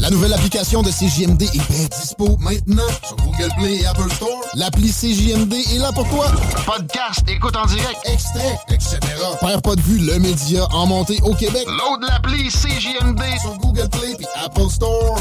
La 0.00 0.08
nouvelle 0.08 0.32
application 0.32 0.80
de 0.80 0.88
CJMD 0.88 1.42
est 1.42 1.70
bien 1.70 1.86
dispo 2.00 2.38
maintenant 2.38 2.88
sur 3.06 3.16
Google 3.16 3.50
Play 3.58 3.80
et 3.82 3.86
Apple 3.86 4.10
Store. 4.14 4.40
L'appli 4.54 4.90
CJMD 4.90 5.52
est 5.52 5.78
là 5.78 5.92
pour 5.92 6.08
toi. 6.08 6.26
Podcast, 6.64 7.20
écoute 7.28 7.54
en 7.54 7.66
direct, 7.66 7.98
extrait, 8.06 8.58
etc. 8.70 8.98
Père 9.42 9.60
pas 9.60 9.76
de 9.76 9.80
vue, 9.82 9.98
le 9.98 10.18
média 10.18 10.66
en 10.70 10.86
montée 10.86 11.18
au 11.22 11.34
Québec. 11.34 11.66
Load 11.66 12.08
l'appli 12.08 12.48
CJMD 12.48 13.20
sur 13.42 13.58
Google 13.58 13.90
Play 13.90 14.16
et 14.18 14.42
Apple 14.42 14.70
Store. 14.70 15.20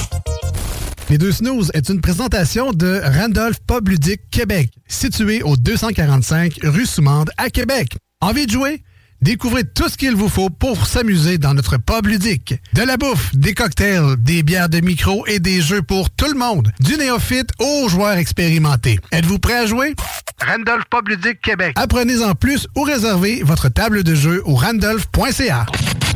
Les 1.09 1.17
deux 1.17 1.33
snooze 1.33 1.71
est 1.73 1.89
une 1.89 1.99
présentation 1.99 2.71
de 2.71 3.01
Randolph 3.19 3.57
Pub 3.67 3.89
Ludique 3.89 4.29
Québec, 4.31 4.71
situé 4.87 5.43
au 5.43 5.57
245 5.57 6.53
rue 6.63 6.85
Soumande 6.85 7.31
à 7.35 7.49
Québec. 7.49 7.97
Envie 8.21 8.45
de 8.45 8.51
jouer? 8.51 8.81
Découvrez 9.21 9.65
tout 9.65 9.89
ce 9.89 9.97
qu'il 9.97 10.15
vous 10.15 10.29
faut 10.29 10.49
pour 10.49 10.87
s'amuser 10.87 11.37
dans 11.37 11.53
notre 11.53 11.77
pub 11.77 12.07
ludique. 12.07 12.55
De 12.73 12.83
la 12.83 12.95
bouffe, 12.95 13.35
des 13.35 13.53
cocktails, 13.53 14.15
des 14.17 14.43
bières 14.43 14.69
de 14.69 14.79
micro 14.79 15.25
et 15.27 15.39
des 15.39 15.59
jeux 15.59 15.81
pour 15.81 16.09
tout 16.09 16.31
le 16.31 16.39
monde. 16.39 16.71
Du 16.79 16.95
néophyte 16.95 17.49
aux 17.59 17.89
joueurs 17.89 18.17
expérimentés. 18.17 18.97
Êtes-vous 19.11 19.39
prêt 19.39 19.57
à 19.57 19.65
jouer? 19.65 19.93
Randolph 20.45 20.85
Pub 20.89 21.09
Ludique 21.09 21.41
Québec. 21.41 21.73
Apprenez 21.75 22.23
en 22.23 22.33
plus 22.33 22.67
ou 22.77 22.83
réservez 22.83 23.43
votre 23.43 23.67
table 23.67 24.03
de 24.03 24.15
jeu 24.15 24.41
au 24.45 24.55
randolph.ca. 24.55 25.65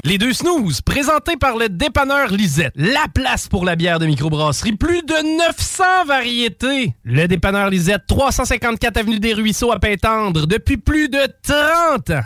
Les 0.05 0.17
deux 0.17 0.33
snooze, 0.33 0.79
présentés 0.81 1.35
par 1.35 1.57
le 1.57 1.67
dépanneur 1.67 2.31
Lisette. 2.31 2.73
La 2.75 3.05
place 3.13 3.47
pour 3.49 3.65
la 3.65 3.75
bière 3.75 3.99
de 3.99 4.05
microbrasserie. 4.05 4.77
Plus 4.77 5.01
de 5.01 5.37
900 5.37 5.83
variétés. 6.07 6.93
Le 7.03 7.27
dépanneur 7.27 7.69
Lisette, 7.69 8.03
354 8.07 8.97
Avenue 8.97 9.19
des 9.19 9.33
Ruisseaux 9.33 9.71
à 9.73 9.79
Pintendre, 9.79 10.47
depuis 10.47 10.77
plus 10.77 11.09
de 11.09 11.19
30 11.43 12.09
ans. 12.11 12.23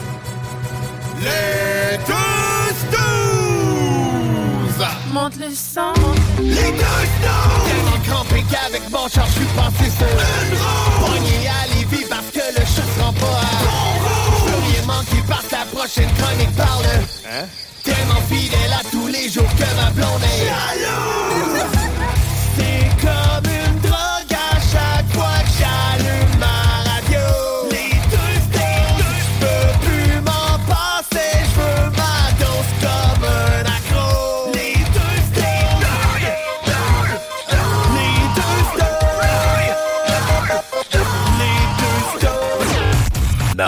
Les 1.19 1.97
deux 2.05 2.73
snooze! 2.89 4.17
Monte 5.11 5.37
le 5.37 5.51
sang. 5.53 5.93
Les 6.41 6.53
deux 6.53 7.03
snooze! 7.17 7.65
Tellement 7.67 7.99
crampé 8.07 8.43
qu'avec 8.49 8.89
mon 8.91 9.07
char, 9.07 9.25
je 9.27 9.31
suis 9.33 9.51
passé 9.55 9.89
sur 9.97 10.07
une 10.07 10.57
roue. 10.57 11.05
Pogné 11.05 11.37
à 11.47 11.51
Lévis 11.73 12.05
parce 12.09 12.29
que 12.31 12.45
le 12.59 12.65
chat 12.65 12.87
se 12.95 12.99
rend 13.01 13.13
pas 13.13 13.25
à 13.25 13.63
bon 13.63 13.87
roue. 14.03 14.85
Manqué 14.85 15.17
que 15.21 15.55
la 15.55 15.65
prochaine 15.65 16.11
chronique 16.17 16.55
parle. 16.55 16.85
Hein? 17.29 17.45
Tellement 17.83 18.21
fidèle 18.29 18.73
à 18.73 18.83
tous 18.89 19.07
les 19.07 19.29
jours 19.29 19.49
que 19.57 19.65
ma 19.75 19.89
blonde 19.91 20.23
est 20.23 20.45
jalouse. 20.45 21.76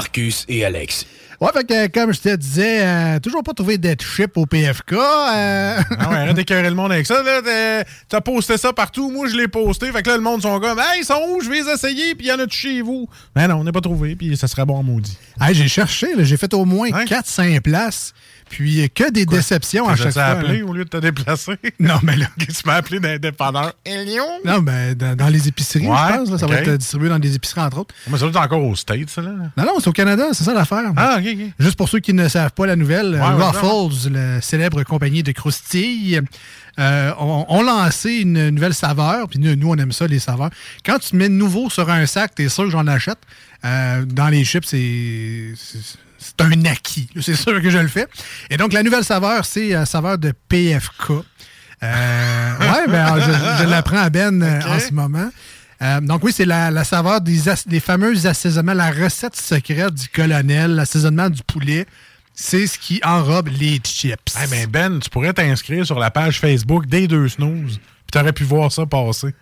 Marcus 0.09 0.45
et 0.49 0.65
Alex. 0.65 1.05
Ouais, 1.39 1.49
fait 1.53 1.63
que, 1.65 1.87
comme 1.87 2.11
je 2.11 2.19
te 2.19 2.35
disais, 2.35 2.81
euh, 2.85 3.19
toujours 3.19 3.43
pas 3.43 3.53
trouvé 3.53 3.77
d'être 3.77 4.03
chip 4.03 4.35
au 4.35 4.45
PFK. 4.45 4.91
euh, 4.93 4.97
Ah 4.97 6.09
ouais, 6.09 6.15
arrête 6.17 6.35
d'écœurer 6.35 6.67
le 6.67 6.75
monde 6.75 6.91
avec 6.91 7.05
ça. 7.05 7.21
T'as- 7.23 7.83
T'as 8.09 8.19
posté 8.21 8.57
ça 8.57 8.73
partout. 8.73 9.09
Moi, 9.09 9.27
je 9.29 9.37
l'ai 9.37 9.47
posté. 9.47 9.89
Fait 9.93 10.01
que 10.03 10.09
là, 10.09 10.17
le 10.17 10.21
monde 10.23 10.41
sont 10.41 10.59
comme, 10.59 10.79
hey, 10.79 10.99
ils 11.01 11.05
sont 11.05 11.21
où? 11.29 11.39
Je 11.41 11.49
vais 11.49 11.61
les 11.61 11.69
essayer. 11.69 12.13
Puis 12.15 12.25
il 12.27 12.29
y 12.29 12.33
en 12.33 12.39
a 12.39 12.47
chez 12.49 12.81
vous? 12.81 13.07
Mais 13.37 13.47
non, 13.47 13.55
on 13.57 13.63
n'a 13.63 13.71
pas 13.71 13.79
trouvé. 13.81 14.15
Puis 14.17 14.35
ça 14.35 14.47
serait 14.49 14.65
bon 14.65 14.83
maudit. 14.83 15.17
hey, 15.39 15.53
j'ai 15.55 15.69
cherché, 15.69 16.07
j'ai 16.17 16.35
fait 16.37 16.53
au 16.53 16.65
moins 16.65 16.89
4-5 16.89 17.61
places. 17.61 18.13
Puis 18.49 18.81
euh, 18.83 18.87
que 18.93 19.09
des 19.11 19.25
déceptions 19.25 19.87
à 19.87 19.95
chaque 19.95 20.13
fois. 20.13 20.23
appelé 20.23 20.59
là. 20.59 20.65
au 20.65 20.73
lieu 20.73 20.83
de 20.85 20.89
te 20.89 20.97
déplacer? 20.97 21.53
Non, 21.79 21.99
mais 22.03 22.15
là. 22.15 22.27
tu 22.39 22.47
m'as 22.65 22.75
appelé. 22.75 22.99
Elion? 23.85 24.25
Non, 24.45 24.59
ben, 24.59 24.93
dans, 24.95 25.15
dans 25.15 25.27
les 25.29 25.47
épiceries, 25.47 25.87
Ouais, 25.87 25.95
je 26.11 26.17
pense. 26.17 26.31
là, 26.31 26.37
ça 26.37 26.47
va 26.47 26.55
être 26.55 26.77
distribué 26.77 27.09
dans 27.09 27.19
des 27.19 27.35
épiceries, 27.35 27.61
entre 27.61 27.79
autres. 27.79 27.95
Mais 28.07 28.17
ça 28.17 28.27
doit 28.27 28.29
être 28.29 28.45
encore 28.45 28.63
aux 28.63 28.75
States, 28.75 29.09
ça, 29.09 29.21
là. 29.21 29.31
Non, 29.57 29.65
non, 29.65 29.73
c'est 29.79 29.87
au 29.87 29.93
Canada, 29.93 30.25
c'est 30.33 30.43
ça 30.43 30.53
l'affaire. 30.53 30.91
Ah, 30.97 31.17
ok, 31.19 31.25
ok. 31.33 31.45
Juste 31.59 31.75
pour 31.75 31.89
ceux 31.89 31.99
qui 31.99 32.13
ne 32.13 32.27
savent 32.27 32.51
pas 32.51 32.65
la 32.65 32.75
nouvelle, 32.75 33.15
Ouais, 33.15 33.19
ouais, 33.19 33.49
Ruffles, 33.49 34.11
la 34.11 34.41
célèbre 34.41 34.83
compagnie 34.83 35.23
de 35.23 35.31
croustilles, 35.31 36.21
euh, 36.79 37.11
ont, 37.19 37.45
ont 37.49 37.61
lancé 37.61 38.11
une 38.15 38.49
nouvelle 38.49 38.73
saveur. 38.73 39.27
Puis 39.27 39.39
nous, 39.39 39.55
nous, 39.55 39.69
on 39.69 39.77
aime 39.77 39.91
ça, 39.91 40.07
les 40.07 40.19
saveurs. 40.19 40.49
Quand 40.85 40.97
tu 40.99 41.09
te 41.11 41.15
mets 41.15 41.29
de 41.29 41.33
nouveau 41.33 41.69
sur 41.69 41.89
un 41.89 42.05
sac, 42.05 42.35
t'es 42.35 42.49
sûr 42.49 42.65
que 42.65 42.69
j'en 42.69 42.87
achète. 42.87 43.19
Euh, 43.65 44.05
dans 44.05 44.29
les 44.29 44.43
chips, 44.45 44.65
c'est... 44.65 45.53
c'est- 46.19 46.41
un 46.41 46.65
acquis. 46.65 47.09
C'est 47.21 47.35
sûr 47.35 47.61
que 47.61 47.69
je 47.69 47.77
le 47.77 47.87
fais. 47.87 48.07
Et 48.49 48.57
donc, 48.57 48.73
la 48.73 48.83
nouvelle 48.83 49.03
saveur, 49.03 49.45
c'est 49.45 49.69
la 49.69 49.85
saveur 49.85 50.17
de 50.17 50.33
PFK. 50.49 51.11
Euh, 51.81 52.57
ouais, 52.59 52.87
ben, 52.87 53.19
je, 53.19 53.63
je 53.63 53.69
l'apprends 53.69 53.97
à 53.97 54.09
Ben 54.09 54.41
euh, 54.41 54.59
en 54.67 54.79
ce 54.79 54.93
moment. 54.93 55.29
Euh, 55.81 56.01
donc 56.01 56.23
oui, 56.25 56.33
c'est 56.35 56.45
la, 56.45 56.71
la 56.71 56.83
saveur 56.83 57.21
des, 57.21 57.39
fameux 57.79 58.25
assaisonnements, 58.27 58.73
la 58.73 58.91
recette 58.91 59.35
secrète 59.37 59.93
du 59.93 60.09
colonel, 60.09 60.75
l'assaisonnement 60.75 61.29
du 61.29 61.41
poulet. 61.43 61.85
C'est 62.33 62.67
ce 62.67 62.77
qui 62.77 62.99
enrobe 63.03 63.47
les 63.47 63.77
chips. 63.77 64.35
Eh 64.43 64.47
ben, 64.47 64.67
Ben, 64.69 64.99
tu 64.99 65.09
pourrais 65.09 65.33
t'inscrire 65.33 65.85
sur 65.85 65.99
la 65.99 66.11
page 66.11 66.39
Facebook 66.39 66.85
des 66.85 67.07
deux 67.07 67.29
snooze. 67.29 67.77
Puis 67.79 68.11
t'aurais 68.11 68.33
pu 68.33 68.43
voir 68.43 68.71
ça 68.71 68.85
passer. 68.85 69.33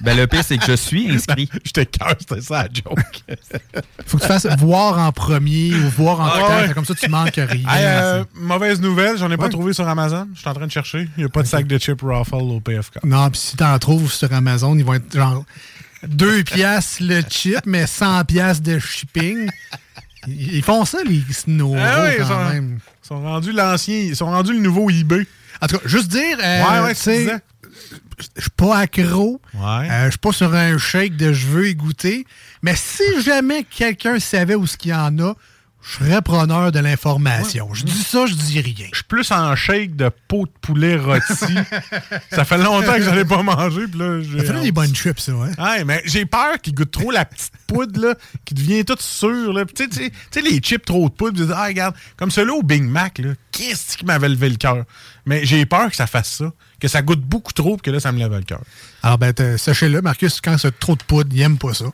Ben, 0.00 0.16
le 0.16 0.26
pire, 0.26 0.44
c'est 0.44 0.58
que 0.58 0.66
je 0.66 0.72
suis 0.76 1.10
inscrit. 1.10 1.48
Je 1.64 1.70
te 1.70 1.80
casse, 1.80 2.16
c'était 2.20 2.40
ça 2.42 2.64
la 2.64 2.68
joke. 2.72 2.98
Faut 4.06 4.18
que 4.18 4.22
tu 4.22 4.28
fasses 4.28 4.46
voir 4.58 4.98
en 4.98 5.12
premier 5.12 5.74
ou 5.74 5.88
voir 5.90 6.20
en 6.20 6.26
Ah 6.26 6.66
ouais. 6.66 6.74
Comme 6.74 6.84
ça, 6.84 6.94
tu 6.94 7.08
manques 7.08 7.34
rien. 7.36 7.46
Hey, 7.68 7.84
euh, 7.86 8.24
mauvaise 8.34 8.80
nouvelle, 8.80 9.16
j'en 9.16 9.30
ai 9.30 9.36
pas 9.36 9.48
trouvé 9.48 9.72
sur 9.72 9.88
Amazon. 9.88 10.28
Je 10.34 10.40
suis 10.40 10.48
en 10.48 10.54
train 10.54 10.66
de 10.66 10.70
chercher. 10.72 11.08
Il 11.16 11.20
n'y 11.20 11.24
a 11.24 11.28
pas 11.28 11.42
de 11.42 11.46
sac 11.46 11.66
de 11.66 11.78
chips 11.78 12.02
Ruffle 12.02 12.34
au 12.34 12.60
PFK. 12.60 13.04
Non, 13.04 13.30
puis 13.30 13.40
si 13.40 13.56
t'en 13.56 13.78
trouves 13.78 14.12
sur 14.12 14.30
Amazon, 14.32 14.76
ils 14.76 14.84
vont 14.84 14.94
être 14.94 15.12
genre 15.14 15.44
2 16.06 16.42
piastres 16.44 16.98
le 17.02 17.22
chip, 17.28 17.60
mais 17.64 17.86
100 17.86 18.24
piastres 18.24 18.62
de 18.62 18.78
shipping. 18.78 19.48
Ils 20.26 20.62
font 20.62 20.84
ça, 20.84 20.98
les 21.06 21.22
snows, 21.32 21.76
Ah 21.78 22.02
oui, 22.02 22.08
ils 22.18 22.22
quand 22.22 22.28
sont, 22.28 22.44
même. 22.48 22.78
ils 23.02 23.06
sont 23.06 23.22
rendus 23.22 23.52
l'ancien, 23.52 23.96
ils 23.96 24.16
sont 24.16 24.26
rendus 24.26 24.52
le 24.52 24.60
nouveau 24.60 24.88
eBay. 24.90 25.26
En 25.60 25.66
tout 25.66 25.78
cas, 25.78 25.82
juste 25.86 26.08
dire, 26.08 26.36
euh, 26.42 26.62
Ouais, 26.82 26.86
ouais, 26.88 26.94
je 28.36 28.42
suis 28.42 28.50
pas 28.50 28.78
accro. 28.78 29.40
Ouais. 29.54 29.90
Euh, 29.90 30.04
je 30.06 30.10
suis 30.10 30.18
pas 30.18 30.32
sur 30.32 30.54
un 30.54 30.78
shake 30.78 31.16
de 31.16 31.32
je 31.32 31.46
veux 31.46 31.68
y 31.68 31.74
goûter. 31.74 32.26
Mais 32.62 32.74
si 32.76 33.02
jamais 33.22 33.64
quelqu'un 33.64 34.18
savait 34.18 34.54
où 34.54 34.66
ce 34.66 34.76
qu'il 34.76 34.90
y 34.90 34.94
en 34.94 35.18
a, 35.18 35.34
je 35.84 35.98
serais 35.98 36.22
preneur 36.22 36.72
de 36.72 36.78
l'information. 36.78 37.74
Je 37.74 37.84
dis 37.84 38.02
ça, 38.02 38.24
je 38.24 38.34
dis 38.34 38.58
rien. 38.60 38.86
Je 38.90 38.96
suis 38.96 39.04
plus 39.04 39.30
en 39.30 39.54
shake 39.54 39.96
de 39.96 40.10
peau 40.28 40.46
de 40.46 40.52
poulet 40.62 40.96
rôti. 40.96 41.54
ça 42.30 42.44
fait 42.46 42.56
longtemps 42.56 42.94
que 42.94 43.02
j'en 43.02 43.14
ai 43.14 43.24
pas 43.26 43.42
mangé. 43.42 43.82
Là, 43.94 44.22
Ça 44.38 44.54
fait 44.54 44.60
des 44.62 44.72
bonnes 44.72 44.94
chips, 44.94 45.20
ça. 45.20 45.34
Ouais, 45.34 45.84
mais 45.84 46.02
j'ai 46.06 46.24
peur 46.24 46.58
qu'il 46.62 46.74
goûte 46.74 46.90
trop 46.90 47.10
la 47.10 47.26
petite 47.26 47.52
poudre, 47.66 48.00
là, 48.00 48.14
qui 48.46 48.54
devient 48.54 48.84
toute 48.84 49.02
sûre. 49.02 49.54
Tu 49.74 49.86
sais, 49.90 50.40
les 50.40 50.58
chips 50.58 50.86
trop 50.86 51.08
de 51.10 51.14
poudre, 51.14 51.52
ah, 51.54 51.66
regarde, 51.66 51.94
comme 52.16 52.30
celui-là 52.30 52.54
au 52.54 52.62
Big 52.62 52.82
Mac, 52.82 53.20
qu'est-ce 53.52 53.98
qui 53.98 54.06
m'avait 54.06 54.30
levé 54.30 54.48
le 54.48 54.56
cœur? 54.56 54.84
Mais 55.26 55.44
j'ai 55.44 55.64
peur 55.64 55.90
que 55.90 55.96
ça 55.96 56.06
fasse 56.06 56.30
ça, 56.30 56.52
que 56.80 56.88
ça 56.88 57.02
goûte 57.02 57.20
beaucoup 57.20 57.52
trop, 57.52 57.76
que 57.76 57.90
là, 57.90 58.00
ça 58.00 58.12
me 58.12 58.18
lève 58.18 58.32
le 58.32 58.42
cœur. 58.42 58.60
Alors, 59.02 59.18
ben, 59.18 59.34
sachez-le, 59.56 60.02
Marcus, 60.02 60.40
quand 60.40 60.56
c'est 60.58 60.78
trop 60.78 60.96
de 60.96 61.02
poudre, 61.02 61.30
il 61.32 61.40
aime 61.40 61.58
pas 61.58 61.74
ça. 61.74 61.86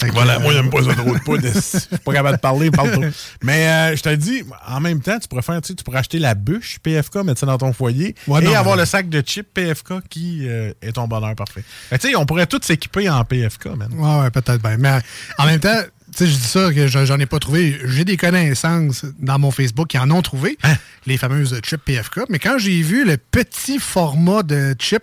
Fait 0.00 0.08
que, 0.08 0.12
Voilà, 0.14 0.36
euh, 0.36 0.40
moi, 0.40 0.52
j'aime 0.52 0.70
pas 0.70 0.82
ça 0.82 0.94
trop 0.94 1.14
de 1.14 1.20
poudre. 1.20 1.42
Je 1.54 1.60
suis 1.60 1.98
pas 2.04 2.12
capable 2.12 2.36
de 2.36 2.40
parler, 2.40 2.70
parle 2.70 2.92
trop. 2.92 3.04
Mais 3.42 3.68
euh, 3.68 3.96
je 3.96 4.02
te 4.02 4.14
dis, 4.14 4.42
en 4.66 4.80
même 4.80 5.00
temps, 5.00 5.18
tu 5.18 5.28
pourrais 5.28 5.42
faire, 5.42 5.60
tu 5.60 5.68
sais, 5.68 5.74
tu 5.74 5.84
pourrais 5.84 5.98
acheter 5.98 6.18
la 6.18 6.34
bûche 6.34 6.78
PFK, 6.82 7.16
mettre 7.16 7.40
ça 7.40 7.46
dans 7.46 7.58
ton 7.58 7.72
foyer 7.72 8.14
Ouais, 8.26 8.42
et 8.42 8.44
non, 8.46 8.54
avoir 8.54 8.76
le 8.76 8.84
sac 8.84 9.08
de 9.08 9.20
chips 9.20 9.48
PFK 9.52 10.08
qui 10.08 10.48
euh, 10.48 10.72
est 10.82 10.92
ton 10.92 11.06
bonheur 11.06 11.34
parfait. 11.34 11.64
Tu 11.90 11.98
sais, 11.98 12.16
on 12.16 12.26
pourrait 12.26 12.46
tous 12.46 12.62
s'équiper 12.62 13.08
en 13.08 13.24
PFK, 13.24 13.66
man. 13.66 13.92
Ouais, 13.92 14.22
ouais, 14.22 14.30
peut-être 14.30 14.62
bien. 14.62 14.76
Mais 14.78 14.98
en 15.38 15.46
même 15.46 15.60
temps, 15.60 15.80
sais, 16.16 16.26
je 16.26 16.34
dis 16.36 16.40
ça 16.42 16.72
que 16.72 16.86
je- 16.86 17.04
j'en 17.04 17.18
ai 17.18 17.26
pas 17.26 17.38
trouvé. 17.38 17.78
J'ai 17.86 18.04
des 18.04 18.16
connaissances 18.16 19.04
dans 19.18 19.38
mon 19.38 19.50
Facebook 19.50 19.88
qui 19.88 19.98
en 19.98 20.10
ont 20.10 20.22
trouvé, 20.22 20.58
Hein? 20.62 20.74
les 21.06 21.16
fameuses 21.18 21.58
chips 21.62 21.80
PFK. 21.84 22.20
Mais 22.28 22.38
quand 22.38 22.58
j'ai 22.58 22.82
vu 22.82 23.04
le 23.04 23.16
petit 23.16 23.78
format 23.78 24.42
de 24.42 24.74
chip, 24.78 25.02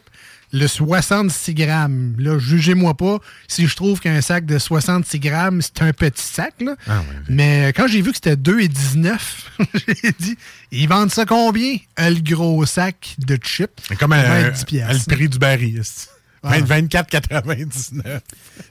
le 0.53 0.67
66 0.67 1.53
grammes, 1.53 2.13
là, 2.17 2.37
jugez-moi 2.37 2.95
pas 2.97 3.19
si 3.47 3.67
je 3.67 3.75
trouve 3.75 4.01
qu'un 4.01 4.19
sac 4.19 4.45
de 4.45 4.59
66 4.59 5.19
grammes, 5.19 5.61
c'est 5.61 5.81
un 5.81 5.93
petit 5.93 6.21
sac, 6.25 6.53
là. 6.59 6.75
Ah 6.89 7.01
Mais 7.29 7.71
quand 7.73 7.87
j'ai 7.87 8.01
vu 8.01 8.09
que 8.11 8.17
c'était 8.17 8.35
2,19, 8.35 9.45
j'ai 10.03 10.11
dit, 10.19 10.37
ils 10.71 10.89
vendent 10.89 11.09
ça 11.11 11.25
combien? 11.25 11.77
Euh, 12.01 12.09
Le 12.09 12.19
gros 12.19 12.65
sac 12.65 13.15
de 13.17 13.37
chips? 13.41 13.69
C'est 13.87 13.95
comme 13.95 14.11
un, 14.11 14.21
20 14.23 14.45
un- 14.47 14.63
piastres. 14.65 15.05
le 15.09 15.15
prix 15.15 15.29
du 15.29 15.37
baril. 15.37 15.81
Ah. 16.43 16.57
24,99. 16.59 18.01
Fait 18.01 18.21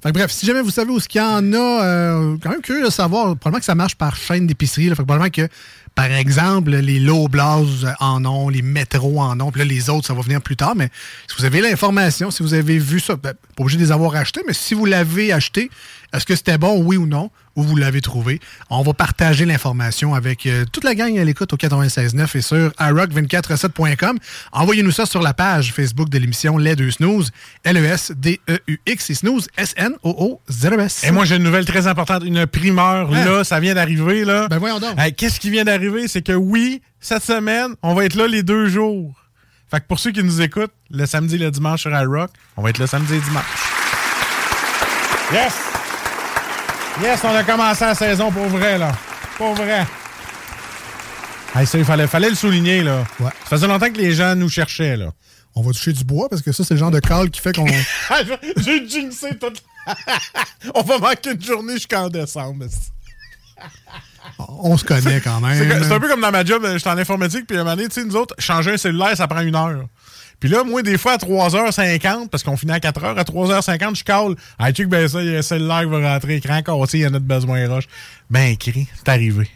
que 0.02 0.10
bref, 0.10 0.32
si 0.32 0.44
jamais 0.44 0.60
vous 0.60 0.70
savez 0.70 0.90
où 0.90 0.98
ce 0.98 1.06
qu'il 1.06 1.20
y 1.20 1.24
en 1.24 1.52
a, 1.52 1.84
euh, 1.84 2.36
quand 2.42 2.50
même 2.50 2.62
curieux 2.62 2.84
de 2.84 2.90
savoir, 2.90 3.36
probablement 3.36 3.60
que 3.60 3.64
ça 3.64 3.76
marche 3.76 3.94
par 3.94 4.16
chaîne 4.16 4.46
d'épicerie. 4.46 4.88
Fait 4.88 4.90
que 4.90 5.02
probablement 5.02 5.30
que, 5.30 5.48
par 5.94 6.06
exemple, 6.06 6.70
les 6.70 6.98
low 6.98 7.28
Blas 7.28 7.62
en 8.00 8.24
ont, 8.24 8.48
les 8.48 8.62
métros 8.62 9.20
en 9.20 9.38
ont, 9.38 9.52
puis 9.52 9.60
là, 9.60 9.64
les 9.64 9.88
autres, 9.88 10.06
ça 10.08 10.14
va 10.14 10.22
venir 10.22 10.42
plus 10.42 10.56
tard. 10.56 10.74
Mais 10.74 10.88
si 11.28 11.36
vous 11.38 11.44
avez 11.44 11.60
l'information, 11.60 12.32
si 12.32 12.42
vous 12.42 12.54
avez 12.54 12.78
vu 12.78 12.98
ça, 12.98 13.14
ben, 13.14 13.34
pas 13.56 13.62
obligé 13.62 13.78
de 13.78 13.84
les 13.84 13.92
avoir 13.92 14.16
achetés, 14.16 14.42
mais 14.46 14.54
si 14.54 14.74
vous 14.74 14.84
l'avez 14.84 15.32
acheté, 15.32 15.70
est-ce 16.12 16.26
que 16.26 16.34
c'était 16.34 16.58
bon, 16.58 16.82
oui 16.82 16.96
ou 16.96 17.06
non, 17.06 17.30
ou 17.56 17.62
vous 17.62 17.76
l'avez 17.76 18.00
trouvé? 18.00 18.40
On 18.68 18.82
va 18.82 18.92
partager 18.94 19.44
l'information 19.44 20.14
avec 20.14 20.46
euh, 20.46 20.64
toute 20.72 20.84
la 20.84 20.94
gang 20.94 21.16
à 21.18 21.24
l'écoute 21.24 21.52
au 21.52 21.56
96.9 21.56 22.36
et 22.36 22.40
sur 22.40 22.70
iRock247.com. 22.70 24.18
Envoyez-nous 24.52 24.90
ça 24.90 25.06
sur 25.06 25.22
la 25.22 25.34
page 25.34 25.72
Facebook 25.72 26.08
de 26.08 26.18
l'émission 26.18 26.58
Les 26.58 26.74
Deux 26.76 26.90
Snooze, 26.90 27.30
L-E-S-D-E-U-X 27.64 29.10
et 29.10 29.14
Snooze, 29.14 29.48
S-N-O-O-0-S. 29.56 31.04
Et 31.06 31.10
moi, 31.10 31.24
j'ai 31.24 31.36
une 31.36 31.42
nouvelle 31.44 31.64
très 31.64 31.86
importante, 31.86 32.24
une 32.24 32.46
primeur. 32.46 33.12
Hein? 33.12 33.24
Là, 33.24 33.44
ça 33.44 33.60
vient 33.60 33.74
d'arriver. 33.74 34.24
là. 34.24 34.48
Ben 34.48 34.58
voyons 34.58 34.80
donc. 34.80 34.96
Qu'est-ce 35.16 35.38
qui 35.40 35.50
vient 35.50 35.64
d'arriver? 35.64 36.08
C'est 36.08 36.22
que 36.22 36.32
oui, 36.32 36.82
cette 37.00 37.22
semaine, 37.24 37.74
on 37.82 37.94
va 37.94 38.04
être 38.04 38.14
là 38.16 38.26
les 38.26 38.42
deux 38.42 38.68
jours. 38.68 39.14
Fait 39.70 39.78
que 39.80 39.86
pour 39.86 40.00
ceux 40.00 40.10
qui 40.10 40.22
nous 40.24 40.40
écoutent, 40.42 40.72
le 40.90 41.06
samedi 41.06 41.36
et 41.36 41.38
le 41.38 41.50
dimanche 41.52 41.82
sur 41.82 41.90
iRock, 41.92 42.30
on 42.56 42.62
va 42.62 42.70
être 42.70 42.78
là 42.78 42.88
samedi 42.88 43.14
et 43.14 43.20
dimanche. 43.20 43.44
Yes! 45.32 45.69
Yes, 47.02 47.20
on 47.24 47.34
a 47.34 47.42
commencé 47.44 47.84
la 47.84 47.94
saison 47.94 48.30
pour 48.30 48.46
vrai, 48.46 48.76
là. 48.76 48.92
Pour 49.38 49.54
vrai. 49.54 49.86
Hey, 51.54 51.66
ça, 51.66 51.78
il 51.78 51.84
fallait, 51.84 52.06
fallait 52.06 52.28
le 52.28 52.34
souligner, 52.36 52.82
là. 52.82 53.04
Ouais. 53.18 53.30
Ça 53.44 53.50
faisait 53.50 53.66
longtemps 53.66 53.90
que 53.90 53.96
les 53.96 54.12
gens 54.12 54.34
nous 54.34 54.48
cherchaient, 54.48 54.96
là. 54.96 55.12
On 55.54 55.62
va 55.62 55.72
toucher 55.72 55.92
du 55.92 56.04
bois 56.04 56.28
parce 56.28 56.42
que 56.42 56.52
ça, 56.52 56.62
c'est 56.62 56.74
le 56.74 56.80
genre 56.80 56.90
de 56.90 57.00
call 57.00 57.30
qui 57.30 57.40
fait 57.40 57.56
qu'on. 57.56 57.66
J'ai 58.58 58.86
jinxé 58.86 59.36
toute 59.38 59.62
On 60.74 60.82
va 60.82 60.98
manquer 60.98 61.32
une 61.32 61.42
journée 61.42 61.74
jusqu'en 61.74 62.08
décembre. 62.08 62.66
on 64.38 64.76
se 64.76 64.84
connaît 64.84 65.20
quand 65.20 65.40
même. 65.40 65.82
c'est 65.82 65.92
un 65.92 66.00
peu 66.00 66.08
comme 66.08 66.20
dans 66.20 66.30
ma 66.30 66.44
job, 66.44 66.64
euh, 66.64 66.76
j'étais 66.76 66.90
en 66.90 66.98
informatique, 66.98 67.46
puis 67.46 67.56
à 67.56 67.60
un 67.60 67.64
moment 67.64 67.76
donné, 67.76 67.88
tu 67.88 67.94
sais, 67.94 68.06
nous 68.06 68.16
autres, 68.16 68.34
changer 68.38 68.72
un 68.72 68.76
cellulaire, 68.76 69.16
ça 69.16 69.26
prend 69.26 69.40
une 69.40 69.56
heure. 69.56 69.84
Puis 70.40 70.48
là, 70.48 70.64
moi, 70.64 70.82
des 70.82 70.96
fois, 70.96 71.12
à 71.12 71.16
3h50, 71.18 72.28
parce 72.28 72.42
qu'on 72.42 72.56
finit 72.56 72.72
à 72.72 72.78
4h, 72.78 73.18
à 73.18 73.22
3h50, 73.22 73.98
je 73.98 74.04
cale. 74.04 74.34
Ah, 74.58 74.72
tu 74.72 74.86
ben 74.86 75.06
ça, 75.06 75.22
il 75.22 75.30
y 75.30 75.36
a 75.36 75.38
un 75.38 75.42
cellulaire 75.42 75.82
qui 75.82 75.90
va 75.90 76.14
rentrer, 76.14 76.36
écran 76.36 76.62
cassé, 76.62 76.98
il 76.98 77.02
y 77.02 77.06
en 77.06 77.14
a 77.14 77.18
de 77.18 77.18
besoin 77.18 77.68
rush. 77.68 77.84
Ben, 78.30 78.56
cri, 78.56 78.88
c'est 78.96 79.10
arrivé. 79.10 79.50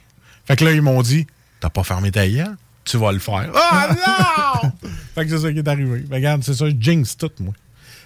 Fait 0.44 0.56
que 0.56 0.64
là, 0.64 0.72
ils 0.72 0.82
m'ont 0.82 1.00
dit, 1.00 1.26
t'as 1.60 1.70
pas 1.70 1.84
fermé 1.84 2.10
ta 2.10 2.28
gueule, 2.28 2.56
tu 2.84 2.98
vas 2.98 3.12
le 3.12 3.18
faire. 3.18 3.50
Ah 3.54 4.60
non! 4.62 4.72
fait 5.14 5.24
que 5.24 5.30
c'est 5.30 5.38
ça 5.38 5.52
qui 5.52 5.58
est 5.58 5.68
arrivé. 5.68 6.00
Fait 6.00 6.08
que, 6.08 6.14
regarde, 6.14 6.44
c'est 6.44 6.54
ça, 6.54 6.68
je 6.68 6.74
jinx 6.78 7.16
tout, 7.16 7.30
moi. 7.40 7.54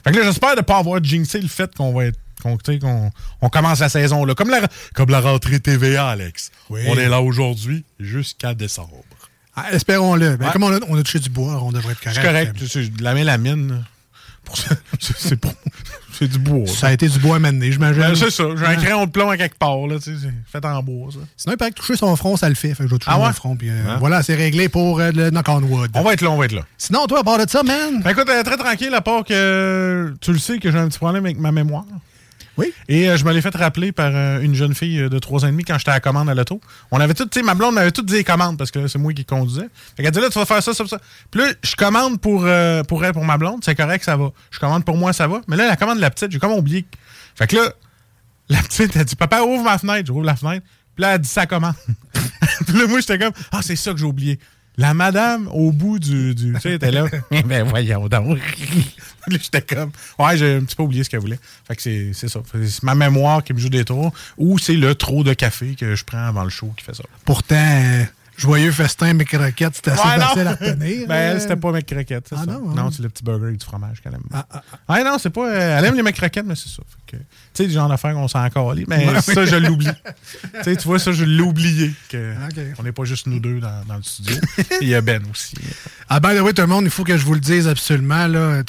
Fait 0.04 0.12
que 0.12 0.18
là, 0.18 0.24
j'espère 0.24 0.54
de 0.54 0.60
pas 0.60 0.78
avoir 0.78 1.02
jinxé 1.02 1.40
le 1.40 1.48
fait 1.48 1.74
qu'on 1.74 1.92
va 1.92 2.06
être. 2.06 2.18
qu'on 2.40 2.56
tu 2.56 2.74
sais, 2.74 2.78
qu'on 2.78 3.10
on 3.40 3.48
commence 3.48 3.80
la 3.80 3.88
saison 3.88 4.24
là. 4.24 4.36
Comme 4.36 4.50
la, 4.50 4.60
comme 4.94 5.10
la 5.10 5.20
rentrée 5.20 5.58
TVA, 5.58 6.08
Alex. 6.08 6.52
Oui. 6.70 6.82
On 6.86 6.96
est 6.96 7.08
là 7.08 7.20
aujourd'hui 7.20 7.84
jusqu'à 7.98 8.54
décembre. 8.54 9.02
Ah, 9.66 9.72
Espérons-le. 9.72 10.36
Ben, 10.36 10.46
Ouais. 10.46 10.52
Comme 10.52 10.64
on 10.64 10.72
a, 10.72 10.78
on 10.88 10.98
a 10.98 11.02
touché 11.02 11.18
du 11.18 11.30
bois, 11.30 11.60
on 11.62 11.72
devrait 11.72 11.92
être 11.92 12.00
correct. 12.00 12.18
C'est 12.20 12.26
correct. 12.26 12.66
sais, 12.66 12.86
de 12.88 13.02
la 13.02 13.14
mélamine. 13.14 13.68
là. 13.72 13.76
Pour 14.44 14.56
ça, 14.56 14.74
c'est 15.00 15.16
c'est 15.18 15.36
pour- 15.36 15.52
c'est 16.12 16.26
du 16.28 16.38
bois. 16.38 16.66
Ça 16.66 16.88
a 16.88 16.92
été 16.92 17.06
du 17.08 17.18
bois 17.20 17.36
à 17.36 17.38
j'imagine. 17.38 18.00
Ben, 18.02 18.14
c'est 18.16 18.30
ça. 18.30 18.44
J'ai 18.56 18.64
un 18.64 18.74
crayon 18.76 19.04
de 19.06 19.10
plomb 19.10 19.28
à 19.30 19.36
quelque 19.36 19.56
part. 19.58 19.86
Là, 19.86 19.96
c'est 20.00 20.12
fait 20.50 20.64
en 20.64 20.82
bois, 20.82 21.10
ça. 21.12 21.18
Sinon, 21.36 21.54
il 21.54 21.56
paraît 21.58 21.70
que 21.70 21.76
toucher 21.76 21.96
son 21.96 22.16
front, 22.16 22.36
ça 22.36 22.48
le 22.48 22.54
fait. 22.56 22.74
Fait 22.74 22.82
que 22.84 22.88
je 22.88 22.94
vais 22.94 22.98
toucher 22.98 23.10
Ah 23.14 23.18
mon 23.18 23.32
front. 23.32 23.56
Puis, 23.56 23.68
euh, 23.70 23.74
Hein? 23.88 23.96
Voilà, 24.00 24.22
c'est 24.22 24.34
réglé 24.34 24.68
pour 24.68 24.98
euh, 25.00 25.12
le 25.12 25.30
knock 25.30 25.48
on 25.48 25.62
wood. 25.62 25.90
On 25.94 26.02
va 26.02 26.14
être 26.14 26.22
là, 26.22 26.30
on 26.30 26.36
va 26.36 26.46
être 26.46 26.52
là. 26.52 26.62
Sinon, 26.76 27.06
toi, 27.06 27.20
à 27.20 27.24
part 27.24 27.38
de 27.44 27.48
ça, 27.48 27.62
man? 27.62 28.00
Ben, 28.02 28.10
écoute, 28.10 28.28
euh, 28.28 28.42
très 28.42 28.56
tranquille, 28.56 28.92
à 28.94 29.00
part 29.00 29.22
que 29.24 30.14
tu 30.20 30.32
le 30.32 30.38
sais 30.38 30.58
que 30.58 30.72
j'ai 30.72 30.78
un 30.78 30.88
petit 30.88 30.98
problème 30.98 31.24
avec 31.24 31.38
ma 31.38 31.52
mémoire. 31.52 31.84
Oui. 32.58 32.74
Et 32.88 33.08
euh, 33.08 33.16
je 33.16 33.24
me 33.24 33.32
l'ai 33.32 33.40
fait 33.40 33.54
rappeler 33.54 33.92
par 33.92 34.10
euh, 34.12 34.40
une 34.40 34.54
jeune 34.54 34.74
fille 34.74 35.00
euh, 35.00 35.08
de 35.08 35.18
3 35.18 35.44
ans 35.44 35.48
et 35.48 35.52
demi 35.52 35.64
quand 35.64 35.78
j'étais 35.78 35.92
à 35.92 35.94
la 35.94 36.00
commande 36.00 36.28
à 36.28 36.34
l'auto. 36.34 36.60
On 36.90 37.00
avait 37.00 37.14
tout, 37.14 37.24
tu 37.24 37.38
sais, 37.38 37.46
ma 37.46 37.54
blonde 37.54 37.78
avait 37.78 37.92
toutes 37.92 38.06
dit 38.06 38.14
les 38.14 38.24
commandes 38.24 38.58
parce 38.58 38.72
que 38.72 38.88
c'est 38.88 38.98
moi 38.98 39.12
qui 39.14 39.24
conduisais. 39.24 39.68
Fait 39.96 40.02
qu'elle 40.02 40.12
dit 40.12 40.20
là, 40.20 40.28
tu 40.28 40.38
vas 40.38 40.44
faire 40.44 40.62
ça, 40.62 40.74
ça, 40.74 40.86
ça. 40.86 40.98
Puis 41.30 41.40
là, 41.40 41.52
je 41.62 41.76
commande 41.76 42.20
pour, 42.20 42.46
pour 42.88 43.04
elle, 43.04 43.12
pour 43.12 43.24
ma 43.24 43.38
blonde, 43.38 43.60
c'est 43.64 43.76
correct, 43.76 44.04
ça 44.04 44.16
va. 44.16 44.30
Je 44.50 44.58
commande 44.58 44.84
pour 44.84 44.96
moi, 44.96 45.12
ça 45.12 45.28
va. 45.28 45.40
Mais 45.46 45.56
là, 45.56 45.68
la 45.68 45.76
commande 45.76 45.96
de 45.96 46.02
la 46.02 46.10
petite, 46.10 46.32
j'ai 46.32 46.38
comme 46.40 46.52
oublié. 46.52 46.84
Fait 47.36 47.46
que 47.46 47.56
là, 47.56 47.72
la 48.48 48.58
petite, 48.58 48.96
elle 48.96 49.04
dit 49.04 49.16
Papa, 49.16 49.42
ouvre 49.42 49.62
ma 49.62 49.78
fenêtre. 49.78 50.06
J'ouvre 50.08 50.24
la 50.24 50.36
fenêtre. 50.36 50.66
Puis 50.96 51.02
là, 51.02 51.14
elle 51.14 51.20
dit 51.20 51.28
sa 51.28 51.46
commande. 51.46 51.74
Puis 52.66 52.76
là, 52.76 52.86
moi, 52.88 52.98
j'étais 53.00 53.18
comme 53.18 53.32
Ah, 53.52 53.60
c'est 53.62 53.76
ça 53.76 53.92
que 53.92 53.98
j'ai 53.98 54.04
oublié. 54.04 54.38
La 54.78 54.94
madame 54.94 55.48
au 55.52 55.72
bout 55.72 55.98
du. 55.98 56.36
du 56.36 56.52
tu 56.54 56.60
sais, 56.60 56.74
était 56.74 56.92
là. 56.92 57.06
ben 57.44 57.64
voyons 57.64 58.06
donc. 58.08 58.38
J'étais 59.28 59.60
comme. 59.60 59.90
Ouais, 60.20 60.36
j'ai 60.36 60.54
un 60.54 60.60
petit 60.60 60.76
peu 60.76 60.84
oublié 60.84 61.02
ce 61.02 61.10
qu'elle 61.10 61.20
voulait. 61.20 61.40
Fait 61.66 61.74
que 61.74 61.82
c'est 61.82 62.12
c'est 62.14 62.28
ça. 62.28 62.40
C'est 62.52 62.82
ma 62.84 62.94
mémoire 62.94 63.42
qui 63.42 63.52
me 63.52 63.58
joue 63.58 63.68
des 63.68 63.84
tours. 63.84 64.12
Ou 64.38 64.56
c'est 64.58 64.76
le 64.76 64.94
trop 64.94 65.24
de 65.24 65.34
café 65.34 65.74
que 65.74 65.96
je 65.96 66.04
prends 66.04 66.24
avant 66.24 66.44
le 66.44 66.50
show 66.50 66.72
qui 66.76 66.84
fait 66.84 66.94
ça. 66.94 67.02
Pourtant, 67.24 67.56
euh, 67.56 68.04
joyeux 68.38 68.72
festin, 68.72 69.12
mes 69.12 69.24
croquettes, 69.24 69.74
c'était 69.76 69.90
assez 69.90 70.00
Ouais, 70.08 70.18
facile 70.18 70.46
à 70.46 70.50
retenir. 70.52 71.06
ben, 71.08 71.14
elle, 71.14 71.36
euh. 71.36 71.40
c'était 71.40 71.56
pas 71.56 71.72
mes 71.72 71.82
croquettes. 71.82 72.26
c'est 72.28 72.36
Ah 72.38 72.44
ça. 72.44 72.52
non, 72.52 72.60
non, 72.74 72.82
hein? 72.86 72.90
c'est 72.90 73.02
le 73.02 73.08
petit 73.10 73.22
burger 73.24 73.46
avec 73.48 73.58
du 73.58 73.66
fromage 73.66 74.00
qu'elle 74.00 74.14
aime. 74.14 74.22
Ah, 74.32 74.46
ah, 74.50 74.62
Ah, 74.88 75.04
non, 75.04 75.18
c'est 75.18 75.30
pas. 75.30 75.48
euh, 75.48 75.78
elle 75.78 75.84
aime 75.84 75.94
les 75.96 76.02
McCroquettes, 76.02 76.46
mais 76.46 76.54
c'est 76.54 76.68
ça. 76.70 76.82
Tu 77.06 77.16
sais, 77.54 77.64
le 77.64 77.70
genre 77.70 77.88
d'affaires 77.88 78.12
qu'on 78.14 78.28
s'en 78.28 78.44
encore 78.44 78.74
mais 78.86 79.08
Ouais, 79.08 79.20
ça, 79.22 79.40
oui. 79.42 79.46
je 79.46 79.56
l'oublie. 79.56 79.86
tu 79.88 80.62
sais, 80.62 80.76
tu 80.76 80.86
vois, 80.86 80.98
ça, 80.98 81.10
je 81.12 81.24
l'ai 81.24 81.42
oublié. 81.42 81.90
Que 82.08 82.32
Ok. 82.44 82.60
On 82.78 82.82
n'est 82.82 82.92
pas 82.92 83.04
juste 83.04 83.26
nous 83.26 83.40
deux 83.40 83.60
dans, 83.60 83.82
dans 83.88 83.96
le 83.96 84.02
studio. 84.02 84.36
Il 84.82 84.88
y 84.88 84.94
a 84.94 85.00
Ben 85.00 85.22
aussi. 85.30 85.54
Ah 86.10 86.20
ben 86.20 86.40
oui, 86.40 86.54
tout 86.54 86.62
le 86.62 86.68
monde, 86.68 86.84
il 86.84 86.90
faut 86.90 87.04
que 87.04 87.18
je 87.18 87.24
vous 87.26 87.34
le 87.34 87.40
dise 87.40 87.68
absolument. 87.68 88.26
Là. 88.28 88.62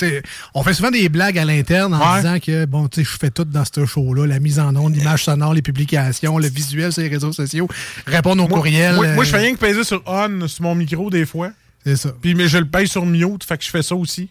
On 0.53 0.61
fait 0.61 0.73
souvent 0.73 0.91
des 0.91 1.07
blagues 1.07 1.37
à 1.37 1.45
l'interne 1.45 1.93
en 1.93 2.17
disant 2.17 2.37
que 2.37 2.65
bon, 2.65 2.89
tu 2.89 2.99
sais, 2.99 3.09
je 3.09 3.17
fais 3.17 3.29
tout 3.31 3.45
dans 3.45 3.63
ce 3.63 3.85
show-là, 3.85 4.25
la 4.27 4.39
mise 4.39 4.59
en 4.59 4.75
onde, 4.75 4.93
l'image 4.97 5.23
sonore, 5.23 5.53
les 5.53 5.61
publications, 5.61 6.37
le 6.37 6.49
visuel 6.49 6.91
sur 6.91 7.01
les 7.01 7.07
réseaux 7.07 7.31
sociaux, 7.31 7.69
répondre 8.05 8.43
aux 8.43 8.47
courriels. 8.49 8.95
Moi, 8.95 9.13
moi, 9.13 9.23
je 9.23 9.29
euh, 9.29 9.31
fais 9.31 9.37
rien 9.45 9.53
que 9.53 9.58
peser 9.59 9.83
sur 9.83 10.01
on 10.05 10.47
sur 10.47 10.63
mon 10.63 10.75
micro 10.75 11.09
des 11.09 11.25
fois. 11.25 11.51
C'est 11.85 11.95
ça. 11.95 12.11
Puis 12.21 12.33
mais 12.35 12.47
je 12.47 12.57
le 12.57 12.65
paye 12.65 12.87
sur 12.87 13.05
mute, 13.05 13.43
fait 13.43 13.57
que 13.57 13.63
je 13.63 13.69
fais 13.69 13.83
ça 13.83 13.95
aussi. 13.95 14.29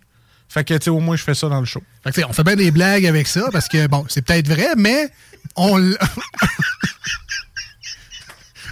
Fait 0.51 0.65
que, 0.65 0.73
tu 0.75 0.85
sais, 0.85 0.91
au 0.91 0.99
moins, 1.01 1.15
je 1.15 1.23
fais 1.23 1.35
ça 1.35 1.49
dans 1.51 1.61
le 1.61 1.67
show. 1.67 1.83
Fait 2.03 2.09
que, 2.11 2.15
tu 2.15 2.21
sais, 2.23 2.27
on 2.27 2.33
fait 2.33 2.43
bien 2.43 2.57
des 2.57 2.71
blagues 2.71 3.05
avec 3.05 3.27
ça 3.27 3.51
parce 3.53 3.69
que, 3.69 3.87
bon, 3.87 4.07
c'est 4.09 4.23
peut-être 4.23 4.49
vrai, 4.49 4.69
mais 4.79 5.11
on 5.57 5.77
l- 5.77 5.99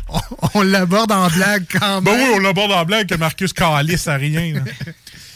on, 0.09 0.21
on 0.55 0.63
l'aborde 0.63 1.13
en 1.13 1.29
blague 1.29 1.65
quand 1.73 2.03
Ben 2.03 2.13
même. 2.17 2.29
oui, 2.29 2.35
on 2.37 2.39
l'aborde 2.41 2.73
en 2.73 2.85
blague 2.85 3.07
que 3.09 3.15
Marcus 3.17 3.53
calisse 3.53 4.09
à 4.09 4.17
rien. 4.17 4.55
là. 4.55 4.61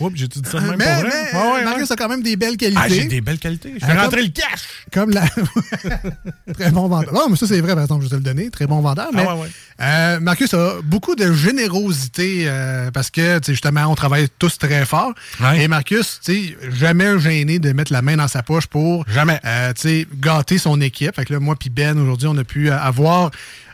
Oups, 0.01 0.17
j'ai-tu 0.19 0.39
dit 0.41 0.49
ça 0.49 0.59
de 0.61 0.65
même 0.67 0.77
mais 0.79 0.87
pour 0.95 1.03
mais, 1.05 1.53
ouais, 1.53 1.65
Marius 1.65 1.91
ouais. 1.91 1.93
a 1.93 1.97
quand 1.97 2.09
même 2.09 2.23
des 2.23 2.35
belles 2.37 2.57
qualités. 2.57 2.81
Ah, 2.83 2.89
j'ai 2.89 3.05
des 3.05 3.21
belles 3.21 3.39
qualités. 3.39 3.75
Je 3.79 3.85
fais 3.85 3.93
Ah, 3.95 4.05
rentrer 4.05 4.23
le 4.23 4.29
cash. 4.31 4.63
Comme 4.95 5.11
la. 5.11 5.25
très 6.55 6.71
bon 6.71 6.89
vendeur. 6.89 7.13
Non, 7.13 7.29
mais 7.29 7.37
ça, 7.37 7.47
c'est 7.47 7.61
vrai, 7.61 7.75
par 7.75 7.83
exemple, 7.83 8.05
je 8.05 8.09
vais 8.09 8.11
te 8.11 8.15
le 8.17 8.23
donner. 8.23 8.49
Très 8.51 8.67
bon 8.67 8.81
vendeur. 8.81 9.09
Mais 9.13 9.27
Ah 9.29 9.37
ouais, 9.37 9.49
euh, 9.83 10.21
Marcus 10.21 10.55
a 10.55 10.77
beaucoup 10.83 11.15
de 11.17 11.33
générosité 11.33 12.45
euh, 12.47 12.91
parce 12.91 13.11
que, 13.11 13.41
justement, 13.47 13.87
on 13.89 13.95
travaille 13.95 14.29
tous 14.39 14.57
très 14.59 14.87
fort. 14.87 15.13
Et 15.57 15.69
Marcus, 15.69 16.21
tu 16.25 16.33
sais, 16.33 16.57
jamais 16.71 17.19
gêné 17.19 17.59
de 17.59 17.73
mettre 17.73 17.93
la 17.93 18.01
main 18.03 18.17
dans 18.17 18.29
sa 18.29 18.43
poche 18.43 18.67
pour. 18.69 19.05
Jamais. 19.09 19.39
euh, 19.45 19.73
tu 19.75 19.83
sais, 19.83 20.07
gâter 20.19 20.57
son 20.59 20.81
équipe. 20.81 21.15
Fait 21.17 21.25
que 21.25 21.35
là, 21.35 21.41
moi 21.41 21.57
puis 21.57 21.69
Ben, 21.71 21.99
aujourd'hui, 21.99 22.29
on 22.29 22.37
a 22.39 22.45
pu 22.45 22.71
euh, 22.71 22.79
avoir. 22.79 23.31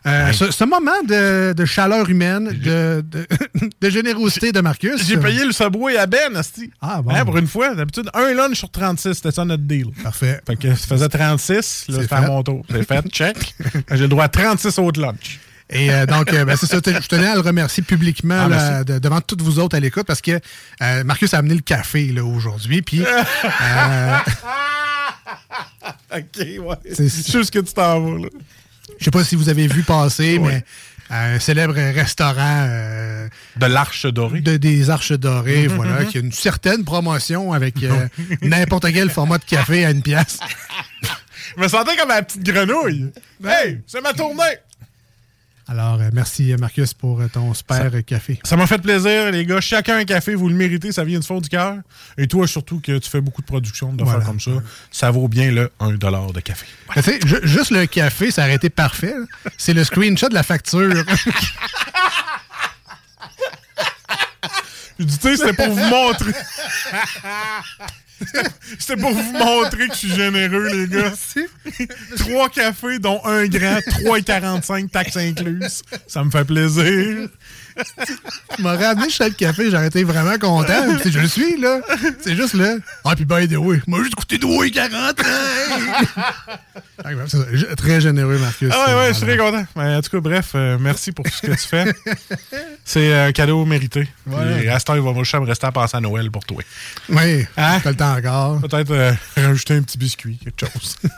Euh, 0.06 0.26
Ouais. 0.26 0.32
ce, 0.32 0.50
ce 0.50 0.64
moment 0.64 1.02
de, 1.08 1.52
de 1.52 1.64
chaleur 1.64 2.08
humaine, 2.08 2.48
de, 2.62 3.02
de, 3.06 3.26
de 3.80 3.90
générosité 3.90 4.52
de 4.52 4.60
Marcus. 4.60 5.04
J'ai 5.06 5.16
payé 5.16 5.44
le 5.44 5.52
Subway 5.52 5.96
à 5.96 6.06
Ben, 6.06 6.36
asti. 6.36 6.70
Ah, 6.80 7.02
bon. 7.02 7.10
Hein, 7.14 7.24
pour 7.24 7.36
une 7.38 7.46
fois, 7.48 7.74
d'habitude, 7.74 8.08
un 8.14 8.32
lunch 8.32 8.56
sur 8.58 8.70
36, 8.70 9.14
c'était 9.14 9.32
ça 9.32 9.44
notre 9.44 9.64
deal. 9.64 9.86
Parfait. 10.02 10.40
Fait 10.46 10.56
que 10.56 10.74
ça 10.74 10.86
faisait 10.86 11.08
36, 11.08 11.86
là, 11.88 12.02
c'était 12.02 12.14
à 12.14 12.20
mon 12.22 12.42
tour. 12.42 12.64
C'est 12.70 12.86
fait, 12.86 13.06
check. 13.12 13.54
J'ai 13.90 13.96
le 14.02 14.08
droit 14.08 14.24
à 14.24 14.28
36 14.28 14.78
autres 14.78 15.00
lunchs. 15.00 15.40
Et 15.68 15.90
euh, 15.92 16.06
donc, 16.06 16.32
euh, 16.32 16.44
ben, 16.44 16.54
c'est 16.56 16.66
ça. 16.66 16.76
Je 16.84 17.08
tenais 17.08 17.26
à 17.26 17.34
le 17.34 17.40
remercier 17.40 17.82
publiquement 17.82 18.42
Ah, 18.44 18.48
là, 18.48 18.56
merci. 18.70 18.84
de- 18.84 18.98
devant 19.00 19.20
toutes 19.20 19.42
vous 19.42 19.58
autres 19.58 19.76
à 19.76 19.80
l'écoute 19.80 20.06
parce 20.06 20.20
que 20.20 20.38
euh, 20.82 21.02
Marcus 21.02 21.34
a 21.34 21.38
amené 21.38 21.54
le 21.56 21.60
café 21.62 22.06
là, 22.12 22.24
aujourd'hui. 22.24 22.82
Puis, 22.82 23.00
OK, 26.14 26.38
ouais. 26.38 26.76
C'est- 26.94 27.08
C'est 27.08 27.32
juste 27.32 27.50
que 27.52 27.58
tu 27.58 27.72
t'en 27.72 28.00
vas, 28.00 28.18
là. 28.22 28.28
Je 28.98 29.04
sais 29.04 29.10
pas 29.10 29.24
si 29.24 29.36
vous 29.36 29.48
avez 29.48 29.66
vu 29.66 29.82
passer, 29.82 30.38
mais 30.38 30.64
un 31.10 31.38
célèbre 31.38 31.74
restaurant 31.74 32.66
euh, 32.68 33.28
De 33.56 33.66
l'Arche 33.66 34.06
Dorée. 34.06 34.40
de, 34.40 34.56
des 34.56 34.90
Arches 34.90 35.12
Dorées, 35.12 35.68
Mhm, 35.68 35.74
voilà, 35.76 36.00
mhm. 36.00 36.06
qui 36.08 36.18
a 36.18 36.20
une 36.20 36.32
certaine 36.32 36.84
promotion 36.84 37.52
avec 37.52 37.82
euh, 37.82 38.08
n'importe 38.42 38.92
quel 38.92 39.10
format 39.10 39.38
de 39.38 39.44
café 39.44 39.84
à 39.84 39.90
une 39.90 40.02
pièce. 40.02 40.38
Je 41.56 41.62
me 41.62 41.68
sentais 41.68 41.96
comme 41.96 42.08
la 42.08 42.22
petite 42.22 42.42
grenouille. 42.42 43.12
Hey, 43.44 43.80
c'est 43.86 44.00
ma 44.02 44.12
tournée! 44.12 44.42
Alors, 45.68 46.00
euh, 46.00 46.10
merci 46.12 46.52
euh, 46.52 46.56
Marcus 46.58 46.94
pour 46.94 47.20
euh, 47.20 47.26
ton 47.28 47.52
super 47.52 47.90
café. 48.04 48.38
Ça 48.44 48.56
m'a 48.56 48.68
fait 48.68 48.78
plaisir, 48.78 49.32
les 49.32 49.44
gars. 49.44 49.60
Chacun 49.60 49.96
un 49.96 50.04
café, 50.04 50.36
vous 50.36 50.48
le 50.48 50.54
méritez, 50.54 50.92
ça 50.92 51.02
vient 51.02 51.18
du 51.18 51.26
fond 51.26 51.40
du 51.40 51.48
cœur. 51.48 51.78
Et 52.16 52.28
toi, 52.28 52.46
surtout, 52.46 52.78
que 52.80 52.98
tu 52.98 53.10
fais 53.10 53.20
beaucoup 53.20 53.42
de 53.42 53.46
production 53.46 53.92
de 53.92 54.04
Voilà. 54.04 54.20
faire 54.20 54.28
comme 54.28 54.38
ça, 54.38 54.52
ça 54.92 55.10
vaut 55.10 55.26
bien 55.26 55.50
le 55.50 55.72
1 55.80 55.90
de 55.94 56.40
café. 56.40 56.66
Tu 56.94 57.02
sais, 57.02 57.18
ju- 57.26 57.40
juste 57.42 57.72
le 57.72 57.84
café, 57.86 58.30
ça 58.30 58.42
aurait 58.42 58.54
été 58.54 58.70
parfait. 58.70 59.14
C'est 59.58 59.74
le 59.74 59.82
screenshot 59.82 60.28
de 60.28 60.34
la 60.34 60.44
facture. 60.44 61.04
Je 64.98 65.04
dis, 65.04 65.18
tu 65.18 65.28
sais, 65.28 65.36
c'était 65.36 65.52
pour 65.52 65.68
vous 65.74 65.84
montrer. 65.88 66.32
C'était 68.78 69.00
pour 69.00 69.12
vous 69.12 69.32
montrer 69.32 69.88
que 69.88 69.94
je 69.94 69.98
suis 69.98 70.14
généreux, 70.14 70.68
les 70.72 70.88
gars. 70.88 71.12
Trois 72.18 72.48
cafés, 72.48 72.98
dont 72.98 73.20
un 73.24 73.46
grand, 73.46 73.78
3,45 73.78 74.88
taxes 74.88 75.16
incluses. 75.16 75.82
Ça 76.06 76.24
me 76.24 76.30
fait 76.30 76.44
plaisir. 76.44 77.28
Tu 78.56 78.62
m'aurais 78.62 78.86
amené 78.86 79.10
chez 79.10 79.24
le 79.24 79.34
café, 79.34 79.70
j'aurais 79.70 79.88
été 79.88 80.02
vraiment 80.04 80.38
content. 80.38 80.96
Puis, 81.00 81.12
je 81.12 81.18
le 81.20 81.28
suis, 81.28 81.60
là. 81.60 81.80
C'est 82.22 82.34
juste 82.34 82.54
là. 82.54 82.76
Ah, 83.04 83.14
puis 83.14 83.26
the 83.26 83.56
way, 83.56 83.80
moi, 83.86 84.02
juste 84.02 84.14
coûté 84.14 84.38
2,40. 84.38 85.14
Ah, 87.04 87.10
ouais, 87.10 87.14
c'est 87.28 87.36
ça. 87.36 87.44
G- 87.52 87.66
Très 87.76 88.00
généreux, 88.00 88.38
Marcus. 88.38 88.70
Ah 88.72 88.86
ouais, 88.88 88.94
ouais, 88.94 89.08
je 89.08 89.12
suis 89.14 89.26
très 89.26 89.36
content. 89.36 89.64
Mais 89.76 89.94
en 89.96 90.00
tout 90.02 90.10
cas, 90.10 90.20
bref, 90.20 90.52
euh, 90.54 90.78
merci 90.80 91.12
pour 91.12 91.24
tout 91.24 91.30
ce 91.32 91.46
que 91.46 91.52
tu 91.52 91.68
fais. 91.68 91.84
C'est 92.84 93.12
un 93.14 93.32
cadeau 93.32 93.64
mérité. 93.64 94.08
Ouais. 94.26 94.64
Et 94.64 94.68
à 94.68 94.78
ce 94.78 94.84
temps, 94.86 94.94
il 94.94 95.02
va 95.02 95.12
me 95.12 95.46
rester 95.46 95.66
à 95.66 95.72
penser 95.72 95.96
à 95.96 96.00
Noël 96.00 96.30
pour 96.30 96.44
toi. 96.44 96.62
Oui, 97.10 97.46
Hein? 97.56 97.80
t'as 97.82 97.90
le 97.90 97.96
temps 97.96 98.16
encore. 98.16 98.60
Peut-être 98.60 98.90
euh, 98.92 99.12
rajouter 99.36 99.74
un 99.74 99.82
petit 99.82 99.98
biscuit, 99.98 100.38
quelque 100.42 100.66
chose. 100.72 100.96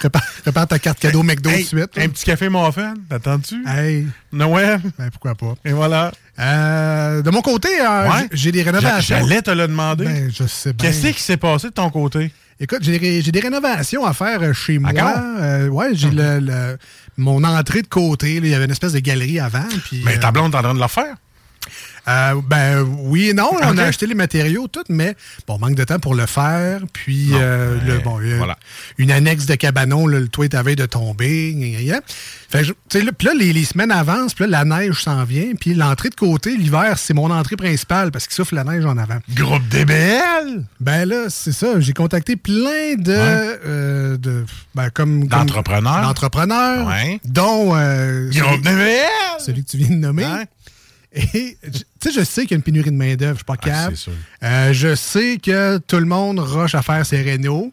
Prépare, 0.00 0.22
prépare 0.42 0.66
ta 0.66 0.78
carte 0.78 0.98
cadeau 0.98 1.22
McDo 1.22 1.50
Hey, 1.50 1.62
de 1.62 1.68
suite. 1.68 1.98
Un 1.98 2.08
petit 2.08 2.24
café 2.24 2.48
muffin, 2.48 2.94
t'attends-tu? 3.10 3.62
Hey, 3.68 4.06
Noël? 4.32 4.80
ben 4.98 5.10
pourquoi 5.10 5.34
pas. 5.34 5.54
Et 5.66 5.72
voilà. 5.72 5.89
Euh, 6.38 7.22
de 7.22 7.30
mon 7.30 7.42
côté, 7.42 7.68
euh, 7.80 8.08
Ouais. 8.08 8.28
j'ai 8.32 8.50
des 8.52 8.62
rénovations. 8.62 9.18
J'allais 9.20 9.42
te 9.42 9.50
le 9.50 9.66
demander. 9.68 10.04
Ben, 10.04 10.30
je 10.34 10.46
sais 10.46 10.72
bien. 10.72 10.88
Qu'est-ce 10.90 11.08
qui 11.08 11.20
s'est 11.22 11.36
passé 11.36 11.68
de 11.68 11.72
ton 11.74 11.90
côté? 11.90 12.32
Écoute, 12.58 12.80
j'ai 12.82 12.98
des, 12.98 13.40
rénovations 13.40 14.04
à 14.04 14.12
faire 14.12 14.42
euh, 14.42 14.52
chez 14.52 14.78
moi. 14.78 14.90
Euh, 14.92 15.68
ouais, 15.68 15.90
j'ai 15.94 16.10
le, 16.10 16.40
le- 16.40 16.78
mon 17.16 17.42
entrée 17.44 17.82
de 17.82 17.86
côté. 17.88 18.34
Il 18.36 18.46
y 18.46 18.54
avait 18.54 18.66
une 18.66 18.70
espèce 18.70 18.92
de 18.92 18.98
galerie 18.98 19.40
avant. 19.40 19.64
Puis, 19.86 20.02
Mais 20.04 20.18
ta 20.18 20.30
blonde 20.30 20.54
est 20.54 20.58
en 20.58 20.62
train 20.62 20.74
de 20.74 20.80
le 20.80 20.88
faire. 20.88 21.14
Euh, 22.08 22.40
ben 22.46 22.82
oui 22.82 23.30
et 23.30 23.34
non. 23.34 23.50
On 23.62 23.78
a 23.78 23.84
acheté 23.84 24.06
les 24.06 24.14
matériaux, 24.14 24.68
tout, 24.68 24.84
mais 24.88 25.14
bon, 25.46 25.58
manque 25.58 25.74
de 25.74 25.84
temps 25.84 25.98
pour 25.98 26.14
le 26.14 26.26
faire. 26.26 26.80
Puis, 26.92 27.30
euh, 27.32 27.78
le, 27.86 27.98
bon, 27.98 28.20
il 28.20 28.30
y 28.30 28.32
a 28.32 28.36
voilà. 28.36 28.58
une 28.98 29.10
annexe 29.10 29.46
de 29.46 29.54
cabanon, 29.54 30.06
là, 30.06 30.18
le 30.20 30.28
à 30.52 30.62
veille 30.62 30.76
de 30.76 30.86
tomber. 30.86 31.54
Fait 32.48 32.64
sais, 32.88 33.02
là, 33.02 33.12
puis 33.16 33.28
là, 33.28 33.34
les, 33.38 33.52
les 33.52 33.64
semaines 33.64 33.92
avancent, 33.92 34.34
puis 34.34 34.44
là, 34.46 34.64
la 34.64 34.64
neige 34.64 35.02
s'en 35.02 35.22
vient. 35.24 35.52
Puis 35.58 35.74
l'entrée 35.74 36.08
de 36.08 36.14
côté, 36.16 36.56
l'hiver, 36.56 36.98
c'est 36.98 37.14
mon 37.14 37.30
entrée 37.30 37.56
principale 37.56 38.10
parce 38.10 38.26
qu'il 38.26 38.34
souffle 38.34 38.56
la 38.56 38.64
neige 38.64 38.84
en 38.84 38.98
avant. 38.98 39.18
Groupe 39.34 39.66
DBL? 39.68 40.64
Ben 40.80 41.08
là, 41.08 41.26
c'est 41.28 41.52
ça. 41.52 41.78
J'ai 41.78 41.92
contacté 41.92 42.36
plein 42.36 42.94
de. 42.96 43.14
euh, 43.16 44.16
de 44.16 44.44
ben, 44.74 44.90
comme, 44.90 45.26
D'entrepreneurs? 45.26 46.02
D'entrepreneurs. 46.02 46.88
Ouais. 46.88 47.20
Dont. 47.24 47.72
euh, 47.76 48.30
celui, 48.32 48.40
Groupe 48.40 48.62
DBL? 48.62 49.06
celui 49.38 49.64
que 49.64 49.70
tu 49.70 49.76
viens 49.76 49.90
de 49.90 49.94
nommer. 49.94 50.24
Hein? 50.24 50.44
Et, 51.12 51.56
tu 51.62 51.80
sais, 52.02 52.12
je 52.20 52.24
sais 52.24 52.42
qu'il 52.42 52.52
y 52.52 52.54
a 52.54 52.56
une 52.56 52.62
pénurie 52.62 52.90
de 52.90 52.96
main-d'œuvre. 52.96 53.32
Je 53.34 53.38
suis 53.38 53.44
pas 53.44 53.54
Ah, 53.62 53.66
capable. 53.66 53.96
Euh, 54.44 54.72
je 54.72 54.94
sais 54.94 55.38
que 55.42 55.78
tout 55.78 55.96
le 55.98 56.04
monde 56.06 56.38
rush 56.38 56.74
à 56.74 56.82
faire 56.82 57.04
ses 57.04 57.22
rénaux. 57.22 57.72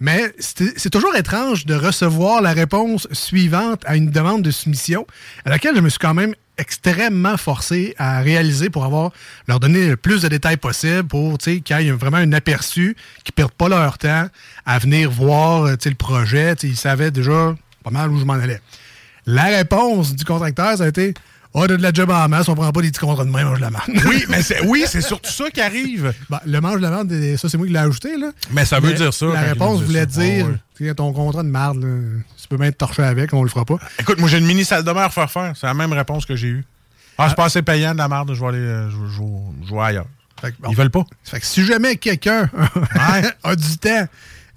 Mais 0.00 0.32
c'est 0.38 0.90
toujours 0.90 1.14
étrange 1.16 1.66
de 1.66 1.74
recevoir 1.74 2.40
la 2.40 2.52
réponse 2.52 3.08
suivante 3.10 3.82
à 3.84 3.96
une 3.96 4.10
demande 4.10 4.42
de 4.42 4.52
soumission, 4.52 5.04
à 5.44 5.50
laquelle 5.50 5.74
je 5.74 5.80
me 5.80 5.88
suis 5.88 5.98
quand 5.98 6.14
même 6.14 6.34
extrêmement 6.56 7.36
forcé 7.36 7.94
à 7.98 8.20
réaliser 8.20 8.70
pour 8.70 8.84
avoir 8.84 9.10
leur 9.48 9.58
donner 9.58 9.88
le 9.88 9.96
plus 9.96 10.22
de 10.22 10.28
détails 10.28 10.56
possible 10.56 11.04
pour 11.04 11.36
tu 11.38 11.54
sais, 11.54 11.60
qu'il 11.60 11.80
y 11.80 11.88
ait 11.88 11.92
vraiment 11.92 12.18
un 12.18 12.32
aperçu, 12.32 12.96
qu'ils 13.24 13.32
ne 13.32 13.36
perdent 13.36 13.52
pas 13.52 13.68
leur 13.68 13.98
temps 13.98 14.28
à 14.64 14.78
venir 14.78 15.10
voir 15.10 15.64
le 15.66 15.94
projet. 15.94 16.54
Ils 16.62 16.76
savaient 16.76 17.10
déjà 17.10 17.56
pas 17.82 17.90
mal 17.90 18.10
où 18.10 18.20
je 18.20 18.24
m'en 18.24 18.34
allais. 18.34 18.60
La 19.26 19.44
réponse 19.46 20.14
du 20.14 20.24
contracteur, 20.24 20.78
ça 20.78 20.84
a 20.84 20.88
été 20.88 21.12
Ah, 21.54 21.66
de 21.66 21.74
la 21.76 21.92
job 21.92 22.10
en 22.10 22.28
masse, 22.28 22.48
on 22.48 22.54
prend 22.54 22.70
pas 22.70 22.82
des 22.82 22.88
petits 22.88 23.00
contrats 23.00 23.24
de 23.24 23.30
main, 23.30 23.44
mange 23.44 23.60
la 23.60 23.70
marde. 23.70 23.90
Oui, 24.06 24.24
mais 24.28 24.42
c'est 24.42 24.64
oui, 24.66 24.84
c'est 24.86 25.00
surtout 25.00 25.30
ça 25.30 25.50
qui 25.50 25.60
arrive. 25.60 26.12
Ben, 26.28 26.40
le 26.44 26.60
mange 26.60 26.76
de 26.76 26.82
la 26.82 26.90
marde, 26.90 27.12
ça, 27.36 27.48
c'est 27.48 27.56
moi 27.56 27.66
qui 27.66 27.72
l'ai 27.72 27.78
ajouté. 27.78 28.16
Là. 28.16 28.30
Mais 28.52 28.64
ça 28.64 28.80
veut 28.80 28.92
dire 28.92 29.12
ça, 29.14 29.26
La 29.26 29.40
réponse 29.40 29.82
voulait 29.82 30.06
dire 30.06 30.46
Ah 30.46 30.50
ouais. 30.80 30.88
sais, 30.88 30.94
ton 30.94 31.12
contrat 31.12 31.42
de 31.42 31.48
marde, 31.48 31.82
là, 31.82 31.88
tu 32.40 32.48
peux 32.48 32.58
bien 32.58 32.70
te 32.70 32.76
torcher 32.76 33.02
avec, 33.02 33.32
on 33.32 33.42
le 33.42 33.48
fera 33.48 33.64
pas. 33.64 33.78
Écoute, 33.98 34.18
moi, 34.20 34.28
j'ai 34.28 34.38
une 34.38 34.46
mini 34.46 34.64
salle 34.64 34.84
de 34.84 34.90
mer 34.90 35.04
à 35.04 35.10
faire 35.10 35.30
faire. 35.30 35.52
C'est 35.56 35.66
la 35.66 35.74
même 35.74 35.92
réponse 35.92 36.26
que 36.26 36.36
j'ai 36.36 36.48
eue. 36.48 36.64
Ah, 37.16 37.26
c'est 37.28 37.34
pas 37.34 37.46
assez 37.46 37.62
payant 37.62 37.92
de 37.92 37.98
la 37.98 38.08
merde, 38.08 38.32
je 38.32 38.40
vais 38.40 38.46
aller 38.46 38.58
euh, 38.58 38.90
jouer, 38.90 39.80
ailleurs. 39.80 40.06
Fait 40.40 40.52
que, 40.52 40.56
bon. 40.60 40.70
Ils 40.70 40.76
veulent 40.76 40.90
pas. 40.90 41.04
Fait 41.24 41.40
que 41.40 41.46
si 41.46 41.64
jamais 41.64 41.96
quelqu'un 41.96 42.48
a 43.42 43.56
du 43.56 43.78
temps 43.78 44.06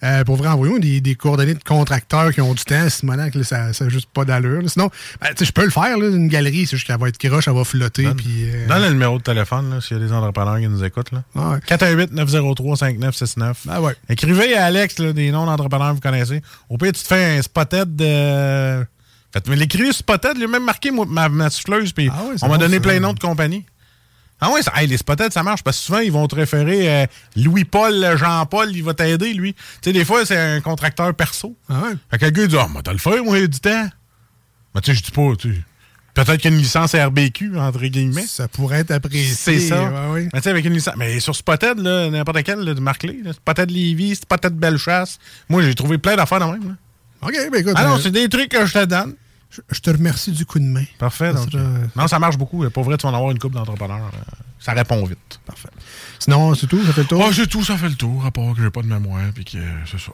euh, 0.04 0.24
pour 0.24 0.36
vraiment 0.36 0.56
envoyer 0.56 0.80
des, 0.80 1.02
des 1.02 1.16
coordonnées 1.16 1.54
de 1.54 1.64
contracteurs 1.64 2.34
qui 2.34 2.42
ont 2.42 2.54
du 2.54 2.64
temps, 2.64 2.90
Simonac, 2.90 3.36
là, 3.36 3.44
ça 3.44 3.68
n'a 3.80 3.90
juste 3.90 4.10
pas 4.14 4.26
d'allure. 4.26 4.62
là. 4.62 4.68
Sinon, 4.68 4.90
ben, 5.22 5.30
je 5.40 5.52
peux 5.52 5.64
le 5.64 5.70
faire, 5.70 5.98
là, 5.98 6.08
une 6.08 6.28
galerie, 6.28 6.66
c'est 6.66 6.76
juste 6.78 6.88
qu'elle 6.88 7.00
va 7.00 7.08
être 7.10 7.18
croche, 7.18 7.48
elle 7.48 7.54
va 7.54 7.64
flotter. 7.64 8.08
puis, 8.18 8.50
euh, 8.50 8.68
Donne 8.68 8.82
le 8.84 8.90
numéro 8.90 9.18
de 9.18 9.24
téléphone 9.24 9.80
s'il 9.82 9.98
y 9.98 10.02
a 10.02 10.04
des 10.06 10.12
entrepreneurs 10.14 10.60
qui 10.60 10.68
nous 10.68 10.84
écoutent. 10.84 11.12
Là. 11.12 11.24
Ouais. 11.36 11.60
418-903-5969. 11.68 13.54
Ah 13.70 13.82
ouais. 13.82 13.96
Écrivez 14.10 14.56
à 14.56 14.66
Alex 14.66 14.96
des 14.96 15.32
noms 15.32 15.46
d'entrepreneurs 15.46 15.90
que 15.90 15.96
vous 15.96 16.02
connaissez. 16.02 16.42
Au 16.70 16.78
pire, 16.78 16.92
tu 16.94 17.02
te 17.02 17.08
fais 17.08 17.38
un 17.38 17.42
spotted 17.42 17.96
de. 17.96 18.86
Faites, 19.34 19.48
mais 19.48 19.56
l'écrire 19.56 19.94
spotted, 19.94 20.34
il 20.36 20.44
a 20.44 20.48
même 20.48 20.66
marqué 20.66 20.92
ma, 20.92 21.30
ma 21.30 21.50
souffleuse, 21.50 21.94
puis 21.94 22.10
Ah 22.12 22.24
ouais, 22.26 22.36
on 22.42 22.48
m'a 22.50 22.56
bon, 22.56 22.62
donné 22.62 22.76
ça. 22.76 22.82
plein 22.82 22.96
de 22.96 23.00
noms 23.00 23.14
de 23.14 23.20
compagnie. 23.20 23.66
Ah 24.42 24.52
ouais, 24.52 24.64
ça, 24.64 24.74
hey, 24.76 24.88
les 24.88 24.98
spotted, 24.98 25.32
ça 25.32 25.44
marche 25.44 25.62
parce 25.64 25.78
que 25.78 25.84
souvent, 25.84 26.00
ils 26.00 26.12
vont 26.12 26.28
te 26.28 26.34
référer 26.36 27.04
euh, 27.04 27.06
Louis-Paul, 27.36 28.18
Jean-Paul, 28.18 28.76
il 28.76 28.84
va 28.84 28.96
t'aider, 28.96 29.34
lui. 29.34 29.54
Tu 29.54 29.62
sais, 29.84 29.94
des 29.94 30.04
fois, 30.04 30.26
c'est 30.26 30.38
un 30.38 30.62
contracteur 30.62 31.14
perso. 31.14 31.56
Ah 31.70 31.82
ouais. 31.84 31.92
Fait 32.10 32.18
que 32.18 32.26
quelqu'un 32.26 32.48
dit 32.48 32.58
Ah, 32.60 32.68
moi, 32.68 32.82
t'as 32.84 32.92
le 32.92 32.98
faire, 32.98 33.24
moi, 33.24 33.38
il 33.38 33.42
y 33.42 33.44
a 33.44 33.48
du 33.48 33.60
temps. 33.60 33.88
Mais 34.74 34.82
tu 34.82 34.92
sais, 34.92 34.98
je 34.98 35.04
dis 35.04 35.12
pas, 35.12 35.36
tu 35.38 35.64
Peut-être 36.14 36.38
qu'il 36.42 36.52
y 36.52 36.54
a 36.54 36.58
une 36.58 36.62
licence 36.62 36.94
RBQ, 36.94 37.58
entre 37.58 37.86
guillemets. 37.86 38.26
Ça 38.28 38.48
pourrait 38.48 38.80
être 38.80 38.92
apprécié. 38.92 39.34
C'est 39.34 39.60
ça. 39.60 39.84
ouais, 39.86 40.12
ouais. 40.12 40.30
Mais 40.34 40.40
tu 40.40 40.44
sais, 40.44 40.50
avec 40.50 40.66
une 40.66 40.74
licence. 40.74 40.96
Mais 40.98 41.20
sur 41.22 41.36
Spotted, 41.36 41.80
là, 41.80 42.10
n'importe 42.10 42.44
quel, 42.44 42.60
là, 42.60 42.74
de 42.74 42.80
marque-les, 42.82 43.22
là, 43.24 43.32
Spotted 43.34 43.72
Lévis, 43.72 44.16
Spotted 44.16 44.54
Bellechasse. 44.54 45.20
Moi, 45.48 45.62
j'ai 45.62 45.74
trouvé 45.74 45.98
plein 45.98 46.16
d'affaires 46.16 46.40
dans 46.40 46.52
même. 46.52 46.68
Là. 46.68 46.76
OK, 47.28 47.34
ben 47.52 47.60
écoute, 47.62 47.74
Ah 47.76 47.86
non, 47.86 47.96
euh, 47.96 48.00
c'est 48.02 48.12
des 48.12 48.28
trucs 48.28 48.50
que 48.50 48.66
je 48.66 48.74
te 48.74 48.86
donne. 48.86 49.14
Je, 49.52 49.62
je 49.70 49.80
te 49.82 49.90
remercie 49.92 50.32
du 50.32 50.46
coup 50.46 50.58
de 50.60 50.64
main. 50.66 50.86
Parfait. 50.98 51.32
Ça 51.34 51.40
Donc, 51.40 51.52
sera- 51.52 51.62
euh, 51.62 51.86
non, 51.96 52.08
ça 52.08 52.18
marche 52.18 52.38
beaucoup. 52.38 52.68
Pour 52.72 52.84
vrai, 52.84 52.98
tu 52.98 53.04
vas 53.06 53.12
en 53.12 53.16
avoir 53.16 53.30
une 53.32 53.38
couple 53.40 53.56
d'entrepreneurs. 53.56 54.10
euh, 54.14 54.32
Ça 54.60 54.72
répond 54.74 55.04
vite. 55.06 55.40
Parfait. 55.46 55.70
Sinon, 56.20 56.56
c'est 56.56 56.68
tout, 56.68 56.84
ça 56.86 56.94
fait 56.94 57.02
le 57.02 57.08
tour? 57.08 57.24
Oh, 57.28 57.32
j'ai 57.32 57.48
tout, 57.48 57.64
ça 57.64 57.78
fait 57.78 57.90
le 57.90 57.96
tour, 57.96 58.26
à 58.26 58.32
part 58.32 58.54
que 58.56 58.62
j'ai 58.64 58.70
pas 58.72 58.82
de 58.82 58.88
mémoire, 58.88 59.22
puis 59.36 59.44
que 59.46 59.58
euh, 59.58 59.62
c'est 59.86 60.00
ça. 60.00 60.12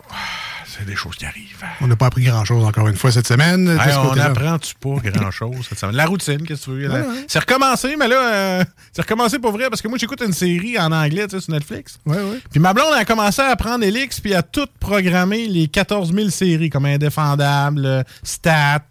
C'est 0.69 0.85
des 0.85 0.95
choses 0.97 1.15
qui 1.15 1.25
arrivent. 1.25 1.63
On 1.81 1.87
n'a 1.87 1.95
pas 1.95 2.07
appris 2.07 2.23
grand-chose 2.23 2.63
encore 2.65 2.87
une 2.89 2.95
fois 2.97 3.09
cette 3.11 3.25
semaine. 3.27 3.65
de 3.65 3.71
Hey, 3.71 3.93
ce 3.93 3.97
on 3.99 4.09
côté-là. 4.09 4.25
apprend-tu 4.25 4.75
pas 4.75 5.09
grand-chose 5.11 5.65
cette 5.69 5.79
semaine? 5.79 5.95
La 5.95 6.05
routine, 6.05 6.45
qu'est-ce 6.45 6.65
que 6.65 6.71
tu 6.71 6.77
veux? 6.77 6.89
Ouais, 6.91 6.99
ouais. 6.99 7.25
C'est 7.27 7.39
recommencé, 7.39 7.95
mais 7.97 8.07
là, 8.09 8.33
euh, 8.33 8.63
c'est 8.91 9.01
recommencé 9.01 9.39
pour 9.39 9.51
vrai, 9.53 9.69
parce 9.69 9.81
que 9.81 9.87
moi, 9.87 9.97
j'écoute 9.97 10.21
une 10.25 10.33
série 10.33 10.77
en 10.77 10.91
anglais, 10.91 11.25
sur 11.29 11.39
Netflix. 11.49 11.97
Ouais, 12.05 12.17
ouais. 12.17 12.39
Puis 12.51 12.59
ma 12.59 12.73
blonde 12.73 12.93
a 12.93 13.05
commencé 13.05 13.41
à 13.41 13.45
apprendre 13.51 13.83
Elix 13.85 14.19
puis 14.19 14.33
à 14.35 14.43
tout 14.43 14.67
programmer 14.79 15.47
les 15.47 15.67
14 15.69 16.13
000 16.13 16.29
séries 16.29 16.69
comme 16.69 16.85
Indéfendable, 16.85 18.03
Stat. 18.23 18.81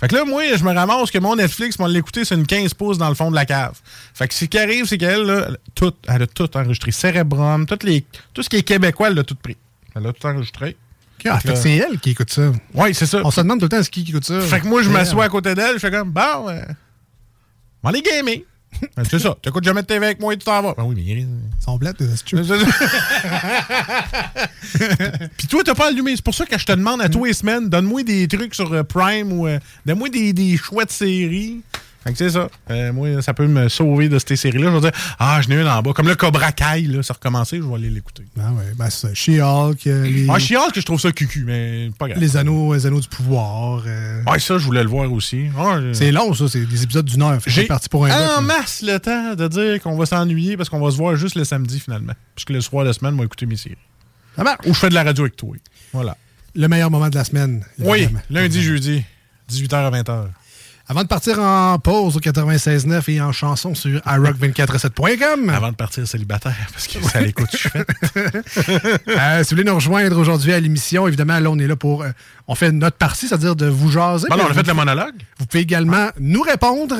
Fait 0.00 0.08
que 0.08 0.14
là, 0.14 0.24
moi, 0.24 0.42
je 0.56 0.62
me 0.62 0.72
ramasse 0.72 1.10
que 1.10 1.18
mon 1.18 1.34
Netflix, 1.36 1.78
moi, 1.78 1.88
l'écouter, 1.88 2.24
c'est 2.24 2.36
une 2.36 2.46
15 2.46 2.74
pouces 2.74 2.98
dans 2.98 3.08
le 3.08 3.14
fond 3.16 3.30
de 3.30 3.34
la 3.36 3.44
cave. 3.44 3.78
Fait 4.14 4.28
que 4.28 4.34
ce 4.34 4.44
qui 4.44 4.58
arrive, 4.58 4.86
c'est 4.86 4.98
qu'elle, 4.98 5.22
là, 5.22 5.46
elle 5.48 5.54
a 5.54 5.58
tout, 5.74 5.92
elle 6.08 6.22
a 6.22 6.26
tout 6.28 6.56
enregistré. 6.56 6.92
Cerebrum, 6.92 7.66
toutes 7.66 7.82
les, 7.82 8.06
tout 8.32 8.42
ce 8.42 8.48
qui 8.48 8.56
est 8.56 8.62
québécois, 8.62 9.08
elle 9.08 9.18
a 9.18 9.24
tout 9.24 9.34
pris. 9.34 9.56
Elle 9.96 10.06
a 10.06 10.12
tout 10.12 10.26
enregistré. 10.26 10.76
Ah, 11.26 11.40
fait 11.40 11.48
que 11.50 11.54
c'est 11.56 11.76
elle 11.76 11.98
qui 12.00 12.10
écoute 12.10 12.30
ça. 12.32 12.52
Oui, 12.74 12.94
c'est 12.94 13.06
ça. 13.06 13.20
On 13.24 13.30
se 13.30 13.40
demande 13.40 13.58
tout 13.58 13.64
le 13.64 13.68
temps 13.70 13.82
c'est 13.82 13.90
qui 13.90 14.04
qui 14.04 14.10
écoute 14.10 14.24
ça? 14.26 14.40
Fait 14.40 14.60
que 14.60 14.66
moi, 14.66 14.82
je 14.82 14.88
C'est 14.88 14.92
m'assois 14.92 15.24
à 15.24 15.28
côté 15.28 15.54
d'elle, 15.54 15.74
je 15.74 15.78
fais 15.78 15.90
comme, 15.90 16.10
bon, 16.10 16.48
euh, 16.48 16.60
on 17.82 17.88
va 17.88 17.88
aller 17.90 18.02
gamer. 18.02 18.38
Ben, 18.96 19.04
c'est 19.08 19.20
ça. 19.20 19.36
T'écoutes 19.40 19.62
jamais 19.62 19.82
de 19.82 19.86
TV 19.86 20.04
avec 20.04 20.18
moi 20.20 20.34
et 20.34 20.36
tu 20.36 20.44
t'en 20.44 20.60
vas. 20.60 20.74
Ben 20.76 20.82
oui, 20.82 20.94
mais 20.96 21.02
il- 21.02 21.18
Ils 21.20 21.64
sont 21.64 21.78
plates, 21.78 22.00
les 22.00 22.12
astuces. 22.12 22.40
Puis 25.38 25.46
toi, 25.48 25.62
t'as 25.64 25.74
pas 25.74 25.88
allumé. 25.88 26.14
C'est 26.16 26.24
pour 26.24 26.34
ça 26.34 26.44
que 26.44 26.58
je 26.58 26.66
te 26.66 26.72
demande 26.72 27.00
à 27.00 27.08
tous 27.08 27.24
les 27.24 27.32
semaines, 27.32 27.68
donne-moi 27.68 28.02
des 28.02 28.26
trucs 28.28 28.54
sur 28.54 28.72
euh, 28.72 28.82
Prime 28.82 29.32
ou 29.32 29.46
euh, 29.46 29.58
donne-moi 29.86 30.08
des, 30.08 30.32
des 30.32 30.56
chouettes 30.56 30.90
séries. 30.90 31.60
Fait 32.04 32.12
que 32.12 32.18
c'est 32.18 32.30
ça. 32.30 32.48
Euh, 32.70 32.92
moi, 32.92 33.22
ça 33.22 33.32
peut 33.32 33.46
me 33.46 33.68
sauver 33.70 34.08
de 34.10 34.18
cette 34.18 34.36
série-là. 34.36 34.66
Je 34.70 34.74
vais 34.76 34.80
dire, 34.80 34.92
ah, 35.18 35.40
je 35.42 35.48
n'ai 35.48 35.54
une 35.60 35.66
en 35.66 35.80
bas. 35.82 35.92
Comme 35.94 36.06
le 36.06 36.14
Cobra 36.14 36.52
Kai, 36.52 36.82
là, 36.82 37.02
c'est 37.02 37.14
recommencé, 37.14 37.56
je 37.56 37.62
vais 37.62 37.74
aller 37.74 37.88
l'écouter. 37.88 38.24
Ah 38.38 38.52
ouais, 38.52 38.64
ben 38.76 38.90
c'est 38.90 39.08
ça. 39.08 39.14
She-Hulk, 39.14 39.86
euh, 39.86 40.02
les, 40.04 40.26
Ah, 40.28 40.38
She-Hulk, 40.38 40.72
je 40.76 40.82
trouve 40.82 41.00
ça 41.00 41.12
cucu, 41.12 41.44
mais 41.46 41.90
pas 41.98 42.08
grave. 42.08 42.20
les 42.20 42.36
anneaux, 42.36 42.74
les 42.74 42.84
anneaux 42.86 43.00
du 43.00 43.08
pouvoir. 43.08 43.82
euh, 43.86 44.22
Ouais, 44.26 44.38
ça, 44.38 44.58
je 44.58 44.64
voulais 44.66 44.82
le 44.82 44.88
voir 44.90 45.10
aussi. 45.10 45.46
Je- 45.48 45.92
C'est 45.94 46.12
long, 46.12 46.34
ça. 46.34 46.46
C'est 46.48 46.66
des 46.66 46.82
épisodes 46.82 47.06
d'une 47.06 47.22
heure. 47.22 47.38
J'ai 47.46 47.64
parti 47.64 47.88
pour 47.88 48.04
un 48.06 48.10
en 48.10 48.18
là. 48.36 48.40
masse 48.42 48.82
le 48.82 48.98
temps 49.00 49.34
de 49.34 49.48
dire 49.48 49.80
qu'on 49.82 49.96
va 49.96 50.04
s'ennuyer 50.06 50.56
parce 50.58 50.68
qu'on 50.68 50.80
va 50.84 50.90
se 50.90 50.96
voir 50.98 51.16
juste 51.16 51.36
le 51.36 51.44
samedi, 51.44 51.80
finalement. 51.80 52.12
Puisque 52.36 52.50
le 52.50 52.60
soir 52.60 52.84
de 52.84 52.88
la 52.88 52.92
semaine, 52.94 53.14
moi, 53.14 53.24
écouter 53.24 53.46
mes 53.46 53.56
séries. 53.56 53.76
Ça 54.36 54.44
marche. 54.44 54.66
Ou 54.66 54.74
je 54.74 54.78
fais 54.78 54.88
de 54.90 54.94
la 54.94 55.04
radio 55.04 55.24
avec 55.24 55.36
toi. 55.36 55.54
Voilà. 55.94 56.16
Le 56.54 56.68
meilleur 56.68 56.90
moment 56.90 57.08
de 57.08 57.14
la 57.16 57.24
semaine. 57.24 57.64
Oui, 57.78 58.08
lundi, 58.30 58.62
jeudi, 58.62 59.04
18h 59.50 59.74
à 59.74 59.90
20h. 59.90 60.26
Avant 60.86 61.02
de 61.02 61.08
partir 61.08 61.38
en 61.40 61.78
pause 61.78 62.14
au 62.18 62.20
96.9 62.20 63.10
et 63.10 63.20
en 63.22 63.32
chanson 63.32 63.74
sur 63.74 64.00
iRock247.com. 64.00 65.48
Avant 65.48 65.70
de 65.70 65.76
partir 65.76 66.06
célibataire, 66.06 66.54
parce 66.74 66.86
que 66.86 67.02
ça 67.02 67.22
l'écoute, 67.22 67.48
je 67.52 67.68
fait. 67.68 67.86
Euh, 69.08 69.42
si 69.44 69.50
vous 69.50 69.56
voulez 69.60 69.64
nous 69.64 69.74
rejoindre 69.74 70.18
aujourd'hui 70.18 70.52
à 70.52 70.60
l'émission, 70.60 71.06
évidemment, 71.08 71.38
là, 71.38 71.50
on 71.50 71.58
est 71.58 71.66
là 71.66 71.76
pour. 71.76 72.02
euh, 72.02 72.10
on 72.48 72.54
fait 72.54 72.70
notre 72.72 72.96
partie, 72.98 73.28
c'est-à-dire 73.28 73.56
de 73.56 73.66
vous 73.66 73.90
jaser. 73.90 74.26
Bon, 74.28 74.36
non, 74.36 74.44
on 74.46 74.50
a 74.50 74.54
fait 74.54 74.60
vous- 74.62 74.68
le 74.68 74.74
monologue. 74.74 75.14
Vous 75.38 75.46
pouvez 75.46 75.62
également 75.62 76.08
nous 76.20 76.42
répondre 76.42 76.96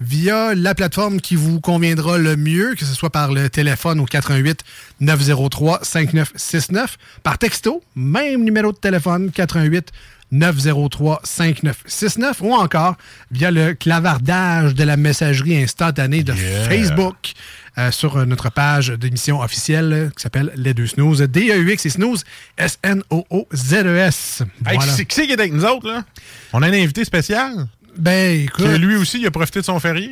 via 0.00 0.54
la 0.54 0.74
plateforme 0.74 1.20
qui 1.20 1.36
vous 1.36 1.60
conviendra 1.60 2.18
le 2.18 2.36
mieux, 2.36 2.74
que 2.74 2.84
ce 2.84 2.94
soit 2.94 3.10
par 3.10 3.32
le 3.32 3.48
téléphone 3.48 4.00
au 4.00 4.04
88 4.06 4.60
903 5.00 5.80
5969, 5.82 6.96
par 7.22 7.38
texto, 7.38 7.82
même 7.94 8.42
numéro 8.42 8.72
de 8.72 8.78
téléphone 8.78 9.30
88 9.30 9.92
903 10.30 11.20
5969 11.24 12.40
ou 12.42 12.52
encore 12.54 12.96
via 13.30 13.50
le 13.50 13.74
clavardage 13.74 14.74
de 14.74 14.84
la 14.84 14.96
messagerie 14.96 15.62
instantanée 15.62 16.22
de 16.22 16.32
Yeah. 16.34 16.68
Facebook 16.68 17.32
euh, 17.78 17.90
sur 17.90 18.26
notre 18.26 18.50
page 18.50 18.88
d'émission 18.90 19.40
officielle 19.40 19.92
euh, 19.92 20.08
qui 20.10 20.22
s'appelle 20.22 20.52
Les 20.56 20.74
Deux 20.74 20.86
Snooze, 20.86 21.20
D-E-U-X 21.22 21.86
et 21.86 21.90
Snooze, 21.90 22.24
S-N-O-O-Z-E-S. 22.56 24.42
Hey, 24.66 24.76
Voilà. 24.76 24.90
qui 24.92 24.96
c'est- 24.96 25.04
qui 25.04 25.20
est 25.20 25.32
avec 25.32 25.52
nous 25.52 25.64
autres, 25.64 25.88
là? 25.88 26.04
On 26.52 26.62
a 26.62 26.66
un 26.68 26.72
invité 26.72 27.04
spécial. 27.04 27.66
Ben, 27.96 28.44
écoute. 28.44 28.64
Que 28.64 28.76
lui 28.76 28.96
aussi, 28.96 29.18
il 29.20 29.26
a 29.26 29.30
profité 29.30 29.60
de 29.60 29.64
son 29.64 29.78
férié. 29.80 30.10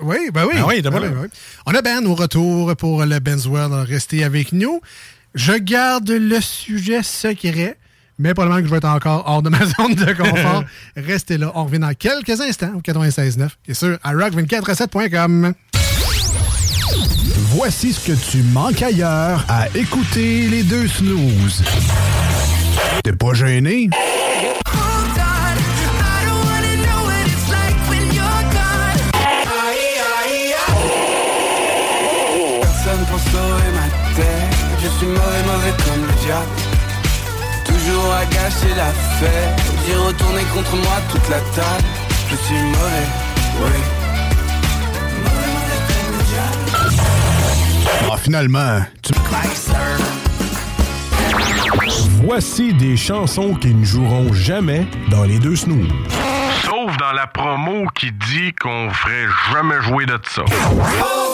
Oui, 0.00 0.16
ben 0.32 0.46
oui. 0.46 0.54
Ah 0.58 0.64
oui. 0.66 0.80
Ben 0.82 0.90
oui, 0.92 1.00
ben 1.00 1.18
oui. 1.22 1.28
On 1.66 1.74
a 1.74 1.82
Ben 1.82 2.04
au 2.06 2.14
retour 2.14 2.74
pour 2.76 3.04
le 3.04 3.18
Ben's 3.18 3.46
World. 3.46 3.72
Restez 3.88 4.24
avec 4.24 4.52
nous. 4.52 4.80
Je 5.34 5.52
garde 5.52 6.10
le 6.10 6.40
sujet 6.40 7.02
secret, 7.02 7.76
mais 8.18 8.34
probablement 8.34 8.60
que 8.60 8.66
je 8.66 8.70
vais 8.70 8.78
être 8.78 8.84
encore 8.88 9.24
hors 9.26 9.42
de 9.42 9.48
ma 9.50 9.58
zone 9.78 9.94
de 9.94 10.12
confort. 10.12 10.64
Restez 10.96 11.38
là. 11.38 11.52
On 11.54 11.64
revient 11.64 11.78
dans 11.78 11.94
quelques 11.94 12.40
instants 12.40 12.72
au 12.76 12.80
96.9 12.80 13.48
et 13.68 13.74
sur 13.74 13.94
iRock247.com. 14.04 15.52
Voici 17.54 17.92
ce 17.92 18.06
que 18.12 18.30
tu 18.30 18.42
manques 18.44 18.82
ailleurs 18.82 19.44
à 19.48 19.68
écouter 19.74 20.48
les 20.48 20.62
deux 20.62 20.88
snooze. 20.88 21.62
T'es 23.04 23.12
pas 23.12 23.34
gêné? 23.34 23.90
Personne 32.60 33.06
pour 33.10 33.20
sauver 33.20 33.70
ma 33.74 34.14
tête 34.16 34.56
Je 34.82 34.88
suis 34.98 35.06
mauvais, 35.06 35.42
mauvais 35.46 35.74
comme 35.84 36.06
le 36.06 36.12
diable 36.24 36.50
Toujours 37.84 38.12
à 38.12 38.24
gâcher 38.26 38.74
la 38.76 38.92
fête 39.18 39.60
J'ai 39.86 39.96
retourné 39.96 40.42
contre 40.54 40.76
moi 40.76 41.00
toute 41.10 41.28
la 41.28 41.40
table 41.40 41.84
Je 42.30 42.36
suis 42.36 42.54
mauvais, 42.54 43.08
oui 43.60 43.80
Ah, 48.10 48.16
finalement, 48.16 48.80
tu... 49.02 49.12
Voici 52.22 52.72
des 52.74 52.96
chansons 52.96 53.54
qui 53.54 53.74
ne 53.74 53.84
joueront 53.84 54.32
jamais 54.32 54.86
dans 55.10 55.24
les 55.24 55.38
deux 55.38 55.56
snooze. 55.56 55.88
Sauf 56.64 56.96
dans 56.98 57.12
la 57.12 57.26
promo 57.26 57.86
qui 57.94 58.12
dit 58.12 58.52
qu'on 58.60 58.90
ferait 58.90 59.26
jamais 59.52 59.82
jouer 59.82 60.06
de 60.06 60.18
ça. 60.28 60.42
What's 60.42 61.31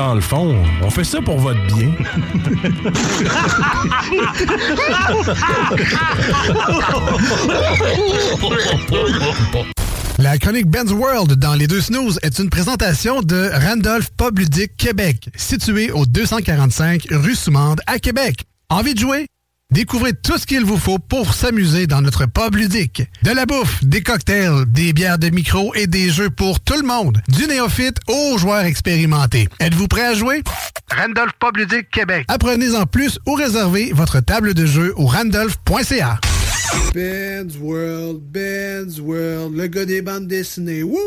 dans 0.00 0.14
le 0.14 0.22
fond, 0.22 0.56
on 0.82 0.88
fait 0.88 1.04
ça 1.04 1.20
pour 1.20 1.38
votre 1.38 1.60
bien. 1.66 1.92
La 10.18 10.38
chronique 10.38 10.68
Ben's 10.68 10.90
World 10.90 11.34
dans 11.34 11.54
les 11.54 11.66
deux 11.66 11.82
snooze 11.82 12.18
est 12.22 12.38
une 12.38 12.48
présentation 12.48 13.20
de 13.20 13.50
Randolph 13.52 14.08
Pub 14.16 14.38
Ludique 14.38 14.74
Québec, 14.78 15.28
situé 15.36 15.92
au 15.92 16.06
245 16.06 17.08
rue 17.10 17.34
Soumande 17.34 17.82
à 17.86 17.98
Québec. 17.98 18.44
Envie 18.70 18.94
de 18.94 19.00
jouer? 19.00 19.26
Découvrez 19.70 20.12
tout 20.12 20.36
ce 20.36 20.46
qu'il 20.46 20.64
vous 20.64 20.76
faut 20.78 20.98
pour 20.98 21.32
s'amuser 21.32 21.86
dans 21.86 22.00
notre 22.00 22.26
pub 22.26 22.56
ludique. 22.56 23.02
De 23.22 23.30
la 23.30 23.46
bouffe, 23.46 23.84
des 23.84 24.02
cocktails, 24.02 24.64
des 24.66 24.92
bières 24.92 25.18
de 25.18 25.30
micro 25.30 25.72
et 25.76 25.86
des 25.86 26.10
jeux 26.10 26.30
pour 26.30 26.58
tout 26.60 26.74
le 26.80 26.86
monde. 26.86 27.20
Du 27.28 27.46
néophyte 27.46 27.98
aux 28.08 28.36
joueurs 28.36 28.64
expérimentés. 28.64 29.48
Êtes-vous 29.60 29.86
prêt 29.86 30.06
à 30.06 30.14
jouer? 30.14 30.42
Randolph 30.90 31.32
Pub 31.38 31.56
Ludique 31.56 31.90
Québec. 31.90 32.24
Apprenez 32.28 32.74
en 32.74 32.84
plus 32.84 33.20
ou 33.26 33.34
réservez 33.34 33.92
votre 33.94 34.20
table 34.20 34.54
de 34.54 34.66
jeu 34.66 34.92
au 34.96 35.06
randolph.ca. 35.06 36.18
Ben's 36.92 37.56
World, 37.60 38.20
Ben's 38.32 38.98
World, 38.98 39.56
le 39.56 39.66
gars 39.68 39.84
des 39.84 40.02
bandes 40.02 40.26
dessinées. 40.26 40.82
Wouh! 40.82 40.98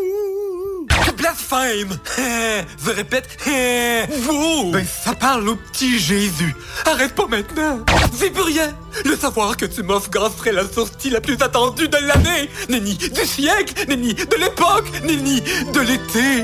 Blasphème! 1.18 1.98
Je 2.86 2.92
répète, 2.92 3.28
vous! 4.24 4.72
Ben, 4.72 4.86
ça 4.86 5.14
parle 5.14 5.50
au 5.50 5.56
petit 5.56 6.00
Jésus. 6.00 6.56
Arrête 6.86 7.14
pas 7.16 7.28
maintenant! 7.28 7.80
Dis 8.14 8.30
plus 8.30 8.44
rien! 8.44 8.74
Le 9.06 9.16
savoir 9.16 9.58
que 9.58 9.66
tu 9.66 9.84
m'offres 9.84 10.10
serait 10.38 10.52
la 10.52 10.68
sortie 10.68 11.10
la 11.10 11.22
plus 11.22 11.38
attendue 11.42 11.88
de 11.88 11.98
l'année! 11.98 12.50
Nenni 12.70 12.96
du 12.96 13.26
siècle! 13.26 13.86
Nenni 13.88 14.14
de 14.14 14.36
l'époque! 14.38 14.92
Nenni 15.04 15.42
de 15.42 15.80
l'été! 15.80 16.44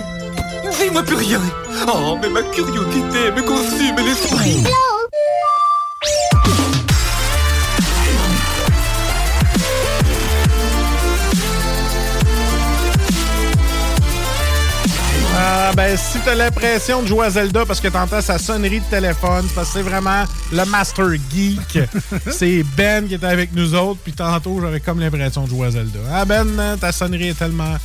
Dis-moi 0.80 1.04
plus 1.04 1.16
rien! 1.16 1.42
Oh, 1.88 2.18
mais 2.22 2.30
ma 2.30 2.44
curiosité 2.44 3.32
me 3.36 3.42
consume 3.42 3.96
l'esprit! 4.06 4.64
Ah, 15.52 15.72
ben, 15.76 15.98
si 15.98 16.20
t'as 16.24 16.36
l'impression 16.36 17.02
de 17.02 17.08
jouer 17.08 17.26
à 17.26 17.30
Zelda 17.32 17.66
parce 17.66 17.80
que 17.82 17.88
t'entends 17.88 18.22
sa 18.22 18.38
sonnerie 18.38 18.82
de 18.82 18.86
téléphone, 18.86 19.46
c'est 19.48 19.56
parce 19.56 19.70
que 19.70 19.74
c'est 19.80 19.82
vraiment 19.82 20.24
le 20.52 20.64
Master 20.66 21.08
Geek. 21.32 21.80
c'est 22.32 22.64
Ben 22.78 23.08
qui 23.08 23.16
était 23.16 23.26
avec 23.26 23.54
nous 23.54 23.74
autres, 23.74 24.00
puis 24.04 24.14
tantôt, 24.14 24.60
j'avais 24.62 24.80
comme 24.80 25.00
l'impression 25.00 25.46
de 25.46 25.50
jouer 25.50 25.68
à 25.68 25.72
Zelda. 25.72 26.00
Ah, 26.14 26.26
Ben, 26.26 26.48
euh, 26.60 26.78
ta 26.78 26.92
sonnerie 26.92 27.30
est 27.30 27.34
tellement. 27.40 27.76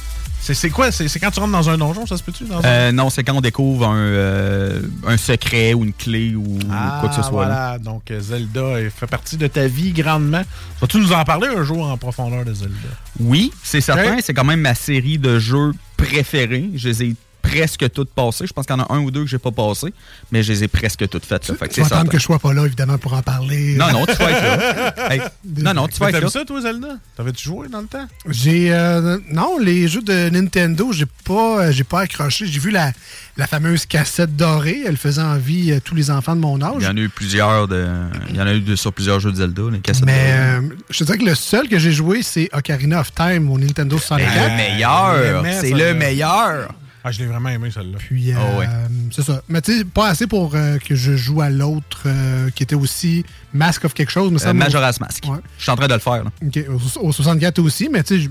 C'est 0.43 0.69
quoi? 0.69 0.93
C'est 0.93 1.09
quand 1.19 1.31
tu 1.31 1.41
rentres 1.41 1.53
dans 1.53 1.71
un 1.71 1.79
donjon, 1.79 2.07
ça 2.07 2.19
se 2.19 2.23
peut-tu? 2.23 2.45
Dans 2.45 2.59
un- 2.59 2.65
Euh, 2.67 2.93
non, 2.93 3.09
c'est 3.09 3.25
quand 3.25 3.33
on 3.33 3.41
découvre 3.41 3.89
un, 3.89 3.97
euh, 3.97 4.83
un 5.07 5.17
secret 5.17 5.73
ou 5.73 5.85
une 5.85 5.95
clé 5.95 6.35
ou 6.35 6.59
Ah, 6.71 6.99
quoi 7.01 7.09
que 7.09 7.15
ce 7.15 7.23
soit. 7.23 7.47
là. 7.47 7.55
Voilà, 7.55 7.79
donc 7.79 8.11
euh, 8.11 8.21
Zelda 8.21 8.61
euh, 8.61 8.91
fait 8.95 9.07
partie 9.07 9.39
de 9.39 9.47
ta 9.47 9.67
vie 9.69 9.93
grandement. 9.93 10.43
Vas-tu 10.83 10.99
nous 10.99 11.15
en 11.15 11.25
parler 11.25 11.49
un 11.49 11.63
jour 11.65 11.89
en 11.89 11.97
profondeur 11.97 12.45
de 12.45 12.53
Zelda? 12.53 12.75
Oui, 13.21 13.53
c'est 13.63 13.81
certain. 13.81 14.19
C'est 14.23 14.35
quand 14.35 14.45
même 14.45 14.61
ma 14.61 14.75
série 14.75 15.17
de 15.17 15.39
jeux 15.39 15.73
préférés. 15.97 16.69
Je 16.75 16.89
les 16.91 17.03
ai 17.05 17.15
presque 17.59 17.91
toutes 17.93 18.11
passées. 18.11 18.47
Je 18.47 18.53
pense 18.53 18.67
qu'il 18.67 18.77
y 18.77 18.79
en 18.81 18.83
a 18.83 18.93
un 18.93 18.99
ou 19.01 19.11
deux 19.11 19.23
que 19.25 19.31
j'ai 19.31 19.39
pas 19.39 19.51
passé, 19.51 19.93
mais 20.33 20.43
je 20.43 20.53
les 20.53 20.65
ai 20.65 20.69
presque 20.69 21.09
toutes 21.09 21.25
faites. 21.25 21.49
là. 21.49 21.55
Fait 21.55 21.69
que 21.69 21.75
Tu 21.75 21.83
c'est 21.83 21.89
vas 21.95 22.05
que 22.05 22.19
je 22.19 22.23
sois 22.23 22.39
pas 22.39 22.53
là, 22.53 22.65
évidemment, 22.67 22.99
pour 22.99 23.15
en 23.15 23.23
parler. 23.23 23.75
Non, 23.77 23.91
non, 23.93 24.07
tu 24.07 24.15
vas 24.15 24.31
être 24.31 24.43
là. 24.43 24.95
Hey, 25.11 25.21
non, 25.59 25.75
non, 25.75 25.89
tu 25.89 25.99
vas 26.01 26.09
être 26.11 26.21
là. 26.21 26.29
ça, 26.29 26.45
toi, 26.45 26.61
Zelda? 26.61 26.97
T'avais-tu 27.17 27.45
joué 27.45 27.69
dans 27.69 27.81
le 27.81 27.87
temps? 27.87 28.07
J'ai 28.29 28.73
euh, 28.73 29.19
non 29.31 29.59
les 29.59 29.87
jeux 29.89 30.03
de 30.03 30.29
Nintendo 30.31 30.93
j'ai 30.93 31.07
pas 31.25 31.61
euh, 31.65 31.73
j'ai 31.73 31.85
pas 31.85 32.01
accroché 32.01 32.47
j'ai 32.47 32.59
vu 32.59 32.71
la, 32.71 32.93
la 33.37 33.47
fameuse 33.47 33.87
cassette 33.87 34.35
dorée 34.37 34.83
elle 34.87 34.97
faisait 34.97 35.21
envie 35.23 35.73
à 35.73 35.81
tous 35.81 35.95
les 35.95 36.11
enfants 36.11 36.35
de 36.35 36.41
mon 36.41 36.61
âge 36.63 36.75
Il 36.81 36.85
y 36.85 36.89
en 36.89 36.97
a 36.97 37.01
eu 37.01 37.09
plusieurs 37.09 37.69
de, 37.69 37.87
il 38.31 38.37
y 38.37 38.41
en 38.41 38.47
a 38.47 38.55
eu 38.55 38.61
de- 38.61 38.77
sur 38.77 38.93
plusieurs 38.93 39.21
jeux 39.21 39.31
de 39.31 39.37
Zelda, 39.37 39.63
les 39.73 39.81
cassettes. 39.81 40.05
mais 40.05 40.33
euh, 40.33 40.61
je 40.91 40.99
te 40.99 41.05
dirais 41.05 41.19
que 41.19 41.25
le 41.25 41.35
seul 41.35 41.69
que 41.69 41.79
j'ai 41.79 41.93
joué 41.93 42.23
c'est 42.23 42.49
Ocarina 42.53 43.01
of 43.01 43.13
Time 43.15 43.51
au 43.51 43.59
Nintendo 43.59 43.99
64 43.99 44.35
Ben, 44.35 44.51
le 44.51 44.57
meilleur, 44.57 45.45
c'est 45.61 45.71
le 45.71 45.95
meilleur. 45.95 46.73
Ah, 47.07 47.13
je 47.13 47.19
l'ai 47.19 47.27
vraiment 47.27 47.51
aimé, 47.51 47.71
celle-là. 47.71 47.99
puis 47.99 48.33
euh, 48.33 48.59
ouais. 48.59 48.67
c'est 49.13 49.23
ça 49.23 49.43
mais 49.51 49.61
tu 49.61 49.77
sais 49.79 49.85
pas 49.85 50.09
assez 50.09 50.27
pour 50.27 50.55
euh, 50.55 50.79
que 50.79 50.95
je 50.95 51.15
joue 51.17 51.43
à 51.43 51.51
l'autre 51.51 52.05
euh, 52.07 52.49
qui 52.55 52.63
était 52.63 52.75
aussi 52.75 53.25
Mask 53.53 53.85
of 53.85 53.93
quelque 53.93 54.11
chose 54.11 54.33
mais 54.33 54.39
ça 54.39 54.49
Euh, 54.49 54.55
Majora's 54.55 54.99
Mask. 55.01 55.23
Ouais. 55.29 55.37
Je 55.59 55.63
suis 55.65 55.71
en 55.71 55.77
train 55.77 55.87
de 55.89 55.93
le 55.95 56.01
faire. 56.01 56.25
là. 56.25 56.31
Ok, 56.43 56.59
au, 56.97 57.09
au 57.09 57.13
64 57.13 57.59
aussi, 57.59 57.89
mais 57.93 58.03
tu 58.03 58.23
sais, 58.23 58.31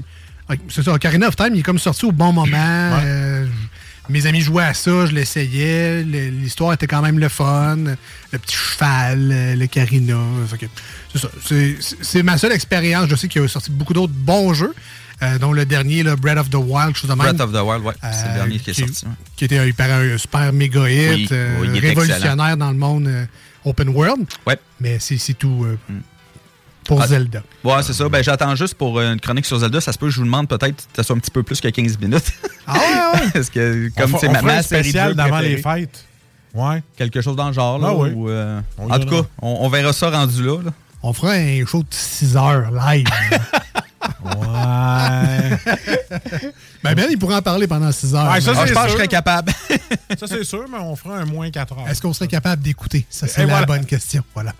c'est 0.69 0.83
ça, 0.83 0.91
Ocarina 0.93 1.27
of 1.27 1.35
Time, 1.35 1.51
il 1.53 1.59
est 1.59 1.63
comme 1.63 1.79
sorti 1.79 2.05
au 2.05 2.11
bon 2.11 2.33
moment. 2.33 2.57
euh, 2.57 3.45
mes 4.09 4.25
amis 4.25 4.41
jouaient 4.41 4.65
à 4.65 4.73
ça, 4.73 5.05
je 5.05 5.11
l'essayais. 5.13 6.03
le- 6.03 6.29
L'histoire 6.29 6.73
était 6.73 6.87
quand 6.87 7.01
même 7.01 7.19
le 7.19 7.29
fun. 7.29 7.77
Le 7.77 8.37
petit 8.39 8.55
cheval, 8.55 9.29
le 9.57 9.65
Carina. 9.67 10.17
C'est 11.13 11.19
ça. 11.19 11.29
C'est 12.01 12.23
ma 12.23 12.37
seule 12.37 12.51
expérience. 12.51 13.07
Je 13.09 13.15
sais 13.15 13.27
qu'il 13.29 13.41
y 13.41 13.45
a 13.45 13.47
sorti 13.47 13.71
beaucoup 13.71 13.93
d'autres 13.93 14.11
bons 14.13 14.53
jeux, 14.53 14.73
euh, 15.21 15.37
dont 15.39 15.53
le 15.53 15.65
dernier, 15.65 16.03
là, 16.03 16.15
Breath 16.15 16.37
of 16.39 16.49
the 16.49 16.55
Wild, 16.55 16.95
chose 16.95 17.09
de 17.09 17.15
même. 17.15 17.35
Breath 17.35 17.41
of 17.41 17.51
the 17.51 17.61
Wild, 17.63 17.83
ouais. 17.85 17.93
c'est 18.01 18.07
Euh, 18.25 18.29
le 18.29 18.33
dernier 18.35 18.59
qui 18.59 18.69
est 18.71 18.73
qui- 18.73 18.81
sorti. 18.81 19.05
ouais. 19.05 19.11
Qui 19.35 19.45
était 19.45 19.67
hyper, 19.69 19.91
un 19.91 20.17
super 20.17 20.51
méga 20.53 20.89
hit, 20.89 21.09
Oui, 21.13 21.27
euh, 21.31 21.57
oui, 21.61 21.67
il 21.71 21.77
est 21.77 21.87
révolutionnaire 21.89 22.57
dans 22.57 22.71
le 22.71 22.77
monde 22.77 23.07
euh, 23.07 23.25
open 23.65 23.89
world. 23.89 24.25
Ouais. 24.47 24.57
Mais 24.79 24.97
c'est 24.99 25.17
c'est 25.17 25.33
tout 25.35 25.63
euh, 25.65 25.77
pour 26.85 27.01
Ah, 27.01 27.07
Zelda. 27.07 27.41
Ouais, 27.63 27.81
c'est 27.83 27.93
ça. 27.93 28.09
Ben, 28.09 28.21
j'attends 28.23 28.55
juste 28.55 28.73
pour 28.75 28.99
euh, 28.99 29.13
une 29.13 29.19
chronique 29.21 29.45
sur 29.45 29.57
Zelda. 29.59 29.79
Ça 29.79 29.93
se 29.93 29.97
peut 29.97 30.07
que 30.07 30.11
je 30.11 30.17
vous 30.19 30.25
demande 30.25 30.49
peut-être 30.49 30.75
que 30.75 30.81
ça 30.97 31.03
soit 31.03 31.15
un 31.15 31.19
petit 31.19 31.31
peu 31.31 31.43
plus 31.43 31.61
que 31.61 31.69
15 31.69 31.97
minutes. 31.99 32.31
Ah 32.67 32.73
ouais, 32.73 33.19
ouais. 33.21 33.29
Parce 33.33 33.49
que, 33.49 33.89
comme 33.95 34.15
c'est 34.19 34.27
ma, 34.29 34.41
ma 34.41 35.13
d'avant 35.13 35.39
les 35.39 35.57
fêtes. 35.57 36.05
Ouais. 36.53 36.83
Quelque 36.97 37.21
chose 37.21 37.35
dans 37.35 37.47
le 37.47 37.53
genre. 37.53 37.79
Là, 37.79 37.87
Ah 37.91 37.95
oui. 37.95 38.11
euh, 38.27 38.59
en 38.77 38.99
tout 38.99 39.09
cas, 39.09 39.27
on, 39.41 39.59
on 39.61 39.69
verra 39.69 39.91
ça 39.93 40.09
rendu 40.09 40.43
là. 40.43 40.59
là. 40.63 40.71
On 41.01 41.11
fera 41.13 41.31
un 41.33 41.65
show 41.65 41.79
de 41.83 41.87
6 41.89 42.35
heures 42.37 42.69
live. 42.71 43.05
Ouais. 44.25 45.57
ben 46.83 46.95
Ben, 46.95 47.07
il 47.09 47.17
pourra 47.17 47.37
en 47.37 47.41
parler 47.41 47.67
pendant 47.67 47.91
6 47.91 48.13
heures. 48.15 48.31
Ouais, 48.31 48.41
ça, 48.41 48.51
Ah, 48.55 48.61
c'est 48.63 48.67
je 48.69 48.73
pense 48.73 48.83
que 48.83 48.87
je 48.89 48.91
sûr. 48.91 48.97
serais 48.97 49.07
capable. 49.07 49.51
Ça, 50.19 50.27
c'est 50.27 50.43
sûr, 50.43 50.65
mais 50.71 50.77
on 50.77 50.95
fera 50.95 51.17
un 51.17 51.25
moins 51.25 51.49
4 51.49 51.73
heures. 51.77 51.87
Est-ce 51.89 51.99
qu'on 52.01 52.13
serait 52.13 52.27
capable 52.27 52.61
d'écouter? 52.61 53.03
Ça, 53.09 53.27
c'est 53.27 53.41
la 53.41 53.47
voilà. 53.47 53.65
bonne 53.65 53.85
question. 53.85 54.23
Voilà. 54.35 54.53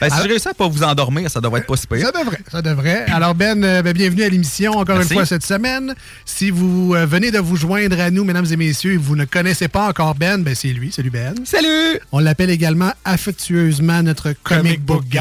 Ben, 0.00 0.08
si 0.08 0.12
Alors- 0.14 0.24
je 0.24 0.28
réussis 0.28 0.48
à 0.48 0.54
pas 0.54 0.68
vous 0.68 0.82
endormir, 0.82 1.30
ça 1.30 1.40
devrait 1.40 1.60
être 1.60 1.66
pas 1.66 1.76
si 1.76 1.86
pire. 1.86 2.04
Ça 2.04 2.12
devrait, 2.12 2.38
ça 2.50 2.60
devrait. 2.62 3.06
Alors 3.10 3.34
Ben, 3.34 3.62
euh, 3.64 3.82
ben, 3.82 3.92
bienvenue 3.94 4.22
à 4.22 4.28
l'émission 4.28 4.72
encore 4.72 4.96
Merci. 4.96 5.12
une 5.12 5.18
fois 5.18 5.26
cette 5.26 5.46
semaine. 5.46 5.94
Si 6.26 6.50
vous 6.50 6.94
euh, 6.94 7.06
venez 7.06 7.30
de 7.30 7.38
vous 7.38 7.56
joindre 7.56 7.98
à 7.98 8.10
nous, 8.10 8.24
mesdames 8.24 8.46
et 8.50 8.56
messieurs, 8.56 8.92
et 8.94 8.96
vous 8.98 9.16
ne 9.16 9.24
connaissez 9.24 9.68
pas 9.68 9.88
encore 9.88 10.14
Ben, 10.14 10.42
ben 10.42 10.54
c'est 10.54 10.68
lui, 10.68 10.92
salut 10.92 11.10
Ben. 11.10 11.34
Salut! 11.44 11.98
On 12.12 12.18
l'appelle 12.18 12.50
également 12.50 12.92
affectueusement 13.04 14.02
notre 14.02 14.32
comic, 14.42 14.82
book 14.84 15.04
guy. 15.06 15.18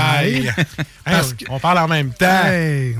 Hey, 1.07 1.15
Parce 1.15 1.33
on- 1.49 1.55
on 1.55 1.59
parle 1.59 1.77
en 1.77 1.87
même 1.87 2.09
temps. 2.11 2.45
Hey. 2.47 2.97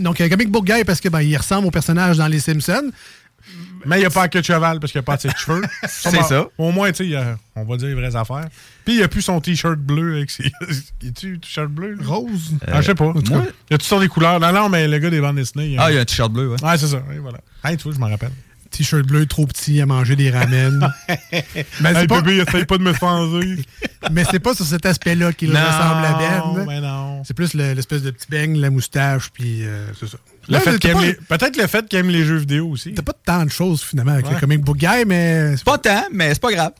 Donc, 0.00 0.20
euh, 0.20 0.28
comic 0.28 0.50
book 0.50 0.64
guy 0.64 0.84
parce 0.84 1.00
que 1.00 1.08
ben, 1.08 1.20
il 1.20 1.36
ressemble 1.36 1.66
au 1.66 1.70
personnage 1.70 2.16
dans 2.16 2.26
Les 2.26 2.40
Simpsons. 2.40 2.90
Mais 3.86 3.96
il 3.96 4.00
n'y 4.00 4.06
a 4.06 4.10
pas 4.10 4.28
que 4.28 4.38
de 4.38 4.44
cheval 4.44 4.80
parce 4.80 4.92
qu'il 4.92 4.98
n'y 5.00 5.04
a 5.04 5.06
pas 5.06 5.16
de 5.18 5.30
cheveux. 5.36 5.62
C'est 5.86 6.22
ça. 6.22 6.46
Au 6.56 6.72
moins, 6.72 6.90
tu 6.92 7.10
sais, 7.10 7.18
on 7.54 7.64
va 7.64 7.76
dire 7.76 7.88
les 7.88 7.94
vraies 7.94 8.16
affaires. 8.16 8.46
Puis 8.84 8.94
il 8.94 8.98
n'y 8.98 9.02
a 9.02 9.08
plus 9.08 9.20
son 9.20 9.40
t-shirt 9.40 9.78
bleu 9.78 10.16
avec 10.16 10.30
ses. 10.30 10.44
Y 11.02 11.08
a-tu 11.08 11.38
t-shirt 11.38 11.68
bleu? 11.68 11.98
Rose? 12.02 12.54
Ah, 12.66 12.80
je 12.80 12.86
sais 12.86 12.94
pas. 12.94 13.12
Il 13.14 13.30
y 13.30 13.34
a 13.34 13.78
toutes 13.78 13.82
sortes 13.82 14.02
de 14.02 14.08
couleurs. 14.08 14.40
Non, 14.40 14.52
non, 14.52 14.68
mais 14.70 14.88
le 14.88 14.98
gars 14.98 15.10
des 15.10 15.20
bandes 15.20 15.36
dessinées. 15.36 15.76
Ah, 15.78 15.90
il 15.90 15.96
y 15.96 15.98
a 15.98 16.00
un 16.00 16.04
t-shirt 16.06 16.32
bleu, 16.32 16.48
ouais. 16.48 16.64
Ouais, 16.64 16.78
c'est 16.78 16.86
ça. 16.86 17.02
Oui, 17.10 17.18
voilà. 17.18 17.38
Hey, 17.62 17.76
tu 17.76 17.84
vois, 17.84 17.92
je 17.92 17.98
m'en 17.98 18.08
rappelle. 18.08 18.32
T-shirt 18.76 19.06
bleu 19.06 19.26
trop 19.26 19.46
petit 19.46 19.80
à 19.80 19.86
manger 19.86 20.16
des 20.16 20.30
ramen. 20.30 20.90
Mais 21.80 21.92
hey, 21.94 22.06
pas, 22.06 22.20
bébé, 22.20 22.42
essaye 22.46 22.64
pas 22.64 22.78
de 22.78 22.82
me 22.82 22.92
mais 24.10 24.24
c'est 24.30 24.38
pas 24.40 24.54
sur 24.54 24.64
cet 24.66 24.84
aspect-là 24.86 25.32
qu'il 25.32 25.50
ressemble 25.50 26.04
à 26.04 26.18
Ben. 26.18 26.64
mais 26.66 26.80
non. 26.80 27.22
C'est 27.24 27.34
plus 27.34 27.54
le- 27.54 27.72
l'espèce 27.72 28.02
de 28.02 28.10
petit 28.10 28.26
beigne, 28.28 28.58
la 28.58 28.70
moustache, 28.70 29.30
puis 29.32 29.64
euh, 29.64 29.86
c'est 29.98 30.08
ça. 30.08 30.18
Le 30.48 30.58
fait 30.58 30.78
pas- 30.92 31.00
les- 31.00 31.14
Peut-être 31.14 31.56
le 31.56 31.66
fait 31.66 31.86
qu'il 31.88 31.98
aime 31.98 32.10
les 32.10 32.24
jeux 32.24 32.36
vidéo 32.36 32.68
aussi. 32.68 32.92
T'as 32.94 33.02
pas 33.02 33.14
tant 33.24 33.44
de 33.44 33.50
choses 33.50 33.82
finalement 33.82 34.12
avec 34.12 34.26
Ouais. 34.26 34.34
le 34.34 34.40
comic 34.40 34.60
book 34.60 34.76
guy, 34.76 35.04
mais. 35.06 35.54
Pas 35.64 35.78
tant, 35.78 36.04
mais 36.12 36.34
c'est 36.34 36.42
pas 36.42 36.52
grave. 36.52 36.72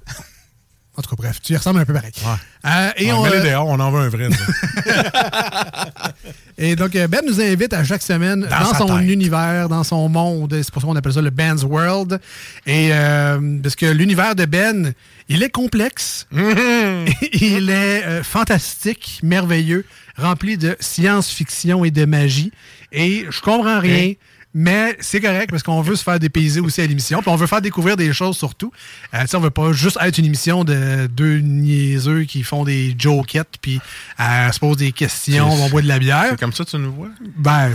En 0.96 1.02
tout 1.02 1.10
cas, 1.10 1.16
bref, 1.18 1.40
tu 1.42 1.52
y 1.52 1.56
ressembles 1.56 1.80
un 1.80 1.84
peu 1.84 1.92
pareil. 1.92 2.12
Ouais. 2.24 2.70
Euh, 2.70 2.90
et, 2.96 3.06
Ouais, 3.06 3.12
on, 3.12 3.26
euh, 3.26 3.42
dehors, 3.42 3.66
on 3.66 3.80
en 3.80 3.90
veut 3.90 4.02
un 4.02 4.08
vrai. 4.08 4.28
et 6.58 6.76
donc, 6.76 6.94
euh, 6.94 7.08
Ben 7.08 7.20
nous 7.26 7.40
invite 7.40 7.72
à 7.72 7.82
chaque 7.82 8.02
semaine 8.02 8.46
dans, 8.48 8.74
son 8.74 8.98
tête. 8.98 9.08
univers, 9.08 9.68
dans 9.68 9.82
son 9.82 10.08
monde. 10.08 10.54
C'est 10.62 10.70
pour 10.72 10.80
ça 10.80 10.86
qu'on 10.86 10.94
appelle 10.94 11.12
ça 11.12 11.20
le 11.20 11.30
Ben's 11.30 11.64
World. 11.64 12.20
Et 12.66 12.90
euh, 12.92 13.58
parce 13.60 13.74
que 13.74 13.86
l'univers 13.86 14.36
de 14.36 14.44
Ben, 14.44 14.92
il 15.28 15.42
est 15.42 15.50
complexe, 15.50 16.28
il 16.32 17.70
est 17.70 18.04
euh, 18.04 18.22
fantastique, 18.22 19.18
merveilleux, 19.22 19.84
rempli 20.16 20.56
de 20.56 20.76
science-fiction 20.78 21.84
et 21.84 21.90
de 21.90 22.04
magie. 22.04 22.52
Et 22.92 23.26
je 23.30 23.40
comprends 23.40 23.80
rien. 23.80 24.12
Mais 24.54 24.96
c'est 25.00 25.20
correct 25.20 25.50
parce 25.50 25.64
qu'on 25.64 25.80
veut 25.82 25.96
se 25.96 26.04
faire 26.04 26.20
dépayser 26.20 26.60
aussi 26.60 26.80
à 26.80 26.86
l'émission. 26.86 27.20
Puis 27.20 27.28
on 27.30 27.34
veut 27.36 27.48
faire 27.48 27.60
découvrir 27.60 27.96
des 27.96 28.12
choses 28.12 28.36
surtout. 28.36 28.72
Euh, 29.12 29.24
on 29.34 29.40
veut 29.40 29.50
pas 29.50 29.72
juste 29.72 29.98
être 30.00 30.18
une 30.18 30.26
émission 30.26 30.62
de 30.62 31.06
deux 31.08 31.38
niaiseux 31.38 32.22
qui 32.22 32.44
font 32.44 32.62
des 32.64 32.94
jokettes 32.96 33.56
puis 33.60 33.80
euh, 34.20 34.52
se 34.52 34.60
posent 34.60 34.76
des 34.76 34.92
questions, 34.92 35.50
on 35.50 35.68
boit 35.70 35.82
de 35.82 35.88
la 35.88 35.98
bière. 35.98 36.26
C'est 36.30 36.40
comme 36.40 36.52
ça 36.52 36.64
que 36.64 36.70
tu 36.70 36.78
nous 36.78 36.92
vois? 36.92 37.08
Ben, 37.36 37.74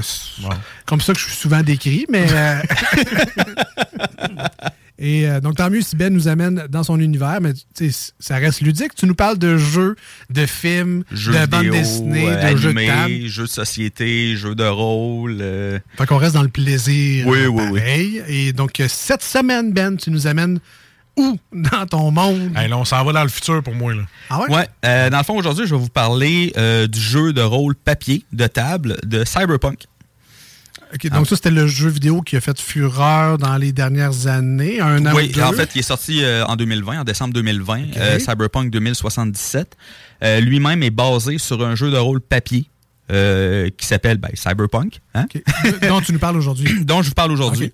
comme 0.86 1.02
ça 1.02 1.14
que 1.14 1.20
je 1.20 1.26
suis 1.26 1.36
souvent 1.36 1.62
décrit, 1.62 2.06
mais. 2.10 2.26
euh, 2.32 2.62
Et 5.02 5.28
euh, 5.30 5.40
donc, 5.40 5.56
tant 5.56 5.70
mieux 5.70 5.82
si 5.82 5.96
Ben 5.96 6.14
nous 6.14 6.28
amène 6.28 6.66
dans 6.70 6.84
son 6.84 7.00
univers, 7.00 7.40
mais 7.42 7.54
ça 8.20 8.36
reste 8.36 8.60
ludique. 8.60 8.94
Tu 8.96 9.06
nous 9.06 9.16
parles 9.16 9.38
de 9.38 9.56
jeux, 9.58 9.96
de 10.30 10.46
films, 10.46 11.04
Jeux 11.12 11.32
de 11.32 11.46
bandes 11.46 11.70
dessinées, 11.70 12.28
euh, 12.30 12.52
de 12.52 12.58
jeux 12.58 12.74
de 12.74 12.86
table. 12.86 13.28
jeux 13.28 13.44
de 13.44 13.50
société, 13.50 14.36
jeux 14.36 14.56
de 14.56 14.66
rôle. 14.66 15.38
euh, 15.40 15.80
Fait 15.98 16.06
qu'on 16.06 16.18
reste 16.18 16.34
dans 16.34 16.44
le 16.44 16.50
plaisir. 16.50 17.26
Oui, 17.28 17.40
euh, 17.44 17.48
oui, 17.48 17.64
oui. 17.72 18.22
Et 18.28 18.52
donc, 18.52 18.82
cette 18.90 19.24
semaine, 19.24 19.72
Ben, 19.72 19.96
tu 19.96 20.12
nous 20.12 20.28
amènes 20.28 20.60
où 21.18 21.38
dans 21.54 21.86
ton 21.86 22.12
monde? 22.12 22.52
Hey, 22.58 22.68
là, 22.70 22.78
on 22.78 22.86
s'en 22.86 23.04
va 23.06 23.14
dans 23.14 23.24
le 23.24 23.30
futur 23.30 23.64
pour 23.64 23.76
moi. 23.76 23.94
Là. 23.94 24.02
Ah 24.30 24.42
ouais? 24.42 24.50
Ouais, 24.54 24.68
euh, 24.86 25.10
dans 25.10 25.18
le 25.20 25.24
fond, 25.24 25.38
aujourd'hui, 25.38 25.66
je 25.66 25.76
vais 25.76 25.82
vous 25.82 25.90
parler 25.90 26.52
euh, 26.58 26.88
du 26.88 27.00
jeu 27.00 27.32
de 27.34 27.42
rôle 27.42 27.76
papier 27.76 28.24
de 28.34 28.48
table 28.48 28.98
de 29.06 29.24
Cyberpunk. 29.24 29.86
Donc, 31.12 31.28
ça, 31.28 31.36
c'était 31.36 31.52
le 31.52 31.68
jeu 31.68 31.90
vidéo 31.90 32.22
qui 32.22 32.36
a 32.36 32.42
fait 32.42 32.60
fureur 32.60 33.38
dans 33.38 33.58
les 33.58 33.72
dernières 33.72 34.28
années, 34.28 34.80
un 34.82 35.06
an 35.06 35.14
ou 35.14 35.18
Oui, 35.18 35.30
deux? 35.30 35.42
en 35.42 35.54
fait, 35.54 35.70
il 35.76 35.80
est 35.80 35.84
sorti 35.84 36.24
euh, 36.24 36.46
en 36.46 36.56
2020, 36.56 37.02
en 37.02 37.04
décembre 37.04 37.34
2020, 37.36 37.98
euh, 37.98 38.20
Cyberpunk 38.20 38.72
2077. 38.72 39.78
Euh, 40.24 40.40
Lui-même 40.40 40.82
est 40.82 40.90
basé 40.90 41.38
sur 41.38 41.64
un 41.64 41.76
jeu 41.76 41.92
de 41.92 41.98
rôle 41.98 42.22
papier 42.22 42.66
qui 43.08 43.86
s'appelle 43.88 44.18
ben, 44.18 44.30
Cyberpunk. 44.36 45.00
Hein? 45.16 45.26
Dont 45.88 46.02
tu 46.02 46.14
nous 46.14 46.20
parles 46.20 46.38
aujourd'hui. 46.38 46.84
dont 46.86 47.02
je 47.02 47.10
vous 47.10 47.16
parle 47.16 47.32
aujourd'hui. 47.32 47.74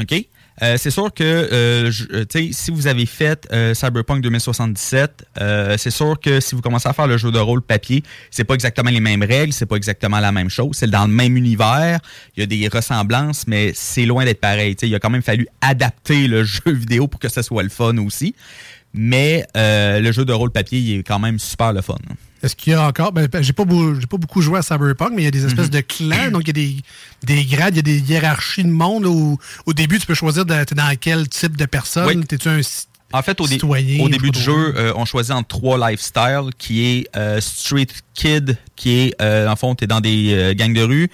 OK? 0.00 0.14
Euh, 0.62 0.76
c'est 0.78 0.90
sûr 0.90 1.12
que 1.12 1.22
euh, 1.22 1.90
euh, 2.12 2.24
si 2.52 2.70
vous 2.70 2.86
avez 2.86 3.04
fait 3.04 3.46
euh, 3.52 3.74
Cyberpunk 3.74 4.22
2077, 4.22 5.26
euh, 5.40 5.76
c'est 5.76 5.90
sûr 5.90 6.18
que 6.18 6.40
si 6.40 6.54
vous 6.54 6.62
commencez 6.62 6.88
à 6.88 6.92
faire 6.94 7.06
le 7.06 7.18
jeu 7.18 7.30
de 7.30 7.38
rôle 7.38 7.60
papier, 7.60 8.02
c'est 8.30 8.44
pas 8.44 8.54
exactement 8.54 8.90
les 8.90 9.00
mêmes 9.00 9.22
règles, 9.22 9.52
c'est 9.52 9.66
pas 9.66 9.76
exactement 9.76 10.18
la 10.18 10.32
même 10.32 10.48
chose. 10.48 10.76
C'est 10.76 10.90
dans 10.90 11.06
le 11.06 11.12
même 11.12 11.36
univers, 11.36 12.00
il 12.36 12.40
y 12.40 12.42
a 12.42 12.46
des 12.46 12.68
ressemblances, 12.68 13.46
mais 13.46 13.72
c'est 13.74 14.06
loin 14.06 14.24
d'être 14.24 14.40
pareil. 14.40 14.74
Il 14.80 14.94
a 14.94 14.98
quand 14.98 15.10
même 15.10 15.22
fallu 15.22 15.46
adapter 15.60 16.26
le 16.26 16.44
jeu 16.44 16.60
vidéo 16.66 17.06
pour 17.06 17.20
que 17.20 17.28
ce 17.28 17.42
soit 17.42 17.62
le 17.62 17.68
fun 17.68 17.98
aussi. 17.98 18.34
Mais 18.94 19.46
euh, 19.58 20.00
le 20.00 20.10
jeu 20.10 20.24
de 20.24 20.32
rôle 20.32 20.50
papier, 20.50 20.78
il 20.78 20.98
est 21.00 21.02
quand 21.02 21.18
même 21.18 21.38
super 21.38 21.74
le 21.74 21.82
fun. 21.82 21.96
Est-ce 22.46 22.56
qu'il 22.56 22.72
y 22.72 22.76
a 22.76 22.86
encore. 22.86 23.12
Ben, 23.12 23.26
ben, 23.26 23.42
j'ai 23.42 23.52
pas, 23.52 23.64
beau- 23.64 23.94
j'ai 24.00 24.06
pas 24.06 24.16
beaucoup 24.16 24.40
joué 24.40 24.58
à 24.58 24.62
Cyberpunk, 24.62 25.10
mais 25.14 25.22
il 25.22 25.24
y 25.26 25.28
a 25.28 25.30
des 25.30 25.44
espèces 25.44 25.66
Mhm. 25.66 25.70
de 25.72 25.80
clans. 25.80 26.30
Donc, 26.32 26.42
il 26.44 26.46
y 26.48 26.50
a 26.50 26.52
des, 26.52 26.76
des 27.24 27.44
grades, 27.44 27.74
il 27.74 27.76
y 27.76 27.80
a 27.80 27.82
des 27.82 27.98
hiérarchies 27.98 28.64
de 28.64 28.70
monde 28.70 29.04
où, 29.06 29.38
au 29.66 29.72
début, 29.72 29.98
tu 29.98 30.06
peux 30.06 30.14
choisir 30.14 30.44
de- 30.46 30.64
t'es 30.64 30.74
dans 30.74 30.94
quel 30.98 31.28
type 31.28 31.56
de 31.56 31.66
personne? 31.66 32.06
Oui. 32.06 32.24
T'es-tu 32.26 32.48
un. 32.48 32.60
En 33.12 33.22
fait, 33.22 33.40
au, 33.40 33.46
dé- 33.46 33.52
Citoyen, 33.54 34.02
au 34.04 34.08
début 34.08 34.30
du 34.30 34.40
jeu, 34.40 34.74
euh, 34.76 34.92
on 34.96 35.04
choisit 35.04 35.32
entre 35.32 35.46
trois 35.48 35.90
lifestyles, 35.90 36.50
qui 36.58 36.84
est 36.84 37.08
euh, 37.16 37.40
Street 37.40 37.86
Kid, 38.14 38.56
qui 38.74 38.90
est, 38.98 39.14
euh, 39.22 39.48
en 39.48 39.54
fond, 39.54 39.74
tu 39.76 39.84
es 39.84 39.86
dans 39.86 40.00
des 40.00 40.54
gangs 40.56 40.74
de 40.74 40.82
rue. 40.82 41.08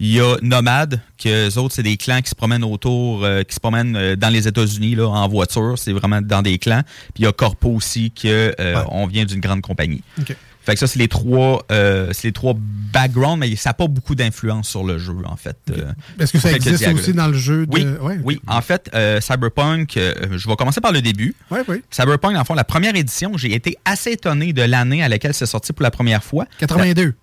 Il 0.00 0.10
y 0.10 0.20
a 0.20 0.36
Nomade, 0.42 1.00
que 1.22 1.48
eux 1.50 1.58
autres, 1.58 1.74
c'est 1.74 1.82
des 1.84 1.96
clans 1.96 2.20
qui 2.20 2.30
se 2.30 2.34
promènent 2.34 2.64
autour, 2.64 3.24
qui 3.46 3.54
se 3.54 3.60
promènent 3.60 4.16
dans 4.16 4.28
les 4.30 4.48
États-Unis 4.48 4.96
là, 4.96 5.06
en 5.06 5.28
voiture. 5.28 5.74
C'est 5.78 5.92
vraiment 5.92 6.20
dans 6.20 6.42
des 6.42 6.58
clans. 6.58 6.82
Puis 7.14 7.22
il 7.22 7.24
y 7.24 7.28
a 7.28 7.32
Corpo 7.32 7.68
aussi, 7.68 8.10
que 8.10 8.52
on 8.90 9.06
vient 9.06 9.24
d'une 9.24 9.38
grande 9.40 9.60
compagnie. 9.60 10.02
OK. 10.18 10.34
Fait 10.64 10.74
que 10.74 10.80
ça, 10.80 10.86
c'est 10.86 10.98
les 10.98 11.08
trois, 11.08 11.64
euh, 11.70 12.08
c'est 12.12 12.28
les 12.28 12.32
trois 12.32 12.54
backgrounds, 12.56 13.38
mais 13.38 13.54
ça 13.56 13.70
n'a 13.70 13.74
pas 13.74 13.86
beaucoup 13.86 14.14
d'influence 14.14 14.68
sur 14.68 14.82
le 14.84 14.98
jeu, 14.98 15.14
en 15.26 15.36
fait. 15.36 15.56
euh, 15.70 15.92
Est-ce 16.18 16.32
que 16.32 16.38
ça 16.38 16.52
existe 16.52 16.86
aussi 16.88 17.12
dans 17.12 17.28
le 17.28 17.34
jeu? 17.36 17.66
De... 17.66 17.72
Oui, 17.74 17.86
Ouais, 18.00 18.18
oui. 18.24 18.40
En 18.46 18.60
fait, 18.62 18.88
euh, 18.94 19.20
Cyberpunk, 19.20 19.92
je 19.96 20.48
vais 20.48 20.56
commencer 20.56 20.80
par 20.80 20.92
le 20.92 21.02
début. 21.02 21.34
Oui, 21.50 21.60
oui. 21.68 21.82
Cyberpunk, 21.90 22.36
en 22.36 22.44
fond, 22.44 22.54
la 22.54 22.64
première 22.64 22.96
édition, 22.96 23.36
j'ai 23.36 23.54
été 23.54 23.76
assez 23.84 24.12
étonné 24.12 24.52
de 24.52 24.62
l'année 24.62 25.02
à 25.02 25.08
laquelle 25.08 25.34
c'est 25.34 25.46
sorti 25.46 25.72
pour 25.72 25.82
la 25.82 25.90
première 25.90 26.22
fois. 26.24 26.46
82. 26.58 27.14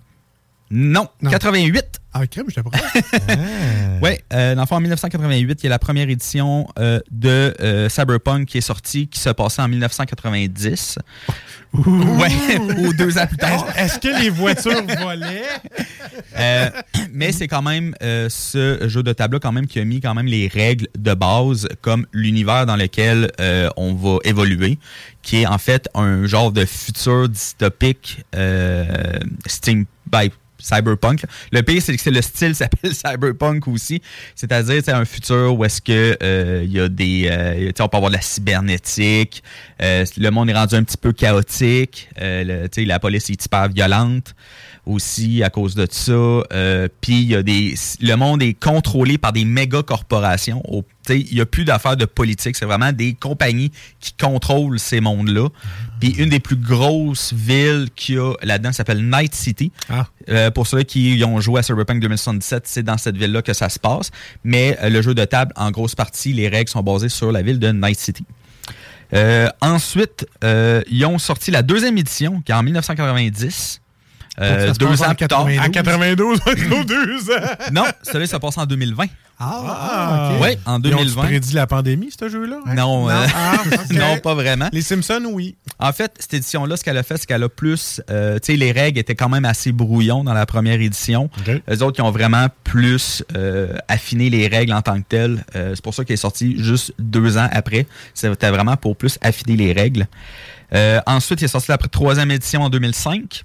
Non, 0.71 1.09
88. 1.29 1.99
Ah, 2.13 2.27
crème, 2.27 2.47
je 2.49 2.61
pas. 2.61 2.71
Oui, 4.01 4.11
euh, 4.33 4.55
dans 4.55 4.61
le 4.61 4.67
fond, 4.67 4.77
en 4.77 4.79
1988, 4.79 5.59
il 5.61 5.65
y 5.65 5.67
a 5.67 5.69
la 5.69 5.79
première 5.79 6.09
édition 6.09 6.67
euh, 6.79 6.99
de 7.11 7.53
euh, 7.61 7.87
Cyberpunk 7.87 8.47
qui 8.47 8.57
est 8.57 8.61
sortie, 8.61 9.07
qui 9.07 9.19
se 9.19 9.29
passait 9.29 9.61
en 9.61 9.67
1990. 9.67 10.97
Ouais, 11.73 12.57
ou 12.79 12.93
deux 12.93 13.17
ans 13.17 13.27
plus 13.27 13.37
tard. 13.37 13.65
Est-ce 13.77 13.99
que 13.99 14.21
les 14.21 14.29
voitures 14.29 14.83
volaient? 14.99 15.43
Mais 17.13 17.31
c'est 17.31 17.47
quand 17.47 17.61
même 17.61 17.93
ce 18.01 18.87
jeu 18.87 19.03
de 19.03 19.13
tableau 19.13 19.39
quand 19.39 19.51
même 19.51 19.67
qui 19.67 19.79
a 19.79 19.85
mis 19.85 20.01
quand 20.01 20.13
même 20.13 20.25
les 20.25 20.47
règles 20.47 20.87
de 20.97 21.13
base 21.13 21.67
comme 21.81 22.07
l'univers 22.11 22.65
dans 22.65 22.75
lequel 22.75 23.31
on 23.77 23.93
va 23.93 24.17
évoluer, 24.25 24.79
qui 25.21 25.43
est 25.43 25.45
en 25.45 25.57
fait 25.57 25.87
un 25.93 26.25
genre 26.25 26.51
de 26.51 26.65
futur 26.65 27.29
dystopique 27.29 28.25
steam 29.47 29.85
by 30.11 30.29
cyberpunk. 30.61 31.23
Le 31.51 31.61
pire 31.61 31.81
c'est 31.81 31.95
que 31.97 32.09
le 32.09 32.21
style 32.21 32.55
s'appelle 32.61 32.93
cyberpunk 32.93 33.67
aussi, 33.67 34.01
c'est-à-dire 34.35 34.81
c'est 34.83 34.91
un 34.93 35.05
futur 35.05 35.57
où 35.57 35.65
est-ce 35.65 35.81
que 35.81 36.17
euh, 36.23 36.61
il 36.65 36.71
y 36.71 36.79
a 36.79 36.87
des 36.87 37.27
euh, 37.31 37.71
on 37.79 37.87
peut 37.87 37.97
avoir 37.97 38.11
de 38.11 38.15
la 38.15 38.21
cybernétique, 38.21 39.43
euh, 39.81 40.05
le 40.17 40.29
monde 40.29 40.49
est 40.49 40.53
rendu 40.53 40.75
un 40.75 40.83
petit 40.83 40.97
peu 40.97 41.11
chaotique, 41.11 42.09
euh, 42.21 42.67
le- 42.75 42.83
la 42.85 42.99
police 42.99 43.29
est 43.29 43.45
hyper 43.45 43.69
violente 43.69 44.33
aussi 44.85 45.43
à 45.43 45.49
cause 45.49 45.75
de 45.75 45.87
ça. 45.89 46.11
Euh, 46.13 46.87
Puis 47.01 47.21
il 47.21 47.27
y 47.29 47.35
a 47.35 47.43
des, 47.43 47.75
le 48.01 48.15
monde 48.15 48.41
est 48.41 48.53
contrôlé 48.53 49.17
par 49.17 49.31
des 49.33 49.45
méga 49.45 49.83
corporations. 49.83 50.61
Au- 50.67 50.81
tu 51.05 51.13
sais, 51.13 51.19
Il 51.19 51.35
n'y 51.35 51.41
a 51.41 51.45
plus 51.45 51.65
d'affaires 51.65 51.97
de 51.97 52.05
politique. 52.05 52.55
C'est 52.55 52.65
vraiment 52.65 52.91
des 52.91 53.13
compagnies 53.13 53.71
qui 53.99 54.13
contrôlent 54.13 54.79
ces 54.79 54.99
mondes-là. 55.01 55.49
Puis 55.99 56.09
une 56.17 56.29
des 56.29 56.39
plus 56.39 56.55
grosses 56.55 57.31
villes 57.33 57.89
qu'il 57.95 58.15
y 58.15 58.17
a 58.19 58.33
là-dedans 58.43 58.71
s'appelle 58.71 59.07
Night 59.07 59.33
City. 59.35 59.71
Euh, 60.29 60.49
pour 60.51 60.65
ceux 60.67 60.83
qui 60.83 61.21
ont 61.25 61.39
joué 61.41 61.59
à 61.59 61.63
Cyberpunk 61.63 61.99
2077, 62.01 62.63
c'est 62.65 62.83
dans 62.83 62.97
cette 62.97 63.17
ville-là 63.17 63.41
que 63.41 63.53
ça 63.53 63.69
se 63.69 63.79
passe. 63.79 64.11
Mais 64.43 64.77
euh, 64.81 64.89
le 64.89 65.01
jeu 65.01 65.13
de 65.13 65.25
table, 65.25 65.51
en 65.55 65.71
grosse 65.71 65.95
partie, 65.95 66.33
les 66.33 66.47
règles 66.47 66.69
sont 66.69 66.83
basées 66.83 67.09
sur 67.09 67.31
la 67.31 67.41
ville 67.41 67.59
de 67.59 67.71
Night 67.71 67.99
City. 67.99 68.25
Euh, 69.13 69.49
ensuite, 69.59 70.25
euh, 70.43 70.81
ils 70.89 71.05
ont 71.05 71.17
sorti 71.19 71.51
la 71.51 71.63
deuxième 71.63 71.97
édition, 71.97 72.41
qui 72.41 72.51
est 72.53 72.55
en 72.55 72.63
1990. 72.63 73.80
Euh, 74.41 74.73
deux 74.73 75.01
ans 75.03 75.09
en 75.11 75.15
plus 75.15 75.27
tard. 75.27 75.45
92. 75.45 75.59
En 75.59 75.69
92, 75.71 76.39
on 76.47 76.83
deux 76.83 77.31
ans. 77.31 77.47
Non, 77.71 77.83
celui-là, 78.03 78.27
ça 78.27 78.39
passe 78.39 78.57
en 78.57 78.65
2020. 78.65 79.05
Ah, 79.43 80.33
ok. 80.35 80.41
Ouais, 80.41 80.59
en 80.67 80.73
Ils 80.83 80.93
ont 80.93 80.97
2020. 80.97 81.23
prédit 81.23 81.53
la 81.55 81.65
pandémie, 81.65 82.09
ce 82.17 82.29
jeu-là? 82.29 82.57
hein? 82.65 82.75
Non, 82.75 83.09
euh, 83.09 83.25
Ah, 83.35 83.57
non, 83.91 84.19
pas 84.19 84.35
vraiment. 84.35 84.69
Les 84.71 84.83
Simpsons, 84.83 85.23
oui. 85.31 85.55
En 85.79 85.91
fait, 85.93 86.13
cette 86.19 86.35
édition-là, 86.35 86.77
ce 86.77 86.83
qu'elle 86.83 86.97
a 86.97 87.01
fait, 87.03 87.17
c'est 87.17 87.25
qu'elle 87.25 87.41
a 87.41 87.49
plus. 87.49 88.01
euh, 88.11 88.37
tu 88.39 88.51
sais, 88.51 88.55
les 88.57 88.71
règles 88.71 88.99
étaient 88.99 89.15
quand 89.15 89.29
même 89.29 89.45
assez 89.45 89.71
brouillons 89.71 90.23
dans 90.23 90.33
la 90.33 90.45
première 90.45 90.79
édition. 90.79 91.29
Les 91.67 91.81
autres, 91.81 91.95
qui 91.95 92.01
ont 92.03 92.11
vraiment 92.11 92.47
plus 92.63 93.23
euh, 93.35 93.73
affiné 93.87 94.29
les 94.29 94.47
règles 94.47 94.73
en 94.73 94.81
tant 94.83 94.99
que 95.01 95.07
telles. 95.07 95.43
Euh, 95.55 95.71
c'est 95.73 95.83
pour 95.83 95.95
ça 95.95 96.05
qu'elle 96.05 96.13
est 96.13 96.17
sortie 96.17 96.61
juste 96.63 96.93
deux 96.99 97.37
ans 97.37 97.49
après. 97.51 97.87
C'était 98.13 98.51
vraiment 98.51 98.77
pour 98.77 98.95
plus 98.95 99.17
affiner 99.23 99.55
les 99.57 99.73
règles. 99.73 100.07
Euh, 100.75 101.01
ensuite, 101.07 101.41
il 101.41 101.45
est 101.45 101.49
sorti 101.49 101.69
la 101.71 101.77
troisième 101.77 102.29
édition 102.31 102.61
en 102.61 102.69
2005, 102.69 103.43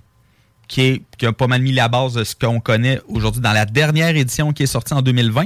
qui, 0.69 0.81
est, 0.83 1.03
qui 1.19 1.27
a 1.27 1.33
pas 1.33 1.47
mal 1.47 1.63
mis 1.63 1.73
la 1.73 1.89
base 1.89 2.15
de 2.15 2.25
ce 2.25 2.35
qu'on 2.35 2.61
connaît 2.61 3.01
aujourd'hui 3.09 3.41
dans 3.41 3.53
la 3.53 3.67
dernière 3.67 4.15
édition 4.17 4.53
qui 4.53 4.65
est 4.65 4.67
sortie 4.67 4.95
en 4.95 5.03
2020, 5.03 5.45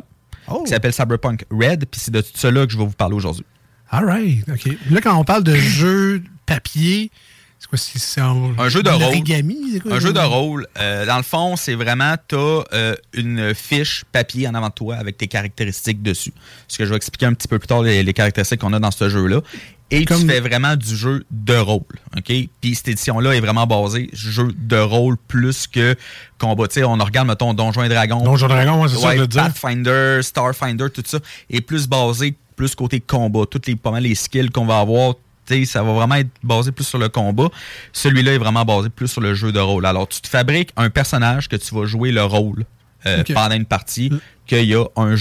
Oh. 0.53 0.65
qui 0.65 0.71
s'appelle 0.71 0.93
Cyberpunk 0.93 1.45
Red. 1.51 1.85
Puis 1.91 2.01
c'est 2.01 2.11
de 2.11 2.21
tout 2.21 2.31
cela 2.35 2.67
que 2.67 2.73
je 2.73 2.79
vais 2.79 2.85
vous 2.85 2.91
parler 2.91 3.15
aujourd'hui. 3.15 3.45
All 3.91 4.05
right. 4.05 4.45
OK. 4.49 4.69
Là, 4.91 5.01
quand 5.01 5.17
on 5.17 5.23
parle 5.25 5.45
de 5.45 5.55
jeu 5.55 6.23
papier, 6.45 7.11
c'est 7.59 7.69
quoi? 7.69 7.79
C'est 7.79 7.99
c'est 8.01 8.21
un, 8.21 8.55
Un 8.59 8.69
jeu 8.69 8.83
de 8.83 8.89
rôle. 8.91 9.81
quoi? 9.83 9.93
Un 9.97 10.01
jeu 10.01 10.13
de 10.13 10.19
rôle. 10.19 10.67
euh, 10.79 11.07
dans 11.07 11.19
le 11.19 11.23
fond, 11.23 11.55
c'est 11.57 11.75
vraiment, 11.75 12.17
tu 12.27 12.35
as 12.37 12.97
une 13.13 13.55
fiche 13.55 14.05
papier 14.11 14.49
en 14.49 14.55
avant 14.55 14.69
de 14.71 14.75
toi 14.75 14.97
avec 14.97 15.19
tes 15.19 15.29
caractéristiques 15.29 16.03
dessus. 16.03 16.33
Ce 16.67 16.79
que 16.79 16.85
je 16.85 16.91
vais 16.91 16.97
expliquer 16.97 17.27
un 17.27 17.35
petit 17.35 17.47
peu 17.47 17.59
plus 17.61 17.69
tard, 17.69 17.83
les, 17.83 18.03
les 18.03 18.13
caractéristiques 18.13 18.61
qu'on 18.61 18.73
a 18.73 18.81
dans 18.81 18.91
ce 18.91 19.09
jeu-là. 19.09 19.43
Et 19.91 20.05
tu 20.05 20.15
fais 20.15 20.41
vraiment 20.41 20.77
du 20.77 20.97
jeu 20.97 21.25
de 21.31 21.57
rôle. 21.57 21.83
OK? 22.17 22.33
Puis 22.61 22.75
cette 22.75 22.89
édition-là 22.89 23.35
est 23.35 23.41
vraiment 23.41 23.67
basée 23.67 24.09
jeu 24.13 24.53
de 24.57 24.77
rôle 24.77 25.17
plus 25.17 25.67
que 25.67 25.97
combat. 26.39 26.69
Tu 26.69 26.75
sais, 26.75 26.85
on 26.85 26.95
regarde, 26.95 27.27
mettons, 27.27 27.55
Donjons 27.55 27.83
et 27.83 27.89
Dragons. 27.89 28.23
Donjons 28.23 28.47
et 28.47 28.51
Dragons, 28.51 28.83
ouais, 28.83 28.89
c'est 28.89 28.99
ça 28.99 29.11
que 29.11 29.17
je 29.17 29.21
veux 29.23 29.27
dire. 29.27 29.43
Pathfinder, 29.43 30.21
Starfinder, 30.23 30.91
tout 30.91 31.03
ça, 31.05 31.19
est 31.51 31.61
plus 31.61 31.89
basé 31.89 32.37
plus 32.55 32.75
côté 32.75 33.01
combat. 33.01 33.47
Toutes 33.51 33.67
les, 33.67 33.75
pas 33.75 33.91
mal 33.91 34.03
les 34.03 34.15
skills 34.15 34.51
qu'on 34.51 34.67
va 34.67 34.79
avoir, 34.79 35.15
tu 35.47 35.55
sais, 35.55 35.65
ça 35.65 35.83
va 35.83 35.93
vraiment 35.93 36.17
être 36.17 36.31
basé 36.43 36.71
plus 36.73 36.85
sur 36.85 36.99
le 36.99 37.09
combat. 37.09 37.49
Celui-là 37.93 38.35
est 38.35 38.39
vraiment 38.39 38.65
basé 38.65 38.91
plus 38.91 39.09
sur 39.09 39.21
le 39.21 39.35
jeu 39.35 39.51
de 39.51 39.61
rôle. 39.61 39.87
Alors, 39.87 40.07
tu 40.07 40.21
te 40.21 40.29
fabriques 40.29 40.71
un 40.77 40.91
personnage 40.91 41.49
que 41.49 41.57
tu 41.57 41.75
vas 41.75 41.87
jouer 41.87 42.13
le 42.13 42.23
rôle 42.23 42.65
euh, 43.07 43.25
pendant 43.35 43.55
une 43.57 43.65
partie, 43.65 44.13
qu'il 44.47 44.67
y 44.67 44.75
a 44.75 44.85
un, 44.97 45.15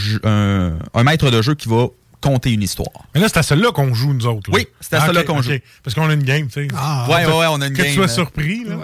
un 0.94 1.04
maître 1.04 1.32
de 1.32 1.42
jeu 1.42 1.56
qui 1.56 1.70
va 1.70 1.88
compter 2.22 2.52
une 2.52 2.62
histoire. 2.64 3.08
Mais 3.16 3.22
là, 3.22 3.28
c'est 3.30 3.38
à 3.40 3.44
celle-là 3.44 3.72
qu'on 3.72 3.94
joue, 3.94 4.14
nous 4.14 4.26
autres. 4.28 4.50
là. 4.52 4.58
Oui, 4.58 4.68
c'est 4.82 4.94
à 4.96 5.02
Ah, 5.02 5.06
celle-là 5.08 5.24
qu'on 5.24 5.42
joue. 5.42 5.52
Parce 5.84 5.96
qu'on 5.96 6.10
a 6.10 6.14
une 6.14 6.24
game, 6.24 6.48
tu 6.48 6.54
sais. 6.54 6.68
Ah, 6.76 7.06
Ouais, 7.10 7.26
ouais, 7.26 7.32
ouais, 7.40 7.46
on 7.50 7.62
a 7.62 7.68
une 7.68 7.74
que 7.74 7.78
game, 7.78 7.88
tu 7.88 7.94
sois 7.96 8.06
euh. 8.06 8.08
surpris, 8.08 8.66
là. 8.66 8.78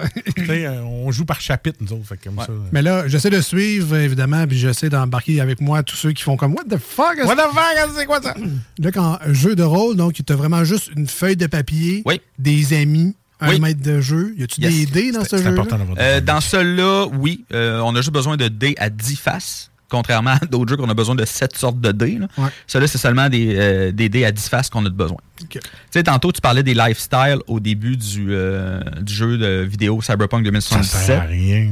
Euh, 0.50 0.82
on 0.82 1.12
joue 1.12 1.26
par 1.26 1.42
chapitre, 1.42 1.78
nous 1.82 1.92
autres. 1.94 2.08
Fait 2.08 2.18
que 2.18 2.26
comme 2.26 2.38
ça. 2.40 2.48
Mais 2.72 2.82
là, 2.82 3.08
j'essaie 3.08 3.30
de 3.30 3.42
suivre, 3.42 3.96
évidemment, 3.98 4.48
puis 4.48 4.58
j'essaie 4.58 4.90
d'embarquer 4.90 5.42
avec 5.42 5.60
moi 5.62 5.84
tous 5.84 5.96
ceux 5.96 6.12
qui 6.14 6.24
font 6.24 6.38
comme 6.38 6.54
What 6.54 6.64
the 6.70 6.78
fuck? 6.78 7.18
What 7.26 7.36
the 7.36 7.54
fuck, 7.54 7.90
c'est 7.98 8.06
quoi 8.06 8.22
ça? 8.22 8.34
Là, 8.80 8.92
quand 8.92 9.20
jeu 9.28 9.56
de 9.56 9.64
rôle, 9.64 9.96
donc, 9.98 10.14
tu 10.14 10.34
as 10.34 10.36
vraiment 10.36 10.64
juste 10.64 10.90
une 10.96 11.08
feuille 11.08 11.36
de 11.38 11.48
papier, 11.48 12.04
Oui. 12.06 12.22
des 12.40 12.74
amis, 12.74 13.16
un 13.42 13.50
Oui. 13.50 13.60
maître 13.60 13.82
de 13.82 14.00
jeu. 14.00 14.34
Y 14.38 14.44
a-tu 14.44 14.62
Yes. 14.62 14.74
des 14.74 14.86
dés 14.86 15.12
dans 15.12 15.26
ce 15.26 15.36
jeu? 15.38 15.56
Euh, 16.00 16.22
dans 16.22 16.40
celui-là, 16.42 17.08
oui. 17.20 17.44
euh, 17.54 17.80
on 17.82 17.94
a 17.96 17.98
juste 18.02 18.12
besoin 18.14 18.38
de 18.38 18.48
dés 18.48 18.76
à 18.78 18.90
10 18.90 19.18
faces. 19.18 19.72
Contrairement 19.90 20.32
à 20.42 20.46
d'autres 20.46 20.70
jeux 20.72 20.78
qu'on 20.78 20.90
a 20.90 20.94
besoin 20.94 21.16
de 21.16 21.26
7 21.26 21.56
sortes 21.56 21.80
de 21.80 21.92
dés. 21.92 22.18
là. 22.20 22.28
Ouais. 22.38 22.50
Celui-là, 22.68 22.88
c'est 22.88 22.98
seulement 22.98 23.30
des, 23.30 23.56
euh, 23.56 23.92
des 23.92 24.10
dés 24.10 24.26
à 24.26 24.32
10 24.32 24.50
faces 24.50 24.70
qu'on 24.70 24.86
a 24.86 24.90
besoin. 24.90 25.18
Tu 25.50 25.60
sais, 25.92 26.04
tantôt, 26.04 26.32
tu 26.32 26.42
parlais 26.42 26.64
des 26.64 26.74
lifestyles 26.74 27.38
au 27.48 27.60
début 27.60 27.96
du, 27.96 28.28
euh, 28.32 28.80
du 29.02 29.14
jeu 29.14 29.38
de 29.38 29.62
vidéo 29.70 30.02
Cyberpunk 30.02 30.44
2077. 30.44 30.92
Ça 31.00 31.06
sert 31.06 31.22
à 31.22 31.26
rien. 31.26 31.70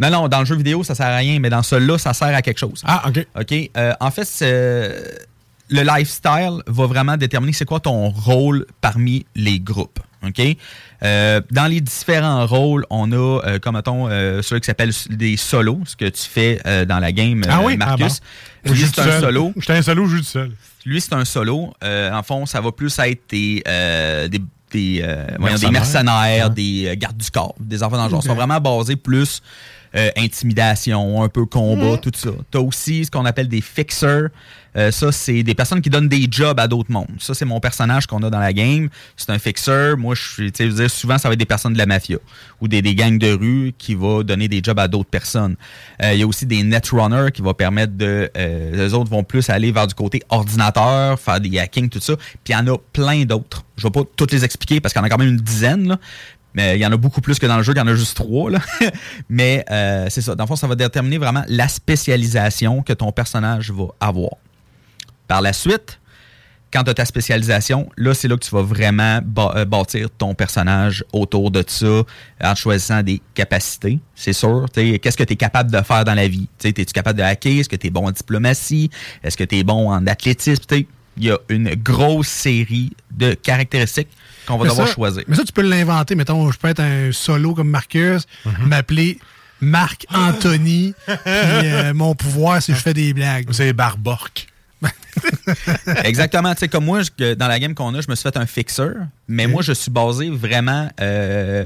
Non, 0.00 0.10
non, 0.10 0.28
dans 0.28 0.40
le 0.40 0.46
jeu 0.46 0.56
vidéo, 0.56 0.82
ça 0.82 0.94
sert 0.94 1.06
à 1.06 1.16
rien, 1.18 1.38
mais 1.38 1.50
dans 1.50 1.62
celui-là, 1.62 1.98
ça 1.98 2.14
sert 2.14 2.34
à 2.34 2.42
quelque 2.42 2.58
chose. 2.58 2.82
Ah, 2.84 3.04
OK. 3.08 3.26
OK. 3.38 3.70
euh, 3.76 3.92
en 4.00 4.10
fait, 4.10 4.26
le 5.68 5.82
lifestyle 5.82 6.62
va 6.66 6.86
vraiment 6.86 7.16
déterminer 7.16 7.52
c'est 7.52 7.64
quoi 7.64 7.80
ton 7.80 8.08
rôle 8.10 8.66
parmi 8.80 9.26
les 9.34 9.60
groupes. 9.60 10.00
OK? 10.26 10.40
Euh, 11.02 11.40
dans 11.50 11.66
les 11.66 11.80
différents 11.80 12.46
rôles, 12.46 12.86
on 12.90 13.10
a, 13.12 13.16
euh, 13.16 13.58
comme 13.58 13.74
mettons, 13.76 14.08
euh, 14.08 14.40
ceux 14.42 14.58
qui 14.60 14.66
s'appellent 14.66 14.92
des 15.10 15.36
solos, 15.36 15.80
ce 15.84 15.96
que 15.96 16.04
tu 16.08 16.22
fais 16.22 16.60
euh, 16.66 16.84
dans 16.84 16.98
la 17.00 17.10
game, 17.12 17.42
Ah 17.48 17.58
euh, 17.60 17.64
oui? 17.66 17.76
Marcus. 17.76 18.20
Ah 18.20 18.68
bon. 18.68 18.74
Je 18.74 18.80
Lui, 18.80 18.86
c'est 18.94 19.00
un 19.00 19.04
seul. 19.04 19.20
solo. 19.20 19.52
J'étais 19.56 19.72
un 19.72 19.82
solo, 19.82 20.06
je 20.06 20.16
joue 20.18 20.22
seul. 20.22 20.52
Lui, 20.86 21.00
c'est 21.00 21.12
un 21.14 21.24
solo. 21.24 21.72
Euh, 21.82 22.12
en 22.12 22.22
fond, 22.22 22.46
ça 22.46 22.60
va 22.60 22.70
plus 22.72 22.96
être 23.00 23.22
des, 23.30 23.62
euh, 23.66 24.28
des, 24.28 24.40
des, 24.70 25.00
euh, 25.02 25.26
voyons, 25.40 25.56
des 25.58 25.70
Mercenaires. 25.70 25.72
mercenaires, 25.72 26.50
des 26.50 26.86
euh, 26.88 26.94
gardes 26.96 27.16
du 27.16 27.30
corps, 27.30 27.54
des 27.58 27.82
enfants 27.82 27.96
dans 27.96 28.04
le 28.04 28.10
genre. 28.10 28.20
Ils 28.24 28.28
sont 28.28 28.34
vraiment 28.36 28.60
basés 28.60 28.96
plus 28.96 29.42
euh, 29.96 30.10
intimidation, 30.16 31.22
un 31.22 31.28
peu 31.28 31.44
combat, 31.46 31.96
tout 31.98 32.12
ça. 32.14 32.30
Tu 32.50 32.58
as 32.58 32.60
aussi 32.60 33.04
ce 33.04 33.10
qu'on 33.10 33.24
appelle 33.24 33.48
des 33.48 33.60
fixers. 33.60 34.28
Euh, 34.74 34.90
ça, 34.90 35.12
c'est 35.12 35.42
des 35.42 35.54
personnes 35.54 35.82
qui 35.82 35.90
donnent 35.90 36.08
des 36.08 36.26
jobs 36.30 36.58
à 36.58 36.66
d'autres 36.66 36.90
mondes. 36.90 37.08
Ça, 37.18 37.34
c'est 37.34 37.44
mon 37.44 37.60
personnage 37.60 38.06
qu'on 38.06 38.22
a 38.22 38.30
dans 38.30 38.38
la 38.38 38.54
game. 38.54 38.88
C'est 39.16 39.28
un 39.30 39.38
fixer. 39.38 39.94
Moi, 39.98 40.14
je 40.14 40.22
suis, 40.22 40.52
tu 40.52 40.72
sais, 40.72 40.88
souvent, 40.88 41.18
ça 41.18 41.28
va 41.28 41.34
être 41.34 41.38
des 41.38 41.44
personnes 41.44 41.74
de 41.74 41.78
la 41.78 41.84
mafia 41.84 42.16
ou 42.60 42.68
des, 42.68 42.80
des 42.80 42.94
gangs 42.94 43.18
de 43.18 43.32
rue 43.32 43.74
qui 43.76 43.94
vont 43.94 44.22
donner 44.22 44.48
des 44.48 44.62
jobs 44.62 44.78
à 44.78 44.88
d'autres 44.88 45.10
personnes. 45.10 45.56
Euh, 46.02 46.14
Il 46.14 46.20
y 46.20 46.22
a 46.22 46.26
aussi 46.26 46.46
des 46.46 46.62
netrunners 46.62 47.32
qui 47.32 47.42
vont 47.42 47.52
permettre 47.52 47.92
de... 47.96 48.30
Euh, 48.34 48.70
les 48.74 48.94
autres 48.94 49.10
vont 49.10 49.24
plus 49.24 49.50
aller 49.50 49.72
vers 49.72 49.86
du 49.86 49.94
côté 49.94 50.22
ordinateur, 50.30 51.20
faire 51.20 51.38
des 51.38 51.58
hacking, 51.58 51.90
tout 51.90 52.00
ça. 52.00 52.16
Puis 52.16 52.50
il 52.50 52.52
y 52.52 52.56
en 52.56 52.66
a 52.66 52.78
plein 52.94 53.24
d'autres. 53.24 53.64
Je 53.76 53.86
vais 53.86 53.90
pas 53.90 54.04
toutes 54.16 54.32
les 54.32 54.42
expliquer 54.44 54.80
parce 54.80 54.94
qu'il 54.94 55.00
y 55.00 55.02
en 55.02 55.06
a 55.06 55.10
quand 55.10 55.18
même 55.18 55.28
une 55.28 55.36
dizaine, 55.36 55.86
là. 55.86 55.98
Mais 56.54 56.76
il 56.76 56.80
y 56.80 56.86
en 56.86 56.92
a 56.92 56.96
beaucoup 56.96 57.20
plus 57.20 57.38
que 57.38 57.46
dans 57.46 57.56
le 57.56 57.62
jeu, 57.62 57.72
il 57.74 57.78
y 57.78 57.80
en 57.80 57.86
a 57.86 57.94
juste 57.94 58.16
trois. 58.16 58.50
Mais 59.28 59.64
euh, 59.70 60.06
c'est 60.10 60.20
ça. 60.20 60.34
Dans 60.34 60.44
le 60.44 60.48
fond, 60.48 60.56
ça 60.56 60.66
va 60.66 60.74
déterminer 60.74 61.18
vraiment 61.18 61.44
la 61.48 61.68
spécialisation 61.68 62.82
que 62.82 62.92
ton 62.92 63.12
personnage 63.12 63.70
va 63.70 63.86
avoir. 64.00 64.32
Par 65.28 65.40
la 65.40 65.52
suite, 65.52 65.98
quand 66.72 66.84
tu 66.84 66.90
as 66.90 66.94
ta 66.94 67.04
spécialisation, 67.04 67.88
là, 67.96 68.14
c'est 68.14 68.28
là 68.28 68.36
que 68.36 68.44
tu 68.44 68.50
vas 68.50 68.62
vraiment 68.62 69.20
euh, 69.38 69.64
bâtir 69.64 70.08
ton 70.10 70.34
personnage 70.34 71.04
autour 71.12 71.50
de 71.50 71.62
ça 71.66 72.02
en 72.42 72.54
choisissant 72.54 73.02
des 73.02 73.20
capacités, 73.34 74.00
c'est 74.14 74.32
sûr. 74.32 74.66
Qu'est-ce 74.72 75.16
que 75.16 75.24
tu 75.24 75.34
es 75.34 75.36
capable 75.36 75.70
de 75.70 75.82
faire 75.82 76.04
dans 76.04 76.14
la 76.14 76.28
vie? 76.28 76.48
Es-tu 76.64 76.84
capable 76.86 77.18
de 77.18 77.24
hacker? 77.24 77.60
Est-ce 77.60 77.68
que 77.68 77.76
tu 77.76 77.88
es 77.88 77.90
bon 77.90 78.06
en 78.06 78.10
diplomatie? 78.10 78.90
Est-ce 79.22 79.36
que 79.36 79.44
tu 79.44 79.58
es 79.58 79.64
bon 79.64 79.90
en 79.90 80.06
athlétisme? 80.06 80.64
Il 81.16 81.24
y 81.24 81.30
a 81.30 81.38
une 81.48 81.74
grosse 81.74 82.28
série 82.28 82.92
de 83.10 83.34
caractéristiques 83.34 84.08
qu'on 84.46 84.56
va 84.58 84.64
Mais 84.64 84.70
devoir 84.70 84.88
ça- 84.88 84.94
choisir. 84.94 85.22
Mais 85.28 85.36
ça, 85.36 85.44
tu 85.44 85.52
peux 85.52 85.62
l'inventer. 85.62 86.14
Mettons, 86.14 86.50
je 86.50 86.58
peux 86.58 86.68
être 86.68 86.80
un 86.80 87.12
solo 87.12 87.54
comme 87.54 87.68
Marcus, 87.68 88.26
Mhm. 88.44 88.66
m'appeler 88.66 89.18
Marc 89.60 90.06
Anthony, 90.12 90.94
puis 91.06 91.14
euh, 91.26 91.94
mon 91.94 92.14
pouvoir, 92.14 92.60
c'est 92.62 92.72
que 92.72 92.78
je 92.78 92.82
fais 92.82 92.94
des 92.94 93.12
blagues. 93.14 93.46
C'est 93.52 93.72
Barbork. 93.72 94.48
Exactement. 96.04 96.52
Tu 96.54 96.60
sais, 96.60 96.68
comme 96.68 96.84
moi, 96.84 97.02
je- 97.02 97.34
dans 97.34 97.46
la 97.48 97.58
game 97.58 97.74
qu'on 97.74 97.94
a, 97.94 98.00
je 98.00 98.08
me 98.08 98.14
suis 98.14 98.22
fait 98.22 98.36
un 98.36 98.46
fixeur, 98.46 98.94
mais 99.28 99.46
moi, 99.46 99.62
je 99.62 99.72
suis 99.72 99.90
basé 99.90 100.30
vraiment 100.30 100.88
euh, 101.00 101.64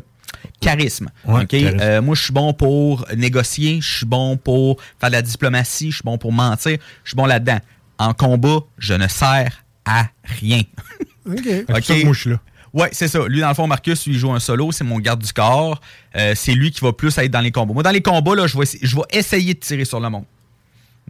charisme. 0.60 1.08
Ouais, 1.24 1.42
OK? 1.42 1.48
charisme. 1.48 1.78
Euh, 1.80 2.02
moi, 2.02 2.14
je 2.14 2.22
suis 2.24 2.32
bon 2.32 2.52
pour 2.52 3.06
négocier, 3.16 3.80
je 3.80 3.96
suis 3.98 4.06
bon 4.06 4.36
pour 4.36 4.80
faire 5.00 5.10
de 5.10 5.14
la 5.14 5.22
diplomatie, 5.22 5.90
je 5.90 5.96
suis 5.96 6.04
bon 6.04 6.18
pour 6.18 6.32
mentir, 6.32 6.78
je 7.04 7.08
suis 7.10 7.16
bon 7.16 7.26
là-dedans. 7.26 7.58
En 7.98 8.12
combat, 8.14 8.58
je 8.78 8.94
ne 8.94 9.08
sers 9.08 9.64
à 9.84 10.06
rien. 10.40 10.62
OK. 11.26 11.34
OK. 11.36 11.44
ça 11.68 11.80
que 11.80 12.04
moi, 12.04 12.12
je 12.14 12.20
suis 12.20 12.30
là. 12.30 12.40
Ouais, 12.72 12.90
c'est 12.92 13.08
ça. 13.08 13.20
Lui, 13.26 13.40
dans 13.40 13.48
le 13.48 13.54
fond, 13.54 13.66
Marcus, 13.66 14.06
lui, 14.06 14.14
il 14.14 14.18
joue 14.18 14.30
un 14.32 14.38
solo, 14.40 14.70
c'est 14.70 14.84
mon 14.84 14.98
garde 14.98 15.22
du 15.22 15.32
corps. 15.32 15.80
Euh, 16.14 16.34
c'est 16.36 16.52
lui 16.52 16.70
qui 16.70 16.80
va 16.82 16.92
plus 16.92 17.16
être 17.16 17.30
dans 17.30 17.40
les 17.40 17.50
combats. 17.52 17.72
Moi, 17.72 17.82
dans 17.82 17.90
les 17.90 18.02
combats, 18.02 18.34
là, 18.34 18.46
je 18.46 18.56
vais, 18.56 18.64
essa- 18.64 18.78
je 18.82 18.94
vais 18.96 19.02
essayer 19.10 19.54
de 19.54 19.58
tirer 19.60 19.84
sur 19.86 19.98
le 19.98 20.10
monde. 20.10 20.24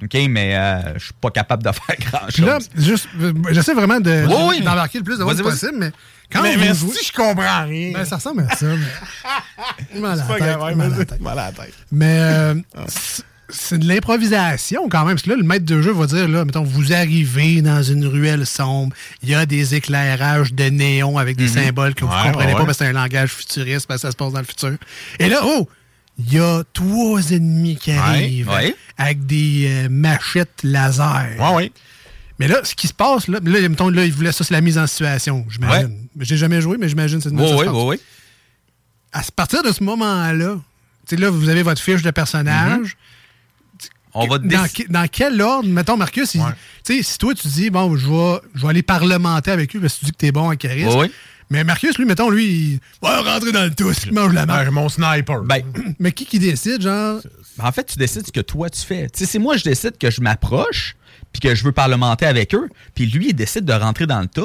OK, 0.02 0.14
mais 0.28 0.54
euh, 0.54 0.94
je 0.98 1.06
suis 1.06 1.14
pas 1.20 1.30
capable 1.30 1.62
de 1.64 1.70
faire 1.72 1.96
grand-chose. 1.98 2.68
juste, 2.76 3.08
euh, 3.20 3.32
j'essaie 3.50 3.72
vraiment 3.74 3.98
de, 3.98 4.26
Oui, 4.28 4.34
oui. 4.58 4.60
d'embarquer 4.60 4.98
le 4.98 5.04
plus 5.04 5.18
de 5.18 5.24
monde 5.24 5.34
Vas-y, 5.34 5.42
vas-y. 5.42 5.52
possible, 5.58 5.78
mais 5.78 5.90
quand 6.30 6.42
mais, 6.42 6.56
mais 6.56 6.74
jouez- 6.74 6.92
si 6.92 7.06
je 7.06 7.12
comprends 7.12 7.64
rien. 7.64 7.92
Ben, 7.94 8.04
ça 8.04 8.16
ressemble 8.16 8.46
à 8.48 8.54
ça, 8.54 8.66
mais... 8.66 9.98
Mal 10.00 10.12
à 10.12 10.16
la 10.16 10.22
tête, 10.34 10.40
la 10.98 11.04
tête. 11.06 11.20
Mal 11.20 11.38
à 11.38 11.46
la 11.46 11.52
tête. 11.52 11.74
Mais 11.90 12.18
euh, 12.20 12.54
c'est- 13.48 13.78
de 13.78 13.86
l'improvisation 13.86 14.88
quand 14.88 15.04
même. 15.04 15.14
Parce 15.14 15.22
que 15.22 15.30
là, 15.30 15.36
le 15.36 15.42
maître 15.42 15.64
de 15.64 15.80
jeu 15.82 15.92
va 15.92 16.06
dire, 16.06 16.28
là, 16.28 16.44
mettons, 16.44 16.62
vous 16.64 16.92
arrivez 16.92 17.62
dans 17.62 17.82
une 17.82 18.06
ruelle 18.06 18.46
sombre, 18.46 18.94
il 19.22 19.28
y 19.30 19.34
a 19.34 19.46
des 19.46 19.74
éclairages 19.74 20.52
de 20.52 20.64
néon 20.64 21.18
avec 21.18 21.36
des 21.36 21.44
Mhm. 21.48 21.64
symboles 21.64 21.94
que 21.94 22.04
vous 22.04 22.10
Ouais, 22.12 22.22
comprenez 22.24 22.52
ouais, 22.52 22.58
pas 22.58 22.64
parce 22.66 22.78
que 22.78 22.84
c'est 22.84 22.90
un 22.90 22.92
langage 22.92 23.30
futuriste, 23.30 23.86
parce 23.86 24.02
que 24.02 24.08
ça 24.08 24.12
se 24.12 24.16
passe 24.16 24.32
dans 24.32 24.40
le 24.40 24.44
futur. 24.46 24.76
Et 25.18 25.28
là, 25.28 25.40
oh! 25.44 25.68
Il 26.18 26.32
y 26.32 26.38
a 26.38 26.62
trois 26.72 27.30
ennemis 27.32 27.76
qui 27.76 27.92
arrivent 27.92 28.48
ouais. 28.48 28.74
avec 28.96 29.26
des 29.26 29.66
euh, 29.68 29.88
machettes 29.90 30.62
laser. 30.62 31.26
Ouais, 31.38 31.54
ouais. 31.54 31.72
Mais 32.38 32.48
là, 32.48 32.60
ce 32.64 32.74
qui 32.74 32.86
se 32.88 32.94
passe, 32.94 33.28
là, 33.28 33.38
là, 33.44 33.68
mettons, 33.68 33.90
là, 33.90 34.02
il 34.04 34.12
voulait 34.14 34.32
ça, 34.32 34.42
c'est 34.42 34.54
la 34.54 34.62
mise 34.62 34.78
en 34.78 34.86
situation, 34.86 35.44
j'imagine. 35.50 35.94
J'ai 36.20 36.38
jamais 36.38 36.62
joué, 36.62 36.78
mais 36.78 36.88
j'imagine 36.88 37.18
que 37.18 37.24
c'est 37.24 37.30
de 37.30 37.34
même 37.34 37.44
Oui, 37.54 37.66
oui, 37.68 37.82
oui. 37.86 38.00
À 39.12 39.20
partir 39.34 39.62
de 39.62 39.70
ce 39.72 39.82
moment-là, 39.84 40.54
tu 41.06 41.16
sais, 41.16 41.20
là, 41.20 41.28
vous 41.28 41.48
avez 41.50 41.62
votre 41.62 41.82
fiche 41.82 42.00
de 42.02 42.10
personnage. 42.10 42.96
On 44.18 44.26
va 44.26 44.38
Dans, 44.38 44.66
dans 44.88 45.06
quel 45.10 45.40
ordre, 45.40 45.68
mettons, 45.68 45.96
Marcus, 45.96 46.34
il- 46.34 47.04
si 47.04 47.18
toi, 47.18 47.34
tu 47.34 47.48
dis, 47.48 47.70
bon, 47.70 47.96
je 47.96 48.06
vais, 48.08 48.40
je 48.54 48.62
vais 48.62 48.68
aller 48.68 48.82
parlementer 48.82 49.50
avec 49.50 49.72
lui 49.72 49.80
parce 49.80 49.94
que 49.94 49.98
tu 50.00 50.04
dis 50.06 50.12
que 50.12 50.16
t'es 50.16 50.32
bon 50.32 50.50
en 50.50 50.56
charisme. 50.56 50.88
Mais 51.50 51.62
Marcus, 51.62 51.96
lui, 51.96 52.06
mettons, 52.06 52.28
lui, 52.28 52.44
il 52.46 52.80
va 53.00 53.20
rentrer 53.22 53.52
dans 53.52 53.62
le 53.64 53.70
tous, 53.74 54.04
il 54.06 54.12
mange 54.12 54.32
la 54.32 54.46
main. 54.46 54.64
Ouais, 54.64 54.70
mon 54.72 54.88
sniper. 54.88 55.42
Ben, 55.42 55.62
Mais 56.00 56.10
qui 56.10 56.26
qui 56.26 56.38
décide, 56.40 56.82
genre, 56.82 57.20
en 57.60 57.72
fait, 57.72 57.84
tu 57.84 57.98
décides 57.98 58.26
ce 58.26 58.32
que 58.32 58.40
toi, 58.40 58.68
tu 58.68 58.80
fais. 58.80 59.08
Tu 59.10 59.20
sais, 59.20 59.26
c'est 59.26 59.38
moi, 59.38 59.56
je 59.56 59.62
décide 59.62 59.96
que 59.96 60.10
je 60.10 60.20
m'approche, 60.20 60.96
puis 61.32 61.40
que 61.40 61.54
je 61.54 61.62
veux 61.62 61.70
parlementer 61.72 62.26
avec 62.26 62.52
eux, 62.54 62.68
puis 62.94 63.06
lui, 63.06 63.28
il 63.28 63.34
décide 63.34 63.64
de 63.64 63.72
rentrer 63.72 64.06
dans 64.06 64.20
le 64.20 64.26
tas. 64.26 64.42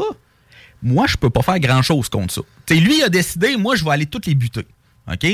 Moi, 0.83 1.05
je 1.07 1.15
peux 1.17 1.29
pas 1.29 1.41
faire 1.41 1.59
grand-chose 1.59 2.09
contre 2.09 2.33
ça. 2.33 2.41
Tu 2.67 2.75
sais, 2.75 2.79
lui, 2.81 2.97
il 2.99 3.03
a 3.03 3.09
décidé, 3.09 3.55
moi, 3.57 3.75
je 3.75 3.83
vais 3.83 3.91
aller 3.91 4.05
toutes 4.05 4.25
les 4.27 4.35
buter. 4.35 4.65
OK? 5.11 5.25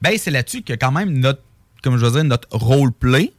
Ben, 0.00 0.16
c'est 0.18 0.30
là-dessus 0.30 0.62
que 0.62 0.72
quand 0.72 0.92
même 0.92 1.10
notre, 1.18 1.42
comme 1.82 1.98
je 1.98 2.04
veux 2.06 2.12
dire, 2.12 2.24
notre 2.24 2.48
roleplay 2.52 3.32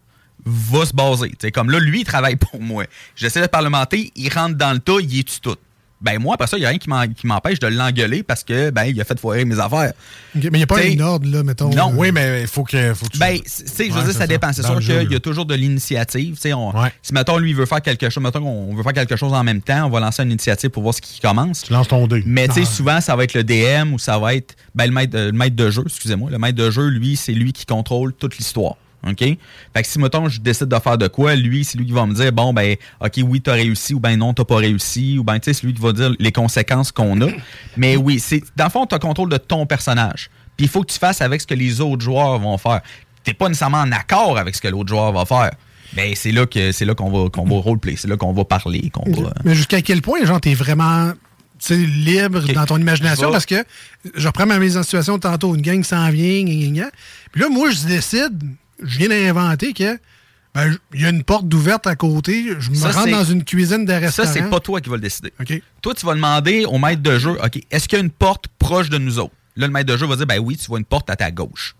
va 0.45 0.86
se 0.86 0.93
baser. 0.93 1.32
Comme 1.54 1.69
là, 1.71 1.80
lui, 1.80 2.01
il 2.01 2.06
travaille 2.06 2.36
pour 2.36 2.60
moi. 2.62 2.86
J'essaie 3.15 3.41
de 3.41 3.47
parlementer, 3.47 4.12
il 4.15 4.30
rentre 4.34 4.56
dans 4.56 4.73
le 4.73 4.80
tas, 4.80 4.97
il 5.01 5.19
est 5.19 5.41
tout? 5.41 5.56
Ben, 6.04 6.17
moi, 6.17 6.34
après 6.34 6.47
ça, 6.47 6.58
il 6.58 6.62
n'y 6.62 6.65
a 6.65 6.69
rien 6.69 6.80
qui 6.80 7.27
m'empêche 7.27 7.60
de 7.60 7.67
l'engueuler 7.67 8.23
parce 8.23 8.43
que, 8.43 8.71
ben, 8.71 8.86
il 8.86 8.99
a 8.99 9.04
fait 9.04 9.19
foirer 9.19 9.45
mes 9.45 9.60
affaires. 9.60 9.93
mais 10.34 10.41
il 10.45 10.51
n'y 10.54 10.63
a 10.63 10.65
pas 10.65 10.80
T'sais, 10.80 10.99
un 10.99 11.04
ordre, 11.06 11.30
là, 11.30 11.43
mettons. 11.43 11.69
Non. 11.69 11.91
euh, 11.91 11.95
Oui, 11.95 12.12
mais 12.12 12.41
il 12.41 12.47
faut 12.47 12.63
que, 12.63 12.95
faut 12.95 13.06
que 13.06 13.12
tu... 13.12 13.19
Ben, 13.19 13.38
c- 13.45 13.65
tu 13.65 13.71
sais, 13.71 13.86
je 13.86 13.91
veux 13.93 14.04
dire, 14.06 14.13
ça 14.13 14.25
dépend. 14.25 14.51
C'est 14.51 14.63
sûr 14.65 14.80
qu'il 14.80 15.12
y 15.12 15.15
a 15.15 15.19
toujours 15.19 15.45
de 15.45 15.54
l'initiative. 15.54 16.39
On- 16.56 16.71
Ouais. 16.82 16.91
Si, 17.04 17.13
mettons, 17.13 17.38
lui, 17.38 17.51
il 17.51 17.56
veut 17.56 17.67
faire 17.67 17.84
quelque 17.84 18.10
chose, 18.10 18.23
mettons 18.23 18.41
qu'on 18.41 18.73
veut 18.75 18.82
faire 18.82 18.93
quelque 18.93 19.15
chose 19.15 19.32
en 19.32 19.43
même 19.43 19.62
temps, 19.62 19.86
on 19.86 19.89
va 19.91 19.99
lancer 19.99 20.23
une 20.23 20.32
initiative 20.32 20.71
pour 20.71 20.82
voir 20.82 20.95
ce 20.95 21.01
qui 21.01 21.19
commence. 21.19 21.62
Tu 21.62 21.71
lances 21.73 21.88
ton 21.89 22.08
dé. 22.08 22.23
Mais, 22.25 22.47
tu 22.47 22.56
sais, 22.56 22.62
Ah. 22.63 22.65
souvent, 22.65 22.99
ça 22.99 23.15
va 23.15 23.23
être 23.23 23.36
le 23.36 23.43
DM 23.43 23.93
ou 23.93 23.99
ça 23.99 24.17
va 24.17 24.34
être 24.34 24.56
ben, 24.73 24.88
le, 24.88 24.91
maître, 24.93 25.15
le 25.15 25.32
maître 25.34 25.56
de 25.56 25.69
jeu, 25.69 25.84
excusez-moi. 25.86 26.32
Le 26.32 26.39
maître 26.39 26.58
de 26.58 26.71
jeu, 26.71 26.88
lui, 26.88 27.15
c'est 27.15 27.34
lui 27.34 27.54
qui 27.54 27.67
contrôle 27.67 28.13
toute 28.15 28.39
l'histoire. 28.39 28.75
OK? 29.08 29.20
Fait 29.20 29.38
que 29.76 29.88
si, 29.88 30.00
mettons, 30.00 30.30
je 30.30 30.40
décide 30.40 30.68
de 30.68 30.80
faire 30.80 30.98
de 30.98 31.08
quoi, 31.08 31.36
lui, 31.36 31.64
c'est 31.64 31.78
lui 31.78 31.86
qui 31.86 31.92
va 31.92 32.06
me 32.06 32.14
dire, 32.14 32.32
bon, 32.32 32.54
ben, 32.54 32.76
OK, 33.00 33.20
oui, 33.24 33.42
t'as 33.42 33.54
réussi, 33.54 33.94
ou 33.94 34.00
ben 34.00 34.16
non, 34.16 34.34
t'as 34.34 34.46
pas 34.46 34.58
réussi, 34.58 35.18
ou 35.18 35.24
ben, 35.24 35.40
tu 35.40 35.46
sais, 35.46 35.54
c'est 35.54 35.66
lui 35.66 35.74
qui 35.74 35.82
va 35.82 35.94
dire 35.94 36.14
les 36.20 36.32
conséquences 36.32 36.92
qu'on 36.92 37.20
a. 37.22 37.30
Mais 37.78 37.98
oui, 37.98 38.20
c'est, 38.20 38.44
dans 38.56 38.66
le 38.66 38.70
fond, 38.70 38.86
t'as 38.86 39.00
contrôle 39.00 39.30
de 39.30 39.38
ton 39.38 39.66
personnage. 39.66 40.30
Puis 40.58 40.66
il 40.68 40.70
faut 40.70 40.82
que 40.82 40.92
tu 40.92 41.00
fasses 41.00 41.22
avec 41.22 41.42
ce 41.42 41.48
que 41.48 41.56
les 41.56 41.82
autres 41.82 42.04
joueurs 42.04 42.38
vont 42.40 42.58
faire. 42.58 42.82
T'es 43.24 43.34
pas 43.34 43.48
nécessairement 43.48 43.82
en 43.82 43.92
accord 43.92 44.38
avec 44.38 44.56
ce 44.56 44.62
que 44.62 44.68
l'autre 44.68 44.90
joueur 44.90 45.12
va 45.12 45.26
faire. 45.26 45.52
Ben, 45.94 46.14
c'est 46.16 46.32
là 46.32 46.46
que, 46.46 46.72
c'est 46.72 46.86
là 46.86 46.96
qu'on 46.96 47.10
va, 47.10 47.30
qu'on 47.30 47.46
va 47.46 47.56
roleplay, 47.58 47.96
c'est 47.98 48.08
là 48.08 48.18
qu'on 48.18 48.34
va 48.34 48.46
parler, 48.46 48.90
qu'on 48.92 49.10
va. 49.12 49.34
Mais 49.44 49.56
jusqu'à 49.56 49.82
quel 49.82 50.02
point, 50.02 50.24
genre, 50.26 50.40
t'es 50.40 50.54
vraiment 50.54 51.14
libre 51.70 52.42
dans 52.54 52.66
ton 52.66 52.78
imagination? 52.78 53.32
Parce 53.32 53.46
que 53.46 53.64
je 54.16 54.28
reprends 54.28 54.46
ma 54.46 54.58
mise 54.60 54.78
en 54.78 54.84
situation 54.84 55.20
tantôt, 55.20 55.56
une 55.56 55.62
gang 55.62 55.84
s'en 55.84 56.10
vient, 56.10 56.44
gna, 56.44 56.54
gna, 56.54 56.68
gna. 56.68 56.92
Puis 57.32 57.42
là, 57.42 57.50
moi, 57.50 57.72
je 57.72 57.86
décide, 57.86 58.42
je 58.82 58.98
viens 59.00 59.10
d'inventer 59.10 59.74
que 59.74 59.98
ben, 60.54 60.76
il 60.94 61.02
y 61.02 61.06
a 61.06 61.10
une 61.10 61.24
porte 61.24 61.48
d'ouverte 61.48 61.88
à 61.88 61.96
côté, 61.96 62.50
je 62.60 62.70
me 62.72 62.76
Ça, 62.76 62.91
rentre 62.91 63.06
c'est- 63.06 63.12
dans 63.12 63.24
une 63.24 63.44
cuisine 63.46 63.86
de 63.86 63.91
Ça, 63.91 64.00
restaurant. 64.00 64.30
c'est 64.34 64.50
pas 64.50 64.60
toi 64.60 64.82
qui 64.82 64.89
vas 64.89 64.96
le 64.98 65.02
décider. 65.02 65.32
Toi, 65.82 65.94
tu 65.94 66.06
vas 66.06 66.13
demander 66.13 66.65
au 66.65 66.78
maître 66.78 67.02
de 67.02 67.17
jeu, 67.17 67.38
OK, 67.41 67.62
est-ce 67.72 67.88
qu'il 67.88 67.98
y 67.98 68.02
a 68.02 68.04
une 68.04 68.12
porte 68.12 68.46
proche 68.60 68.89
de 68.89 68.98
nous 68.98 69.17
autres? 69.17 69.34
Là, 69.56 69.67
le 69.67 69.74
maître 69.74 69.91
de 69.91 69.96
jeu 69.98 70.06
va 70.06 70.15
dire, 70.17 70.26
ben 70.28 70.39
oui, 70.39 70.58
tu 70.58 70.65
vois 70.67 70.80
une 70.80 70.86
porte 70.86 71.10
à 71.10 71.15
ta 71.15 71.32
gauche. 71.32 71.76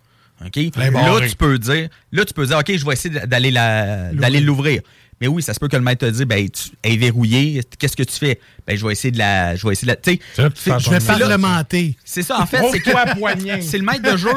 OK? 0.46 0.56
Là, 0.78 1.28
tu 1.30 1.36
peux 1.36 1.58
dire, 1.60 1.90
là, 2.12 2.26
tu 2.26 2.34
peux 2.34 2.46
dire, 2.46 2.58
OK, 2.58 2.76
je 2.76 2.86
vais 2.86 2.94
essayer 2.94 3.20
d'aller 3.28 4.40
l'ouvrir. 4.40 4.82
Mais 5.20 5.28
oui, 5.28 5.44
ça 5.44 5.54
se 5.54 5.60
peut 5.60 5.68
que 5.68 5.76
le 5.78 5.84
maître 5.84 6.08
te 6.08 6.12
dise, 6.12 6.24
ben, 6.24 6.50
tu 6.50 6.70
elle 6.82 6.94
est 6.94 6.98
verrouillée, 6.98 7.62
qu'est-ce 7.78 7.96
que 7.96 8.02
tu 8.04 8.16
fais? 8.18 8.40
Ben, 8.68 8.78
je 8.78 8.86
vais 8.86 8.92
essayer 8.94 9.12
de 9.12 9.18
la. 9.18 9.56
Je 9.56 9.66
vais 9.66 9.74
essayer 9.74 9.86
de 9.88 9.92
la. 9.92 9.96
Tu 9.96 10.20
sais, 10.36 10.50
fais- 10.56 10.80
Je 10.80 10.90
vais 10.90 11.00
c'est 11.00 11.08
parlementer. 11.08 11.98
c'est 12.06 12.22
ça, 12.22 12.40
en 12.40 12.46
fait, 12.46 12.62
c'est 12.72 13.18
poignée. 13.18 13.62
c'est 13.62 13.78
le 13.78 13.84
maître 13.84 14.10
de 14.10 14.18
jeu 14.18 14.30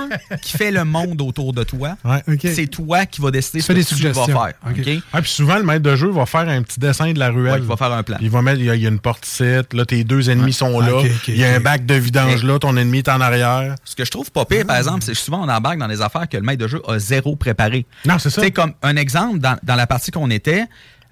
qui 0.43 0.57
fait 0.57 0.71
le 0.71 0.85
monde 0.85 1.21
autour 1.23 1.53
de 1.53 1.63
toi. 1.63 1.97
C'est 2.43 2.67
toi 2.67 3.07
qui 3.07 3.21
vas 3.21 3.31
décider 3.31 3.61
ce 3.61 3.69
que 3.69 3.73
des 3.73 3.85
tu 3.85 3.95
vas 4.09 4.25
faire. 4.25 4.53
OK. 4.67 4.79
OK? 4.79 5.03
Ah, 5.13 5.23
puis 5.23 5.31
souvent, 5.31 5.57
le 5.57 5.65
maître 5.65 5.83
de 5.83 5.97
jeu 5.97 6.11
va 6.11 6.27
faire 6.27 6.49
un 6.49 6.63
petit 6.63 6.81
dessin 6.81 7.13
de 7.13 7.19
la 7.19 7.31
ruelle. 7.31 7.55
Ouais, 7.55 7.59
il 7.59 7.65
va 7.65 7.77
faire 7.77 7.93
un 7.93 8.03
plan. 8.03 8.17
Il 8.21 8.31
va 8.31 8.43
mettre, 8.43 8.61
il 8.61 8.67
y 8.67 8.71
a, 8.71 8.75
une 8.89 8.99
porte 8.99 9.27
ici, 9.27 9.45
là, 9.73 9.85
tes 9.85 10.05
deux 10.05 10.31
ennemis 10.31 10.53
sont 10.53 10.81
là. 10.81 11.03
Il 11.29 11.37
y 11.37 11.45
a 11.45 11.55
un 11.55 11.61
bac 11.61 11.87
de 11.87 11.95
vidange 11.95 12.43
là, 12.45 12.59
ton 12.59 12.77
ennemi 12.77 12.99
est 12.99 13.09
en 13.09 13.21
arrière. 13.21 13.75
Ce 13.85 13.95
que 13.95 14.05
je 14.05 14.11
trouve 14.11 14.31
pas 14.31 14.45
pire, 14.45 14.67
par 14.67 14.77
exemple, 14.77 15.03
c'est 15.03 15.13
que 15.13 15.19
souvent 15.19 15.45
on 15.45 15.49
embarque 15.49 15.79
dans 15.79 15.89
des 15.89 16.01
affaires 16.01 16.29
que 16.29 16.37
le 16.37 16.43
maître 16.43 16.63
de 16.63 16.69
jeu 16.69 16.83
a 16.87 16.99
zéro 16.99 17.37
préparé. 17.37 17.87
Non, 18.05 18.19
c'est 18.19 18.31
ça. 18.31 18.41
Tu 18.41 18.49
sais, 18.49 18.51
comme 18.53 18.73
un 18.83 18.97
exemple, 18.97 19.39
dans, 19.39 19.57
dans 19.63 19.75
la 19.75 19.87
partie 19.87 20.11
qu'on 20.11 20.31
était, 20.31 20.65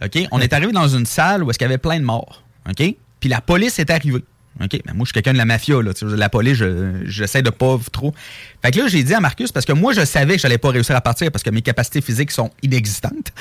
OK, 0.05 0.19
on 0.31 0.41
est 0.41 0.53
arrivé 0.53 0.73
dans 0.73 0.89
une 0.89 1.07
salle 1.07 1.43
où 1.43 1.51
est-ce 1.51 1.59
qu'il 1.59 1.67
y 1.67 1.71
avait 1.71 1.79
plein 1.79 1.99
de 1.99 2.05
morts. 2.05 2.43
OK? 2.69 2.95
Puis 3.21 3.29
la 3.29 3.41
police 3.41 3.79
est 3.79 3.91
arrivée. 3.91 4.25
OK? 4.63 4.73
Mais 4.87 4.93
moi, 4.93 5.01
je 5.01 5.07
suis 5.07 5.13
quelqu'un 5.15 5.33
de 5.33 5.39
la 5.39 5.45
mafia, 5.47 5.81
là. 5.81 5.95
Tu 5.95 6.09
sais, 6.09 6.17
La 6.17 6.29
police, 6.29 6.55
je- 6.59 7.03
j'essaie 7.07 7.41
de 7.43 7.51
pas 7.51 7.79
trop. 7.91 8.15
Fait 8.63 8.71
que 8.71 8.79
là, 8.81 8.89
j'ai 8.89 9.03
dit 9.03 9.15
à 9.15 9.21
Marcus, 9.21 9.51
parce 9.51 9.65
que 9.65 9.73
moi, 9.73 9.93
je 9.95 10.05
savais 10.05 10.35
que 10.37 10.43
j'allais 10.43 10.59
pas 10.59 10.71
réussir 10.71 10.95
à 10.95 11.01
partir 11.01 11.31
parce 11.33 11.43
que 11.43 11.51
mes 11.51 11.63
capacités 11.63 12.01
physiques 12.03 12.31
sont 12.31 12.51
inexistantes. 12.63 13.33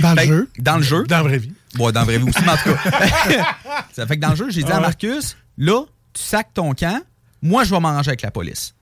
Dans 0.00 0.12
le 0.14 0.20
Fait 0.20 0.26
jeu. 0.28 0.48
Dans 0.58 0.76
le 0.76 0.82
jeu. 0.82 1.04
Dans 1.08 1.16
la 1.18 1.22
vraie 1.24 1.38
vie. 1.38 1.52
Bon, 1.74 1.90
dans 1.90 2.00
la 2.00 2.06
vraie 2.06 2.18
vie 2.18 2.28
aussi, 2.28 2.38
mais 2.44 2.52
en 2.52 2.56
tout 2.56 2.70
cas. 2.72 3.56
ça 3.92 4.06
fait 4.06 4.16
que 4.16 4.20
dans 4.22 4.30
le 4.30 4.36
jeu, 4.36 4.46
j'ai 4.50 4.62
dit 4.62 4.68
Ah 4.70 4.74
à 4.74 4.76
ouais. 4.76 4.82
Marcus, 4.82 5.36
là, 5.58 5.84
tu 6.12 6.22
sacs 6.22 6.54
ton 6.54 6.72
camp, 6.74 7.02
moi, 7.42 7.64
je 7.64 7.70
vais 7.70 7.80
m'arranger 7.80 8.10
avec 8.10 8.22
la 8.22 8.30
police. 8.30 8.74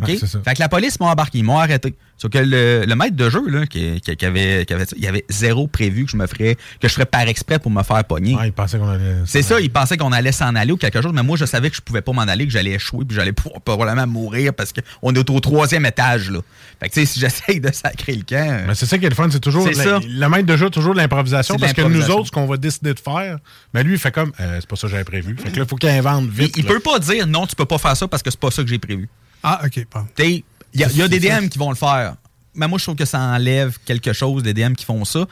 OK? 0.00 0.08
Ouais, 0.08 0.16
c'est 0.18 0.26
ça. 0.26 0.40
fait 0.42 0.54
que 0.54 0.60
la 0.60 0.68
police 0.70 0.98
m'a 1.00 1.06
embarqué, 1.06 1.38
ils 1.38 1.44
m'ont 1.44 1.58
arrêté. 1.58 1.94
Sauf 2.16 2.30
que 2.30 2.38
le, 2.38 2.84
le 2.86 2.94
maître 2.94 3.16
de 3.16 3.28
jeu, 3.28 3.42
là, 3.48 3.66
qui, 3.66 4.00
qui- 4.00 4.16
qui 4.16 4.24
avait, 4.26 4.64
qui 4.64 4.72
avait 4.72 4.84
il 4.96 5.02
y 5.02 5.06
avait 5.08 5.24
zéro 5.28 5.66
prévu 5.66 6.04
que 6.06 6.10
je 6.12 6.16
me 6.16 6.26
ferais, 6.26 6.56
que 6.80 6.88
je 6.88 6.92
ferais 6.94 7.04
par 7.04 7.22
exprès 7.22 7.58
pour 7.58 7.70
me 7.70 7.82
faire 7.82 8.02
pogner. 8.04 8.34
Ouais, 8.36 8.48
il 8.48 8.52
pensait 8.52 8.78
qu'on 8.78 8.88
allait. 8.88 9.16
C'est 9.26 9.42
ça, 9.42 9.60
il 9.60 9.70
pensait 9.70 9.96
qu'on 9.98 10.12
allait 10.12 10.30
s'en 10.32 10.54
aller 10.54 10.72
ou 10.72 10.76
quelque 10.76 11.02
chose, 11.02 11.12
mais 11.12 11.22
moi, 11.24 11.36
je 11.36 11.44
savais 11.44 11.68
que 11.68 11.76
je 11.76 11.80
pouvais 11.82 12.00
pas 12.00 12.12
m'en 12.12 12.22
aller, 12.22 12.46
que 12.46 12.52
j'allais 12.52 12.70
échouer, 12.72 13.04
puis 13.04 13.16
j'allais 13.16 13.32
probablement 13.32 14.06
mourir 14.06 14.54
parce 14.54 14.72
qu'on 14.72 15.12
est 15.14 15.30
au 15.30 15.40
troisième 15.40 15.84
étage, 15.84 16.30
là. 16.30 16.38
Fait 16.80 16.88
que, 16.88 16.94
tu 16.94 17.00
sais, 17.00 17.06
si 17.06 17.20
j'essaye 17.20 17.60
de 17.60 17.72
sacrer 17.72 18.14
le 18.14 18.22
camp. 18.22 18.36
euh, 18.50 18.64
Mais 18.68 18.74
c'est 18.74 18.86
ça 18.86 18.96
qui 18.98 19.04
est 19.04 19.10
le 19.10 19.14
fun, 19.14 19.28
c'est 19.30 19.40
toujours. 19.40 19.64
C'est 19.64 19.76
la- 19.76 19.84
ça. 19.84 20.00
Le 20.06 20.28
maître 20.28 20.46
de 20.46 20.56
jeu 20.56 20.70
toujours 20.70 20.94
de 20.94 20.98
l'improvisation 21.00 21.56
parce 21.56 21.72
que 21.74 21.82
nous 21.82 22.10
autres, 22.10 22.26
ce 22.28 22.30
qu'on 22.32 22.46
va 22.46 22.56
décider 22.56 22.94
de 22.94 23.00
faire, 23.00 23.38
mais 23.74 23.82
lui, 23.82 23.94
il 23.94 23.98
fait 23.98 24.12
comme. 24.12 24.32
euh, 24.40 24.56
c'est 24.60 24.68
pas 24.68 24.76
ça 24.76 24.86
que 24.86 24.92
j'avais 24.92 25.04
prévu. 25.04 25.36
Fait 25.36 25.50
que 25.50 25.56
là, 25.58 25.64
il 25.64 25.68
faut 25.68 25.76
qu'il 25.76 25.88
invente 25.90 26.24
il, 26.24 26.30
vite. 26.30 26.56
il 26.56 26.64
là. 26.64 26.70
peut 26.72 26.80
pas 26.80 26.98
dire 27.00 27.26
non, 27.26 27.46
tu 27.46 27.56
peux 27.56 27.66
pas 27.66 27.78
faire 27.78 27.96
ça 27.96 28.06
parce 28.08 28.22
que 28.22 28.30
c'est 28.30 28.40
pas 28.40 28.50
ça 28.50 28.62
que 28.62 28.68
j'ai 28.68 28.78
prévu. 28.78 29.08
Ah, 29.42 29.60
OK. 29.64 29.84
T'sais, 30.14 30.44
Il 30.74 30.80
y 30.80 30.84
a, 30.84 30.88
il 30.90 30.96
y 30.98 31.02
a 31.02 31.08
des. 31.08 31.20
DM 31.20 31.48
qui 31.48 31.58
vont 31.58 31.70
le 31.70 31.76
faire. 31.76 32.14
Mais 32.54 32.68
moi, 32.68 32.78
je 32.78 32.84
trouve 32.84 32.96
que 32.96 33.04
ça 33.04 33.18
enlève 33.20 33.78
quelque 33.84 34.12
chose 34.12 34.42
des 34.42 34.52
DM 34.54 34.74
qui 34.74 34.84
font 34.84 35.04
ça. 35.04 35.26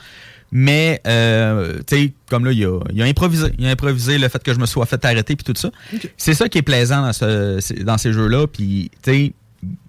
Mais, 0.53 1.01
euh, 1.07 1.79
tu 1.87 1.97
sais, 1.97 2.13
comme 2.29 2.45
là, 2.45 2.51
il 2.53 2.65
a, 2.65 2.81
il 2.93 3.01
a 3.03 3.05
improvisé. 3.05 3.49
Il 3.59 3.67
a 3.67 3.71
improvisé 3.71 4.19
le 4.19 4.29
fait 4.29 4.43
que 4.43 4.53
je 4.53 4.59
me 4.59 4.67
sois 4.67 4.85
fait 4.87 5.05
arrêter 5.05 5.37
puis 5.37 5.45
tout 5.45 5.55
ça. 5.59 5.71
C'est 6.17 6.35
ça 6.35 6.49
qui 6.49 6.59
est 6.59 6.63
plaisant 6.63 7.03
dans, 7.03 7.13
ce- 7.13 7.83
dans 7.85 7.99
ces 7.99 8.13
jeux-là. 8.13 8.47
Puis, 8.49 8.91
tu 9.03 9.33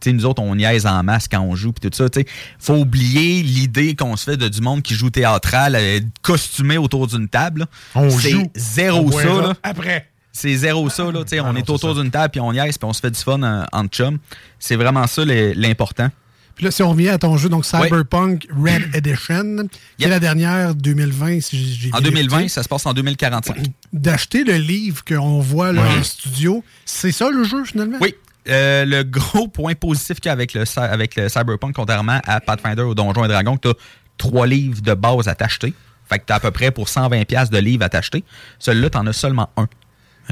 sais, 0.03 0.11
nous 0.13 0.25
autres, 0.25 0.41
on 0.43 0.53
niaise 0.55 0.85
en 0.85 1.01
masse 1.01 1.27
quand 1.29 1.39
on 1.39 1.55
joue, 1.55 1.71
puis 1.71 1.89
tout 1.89 1.95
ça. 1.95 2.09
tu 2.09 2.19
sais. 2.19 2.27
faut 2.59 2.75
oublier 2.75 3.41
l'idée 3.41 3.95
qu'on 3.95 4.17
se 4.17 4.25
fait 4.31 4.37
de 4.37 4.49
du 4.49 4.59
monde 4.61 4.81
qui 4.83 4.93
joue 4.93 5.09
théâtral, 5.09 5.75
euh, 5.75 5.99
costumé 6.21 6.77
autour 6.77 7.07
d'une 7.07 7.27
table. 7.29 7.61
là. 7.61 7.65
On 7.95 8.09
C'est 8.11 8.29
joue. 8.31 8.51
zéro 8.53 9.07
On 9.07 9.11
ça. 9.11 9.23
là. 9.23 9.53
après. 9.63 10.10
C'est 10.33 10.55
zéro 10.55 10.89
ça. 10.89 11.03
Là, 11.11 11.23
tu 11.23 11.29
sais, 11.29 11.39
on 11.41 11.55
est 11.55 11.69
autour 11.69 11.93
d'une 11.95 12.09
table, 12.11 12.31
puis 12.31 12.39
on 12.41 12.53
niaise, 12.53 12.77
puis 12.77 12.87
on 12.87 12.93
se 12.93 13.01
fait 13.01 13.11
du 13.11 13.19
fun 13.19 13.41
en, 13.43 13.65
en 13.71 13.87
chum. 13.87 14.17
C'est 14.59 14.75
vraiment 14.75 15.05
ça 15.07 15.23
l'important. 15.25 16.09
Puis 16.55 16.65
là, 16.65 16.71
si 16.71 16.83
on 16.83 16.91
revient 16.91 17.09
à 17.09 17.17
ton 17.17 17.37
jeu, 17.37 17.49
donc 17.49 17.65
Cyberpunk 17.65 18.47
Red 18.55 18.89
Edition, 18.95 19.67
qui 19.97 20.03
est 20.03 20.09
la 20.09 20.19
dernière 20.19 20.75
2020, 20.75 21.41
si 21.41 21.73
j'ai- 21.75 21.89
En 21.93 21.97
vérifié, 21.99 22.23
2020, 22.27 22.47
ça 22.49 22.61
se 22.63 22.67
passe 22.69 22.85
en 22.85 22.93
2045. 22.93 23.57
D'acheter 23.93 24.43
le 24.43 24.55
livre 24.57 25.03
qu'on 25.05 25.39
voit 25.39 25.71
là, 25.73 25.81
Oui. 25.81 25.99
en 25.99 26.03
studio, 26.03 26.63
c'est 26.85 27.11
ça 27.11 27.29
le 27.29 27.43
jeu 27.43 27.63
finalement? 27.65 27.97
Oui. 28.01 28.13
Euh, 28.49 28.85
le 28.85 29.03
gros 29.03 29.47
point 29.47 29.75
positif 29.75 30.19
qu'il 30.19 30.25
y 30.27 30.29
a 30.29 30.33
avec 30.33 30.53
le, 30.53 30.63
avec 30.77 31.15
le 31.15 31.29
Cyberpunk, 31.29 31.73
contrairement 31.75 32.19
à 32.25 32.39
Pathfinder 32.41 32.81
ou 32.83 32.95
Donjons 32.95 33.23
et 33.25 33.27
Dragons, 33.27 33.55
que 33.57 33.67
tu 33.67 33.69
as 33.69 33.73
trois 34.17 34.47
livres 34.47 34.81
de 34.81 34.93
base 34.93 35.27
à 35.27 35.35
t'acheter. 35.35 35.73
Fait 36.09 36.19
que 36.19 36.25
tu 36.25 36.33
as 36.33 36.37
à 36.37 36.39
peu 36.39 36.51
près 36.51 36.71
pour 36.71 36.87
120$ 36.87 37.25
piastres 37.25 37.53
de 37.53 37.59
livres 37.59 37.83
à 37.85 37.89
t'acheter. 37.89 38.23
Celui-là, 38.59 38.89
tu 38.89 38.97
en 38.97 39.07
as 39.07 39.13
seulement 39.13 39.49
un. 39.57 39.67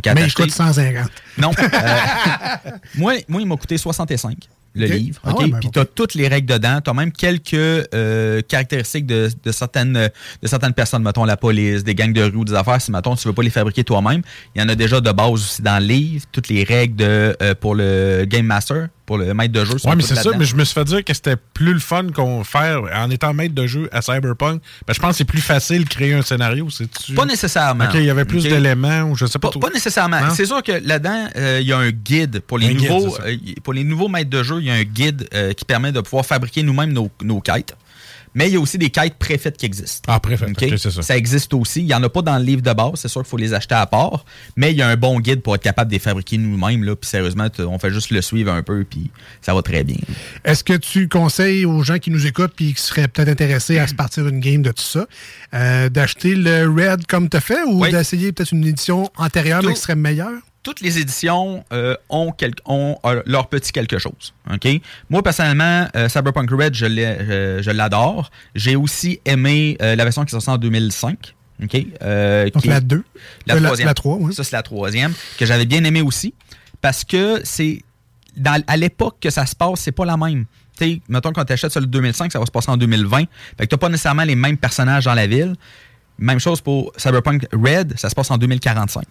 Mais 0.06 0.26
il 0.26 0.34
coûte 0.34 0.52
150. 0.52 1.10
Non. 1.38 1.52
Euh, 1.62 2.72
moi, 2.96 3.14
moi, 3.28 3.42
il 3.42 3.48
m'a 3.48 3.56
coûté 3.56 3.78
65 3.78 4.50
le 4.76 4.86
livre. 4.86 5.20
Ah 5.24 5.32
OK? 5.32 5.40
ouais, 5.40 5.48
ben, 5.48 5.60
Puis 5.60 5.70
tu 5.72 5.80
as 5.80 5.86
toutes 5.86 6.14
les 6.16 6.28
règles 6.28 6.48
dedans. 6.48 6.80
Tu 6.84 6.90
as 6.90 6.94
même 6.94 7.12
quelques 7.12 7.54
euh, 7.54 8.42
caractéristiques 8.48 9.06
de, 9.06 9.30
de 9.44 9.52
certaines, 9.52 9.94
de 9.94 10.48
certaines 10.48 10.74
personnes, 10.74 11.04
mettons 11.04 11.26
la 11.26 11.38
police, 11.38 11.84
des 11.84 11.96
gangs 11.96 12.14
de 12.14 12.24
rue 12.24 12.38
ou 12.38 12.46
des 12.46 12.54
affaires. 12.54 12.82
Si, 12.82 12.92
mettons, 12.92 13.16
tu 13.16 13.28
veux 13.28 13.34
pas 13.34 13.44
les 13.44 13.50
fabriquer 13.50 13.84
toi-même, 13.84 14.22
il 14.56 14.62
y 14.62 14.66
en 14.66 14.70
a 14.70 14.76
déjà 14.76 15.02
de 15.02 15.12
base 15.12 15.32
aussi 15.32 15.62
dans 15.62 15.80
le 15.80 15.88
livre. 15.88 16.26
Toutes 16.32 16.50
les 16.50 16.64
règles 16.64 16.96
de, 16.96 17.36
euh, 17.42 17.56
pour 17.60 17.76
le 17.76 18.26
Game 18.28 18.46
Master, 18.46 18.90
pour 19.10 19.18
le 19.18 19.34
maître 19.34 19.54
de 19.54 19.66
jeu. 19.66 19.74
Ouais, 19.86 19.96
mais 19.96 20.04
c'est 20.04 20.14
ça, 20.14 20.30
mais 20.38 20.46
je 20.46 20.56
me 20.56 20.64
suis 20.64 20.76
fait 20.76 20.84
dire 20.84 21.04
que 21.04 21.16
c'était 21.16 21.36
plus 21.36 21.74
le 21.74 21.80
fun 21.80 22.10
qu'on 22.14 22.44
faire 22.44 22.82
en 22.94 23.10
étant 23.10 23.34
maître 23.34 23.56
de 23.56 23.66
jeu 23.66 23.90
à 23.92 24.04
Cyberpunk. 24.04 24.62
Ben, 24.86 24.94
je 24.94 25.00
pense 25.00 25.14
que 25.14 25.18
c'est 25.18 25.26
plus 25.26 25.42
facile 25.42 25.86
de 25.86 25.90
créer 25.90 26.14
un 26.14 26.22
scénario, 26.22 26.68
c'est 26.70 26.88
Pas 27.16 27.26
nécessairement. 27.26 27.86
OK, 27.86 27.96
il 27.96 28.04
y 28.04 28.12
avait 28.12 28.26
plus 28.26 28.44
d'éléments 28.44 29.06
ou 29.06 29.16
je 29.16 29.26
sais 29.26 29.40
pas 29.40 29.50
Pas, 29.50 29.60
pas 29.60 29.72
nécessairement. 29.72 30.30
C'est 30.36 30.46
sûr 30.46 30.62
que 30.62 30.74
là-dedans, 30.74 31.28
euh, 31.38 31.58
il 31.60 31.68
y 31.68 31.74
a 31.74 31.80
un 31.80 31.90
guide 31.90 32.42
pour 32.42 32.60
les 32.60 32.68
Un 32.68 32.74
nouveaux 32.76 33.18
euh, 33.26 33.36
pour 33.64 33.74
les 33.74 33.84
nouveaux 33.84 34.10
maîtres 34.10 34.30
de 34.30 34.44
jeu. 34.44 34.58
Il 34.60 34.68
y 34.68 34.70
a 34.70 34.76
un 34.76 34.84
guide 34.84 35.28
euh, 35.34 35.54
qui 35.54 35.66
permet 35.66 35.92
de 35.92 36.02
pouvoir 36.02 36.24
fabriquer 36.24 36.62
nous-mêmes 36.62 36.94
nos, 36.94 37.10
nos 37.24 37.42
quêtes. 37.42 37.76
Mais 38.40 38.48
il 38.48 38.54
y 38.54 38.56
a 38.56 38.60
aussi 38.62 38.78
des 38.78 38.90
quêtes 38.90 39.16
préfaites 39.16 39.58
qui 39.58 39.66
existent. 39.66 40.10
Ah, 40.10 40.22
préfaites, 40.22 40.58
c'est 40.58 41.02
ça. 41.02 41.18
existe 41.18 41.54
aussi. 41.54 41.82
Il 41.82 41.88
n'y 41.88 41.94
en 41.94 42.02
a 42.04 42.08
pas 42.08 42.22
dans 42.22 42.38
le 42.38 42.44
livre 42.46 42.62
de 42.62 42.72
base. 42.72 42.94
C'est 42.96 43.10
sûr 43.10 43.22
qu'il 43.22 43.30
faut 43.30 43.36
les 43.36 43.54
acheter 43.54 43.76
à 43.76 43.86
part. 43.86 44.24
Mais 44.56 44.72
il 44.72 44.78
y 44.78 44.82
a 44.82 44.88
un 44.88 44.96
bon 44.96 45.20
guide 45.20 45.42
pour 45.42 45.56
être 45.56 45.62
capable 45.62 45.90
de 45.90 45.96
les 45.96 46.00
fabriquer 46.00 46.38
nous-mêmes. 46.38 46.86
là. 46.86 46.96
Puis 46.96 47.10
sérieusement, 47.10 47.48
on 47.60 47.78
fait 47.80 47.92
juste 47.92 48.12
le 48.12 48.22
suivre 48.22 48.54
un 48.54 48.64
peu. 48.64 48.86
Puis 48.90 49.12
ça 49.42 49.54
va 49.54 49.62
très 49.62 49.84
bien. 49.84 49.98
Est-ce 50.46 50.64
que 50.64 50.72
tu 50.72 51.10
conseilles 51.10 51.66
aux 51.66 51.84
gens 51.84 51.98
qui 51.98 52.12
nous 52.12 52.28
écoutent 52.28 52.54
et 52.62 52.72
qui 52.72 52.82
seraient 52.82 53.10
peut-être 53.10 53.28
intéressés 53.28 53.78
à 53.78 53.88
se 53.88 53.94
partir 53.94 54.26
une 54.26 54.40
game 54.40 54.62
de 54.62 54.72
tout 54.72 54.84
ça, 54.84 55.06
euh, 55.54 55.90
d'acheter 55.90 56.34
le 56.34 56.66
Red 56.70 57.08
comme 57.08 57.28
tu 57.28 57.36
as 57.36 57.42
fait 57.42 57.64
ou 57.68 57.86
d'essayer 57.88 58.32
peut-être 58.32 58.54
une 58.54 58.66
édition 58.66 59.12
antérieure 59.18 59.64
mais 59.66 59.74
qui 59.74 59.82
serait 59.82 59.98
meilleure? 59.98 60.40
Toutes 60.70 60.82
les 60.82 61.00
éditions 61.00 61.64
euh, 61.74 61.96
ont, 62.10 62.32
quel- 62.32 62.54
ont 62.66 62.98
euh, 63.06 63.24
leur 63.26 63.48
petit 63.50 63.72
quelque 63.72 63.98
chose. 63.98 64.34
OK? 64.54 64.68
Moi, 65.10 65.24
personnellement, 65.24 65.88
euh, 65.96 66.08
Cyberpunk 66.10 66.50
Red, 66.52 66.76
je 66.76 67.72
l'adore. 67.72 68.30
J'ai 68.56 68.76
aussi 68.76 69.20
aimé 69.26 69.78
euh, 69.82 69.96
la 69.96 70.04
version 70.04 70.24
qui 70.24 70.30
est 70.30 70.32
sortie 70.40 70.50
en 70.50 70.58
2005. 70.58 71.36
OK? 71.64 71.74
Donc 72.52 72.62
qui 72.62 72.68
la 72.70 72.80
2. 72.82 73.04
La 73.48 73.54
la- 73.86 73.94
oui. 74.20 74.34
Ça, 74.34 74.44
c'est 74.44 74.56
la 74.56 74.62
troisième, 74.64 75.14
que 75.38 75.46
j'avais 75.46 75.66
bien 75.66 75.84
aimé 75.84 76.02
aussi. 76.02 76.34
Parce 76.82 77.04
que 77.04 77.42
c'est. 77.44 77.82
dans- 78.38 78.64
à 78.68 78.78
l'époque 78.78 79.18
que 79.20 79.30
ça 79.30 79.46
se 79.46 79.56
passe, 79.56 79.80
c'est 79.82 79.92
pas 79.92 80.06
la 80.06 80.16
même. 80.18 80.46
Tu 80.78 80.86
sais, 80.86 81.02
mettons, 81.10 81.34
quand 81.34 81.44
tu 81.44 81.52
achètes 81.52 81.72
celui 81.74 81.88
de 81.88 81.92
2005, 81.92 82.32
ça 82.32 82.40
va 82.40 82.46
se 82.46 82.52
passer 82.52 82.70
en 82.70 82.78
2020. 82.78 83.24
Fait 83.58 83.66
que 83.68 83.76
tu 83.76 83.78
pas 83.78 83.90
nécessairement 83.90 84.24
les 84.24 84.36
mêmes 84.36 84.58
personnages 84.58 85.04
dans 85.06 85.14
la 85.16 85.28
ville. 85.28 85.56
Même 86.20 86.40
chose 86.40 86.62
pour 86.62 86.92
Cyberpunk 86.98 87.48
Red, 87.54 87.94
ça 87.98 88.10
se 88.10 88.16
passe 88.16 88.30
en 88.32 88.38
2045. 88.38 89.06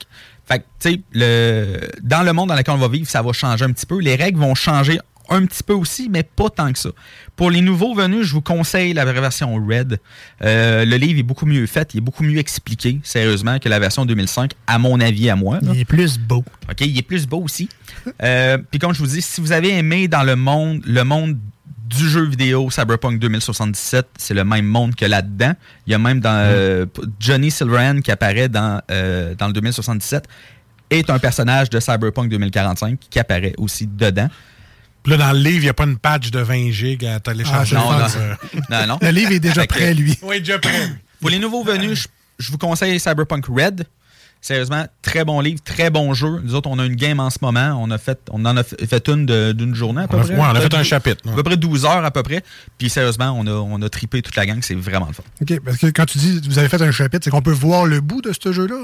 Fait 0.46 0.58
que, 0.60 0.64
tu 0.80 0.90
sais, 0.92 1.00
le, 1.12 1.80
dans 2.02 2.22
le 2.22 2.32
monde 2.32 2.48
dans 2.48 2.54
lequel 2.56 2.74
on 2.74 2.78
va 2.78 2.88
vivre, 2.88 3.08
ça 3.08 3.22
va 3.22 3.32
changer 3.32 3.64
un 3.64 3.72
petit 3.72 3.86
peu. 3.86 3.98
Les 4.00 4.14
règles 4.16 4.38
vont 4.40 4.54
changer 4.54 4.98
un 5.30 5.44
petit 5.44 5.62
peu 5.62 5.74
aussi, 5.74 6.08
mais 6.08 6.22
pas 6.22 6.48
tant 6.48 6.72
que 6.72 6.78
ça. 6.78 6.88
Pour 7.36 7.50
les 7.50 7.60
nouveaux 7.60 7.94
venus, 7.94 8.26
je 8.26 8.32
vous 8.32 8.40
conseille 8.40 8.94
la 8.94 9.04
version 9.04 9.54
Red. 9.56 10.00
Euh, 10.42 10.86
le 10.86 10.96
livre 10.96 11.18
est 11.20 11.22
beaucoup 11.22 11.44
mieux 11.44 11.66
fait, 11.66 11.92
il 11.92 11.98
est 11.98 12.00
beaucoup 12.00 12.22
mieux 12.22 12.38
expliqué, 12.38 12.98
sérieusement, 13.02 13.58
que 13.58 13.68
la 13.68 13.78
version 13.78 14.06
2005, 14.06 14.52
à 14.66 14.78
mon 14.78 14.98
avis, 15.00 15.28
à 15.28 15.36
moi. 15.36 15.58
là. 15.60 15.70
Il 15.74 15.80
est 15.80 15.84
plus 15.84 16.18
beau. 16.18 16.44
OK, 16.70 16.80
il 16.80 16.96
est 16.96 17.02
plus 17.02 17.26
beau 17.26 17.42
aussi. 17.42 17.68
Euh, 18.22 18.56
Puis 18.70 18.78
comme 18.78 18.94
je 18.94 19.00
vous 19.00 19.06
dis, 19.06 19.20
si 19.20 19.42
vous 19.42 19.52
avez 19.52 19.76
aimé 19.76 20.08
dans 20.08 20.22
le 20.22 20.34
monde, 20.34 20.80
le 20.86 21.04
monde 21.04 21.36
du 21.88 22.08
jeu 22.08 22.24
vidéo 22.24 22.70
Cyberpunk 22.70 23.18
2077, 23.18 24.06
c'est 24.18 24.34
le 24.34 24.44
même 24.44 24.66
monde 24.66 24.94
que 24.94 25.06
là-dedans. 25.06 25.54
Il 25.86 25.92
y 25.92 25.94
a 25.94 25.98
même 25.98 26.20
dans 26.20 26.30
euh, 26.34 26.86
Johnny 27.18 27.50
Silverhand 27.50 28.00
qui 28.00 28.10
apparaît 28.10 28.48
dans, 28.48 28.80
euh, 28.90 29.34
dans 29.34 29.46
le 29.46 29.52
2077 29.54 30.26
est 30.90 31.10
un 31.10 31.18
personnage 31.18 31.70
de 31.70 31.80
Cyberpunk 31.80 32.28
2045 32.30 32.98
qui 33.10 33.18
apparaît 33.18 33.54
aussi 33.58 33.86
dedans. 33.86 34.28
Puis 35.02 35.12
là, 35.12 35.18
dans 35.18 35.32
le 35.32 35.38
livre, 35.38 35.58
il 35.58 35.62
n'y 35.62 35.68
a 35.68 35.74
pas 35.74 35.84
une 35.84 35.98
patch 35.98 36.30
de 36.30 36.40
20 36.40 36.70
gigs 36.70 37.04
à 37.06 37.20
télécharger. 37.20 37.76
Ah, 37.78 37.80
non, 37.80 37.98
non. 37.98 38.66
Non, 38.70 38.86
non. 38.86 38.98
Le 39.00 39.10
livre 39.10 39.32
est 39.32 39.40
déjà 39.40 39.66
prêt, 39.66 39.94
lui. 39.94 40.18
Oui, 40.22 40.40
déjà 40.40 40.58
prêt. 40.58 40.90
Pour 41.20 41.30
les 41.30 41.38
nouveaux 41.38 41.64
venus, 41.64 42.02
je, 42.02 42.44
je 42.44 42.50
vous 42.50 42.58
conseille 42.58 42.98
Cyberpunk 42.98 43.46
Red. 43.46 43.86
Sérieusement, 44.40 44.86
très 45.02 45.24
bon 45.24 45.40
livre, 45.40 45.60
très 45.64 45.90
bon 45.90 46.14
jeu. 46.14 46.40
Nous 46.44 46.54
autres, 46.54 46.70
on 46.70 46.78
a 46.78 46.84
une 46.86 46.94
game 46.94 47.18
en 47.20 47.28
ce 47.28 47.38
moment. 47.42 47.76
On, 47.82 47.90
a 47.90 47.98
fait, 47.98 48.18
on 48.30 48.44
en 48.44 48.56
a 48.56 48.62
fait 48.62 49.08
une 49.08 49.26
d'une 49.52 49.74
journée 49.74 50.02
à 50.02 50.08
peu 50.08 50.16
On 50.16 50.20
a- 50.20 50.24
près. 50.24 50.34
ouais, 50.34 50.40
on 50.40 50.54
a 50.54 50.60
fait 50.60 50.74
un 50.74 50.82
chapitre. 50.84 51.28
À 51.30 51.34
peu 51.34 51.42
près 51.42 51.56
12 51.56 51.84
heures 51.84 52.04
à 52.04 52.10
peu 52.10 52.22
près. 52.22 52.42
Puis 52.78 52.88
sérieusement, 52.88 53.34
on 53.36 53.46
a, 53.46 53.50
on 53.52 53.82
a 53.82 53.88
trippé 53.88 54.22
toute 54.22 54.36
la 54.36 54.46
gang. 54.46 54.58
C'est 54.62 54.74
vraiment 54.76 55.06
le 55.08 55.12
fun. 55.12 55.22
OK, 55.42 55.60
parce 55.64 55.76
que 55.78 55.86
quand 55.88 56.06
tu 56.06 56.18
dis 56.18 56.40
vous 56.48 56.58
avez 56.58 56.68
fait 56.68 56.80
un 56.80 56.90
chapitre, 56.92 57.24
c'est 57.24 57.30
qu'on 57.30 57.42
peut 57.42 57.50
voir 57.52 57.84
le 57.84 58.00
bout 58.00 58.22
de 58.22 58.32
ce 58.32 58.52
jeu-là? 58.52 58.76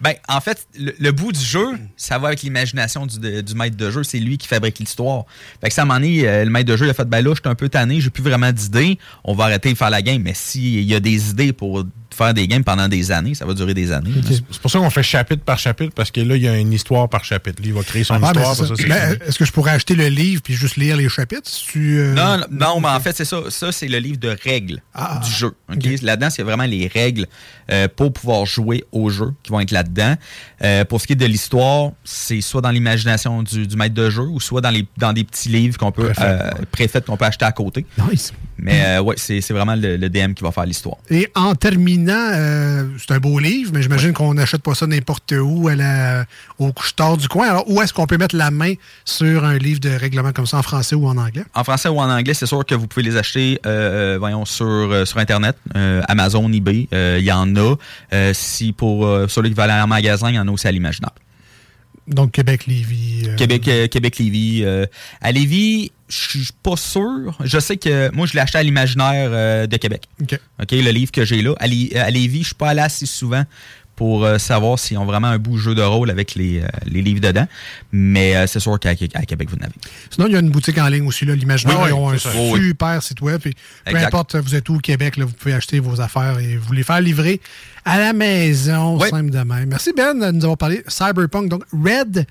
Ben, 0.00 0.14
en 0.28 0.40
fait, 0.40 0.66
le, 0.78 0.92
le 0.98 1.12
bout 1.12 1.32
du 1.32 1.40
jeu, 1.44 1.66
ça 1.96 2.18
va 2.18 2.28
avec 2.28 2.42
l'imagination 2.42 3.06
du, 3.06 3.42
du 3.42 3.54
maître 3.54 3.76
de 3.76 3.90
jeu. 3.90 4.02
C'est 4.02 4.18
lui 4.18 4.38
qui 4.38 4.48
fabrique 4.48 4.78
l'histoire. 4.80 5.24
Fait 5.60 5.68
que 5.68 5.74
ça, 5.74 5.84
moment 5.84 6.00
donné, 6.00 6.28
euh, 6.28 6.44
le 6.44 6.50
maître 6.50 6.68
de 6.70 6.76
jeu, 6.76 6.86
il 6.86 6.90
a 6.90 6.94
fait, 6.94 7.08
ben 7.08 7.22
là, 7.24 7.30
je 7.34 7.40
suis 7.40 7.48
un 7.48 7.54
peu 7.54 7.68
tanné, 7.68 8.00
j'ai 8.00 8.10
plus 8.10 8.22
vraiment 8.24 8.50
d'idées. 8.52 8.98
On 9.24 9.34
va 9.34 9.44
arrêter 9.44 9.72
de 9.72 9.78
faire 9.78 9.90
la 9.90 10.02
game. 10.02 10.20
Mais 10.22 10.34
s'il 10.34 10.82
y 10.82 10.94
a 10.94 11.00
des 11.00 11.30
idées 11.30 11.52
pour 11.52 11.84
faire 12.16 12.34
des 12.34 12.48
games 12.48 12.64
pendant 12.64 12.88
des 12.88 13.12
années, 13.12 13.34
ça 13.34 13.44
va 13.44 13.54
durer 13.54 13.74
des 13.74 13.92
années. 13.92 14.10
C'est 14.26 14.60
pour 14.60 14.70
ça 14.70 14.78
qu'on 14.78 14.90
fait 14.90 15.02
chapitre 15.02 15.42
par 15.44 15.58
chapitre, 15.58 15.92
parce 15.94 16.10
que 16.10 16.20
là, 16.20 16.36
il 16.36 16.42
y 16.42 16.48
a 16.48 16.56
une 16.56 16.72
histoire 16.72 17.08
par 17.08 17.24
chapitre. 17.24 17.60
Lui, 17.62 17.68
il 17.68 17.74
va 17.74 17.82
créer 17.82 18.04
son 18.04 18.14
Ah, 18.22 18.32
histoire. 18.34 18.54
fini. 18.78 18.90
Est-ce 19.26 19.38
que 19.38 19.44
je 19.44 19.52
pourrais 19.52 19.72
acheter 19.72 19.94
le 19.94 20.08
livre 20.08 20.42
puis 20.42 20.54
juste 20.54 20.76
lire 20.76 20.96
les 20.96 21.08
chapitres? 21.08 21.48
Si 21.48 21.66
tu, 21.66 21.98
euh, 21.98 22.14
Non, 22.14 22.38
non, 22.38 22.46
non, 22.50 22.80
mais 22.80 22.88
en 22.88 23.00
fait, 23.00 23.14
c'est 23.16 23.24
ça. 23.24 23.40
Ça, 23.50 23.72
c'est 23.72 23.88
le 23.88 23.98
livre 23.98 24.18
de 24.18 24.36
règles 24.44 24.80
Ah. 24.94 25.20
du 25.24 25.30
jeu. 25.30 25.52
ok? 25.72 25.84
Là-dedans, 26.02 26.30
c'est 26.30 26.42
vraiment 26.42 26.64
les 26.64 26.86
règles 26.86 27.26
euh, 27.70 27.88
pour 27.94 28.12
pouvoir 28.12 28.46
jouer 28.46 28.84
au 28.92 29.10
jeu 29.10 29.32
qui 29.42 29.50
vont 29.52 29.60
être 29.60 29.70
là-dedans. 29.72 30.14
Euh, 30.62 30.84
pour 30.84 31.00
ce 31.00 31.06
qui 31.06 31.12
est 31.12 31.16
de 31.16 31.26
l'histoire, 31.26 31.90
c'est 32.04 32.40
soit 32.40 32.60
dans 32.60 32.70
l'imagination 32.70 33.42
du, 33.42 33.66
du 33.66 33.76
maître 33.76 33.94
de 33.94 34.08
jeu 34.10 34.22
ou 34.22 34.40
soit 34.40 34.60
dans, 34.60 34.70
les, 34.70 34.86
dans 34.96 35.12
des 35.12 35.24
petits 35.24 35.48
livres 35.48 35.76
qu'on 35.78 35.92
peut 35.92 36.04
Préfet, 36.06 36.22
euh, 36.24 36.50
préfaits 36.70 37.04
qu'on 37.06 37.16
peut 37.16 37.24
acheter 37.24 37.44
à 37.44 37.52
côté. 37.52 37.84
Nice. 38.10 38.32
Mais 38.58 38.82
euh, 38.86 39.02
ouais, 39.02 39.14
c'est 39.18 39.50
vraiment 39.50 39.74
le, 39.74 39.96
le 39.96 40.08
DM 40.08 40.32
qui 40.32 40.42
va 40.42 40.50
faire 40.50 40.64
l'histoire. 40.64 40.96
Et 41.10 41.30
en 41.34 41.54
terminant, 41.54 42.14
euh, 42.32 42.84
c'est 42.98 43.12
un 43.12 43.18
beau 43.18 43.38
livre, 43.38 43.70
mais 43.74 43.82
j'imagine 43.82 44.12
qu'on 44.12 44.32
n'achète 44.34 44.62
pas 44.62 44.74
ça 44.74 44.86
n'importe 44.86 45.32
où 45.38 45.68
à 45.68 45.74
la, 45.74 46.24
au 46.58 46.72
couche-tard 46.72 47.16
du 47.18 47.28
coin. 47.28 47.48
Alors, 47.50 47.70
où 47.70 47.82
est-ce 47.82 47.92
qu'on 47.92 48.06
peut 48.06 48.16
mettre 48.16 48.34
la 48.36 48.50
main 48.50 48.72
sur 49.04 49.44
un 49.44 49.58
livre 49.58 49.80
de 49.80 49.90
règlement 49.90 50.32
comme 50.32 50.46
ça 50.46 50.56
en 50.58 50.62
français 50.62 50.94
ou 50.96 51.06
en 51.06 51.16
anglais? 51.18 51.44
En 51.54 51.64
français 51.64 51.88
ou 51.90 51.98
en 51.98 52.08
anglais, 52.10 52.34
c'est 52.34 52.46
sûr 52.46 52.64
que 52.64 52.74
vous 52.74 52.86
pouvez 52.86 53.02
les 53.04 53.16
acheter 53.16 53.60
euh, 53.66 54.14
euh, 54.14 54.18
voyons, 54.18 54.44
sur, 54.44 54.64
euh, 54.66 55.04
sur 55.04 55.18
Internet, 55.18 55.56
euh, 55.76 56.00
Amazon, 56.08 56.50
eBay. 56.52 56.88
euh, 56.94 57.16
Il 57.20 57.24
y 57.26 57.32
en 57.32 57.54
a. 57.56 57.74
Euh, 58.12 58.32
si 58.34 58.72
pour 58.72 59.06
euh, 59.06 59.26
celui 59.28 59.50
qui 59.50 59.54
va 59.54 59.64
aller 59.64 59.82
en 59.82 59.86
magasin, 59.86 60.30
il 60.30 60.36
y 60.36 60.38
en 60.38 60.48
a 60.48 60.50
aussi 60.50 60.66
à 60.66 60.72
l'imaginaire. 60.72 61.10
Donc, 62.08 62.32
Québec, 62.32 62.66
Lévis. 62.66 63.24
euh, 63.28 63.34
Québec, 63.36 63.66
euh, 63.68 63.88
Québec 63.88 64.18
Lévis. 64.18 64.62
euh, 64.64 64.86
à 65.20 65.32
Lévis, 65.32 65.90
je 66.08 66.14
suis 66.38 66.48
pas 66.62 66.76
sûr. 66.76 67.36
Je 67.44 67.58
sais 67.58 67.76
que 67.76 68.10
moi, 68.14 68.26
je 68.26 68.34
l'ai 68.34 68.40
acheté 68.40 68.58
à 68.58 68.62
l'imaginaire 68.62 69.30
euh, 69.32 69.66
de 69.66 69.76
Québec. 69.76 70.04
OK. 70.22 70.38
OK, 70.62 70.70
le 70.72 70.90
livre 70.90 71.10
que 71.10 71.24
j'ai 71.24 71.42
là. 71.42 71.54
À, 71.58 71.66
Lé- 71.66 71.92
à 71.96 72.08
Lévis, 72.10 72.40
je 72.42 72.46
suis 72.46 72.54
pas 72.54 72.68
allé 72.70 72.80
assez 72.80 73.06
souvent 73.06 73.42
pour 73.96 74.24
euh, 74.24 74.38
savoir 74.38 74.78
s'ils 74.78 74.98
ont 74.98 75.06
vraiment 75.06 75.28
un 75.28 75.38
bout 75.38 75.56
jeu 75.56 75.74
de 75.74 75.82
rôle 75.82 76.10
avec 76.10 76.34
les, 76.34 76.60
euh, 76.60 76.66
les 76.84 77.02
livres 77.02 77.20
dedans. 77.20 77.46
Mais 77.90 78.36
euh, 78.36 78.46
c'est 78.46 78.60
sûr 78.60 78.78
qu'à 78.78 78.94
Québec, 78.94 79.48
vous 79.48 79.56
en 79.56 79.64
avez. 79.64 79.74
Sinon, 80.10 80.26
il 80.28 80.34
y 80.34 80.36
a 80.36 80.40
une 80.40 80.50
boutique 80.50 80.78
en 80.78 80.88
ligne 80.88 81.06
aussi, 81.06 81.24
là, 81.24 81.34
l'Imaginaire. 81.34 81.78
Oui, 81.78 81.84
oui, 81.86 81.90
ils 81.90 81.94
ont 81.94 82.08
un 82.10 82.18
ça. 82.18 82.28
Oui, 82.34 82.50
oui. 82.52 82.68
super 82.68 83.02
site 83.02 83.20
web. 83.22 83.40
Peu 83.40 83.96
importe, 83.96 84.36
vous 84.36 84.54
êtes 84.54 84.68
où 84.68 84.76
au 84.76 84.78
Québec, 84.78 85.16
là, 85.16 85.24
vous 85.24 85.32
pouvez 85.32 85.54
acheter 85.54 85.80
vos 85.80 86.00
affaires 86.00 86.38
et 86.38 86.56
vous 86.56 86.72
les 86.74 86.82
faire 86.82 87.00
livrer 87.00 87.40
à 87.84 87.98
la 87.98 88.12
maison, 88.12 89.00
simple 89.00 89.30
de 89.30 89.38
même. 89.38 89.68
Merci 89.68 89.92
Ben 89.96 90.18
de 90.18 90.30
nous 90.30 90.44
avoir 90.44 90.58
parlé 90.58 90.82
Cyberpunk, 90.88 91.48
donc 91.48 91.62
Red, 91.72 92.26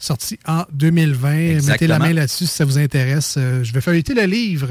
sorti 0.00 0.38
en 0.46 0.64
2020. 0.72 1.66
Mettez 1.68 1.86
la 1.86 1.98
main 1.98 2.12
là-dessus 2.12 2.46
si 2.46 2.54
ça 2.56 2.64
vous 2.64 2.78
intéresse. 2.78 3.36
Euh, 3.38 3.62
je 3.62 3.72
vais 3.72 3.80
feuilleter 3.80 4.14
le 4.14 4.22
livre 4.24 4.68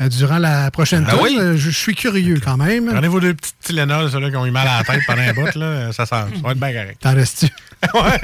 euh, 0.00 0.08
durant 0.08 0.38
la 0.38 0.70
prochaine 0.70 1.04
Ben 1.04 1.12
tour. 1.12 1.22
oui. 1.22 1.36
Euh, 1.40 1.56
Je, 1.56 1.70
je 1.70 1.76
suis 1.76 1.94
curieux 1.94 2.38
quand 2.44 2.56
même. 2.56 2.86
Prenez 2.86 3.08
vos 3.08 3.20
deux 3.20 3.34
petites 3.34 3.56
Tylenol, 3.62 4.10
ceux-là 4.10 4.30
qui 4.30 4.36
ont 4.36 4.46
eu 4.46 4.50
mal 4.50 4.68
à 4.68 4.78
la 4.78 4.84
tête 4.84 5.00
pendant 5.06 5.22
un 5.22 5.32
bout, 5.32 5.54
là, 5.54 5.92
ça, 5.92 6.06
ça, 6.06 6.28
ça 6.32 6.40
va 6.42 6.52
être 6.52 6.58
bien 6.58 6.72
correct. 6.72 6.96
T'en 7.00 7.14
restes-tu? 7.14 7.48
On 7.94 8.02
va 8.02 8.18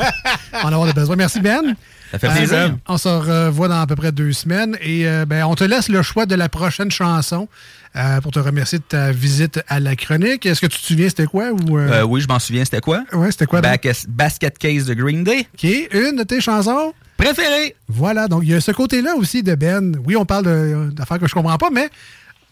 en 0.64 0.72
avoir 0.72 0.94
besoin. 0.94 1.16
Merci 1.16 1.40
Ben. 1.40 1.74
Ça 2.11 2.18
fait 2.18 2.28
Euh, 2.28 2.30
plaisir. 2.34 2.76
on 2.88 2.98
se 2.98 3.09
revoit 3.09 3.68
dans 3.68 3.80
à 3.80 3.86
peu 3.86 3.96
près 3.96 4.12
deux 4.12 4.32
semaines 4.34 4.76
et 4.82 5.09
euh, 5.09 5.24
ben, 5.24 5.44
on 5.46 5.55
te 5.55 5.64
laisse 5.64 5.88
le 5.88 6.03
choix 6.03 6.26
de 6.26 6.34
la 6.34 6.50
prochaine 6.50 6.90
chanson 6.90 7.48
euh, 7.97 8.20
pour 8.20 8.32
te 8.32 8.38
remercier 8.38 8.78
de 8.78 8.84
ta 8.84 9.12
visite 9.12 9.61
à 9.68 9.80
la 9.80 9.97
chronique. 9.97 10.47
Est-ce 10.47 10.61
que 10.61 10.66
tu 10.66 10.78
te 10.80 10.86
souviens 10.86 11.09
c'était 11.09 11.26
quoi? 11.26 11.51
Ou, 11.51 11.78
euh, 11.78 11.88
Euh, 12.01 12.03
oui, 12.05 12.20
je 12.20 12.28
m'en 12.28 12.38
souviens, 12.38 12.64
c'était 12.64 12.80
quoi? 12.80 13.03
Ouais, 13.12 13.30
c'était 13.30 13.47
quoi? 13.47 13.61
Basket 14.09 14.59
Case 14.59 14.84
de 14.86 14.95
Green 14.95 15.24
Day. 15.24 15.47
OK, 15.55 15.70
une 15.93 16.16
de 16.16 16.22
tes 16.22 16.40
chansons? 16.40 16.93
Préférée. 17.16 17.76
Voilà, 17.88 18.26
donc 18.28 18.43
il 18.45 18.51
y 18.51 18.55
a 18.55 18.61
ce 18.61 18.72
côté-là 18.72 19.14
aussi 19.16 19.43
de 19.43 19.55
Ben. 19.55 19.97
Oui, 20.07 20.16
on 20.16 20.24
parle 20.24 20.90
d'affaires 20.93 21.18
que 21.18 21.28
je 21.28 21.34
comprends 21.34 21.59
pas, 21.59 21.70
mais 21.70 21.88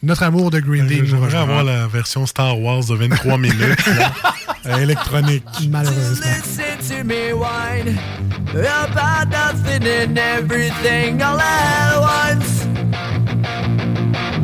notre 0.03 0.23
amour 0.23 0.51
de 0.51 0.61
Green 0.61 0.87
Day. 0.87 1.01
J'aimerais 1.05 1.35
avoir 1.35 1.65
la 1.65 1.87
version 1.87 2.25
Star 2.27 2.59
Wars 2.61 2.85
de 2.85 2.95
23 2.95 3.37
minutes, 3.39 3.87
là, 4.65 4.81
électronique. 4.81 5.45
Malheureusement. 5.69 6.27
Listen 6.27 6.99
to 6.99 7.05
me 7.05 7.33
whine 7.33 7.99
about 8.55 9.29
nothing 9.31 9.83
and 9.87 10.17
everything 10.19 11.21
all 11.23 11.39
at 11.41 11.99
once. 12.01 12.60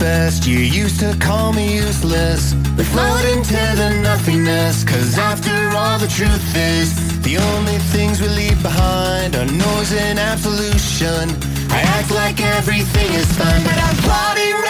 best. 0.00 0.46
You 0.46 0.58
used 0.58 0.98
to 1.00 1.14
call 1.20 1.52
me 1.52 1.74
useless. 1.76 2.54
We 2.76 2.84
float 2.84 3.24
into 3.36 3.60
the 3.80 4.00
nothingness. 4.02 4.82
Cause 4.82 5.18
after 5.18 5.54
all, 5.76 5.98
the 5.98 6.08
truth 6.08 6.56
is, 6.56 6.88
the 7.22 7.36
only 7.36 7.78
things 7.92 8.20
we 8.20 8.28
leave 8.28 8.60
behind 8.62 9.36
are 9.36 9.46
noise 9.46 9.92
and 9.92 10.18
absolution. 10.18 11.24
I 11.70 11.80
act 11.96 12.10
like 12.10 12.40
everything 12.40 13.12
is 13.12 13.30
fine, 13.38 13.62
but 13.62 13.78
I'm 13.78 13.96
revolution. 14.08 14.69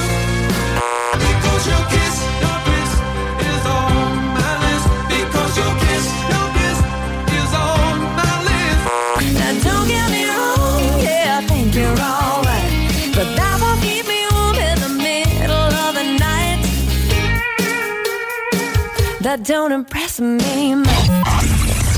That 19.31 19.45
don't 19.45 19.71
impress 19.71 20.19
me 20.19 20.75
much. 20.75 20.89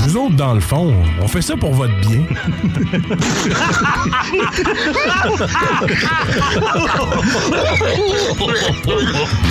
Nous 0.06 0.16
autres, 0.16 0.36
dans 0.36 0.54
le 0.54 0.60
fond, 0.60 0.94
on 1.20 1.26
fait 1.26 1.42
ça 1.42 1.56
pour 1.56 1.74
votre 1.74 1.92
bien. 2.00 2.24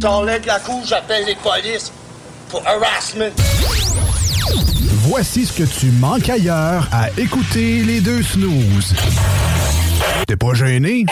t'enlèves 0.06 0.46
la 0.46 0.60
couche, 0.60 0.86
j'appelle 0.90 1.24
les 1.26 1.34
polices 1.34 1.92
pour 2.48 2.62
harassment. 2.64 3.32
Voici 5.08 5.44
ce 5.44 5.52
que 5.52 5.64
tu 5.64 5.86
manques 5.86 6.28
ailleurs 6.28 6.88
à 6.92 7.08
écouter 7.18 7.82
les 7.82 8.00
deux 8.00 8.22
snooze. 8.22 8.94
T'es 10.28 10.36
pas 10.36 10.54
gêné? 10.54 11.06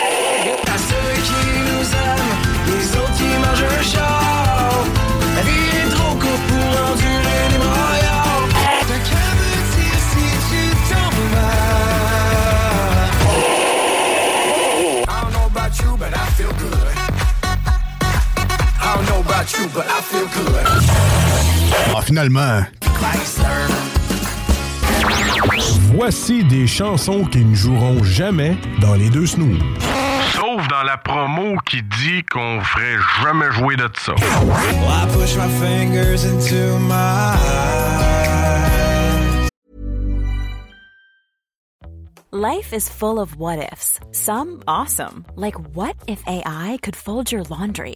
Finalement. 22.05 22.61
Voici 25.93 26.43
des 26.43 26.67
chansons 26.67 27.25
qui 27.25 27.43
ne 27.43 27.55
joueront 27.55 28.03
jamais 28.03 28.55
dans 28.79 28.93
les 28.93 29.09
deux 29.09 29.25
snooze. 29.25 29.59
Sauf 30.33 30.67
dans 30.67 30.83
la 30.83 30.97
promo 30.97 31.57
qui 31.65 31.81
dit 31.81 32.23
qu'on 32.31 32.61
ferait 32.61 32.97
jamais 33.23 33.51
jouer 33.51 33.75
de 33.75 33.89
ça. 33.97 34.13
Well, 34.13 34.87
I 34.87 35.07
push 35.13 35.35
my 35.35 35.47
fingers 35.59 36.25
into 36.25 36.77
my 36.79 36.93
eyes? 36.93 37.95
Life 42.31 42.73
is 42.73 42.89
full 42.89 43.17
of 43.19 43.37
what 43.37 43.59
ifs. 43.71 43.99
Some 44.11 44.61
awesome, 44.67 45.25
like 45.37 45.55
what 45.73 45.95
if 46.05 46.21
AI 46.27 46.77
could 46.83 46.95
fold 46.95 47.31
your 47.31 47.43
laundry? 47.49 47.95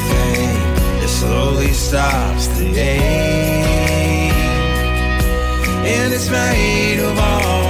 slowly 1.21 1.71
stops 1.71 2.47
the 2.57 2.67
ache. 2.79 4.33
And 5.93 6.11
it's 6.13 6.29
made 6.31 6.99
of 6.99 7.19
all 7.19 7.60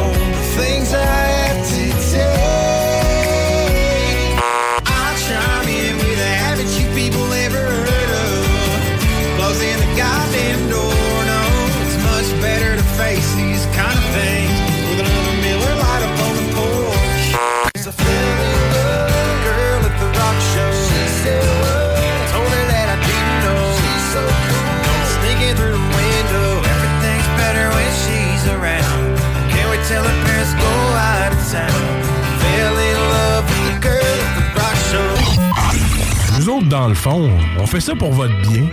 Nous 36.40 36.50
autres, 36.50 36.68
dans 36.70 36.88
le 36.88 36.94
fond, 36.96 37.30
on 37.60 37.66
fait 37.66 37.82
ça 37.82 37.94
pour 37.94 38.14
votre 38.14 38.34
bien. 38.42 38.64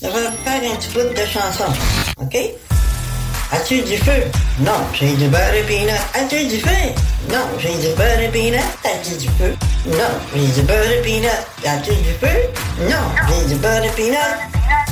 Je 0.00 0.06
vais 0.06 0.30
faire 0.44 0.72
un 0.72 0.76
petit 0.76 0.88
bout 0.92 1.14
de 1.14 1.26
chanson, 1.26 1.72
OK? 2.20 2.36
As-tu 3.50 3.80
du 3.82 3.96
feu? 3.96 4.22
Non, 4.60 4.72
j'ai 4.92 5.14
du 5.14 5.26
beurre 5.28 5.54
et 5.54 5.62
peanut. 5.62 5.98
As-tu 6.14 6.46
du 6.48 6.58
feu? 6.58 6.68
Non, 7.30 7.46
j'ai 7.58 7.70
du 7.70 7.94
beurre 7.96 8.20
et 8.20 8.28
peanut. 8.28 8.60
As-tu 8.84 9.16
du 9.16 9.28
feu? 9.38 9.54
Non, 9.86 9.96
j'ai 10.34 10.46
du 10.60 10.66
beurre 10.66 10.90
et 10.90 11.02
peanut. 11.02 11.30
As-tu 11.64 11.92
du 11.92 12.12
feu? 12.20 12.36
Non, 12.82 13.06
j'ai 13.28 13.48
du 13.48 13.54
beurre 13.60 13.84
et 13.84 13.88
peanut. 13.90 14.18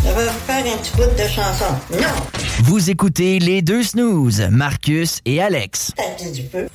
Je 0.02 0.08
vais 0.10 0.30
faire 0.46 0.72
un 0.72 0.76
petit 0.78 0.92
bout 0.96 1.02
de 1.22 1.28
chanson. 1.28 1.66
Non, 1.92 2.14
Vous 2.64 2.88
écoutez 2.90 3.38
les 3.40 3.60
deux 3.60 3.82
snooze, 3.82 4.40
Marcus 4.50 5.20
et 5.26 5.42
Alex. 5.42 5.92
as-tu 5.98 6.30
du 6.30 6.48
feu? 6.48 6.68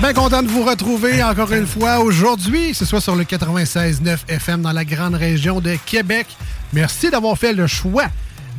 Bien 0.00 0.14
content 0.14 0.42
de 0.42 0.48
vous 0.48 0.64
retrouver 0.64 1.22
encore 1.22 1.52
une 1.52 1.66
fois 1.66 1.98
aujourd'hui, 1.98 2.72
ce 2.72 2.86
soit 2.86 3.02
sur 3.02 3.14
le 3.16 3.24
96.9 3.24 4.20
FM 4.28 4.62
dans 4.62 4.72
la 4.72 4.86
grande 4.86 5.14
région 5.14 5.60
de 5.60 5.76
Québec. 5.84 6.26
Merci 6.72 7.10
d'avoir 7.10 7.36
fait 7.36 7.52
le 7.52 7.66
choix 7.66 8.06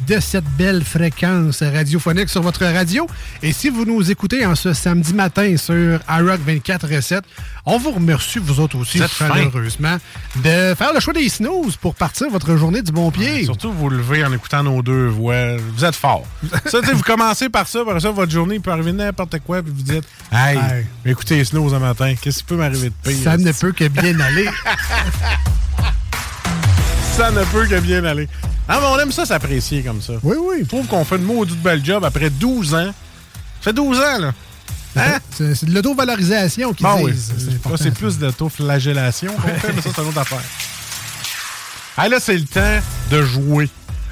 de 0.08 0.20
cette 0.20 0.46
belle 0.58 0.84
fréquence 0.84 1.62
radiophonique 1.62 2.30
sur 2.30 2.42
votre 2.42 2.66
radio. 2.66 3.08
Et 3.44 3.52
si 3.54 3.70
vous 3.70 3.86
nous 3.86 4.10
écoutez 4.12 4.46
en 4.46 4.56
ce 4.56 4.74
samedi 4.74 5.14
matin 5.14 5.56
sur 5.58 6.00
iRock 6.10 6.40
24.7, 6.48 7.22
on 7.66 7.78
vous 7.78 7.92
remercie, 7.92 8.40
vous 8.40 8.60
autres 8.60 8.78
aussi, 8.78 9.00
Vous 9.00 9.08
chaleureusement, 9.08 9.98
de 10.38 10.74
faire 10.76 10.94
le 10.94 11.00
choix 11.00 11.14
des 11.14 11.30
snooze 11.30 11.76
pour 11.78 11.96
partir 11.96 12.30
votre 12.30 12.56
journée 12.58 12.82
du 12.82 12.92
bon 12.92 13.12
pied. 13.12 13.44
Surtout 13.46 13.72
vous 13.72 13.90
levez 13.90 14.24
en 14.26 14.34
écoutant 14.34 14.64
nos 14.64 14.82
deux 14.82 15.08
voix. 15.08 15.58
Vous 15.76 15.86
êtes 15.86 15.96
fort. 15.96 16.26
ça, 16.66 16.80
vous 16.82 17.04
commencez 17.04 17.50
par 17.50 17.68
ça, 17.68 17.84
par 17.86 18.02
ça, 18.02 18.12
votre 18.12 18.32
journée, 18.32 18.60
peut 18.60 18.72
arriver 18.72 18.92
n'importe 18.92 19.40
quoi, 19.40 19.62
puis 19.62 19.72
vous 19.76 19.84
dites 19.84 20.04
Hey, 20.32 20.58
Hey. 20.58 20.86
écoutez 21.06 21.44
Snow 21.44 21.74
un 21.74 21.80
matin, 21.80 22.14
qu'est-ce 22.20 22.40
qui 22.40 22.44
peut 22.46 22.56
m'arriver 22.56 22.90
de 22.90 22.96
pire? 23.10 23.24
Ça 23.24 23.38
ne 23.38 23.52
peut 23.52 23.72
que 23.72 23.88
bien 23.88 24.20
aller. 24.20 24.50
ça 27.22 27.30
ne 27.30 27.44
peut 27.46 27.68
que 27.68 27.80
bien 27.80 28.04
aller. 28.04 28.28
Ah, 28.68 28.80
mais 28.82 28.88
on 28.88 28.98
aime 28.98 29.12
ça 29.12 29.26
s'apprécier 29.26 29.84
comme 29.84 30.02
ça. 30.02 30.14
Oui, 30.24 30.38
oui. 30.40 30.56
Je 30.62 30.66
trouve 30.68 30.88
qu'on 30.88 31.06
fait 31.06 31.20
de 31.20 31.24
maudite 31.24 31.62
belle 31.62 31.86
job 31.86 32.04
après 32.04 32.32
12 32.32 32.74
ans. 32.74 32.88
Ça 32.88 32.94
fait 33.62 33.74
12 33.74 33.98
ans, 34.00 34.18
là. 34.22 34.32
Hein? 34.96 35.20
C'est 35.38 35.66
de 35.66 35.72
l'auto-valorisation 35.76 36.74
qu'ils 36.74 36.84
Bon, 36.84 37.04
oui. 37.04 37.12
disent. 37.12 37.32
Important, 37.64 37.78
c'est 37.84 37.92
plus 37.94 38.18
d'autoflagellation 38.18 39.34
qu'on 39.36 39.48
fait, 39.50 39.72
mais 39.76 39.82
ça, 39.84 39.90
c'est 39.96 40.02
une 40.02 40.08
autre 40.08 40.18
affaire. 40.20 40.40
Ah, 41.98 42.08
là, 42.08 42.20
c'est 42.22 42.38
le 42.38 42.46
temps 42.46 42.80
de 43.12 43.22
jouer. 43.22 43.70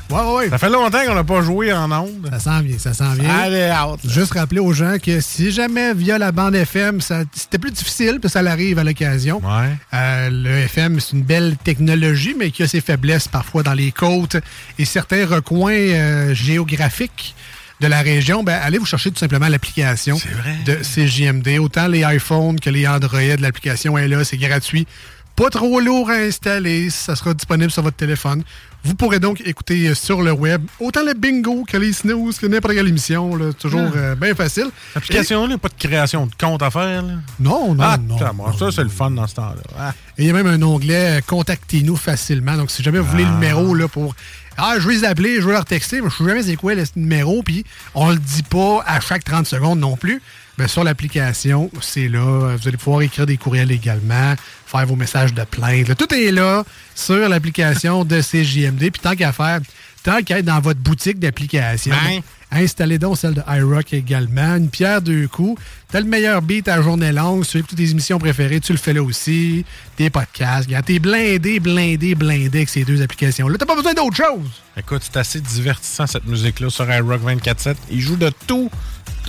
Ouais, 0.10 0.18
ouais, 0.18 0.36
ouais. 0.38 0.50
Ça 0.50 0.58
fait 0.58 0.70
longtemps 0.70 1.04
qu'on 1.06 1.16
n'a 1.16 1.24
pas 1.24 1.42
joué 1.42 1.72
en 1.72 1.92
ondes. 1.92 2.28
Ça 2.32 2.40
s'en 2.40 2.62
vient, 2.62 2.78
ça 2.80 2.94
s'en 2.94 3.14
vient. 3.14 3.30
Allez, 3.30 3.72
out. 3.72 4.00
Juste 4.04 4.34
rappeler 4.34 4.60
aux 4.60 4.74
gens 4.74 4.98
que 4.98 5.22
si 5.22 5.52
jamais 5.52 5.94
via 5.94 6.18
la 6.18 6.32
bande 6.32 6.56
FM, 6.56 7.00
c'était 7.02 7.58
plus 7.60 7.72
difficile, 7.72 8.20
puis 8.20 8.30
ça 8.30 8.42
l'arrive 8.42 8.80
à 8.80 8.84
l'occasion. 8.84 9.42
Ouais. 9.44 9.70
Euh, 9.94 10.30
le 10.32 10.50
FM, 10.64 11.00
c'est 11.00 11.16
une 11.16 11.24
belle 11.24 11.58
technologie, 11.64 12.36
mais 12.38 12.52
qui 12.52 12.64
a 12.64 12.68
ses 12.68 12.82
faiblesses 12.82 13.28
parfois 13.28 13.64
dans 13.64 13.74
les 13.74 13.92
côtes 13.92 14.38
et 14.78 14.86
certains 14.86 15.26
recoins 15.26 15.74
euh, 15.74 16.34
géographiques 16.34 17.36
de 17.80 17.88
la 17.88 18.02
région. 18.02 18.44
Ben, 18.44 18.60
allez 18.62 18.78
vous 18.78 18.86
chercher 18.86 19.12
tout 19.12 19.20
simplement 19.20 19.48
l'application 19.48 20.18
de 20.66 20.76
CJMD. 20.76 21.60
Autant 21.60 21.88
les 21.88 22.02
iPhones 22.02 22.60
que 22.60 22.70
les 22.70 22.88
Android, 22.88 23.20
l'application 23.40 23.98
est 23.98 24.08
là, 24.08 24.24
c'est 24.24 24.38
gratuit 24.38 24.86
pas 25.40 25.50
trop 25.50 25.80
lourd 25.80 26.10
à 26.10 26.16
installer. 26.16 26.90
Ça 26.90 27.16
sera 27.16 27.34
disponible 27.34 27.72
sur 27.72 27.82
votre 27.82 27.96
téléphone. 27.96 28.44
Vous 28.84 28.94
pourrez 28.94 29.20
donc 29.20 29.42
écouter 29.46 29.88
euh, 29.88 29.96
sur 29.96 30.22
le 30.22 30.34
web 30.34 30.62
autant 30.82 31.02
le 31.06 31.14
bingo 31.14 31.64
que 31.66 31.78
les 31.78 31.94
snooze, 31.94 32.40
que 32.40 32.46
n'importe 32.46 32.74
quelle 32.74 32.90
émission. 32.90 33.38
là. 33.38 33.54
Toujours 33.54 33.90
Ah. 33.96 33.98
euh, 33.98 34.16
bien 34.16 34.36
facile. 34.36 34.68
L'application-là, 34.96 35.58
pas 35.58 35.70
de 35.70 35.74
création 35.76 36.26
de 36.26 36.36
compte 36.38 36.62
à 36.62 36.70
faire. 36.70 37.04
Là. 37.04 37.14
Non, 37.40 37.74
non, 37.74 37.84
ah, 37.84 37.98
non, 37.98 38.18
moi, 38.36 38.54
ça, 38.60 38.70
c'est 38.70 38.84
le 38.84 38.90
fun 38.90 39.12
dans 39.12 39.28
ce 39.28 39.36
temps-là. 39.36 39.62
Ah. 39.80 39.94
Et 40.18 40.24
il 40.24 40.28
y 40.28 40.30
a 40.30 40.34
même 40.34 40.48
un 40.48 40.62
onglet 40.62 41.20
euh, 41.20 41.22
Contactez-nous 41.26 41.96
facilement. 41.96 42.58
Donc, 42.58 42.70
si 42.70 42.84
jamais 42.84 43.00
vous 43.00 43.10
voulez 43.10 43.24
le 43.26 43.32
numéro 43.32 43.74
là, 43.74 43.88
pour. 43.88 44.16
Ah, 44.58 44.76
je 44.78 44.86
vais 44.90 44.96
les 44.96 45.04
appeler, 45.06 45.36
je 45.40 45.46
vais 45.48 45.54
leur 45.54 45.64
texter, 45.64 46.02
mais 46.02 46.10
je 46.10 46.22
ne 46.22 46.28
sais 46.28 46.30
jamais 46.36 46.44
c'est 46.44 46.56
quoi 46.58 46.76
le 46.76 46.84
numéro, 46.98 47.42
puis 47.44 47.64
on 47.96 48.10
le 48.10 48.18
dit 48.18 48.44
pas 48.44 48.84
à 48.86 49.00
chaque 49.00 49.24
30 49.24 49.48
secondes 49.48 49.80
non 49.80 49.96
plus. 49.96 50.22
Ben, 50.60 50.68
sur 50.68 50.84
l'application, 50.84 51.72
c'est 51.82 52.10
là. 52.10 52.56
Vous 52.58 52.68
allez 52.68 52.76
pouvoir 52.78 53.02
écrire 53.02 53.26
des 53.26 53.38
courriels 53.38 53.72
également, 53.72 54.36
faire 54.66 54.86
vos 54.86 54.98
messages 54.98 55.34
de 55.34 55.44
plainte. 55.46 55.88
là. 55.88 55.96
Tout 55.96 56.14
est 56.14 56.32
là 56.32 56.66
sur 56.96 57.30
l'application 57.30 58.04
de 58.04 58.20
CJMD. 58.22 58.92
Puis 58.92 59.02
tant 59.02 59.16
qu'à 59.16 59.32
faire, 59.32 59.62
tant 60.04 60.22
qu'à 60.22 60.40
être 60.40 60.46
dans 60.46 60.60
votre 60.60 60.82
boutique 60.82 61.18
d'application, 61.18 61.96
Ben. 62.04 62.20
installez 62.52 63.00
donc 63.00 63.18
celle 63.18 63.36
de 63.36 63.42
iRock 63.48 63.94
également. 63.94 64.58
Une 64.58 64.70
pierre 64.70 65.02
deux 65.02 65.30
coups. 65.30 65.62
T'as 65.92 66.02
le 66.02 66.08
meilleur 66.08 66.42
beat 66.42 66.68
à 66.68 66.82
journée 66.82 67.12
longue. 67.14 67.46
Si 67.46 67.52
tu 67.52 67.58
écoutes 67.60 67.76
tes 67.78 67.90
émissions 67.92 68.20
préférées, 68.20 68.60
tu 68.60 68.74
le 68.74 68.78
fais 68.78 68.92
là 68.94 69.02
aussi. 69.02 69.64
Tes 69.96 70.10
podcasts. 70.10 70.70
T'es 70.86 71.00
blindé, 71.00 71.62
blindé, 71.62 72.16
blindé 72.16 72.58
avec 72.60 72.70
ces 72.70 72.84
deux 72.84 73.02
applications-là. 73.02 73.58
T'as 73.58 73.66
pas 73.66 73.76
besoin 73.76 73.94
d'autre 73.94 74.18
chose. 74.18 74.50
Écoute, 74.76 75.04
c'est 75.04 75.18
assez 75.18 75.40
divertissant 75.40 76.06
cette 76.06 76.26
musique-là 76.26 76.70
sur 76.70 76.92
iRock 76.92 77.22
24-7. 77.24 77.76
Il 77.92 78.02
joue 78.02 78.18
de 78.18 78.30
tout. 78.46 78.70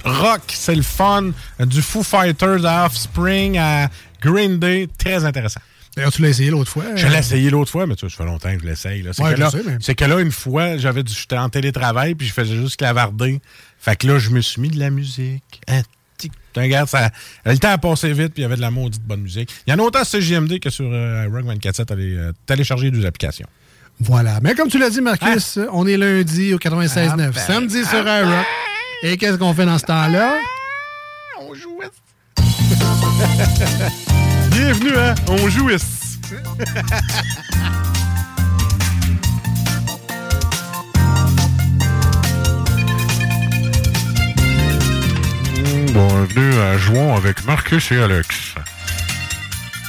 Rock, 0.04 0.42
c'est 0.48 0.74
le 0.74 0.82
fun. 0.82 1.30
Du 1.60 1.82
Foo 1.82 2.02
Fighters 2.02 2.64
à 2.64 2.86
Offspring 2.86 3.58
à 3.58 3.88
Green 4.20 4.58
Day. 4.58 4.88
Très 4.98 5.24
intéressant. 5.24 5.60
D'ailleurs, 5.96 6.12
tu 6.12 6.22
l'as 6.22 6.28
essayé 6.28 6.50
l'autre 6.50 6.70
fois. 6.70 6.84
Je 6.94 7.06
l'ai 7.08 7.18
essayé 7.18 7.50
l'autre 7.50 7.70
fois, 7.70 7.86
mais 7.86 7.96
tu 7.96 8.02
vois, 8.06 8.10
ça 8.10 8.16
fait 8.18 8.24
longtemps 8.24 8.54
que 8.54 8.60
je 8.62 8.66
l'essaye. 8.66 9.02
C'est 9.12 9.22
Ouais, 9.22 9.34
que, 9.34 9.40
mais- 9.88 9.94
que 9.94 10.04
là, 10.04 10.20
une 10.20 10.30
fois, 10.30 10.76
j'avais 10.76 11.02
du- 11.02 11.12
j'étais 11.12 11.36
en 11.36 11.48
télétravail, 11.48 12.14
puis 12.14 12.28
je 12.28 12.32
faisais 12.32 12.54
juste 12.54 12.76
clavarder. 12.76 13.40
Fait 13.78 13.96
que 13.96 14.06
là, 14.06 14.18
je 14.18 14.30
me 14.30 14.40
suis 14.40 14.60
mis 14.60 14.68
de 14.70 14.78
la 14.78 14.90
musique. 14.90 15.42
Hein, 15.66 15.82
tic. 16.16 16.32
Regarde, 16.56 16.88
ça, 16.88 17.10
le 17.44 17.58
temps 17.58 17.70
a 17.72 17.78
passé 17.78 18.12
vite, 18.12 18.34
puis 18.34 18.38
il 18.38 18.42
y 18.42 18.44
avait 18.44 18.56
de 18.56 18.60
la 18.60 18.70
maudite 18.70 19.02
bonne 19.02 19.22
musique. 19.22 19.50
Il 19.66 19.70
y 19.70 19.74
en 19.74 19.78
a 19.80 19.82
autant 19.82 20.04
sur 20.04 20.20
CGMD 20.20 20.60
que 20.60 20.70
sur 20.70 20.86
euh, 20.88 21.26
Rock 21.32 21.44
24.7. 21.44 21.92
Allez 21.92 22.14
euh, 22.14 22.32
télécharger 22.46 22.90
deux 22.92 23.04
applications. 23.04 23.46
Voilà. 23.98 24.38
Mais 24.42 24.54
comme 24.54 24.68
tu 24.68 24.78
l'as 24.78 24.90
dit, 24.90 25.00
Marcus, 25.00 25.58
on 25.72 25.86
est 25.88 25.96
lundi 25.96 26.54
au 26.54 26.58
96.9. 26.58 27.10
Ah, 27.10 27.16
ben, 27.16 27.32
samedi 27.32 27.84
sur 27.84 27.98
iRock. 28.06 28.46
Et 29.02 29.16
qu'est-ce 29.16 29.38
qu'on 29.38 29.54
fait 29.54 29.64
dans 29.64 29.78
ce 29.78 29.86
temps-là? 29.86 30.34
On 31.40 31.54
joue 31.54 31.80
Bienvenue, 34.50 34.98
hein? 34.98 35.14
On 35.26 35.48
joue 35.48 35.70
Bienvenue 45.94 46.54
à 46.60 46.76
Jouons 46.76 47.16
avec 47.16 47.42
Marcus 47.46 47.90
et 47.92 48.02
Alex. 48.02 48.54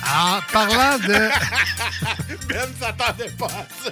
En 0.07 0.39
parlant 0.53 0.97
de. 0.99 1.13
Ben 2.47 2.69
s'attendait 2.79 3.29
pas 3.37 3.47
à 3.47 3.65
ça. 3.83 3.91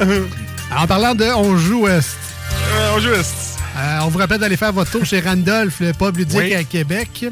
En 0.74 0.86
parlant 0.86 1.14
de 1.14 1.24
On 1.24 1.56
joue 1.56 1.82
Ouest. 1.82 2.16
on 2.94 2.98
joue 3.00 3.10
Ouest. 3.10 3.34
Euh, 3.78 3.98
on 4.04 4.08
vous 4.08 4.18
rappelle 4.18 4.38
d'aller 4.40 4.56
faire 4.56 4.72
votre 4.72 4.90
tour 4.90 5.04
chez 5.04 5.20
Randolph, 5.20 5.80
le 5.80 5.92
pub 5.92 6.16
ludique 6.16 6.38
Oui. 6.38 6.54
à 6.54 6.64
Québec. 6.64 7.26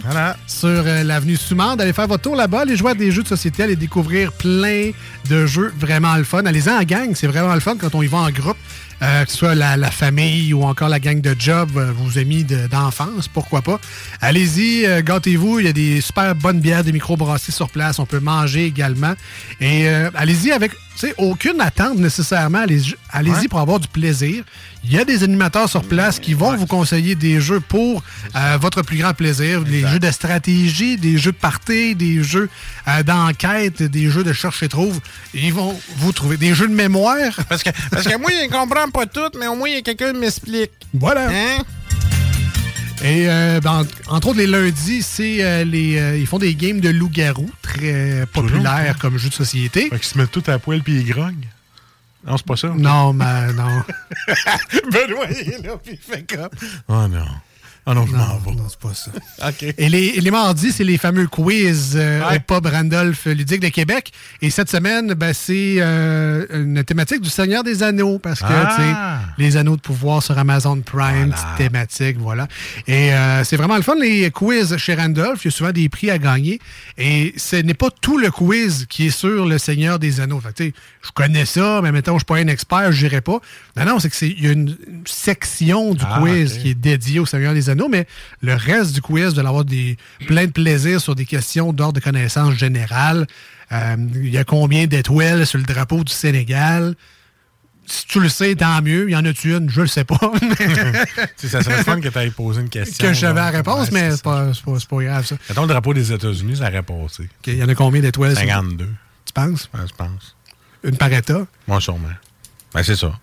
Sur 0.46 0.68
euh, 0.68 1.02
l'avenue 1.02 1.36
Soumande. 1.36 1.80
Allez 1.80 1.94
faire 1.94 2.06
votre 2.06 2.22
tour 2.22 2.36
là-bas, 2.36 2.60
allez 2.60 2.76
jouer 2.76 2.90
à 2.90 2.94
des 2.94 3.10
jeux 3.10 3.22
de 3.22 3.28
société, 3.28 3.62
allez 3.62 3.76
découvrir 3.76 4.30
plein 4.32 4.90
de 5.30 5.46
jeux 5.46 5.72
vraiment 5.78 6.14
le 6.16 6.24
fun. 6.24 6.44
Allez-en 6.44 6.78
en 6.78 6.82
gang, 6.82 7.12
c'est 7.14 7.26
vraiment 7.26 7.54
le 7.54 7.60
fun 7.60 7.76
quand 7.80 7.94
on 7.94 8.02
y 8.02 8.06
va 8.08 8.18
en 8.18 8.30
groupe. 8.30 8.58
Euh, 9.04 9.24
que 9.24 9.30
ce 9.30 9.36
soit 9.36 9.54
la, 9.54 9.76
la 9.76 9.90
famille 9.90 10.54
ou 10.54 10.64
encore 10.64 10.88
la 10.88 10.98
gang 10.98 11.20
de 11.20 11.36
job, 11.38 11.70
euh, 11.76 11.92
vos 11.92 12.18
amis 12.18 12.42
de- 12.44 12.66
d'enfance, 12.68 13.28
pourquoi 13.28 13.60
pas. 13.60 13.78
Allez-y, 14.22 14.86
euh, 14.86 15.02
gâtez-vous. 15.02 15.58
Il 15.60 15.66
y 15.66 15.68
a 15.68 15.72
des 15.74 16.00
super 16.00 16.34
bonnes 16.34 16.60
bières, 16.60 16.84
des 16.84 16.92
microbrasseries 16.92 17.52
sur 17.52 17.68
place. 17.68 17.98
On 17.98 18.06
peut 18.06 18.20
manger 18.20 18.64
également. 18.64 19.12
Et 19.60 19.88
euh, 19.88 20.10
allez-y 20.14 20.52
avec 20.52 20.72
aucune 21.18 21.60
attente 21.60 21.98
nécessairement. 21.98 22.58
Allez-y 22.60 22.94
allez-y 23.10 23.48
pour 23.48 23.60
avoir 23.60 23.78
du 23.80 23.88
plaisir. 23.88 24.42
Il 24.86 24.92
y 24.92 24.98
a 24.98 25.04
des 25.06 25.22
animateurs 25.24 25.68
sur 25.68 25.82
place 25.82 26.18
qui 26.18 26.34
vont 26.34 26.54
vous 26.56 26.66
conseiller 26.66 27.14
des 27.14 27.40
jeux 27.40 27.60
pour 27.60 28.02
euh, 28.36 28.58
votre 28.60 28.82
plus 28.82 28.98
grand 28.98 29.14
plaisir. 29.14 29.62
Des 29.64 29.80
jeux 29.86 29.98
de 29.98 30.10
stratégie, 30.10 30.98
des 30.98 31.16
jeux 31.16 31.32
de 31.32 31.36
party, 31.36 31.94
des 31.94 32.22
jeux 32.22 32.50
euh, 32.88 33.02
d'enquête, 33.02 33.82
des 33.82 34.10
jeux 34.10 34.24
de 34.24 34.32
cherche 34.34 34.62
et 34.62 34.68
trouve. 34.68 35.00
Ils 35.32 35.54
vont 35.54 35.74
vous 35.96 36.12
trouver 36.12 36.36
des 36.36 36.54
jeux 36.54 36.68
de 36.68 36.74
mémoire. 36.74 37.16
Parce 37.48 37.62
que, 37.62 37.70
parce 37.90 38.04
que 38.06 38.18
moi, 38.18 38.30
je 38.30 38.44
ne 38.46 38.50
comprends 38.52 38.90
pas 38.90 39.06
tout, 39.06 39.30
mais 39.38 39.46
au 39.46 39.54
moins, 39.56 39.68
il 39.68 39.74
y 39.76 39.78
a 39.78 39.82
quelqu'un 39.82 40.12
qui 40.12 40.18
m'explique. 40.18 40.70
Voilà. 40.92 41.28
Hein? 41.30 41.62
Et 43.02 43.28
euh, 43.28 43.60
ben, 43.60 43.86
en- 44.08 44.16
entre 44.16 44.28
autres, 44.28 44.38
les 44.38 44.46
lundis, 44.46 45.02
c'est 45.02 45.42
euh, 45.42 45.64
les, 45.64 45.98
euh, 45.98 46.16
ils 46.18 46.26
font 46.26 46.38
des 46.38 46.54
games 46.54 46.80
de 46.80 46.90
loup-garou 46.90 47.48
très 47.62 48.24
populaires 48.32 48.96
comme 49.00 49.16
jeu 49.18 49.30
de 49.30 49.34
société. 49.34 49.88
Fait 49.88 49.96
qu'ils 49.98 50.04
se 50.04 50.18
mettent 50.18 50.30
tout 50.30 50.44
à 50.46 50.58
poil 50.58 50.82
puis 50.82 50.94
ils 51.00 51.06
grognent. 51.10 51.48
Non, 52.26 52.36
c'est 52.36 52.46
pas 52.46 52.56
ça? 52.56 52.68
Non, 52.76 53.12
mais 53.12 53.52
non. 53.52 53.82
Benoît, 54.92 55.26
il 55.30 55.50
est 55.52 55.62
là, 55.66 55.76
puis 55.82 55.92
il 55.92 55.98
fait 55.98 56.24
comme... 56.34 56.48
Oh 56.88 57.06
non. 57.08 57.26
Oh 57.86 57.92
non, 57.92 58.06
je 58.06 58.12
m'en 58.16 58.38
vais. 58.38 58.52
Non, 58.52 58.66
c'est 58.68 58.78
pas 58.78 58.94
ça. 58.94 59.10
OK. 59.48 59.74
Et 59.76 59.88
les, 59.90 60.12
les 60.12 60.30
mardis, 60.30 60.72
c'est 60.72 60.84
les 60.84 60.96
fameux 60.96 61.26
quiz 61.26 61.92
euh, 61.96 62.26
Ouais. 62.26 62.36
au 62.38 62.40
pub 62.40 62.64
Randolph 62.64 63.26
Ludique 63.26 63.60
de 63.60 63.68
Québec. 63.68 64.10
Et 64.40 64.48
cette 64.48 64.70
semaine, 64.70 65.12
ben, 65.12 65.34
c'est 65.34 65.74
euh, 65.80 66.46
une 66.50 66.82
thématique 66.82 67.20
du 67.20 67.28
Seigneur 67.28 67.62
des 67.62 67.82
Anneaux, 67.82 68.18
parce 68.18 68.40
que 68.40 68.46
Ah. 68.48 69.20
Les 69.38 69.56
anneaux 69.56 69.76
de 69.76 69.80
pouvoir 69.80 70.22
sur 70.22 70.38
Amazon 70.38 70.80
Prime, 70.80 71.30
petite 71.30 71.56
thématique, 71.56 72.16
voilà. 72.18 72.48
Et 72.86 73.12
euh, 73.12 73.44
c'est 73.44 73.56
vraiment 73.56 73.76
le 73.76 73.82
fun, 73.82 73.94
les 73.96 74.30
quiz 74.30 74.76
chez 74.76 74.94
Randolph. 74.94 75.44
Il 75.44 75.46
y 75.46 75.48
a 75.48 75.50
souvent 75.50 75.72
des 75.72 75.88
prix 75.88 76.10
à 76.10 76.18
gagner. 76.18 76.60
Et 76.98 77.34
ce 77.36 77.56
n'est 77.56 77.74
pas 77.74 77.88
tout 78.00 78.18
le 78.18 78.30
quiz 78.30 78.86
qui 78.88 79.06
est 79.06 79.10
sur 79.10 79.46
le 79.46 79.58
Seigneur 79.58 79.98
des 79.98 80.20
Anneaux. 80.20 80.40
Fait 80.40 80.48
que, 80.48 80.54
tu 80.54 80.64
sais, 80.64 80.74
je 81.02 81.10
connais 81.12 81.46
ça, 81.46 81.80
mais 81.82 81.92
mettons, 81.92 82.14
je 82.14 82.18
suis 82.18 82.26
pas 82.26 82.38
un 82.38 82.48
expert, 82.48 82.92
je 82.92 83.04
n'irai 83.04 83.20
pas. 83.20 83.40
Non, 83.76 83.84
non, 83.84 83.98
c'est 83.98 84.10
que 84.10 84.16
c'est 84.16 84.28
il 84.28 84.44
y 84.44 84.48
a 84.48 84.52
une 84.52 84.76
section 85.06 85.94
du 85.94 86.04
Ah, 86.06 86.20
quiz 86.20 86.58
qui 86.58 86.70
est 86.70 86.74
dédiée 86.74 87.20
au 87.20 87.26
Seigneur 87.26 87.54
des 87.54 87.70
Anneaux, 87.70 87.88
mais 87.88 88.06
le 88.40 88.54
reste 88.54 88.94
du 88.94 89.02
quiz, 89.02 89.34
vous 89.34 89.38
allez 89.38 89.48
avoir 89.48 89.64
des, 89.64 89.96
plein 90.26 90.46
de 90.46 90.52
plaisir 90.52 91.00
sur 91.00 91.14
des 91.14 91.24
questions 91.24 91.72
d'ordre 91.72 91.94
de 91.94 92.00
connaissance 92.00 92.54
générale. 92.54 93.26
Euh, 93.72 93.96
il 94.14 94.30
y 94.30 94.38
a 94.38 94.44
combien 94.44 94.86
d'étoiles 94.86 95.46
sur 95.46 95.58
le 95.58 95.64
drapeau 95.64 96.04
du 96.04 96.12
Sénégal? 96.12 96.94
Si 97.86 98.06
tu 98.06 98.20
le 98.20 98.28
sais, 98.28 98.54
tant 98.54 98.80
mieux. 98.82 99.08
Il 99.08 99.12
y 99.12 99.16
en 99.16 99.24
a-tu 99.24 99.54
une? 99.54 99.68
Je 99.68 99.82
le 99.82 99.86
sais 99.86 100.04
pas. 100.04 100.18
Ça 101.36 101.62
serait 101.62 101.84
fun 101.84 102.00
que 102.00 102.08
tu 102.08 102.18
ailles 102.18 102.30
poser 102.30 102.62
une 102.62 102.68
question. 102.70 103.06
que 103.12 103.20
là. 103.24 103.32
la 103.32 103.50
réponse, 103.50 103.88
Ouais, 103.90 103.92
mais 103.92 104.10
c'est 104.12 104.22
pas, 104.22 104.46
pas, 104.64 104.72
pas 104.88 105.02
grave, 105.04 105.26
ça. 105.26 105.36
Mettons 105.48 105.62
le 105.62 105.68
drapeau 105.68 105.92
des 105.94 106.12
États-Unis, 106.12 106.56
ça 106.58 106.68
aurait 106.68 106.82
passé. 106.82 107.28
Il 107.46 107.56
y 107.56 107.62
en 107.62 107.68
a 107.68 107.74
combien 107.74 108.00
d'étoiles? 108.00 108.36
sur- 108.36 108.40
52. 108.46 108.86
Tu 109.26 109.32
penses? 109.32 109.68
Ouais, 109.74 109.80
je 109.86 109.94
pense. 109.94 110.36
Une 110.82 110.96
par 110.96 111.12
État? 111.12 111.46
Moi, 111.68 111.80
sûrement. 111.80 112.08
Ben, 112.74 112.82
c'est 112.82 112.96
ça. 112.96 113.18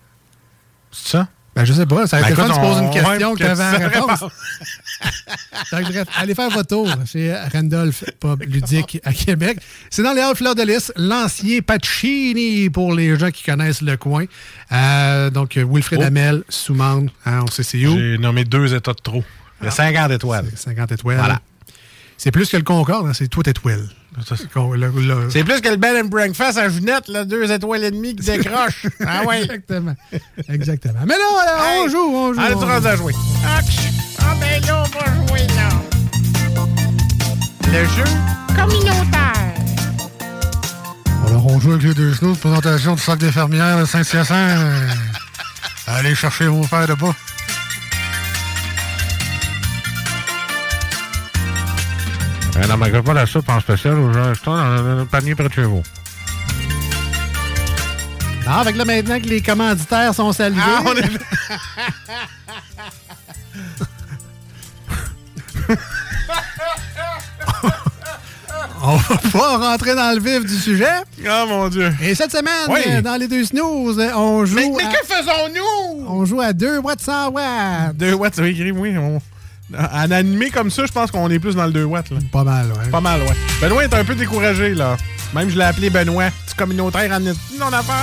C'est 0.91 1.09
ça? 1.09 1.27
Ben, 1.53 1.65
je 1.65 1.73
sais 1.73 1.85
pas. 1.85 2.07
Ça 2.07 2.17
a 2.17 2.21
Ben, 2.21 2.27
été 2.27 2.35
fun, 2.35 2.47
tu 2.49 2.59
poses 2.61 2.77
une 2.79 2.89
question 2.91 3.33
que 3.33 3.39
tu 3.39 3.43
avais 3.45 3.79
la 3.79 3.87
réponse. 3.89 4.23
Allez 6.17 6.33
faire 6.35 6.49
votre 6.49 6.67
tour 6.67 6.87
chez 7.05 7.35
Randolph 7.53 8.03
Pub 8.19 8.41
Ludique 8.43 8.99
à 9.03 9.13
Québec. 9.13 9.57
C'est 9.89 10.03
dans 10.03 10.13
les 10.13 10.21
Halles 10.21 10.35
Fleurs 10.35 10.55
de 10.55 10.63
Lys, 10.63 10.91
l'ancien 10.95 11.59
Pacini 11.61 12.69
pour 12.69 12.93
les 12.93 13.17
gens 13.19 13.31
qui 13.31 13.43
connaissent 13.43 13.81
le 13.81 13.97
coin. 13.97 14.25
Euh, 14.71 15.29
donc, 15.29 15.55
Wilfred 15.57 15.99
Oh. 16.01 16.05
Amel, 16.05 16.43
Soumande, 16.49 17.09
hein, 17.25 17.41
on 17.43 17.47
sait 17.47 17.63
c'est 17.63 17.85
où. 17.85 17.97
J'ai 17.97 18.17
nommé 18.17 18.43
deux 18.45 18.73
états 18.73 18.93
de 18.93 19.01
trop. 19.01 19.23
Il 19.61 19.65
y 19.65 19.67
a 19.67 19.71
50 19.71 20.11
étoiles. 20.11 20.45
50 20.55 20.91
étoiles. 20.93 21.17
Voilà. 21.17 21.41
C'est 22.17 22.31
plus 22.31 22.49
que 22.49 22.57
le 22.57 22.63
Concorde, 22.63 23.07
hein, 23.07 23.13
c'est 23.13 23.27
tout 23.27 23.47
étoile. 23.49 23.87
C'est 25.29 25.43
plus 25.43 25.61
que 25.61 25.69
le 25.69 25.77
Bell 25.77 26.03
and 26.03 26.09
Breakfast 26.09 26.57
à 26.57 26.69
Junette, 26.69 27.07
là, 27.07 27.23
deux 27.23 27.49
étoiles 27.51 27.83
et 27.85 27.91
demie 27.91 28.15
qui 28.15 28.25
décrochent. 28.25 28.85
ah 29.07 29.23
ouais. 29.25 29.43
Exactement. 29.43 29.95
Exactement. 30.49 30.99
Mais 31.05 31.15
là, 31.15 31.45
là, 31.45 31.57
on 31.79 31.87
joue, 31.89 31.97
on 31.97 32.33
joue. 32.33 32.39
Allez, 32.39 32.55
on 32.55 32.59
tu 32.59 32.65
joue. 32.65 32.71
rentres 32.71 32.87
à 32.87 32.95
jouer. 32.95 33.13
Ah 33.45 33.59
ben 34.39 34.61
là, 34.65 34.83
on 34.83 34.99
va 34.99 35.27
jouer 35.27 35.47
là. 35.47 35.69
Le 37.67 37.85
jeu? 37.85 38.03
Communautaire. 38.55 39.33
Alors, 41.27 41.45
on 41.47 41.59
joue 41.59 41.71
avec 41.71 41.83
les 41.83 41.93
deux 41.93 42.13
genoux. 42.13 42.35
Présentation 42.35 42.95
du 42.95 43.01
sac 43.01 43.17
des 43.19 43.31
fermières 43.31 43.79
de 43.79 43.85
Saint-Hyacinthe. 43.85 44.59
Allez 45.87 46.15
chercher 46.15 46.47
vos 46.47 46.63
fers 46.63 46.87
de 46.87 46.93
bas. 46.95 47.15
Euh, 52.63 52.67
non, 52.67 52.77
mais 52.77 52.91
pas 53.01 53.13
la 53.13 53.25
soupe 53.25 53.49
en 53.49 53.59
spécial 53.59 53.95
gens 54.13 54.29
acheteurs 54.31 54.55
dans 54.83 54.99
le 54.99 55.05
panier 55.05 55.35
près 55.35 55.47
de 55.47 55.53
chez 55.53 55.63
vous. 55.63 55.81
Non, 58.45 58.51
avec 58.53 58.75
là, 58.75 58.85
maintenant 58.85 59.19
que 59.19 59.25
les 59.27 59.41
commanditaires 59.41 60.13
sont 60.13 60.31
salués. 60.33 60.59
Ah, 60.63 60.81
on 60.85 60.95
est- 60.95 61.09
On 68.83 68.95
va 68.95 69.17
pouvoir 69.17 69.59
rentrer 69.61 69.95
dans 69.95 70.15
le 70.15 70.19
vif 70.19 70.43
du 70.45 70.57
sujet. 70.57 70.89
Oh 71.23 71.45
mon 71.47 71.67
Dieu. 71.69 71.93
Et 72.01 72.15
cette 72.15 72.31
semaine, 72.31 72.67
Oui. 72.67 72.79
euh, 72.87 73.01
dans 73.01 73.15
les 73.15 73.27
deux 73.27 73.45
snooze, 73.45 74.01
on 74.15 74.43
joue. 74.45 74.55
Mais, 74.55 74.69
mais 74.75 74.83
à- 74.83 74.87
que 74.91 75.05
faisons-nous? 75.05 76.05
On 76.07 76.25
joue 76.25 76.41
à 76.41 76.51
2 76.51 76.79
watts 76.79 77.01
100 77.01 77.29
watts. 77.29 77.95
2 77.95 78.13
watts, 78.13 78.39
oui. 78.39 78.97
On... 78.97 79.21
En 79.77 80.11
animé 80.11 80.49
comme 80.49 80.69
ça, 80.69 80.85
je 80.85 80.91
pense 80.91 81.11
qu'on 81.11 81.29
est 81.29 81.39
plus 81.39 81.55
dans 81.55 81.65
le 81.65 81.71
2 81.71 81.83
watts. 81.83 82.09
Là. 82.09 82.17
Pas 82.31 82.43
mal, 82.43 82.67
ouais. 82.71 82.89
Pas 82.89 83.01
mal, 83.01 83.21
ouais. 83.21 83.35
Benoît 83.61 83.83
est 83.83 83.93
un 83.93 84.03
peu 84.03 84.15
découragé, 84.15 84.73
là. 84.73 84.97
Même 85.33 85.49
je 85.49 85.57
l'ai 85.57 85.63
appelé 85.63 85.89
Benoît. 85.89 86.29
Petit 86.45 86.55
communautaire 86.55 87.11
en 87.11 87.19
non 87.19 87.71
affaire. 87.71 87.95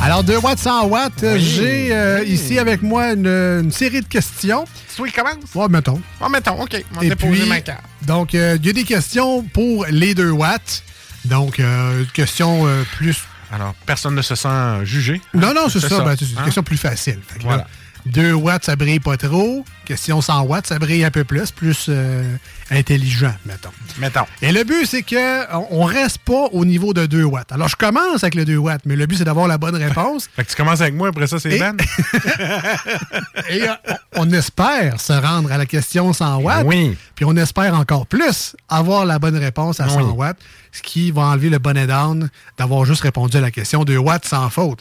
Alors, 0.00 0.22
2 0.22 0.36
watts 0.38 0.58
100 0.58 0.86
watts, 0.88 1.22
euh, 1.22 1.38
j'ai 1.38 1.88
euh, 1.92 2.22
ici 2.24 2.58
avec 2.58 2.82
moi 2.82 3.12
une, 3.14 3.26
une 3.26 3.72
série 3.72 4.02
de 4.02 4.06
questions. 4.06 4.66
Qu'il 4.96 5.10
commence? 5.12 5.54
Ouais, 5.54 5.66
mettons. 5.68 6.00
Bon, 6.20 6.28
mettons, 6.28 6.60
OK. 6.60 6.84
On 6.92 7.00
va 7.00 7.08
déposer 7.08 7.46
ma 7.46 7.60
carte. 7.60 7.80
donc, 8.02 8.34
euh, 8.34 8.56
il 8.60 8.66
y 8.66 8.70
a 8.70 8.72
des 8.74 8.84
questions 8.84 9.42
pour 9.42 9.86
les 9.88 10.14
2 10.14 10.30
watts. 10.30 10.82
Donc, 11.24 11.58
euh, 11.58 12.00
une 12.00 12.06
question 12.08 12.66
plus. 12.96 13.16
Alors, 13.50 13.74
personne 13.86 14.14
ne 14.14 14.22
se 14.22 14.34
sent 14.34 14.84
jugé. 14.84 15.20
Non, 15.32 15.54
non, 15.54 15.68
c'est 15.68 15.80
ça. 15.80 16.00
ben, 16.00 16.14
c'est 16.18 16.26
une 16.30 16.38
hein? 16.38 16.44
question 16.44 16.62
plus 16.62 16.76
facile. 16.76 17.18
Fait 17.26 17.38
que 17.38 17.44
là, 17.44 17.48
Voilà. 17.48 17.66
2 18.06 18.32
watts, 18.34 18.64
ça 18.64 18.76
brille 18.76 19.00
pas 19.00 19.16
trop. 19.16 19.64
Question 19.86 20.20
100 20.20 20.42
watts, 20.42 20.66
ça 20.66 20.78
brille 20.78 21.04
un 21.04 21.10
peu 21.10 21.24
plus, 21.24 21.50
plus 21.50 21.86
euh, 21.88 22.36
intelligent, 22.70 23.34
mettons. 23.46 23.70
Mettons. 23.98 24.24
Et 24.42 24.52
le 24.52 24.62
but, 24.64 24.86
c'est 24.86 25.02
que 25.02 25.52
on- 25.70 25.84
reste 25.84 26.18
pas 26.18 26.48
au 26.52 26.64
niveau 26.64 26.92
de 26.94 27.06
2 27.06 27.24
watts. 27.24 27.50
Alors, 27.52 27.68
je 27.68 27.76
commence 27.76 28.22
avec 28.22 28.34
le 28.34 28.44
2 28.44 28.56
watts, 28.56 28.82
mais 28.84 28.96
le 28.96 29.06
but, 29.06 29.16
c'est 29.16 29.24
d'avoir 29.24 29.48
la 29.48 29.58
bonne 29.58 29.76
réponse. 29.76 30.28
Fait 30.36 30.44
que 30.44 30.50
tu 30.50 30.56
commences 30.56 30.80
avec 30.82 30.94
moi, 30.94 31.08
après 31.08 31.26
ça, 31.26 31.38
c'est 31.38 31.52
Et- 31.52 31.58
Ben. 31.58 31.76
Et 33.50 33.62
euh, 33.62 33.72
on 34.16 34.30
espère 34.32 35.00
se 35.00 35.12
rendre 35.12 35.50
à 35.52 35.58
la 35.58 35.66
question 35.66 36.12
100 36.12 36.38
watts. 36.38 36.64
Oui. 36.66 36.96
Puis 37.14 37.24
on 37.24 37.36
espère 37.36 37.74
encore 37.74 38.06
plus 38.06 38.56
avoir 38.68 39.04
la 39.06 39.18
bonne 39.18 39.36
réponse 39.36 39.80
à 39.80 39.88
100 39.88 39.96
Oui. 40.02 40.12
watts, 40.16 40.38
ce 40.72 40.82
qui 40.82 41.10
va 41.10 41.22
enlever 41.22 41.50
le 41.50 41.58
bonnet 41.58 41.86
d'âne 41.86 42.30
d'avoir 42.58 42.84
juste 42.84 43.02
répondu 43.02 43.36
à 43.36 43.40
la 43.40 43.50
question 43.50 43.84
2 43.84 43.96
watts 43.96 44.26
sans 44.26 44.48
faute. 44.50 44.80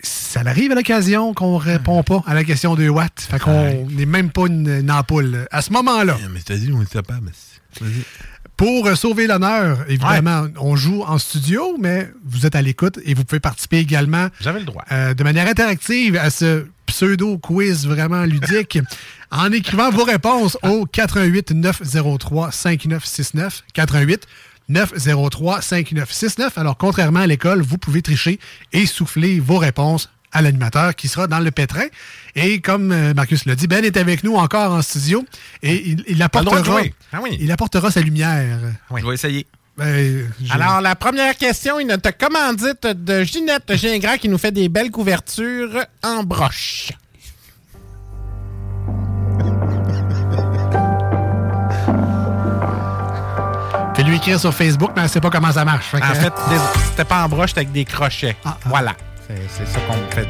Ça 0.00 0.40
arrive 0.44 0.72
à 0.72 0.74
l'occasion 0.74 1.32
qu'on 1.34 1.56
répond 1.56 2.02
pas 2.02 2.22
à 2.26 2.34
la 2.34 2.44
question 2.44 2.74
2 2.74 2.88
watts. 2.88 3.26
Fait 3.30 3.38
qu'on 3.38 3.86
n'est 3.90 4.06
même 4.06 4.30
pas 4.30 4.46
une, 4.46 4.68
une 4.68 4.90
ampoule 4.90 5.48
à 5.50 5.62
ce 5.62 5.72
moment-là. 5.72 6.16
Mais 6.32 6.40
t'as 6.44 6.56
dit, 6.56 6.70
on 6.72 6.82
était 6.82 7.02
pas. 7.02 7.14
Pour 8.56 8.86
euh, 8.86 8.94
sauver 8.94 9.26
l'honneur, 9.26 9.84
évidemment, 9.88 10.46
on 10.58 10.76
joue 10.76 11.02
en 11.02 11.18
studio, 11.18 11.76
mais 11.78 12.10
vous 12.24 12.46
êtes 12.46 12.54
à 12.54 12.62
l'écoute 12.62 12.98
et 13.04 13.12
vous 13.14 13.24
pouvez 13.24 13.40
participer 13.40 13.78
également 13.78 14.28
J'avais 14.40 14.60
le 14.60 14.64
droit. 14.64 14.82
euh, 14.92 15.12
de 15.12 15.22
manière 15.24 15.46
interactive 15.46 16.16
à 16.16 16.30
ce 16.30 16.66
pseudo-quiz 16.86 17.86
vraiment 17.86 18.22
ludique 18.24 18.78
en 19.30 19.52
écrivant 19.52 19.90
vos 19.90 20.04
réponses 20.04 20.56
au 20.62 20.86
88 20.86 21.50
903 21.50 22.50
5969 22.52 23.62
88 23.74 24.26
903 24.68 25.62
5969. 25.62 26.58
Alors, 26.58 26.76
contrairement 26.76 27.20
à 27.20 27.26
l'école, 27.26 27.62
vous 27.62 27.78
pouvez 27.78 28.02
tricher 28.02 28.38
et 28.72 28.86
souffler 28.86 29.40
vos 29.40 29.58
réponses 29.58 30.10
à 30.32 30.42
l'animateur 30.42 30.94
qui 30.94 31.08
sera 31.08 31.26
dans 31.26 31.38
le 31.38 31.50
pétrin. 31.50 31.86
Et 32.34 32.60
comme 32.60 32.92
euh, 32.92 33.14
Marcus 33.14 33.46
l'a 33.46 33.54
dit, 33.54 33.66
Ben 33.66 33.84
est 33.84 33.96
avec 33.96 34.22
nous 34.24 34.34
encore 34.34 34.72
en 34.72 34.82
studio 34.82 35.24
et 35.62 35.96
il, 36.06 36.22
apportera. 36.22 36.82
Ah 37.12 37.20
oui. 37.22 37.36
il 37.40 37.50
apportera 37.50 37.90
sa 37.90 38.00
lumière. 38.00 38.58
Je 38.94 39.06
vais 39.06 39.14
essayer. 39.14 39.46
Ben, 39.76 40.30
Alors, 40.50 40.80
la 40.80 40.96
première 40.96 41.36
question, 41.36 41.78
une 41.78 41.98
te 41.98 42.08
commandite 42.08 42.86
de 42.86 43.22
Ginette 43.24 43.76
Gingras 43.76 44.16
qui 44.18 44.28
nous 44.28 44.38
fait 44.38 44.52
des 44.52 44.68
belles 44.68 44.90
couvertures 44.90 45.84
en 46.02 46.22
broche. 46.22 46.92
Lui 54.06 54.16
écrire 54.16 54.38
sur 54.40 54.54
Facebook, 54.54 54.90
mais 54.96 55.02
elle 55.02 55.08
sait 55.08 55.20
pas 55.20 55.30
comment 55.30 55.52
ça 55.52 55.64
marche. 55.64 55.86
Fait 55.86 56.00
que- 56.00 56.04
En 56.06 56.14
fait, 56.14 56.32
c'était 56.90 57.04
pas 57.04 57.24
en 57.24 57.28
broche, 57.28 57.50
c'était 57.50 57.60
avec 57.60 57.72
des 57.72 57.84
crochets. 57.84 58.36
Voilà. 58.66 58.94
C'est 59.28 59.66
ça 59.66 59.78
qu'on 59.88 60.14
fait. 60.14 60.28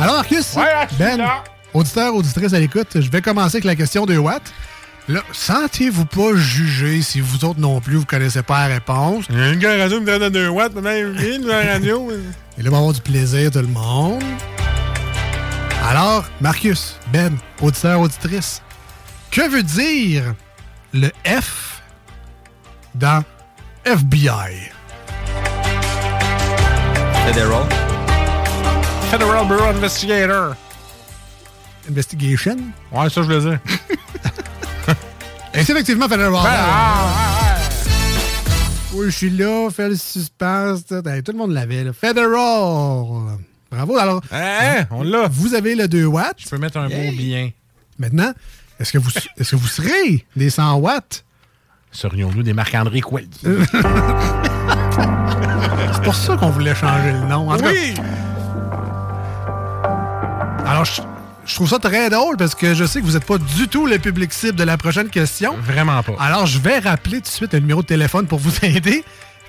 Alors, 0.00 0.16
Marcus, 0.16 0.54
Ouais, 0.56 0.64
Ben, 0.98 1.20
auditeur, 1.74 2.14
auditrice 2.14 2.52
à 2.54 2.58
l'écoute, 2.58 2.88
je 3.00 3.10
vais 3.10 3.20
commencer 3.20 3.56
avec 3.56 3.64
la 3.64 3.76
question 3.76 4.06
de 4.06 4.16
Watt. 4.16 4.42
Là, 5.08 5.20
sentez-vous 5.32 6.04
pas 6.06 6.34
jugé 6.36 7.02
si 7.02 7.20
vous 7.20 7.44
autres 7.44 7.58
non 7.60 7.80
plus, 7.80 7.96
vous 7.96 8.04
connaissez 8.06 8.42
pas 8.42 8.68
la 8.68 8.74
réponse? 8.74 9.24
Il 9.28 9.38
y 9.38 9.42
a 9.42 9.48
une 9.50 9.58
gueule 9.58 9.80
radio 9.80 9.98
qui 9.98 10.04
me 10.04 10.18
donne 10.18 10.32
2 10.32 10.48
watts, 10.48 10.72
vient 10.74 10.96
une 10.96 11.50
radio. 11.50 12.10
Et 12.58 12.62
là, 12.62 12.68
on 12.68 12.70
va 12.72 12.76
avoir 12.78 12.92
du 12.92 13.00
plaisir, 13.00 13.50
tout 13.50 13.58
le 13.58 13.66
monde. 13.66 14.22
Alors, 15.88 16.24
Marcus, 16.40 16.96
Ben, 17.12 17.36
auditeur, 17.60 18.00
auditrice, 18.00 18.62
que 19.30 19.48
veut 19.48 19.62
dire 19.62 20.34
le 20.92 21.08
F 21.26 21.79
dans 22.94 23.24
FBI? 23.84 24.70
Federal. 27.26 27.64
Federal 29.10 29.46
Bureau 29.48 29.64
Investigator. 29.70 30.54
Investigation? 31.88 32.56
Ouais, 32.92 33.08
ça, 33.10 33.22
je 33.22 33.28
le 33.28 33.40
dis. 33.40 33.56
Et 35.54 35.64
c'est 35.64 35.72
effectivement 35.72 36.08
Federal. 36.08 36.32
Ben, 36.32 36.40
ah, 36.44 37.56
Oui, 38.92 39.06
je 39.06 39.10
suis 39.10 39.30
là, 39.30 39.68
fais 39.70 39.88
le 39.88 39.96
suspense. 39.96 40.84
Tout, 40.86 41.00
tout 41.02 41.32
le 41.32 41.38
monde 41.38 41.52
l'avait. 41.52 41.84
là. 41.84 41.92
Federal. 41.92 43.38
Bravo. 43.70 43.96
Alors, 43.98 44.20
Hein, 44.32 44.86
on 44.90 45.02
l'a. 45.02 45.28
vous 45.28 45.54
avez 45.54 45.74
le 45.74 45.88
2 45.88 46.04
watts. 46.04 46.36
Je 46.38 46.48
peux 46.48 46.58
mettre 46.58 46.76
un 46.78 46.88
beau 46.88 47.12
bien. 47.16 47.50
Maintenant, 47.98 48.32
est-ce 48.78 48.92
que 48.92 48.98
vous, 48.98 49.10
est-ce 49.36 49.50
que 49.52 49.56
vous 49.56 49.66
serez 49.68 50.24
des 50.36 50.50
100 50.50 50.74
watts? 50.76 51.24
Serions-nous 51.92 52.42
des 52.42 52.52
Marc-André 52.52 53.00
Quaid? 53.00 53.34
C'est 55.92 56.02
pour 56.02 56.14
ça 56.14 56.36
qu'on 56.36 56.50
voulait 56.50 56.74
changer 56.74 57.12
le 57.12 57.20
nom. 57.20 57.50
En 57.50 57.56
tout 57.56 57.62
cas, 57.64 57.70
Oui! 57.72 57.94
alors, 60.66 60.84
je, 60.84 61.02
je 61.46 61.54
trouve 61.56 61.68
ça 61.68 61.78
très 61.78 62.08
drôle 62.10 62.36
parce 62.36 62.54
que 62.54 62.74
je 62.74 62.84
sais 62.84 63.00
que 63.00 63.06
vous 63.06 63.12
n'êtes 63.14 63.24
pas 63.24 63.38
du 63.38 63.66
tout 63.68 63.86
le 63.86 63.98
public 63.98 64.32
cible 64.32 64.56
de 64.56 64.62
la 64.64 64.76
prochaine 64.78 65.08
question. 65.08 65.56
Vraiment 65.62 66.02
pas. 66.02 66.12
Alors, 66.20 66.46
je 66.46 66.58
vais 66.60 66.78
rappeler 66.78 67.16
tout 67.18 67.22
de 67.22 67.26
suite 67.28 67.54
un 67.54 67.60
numéro 67.60 67.82
de 67.82 67.86
téléphone 67.86 68.26
pour 68.26 68.38
vous 68.38 68.52
aider. 68.62 69.04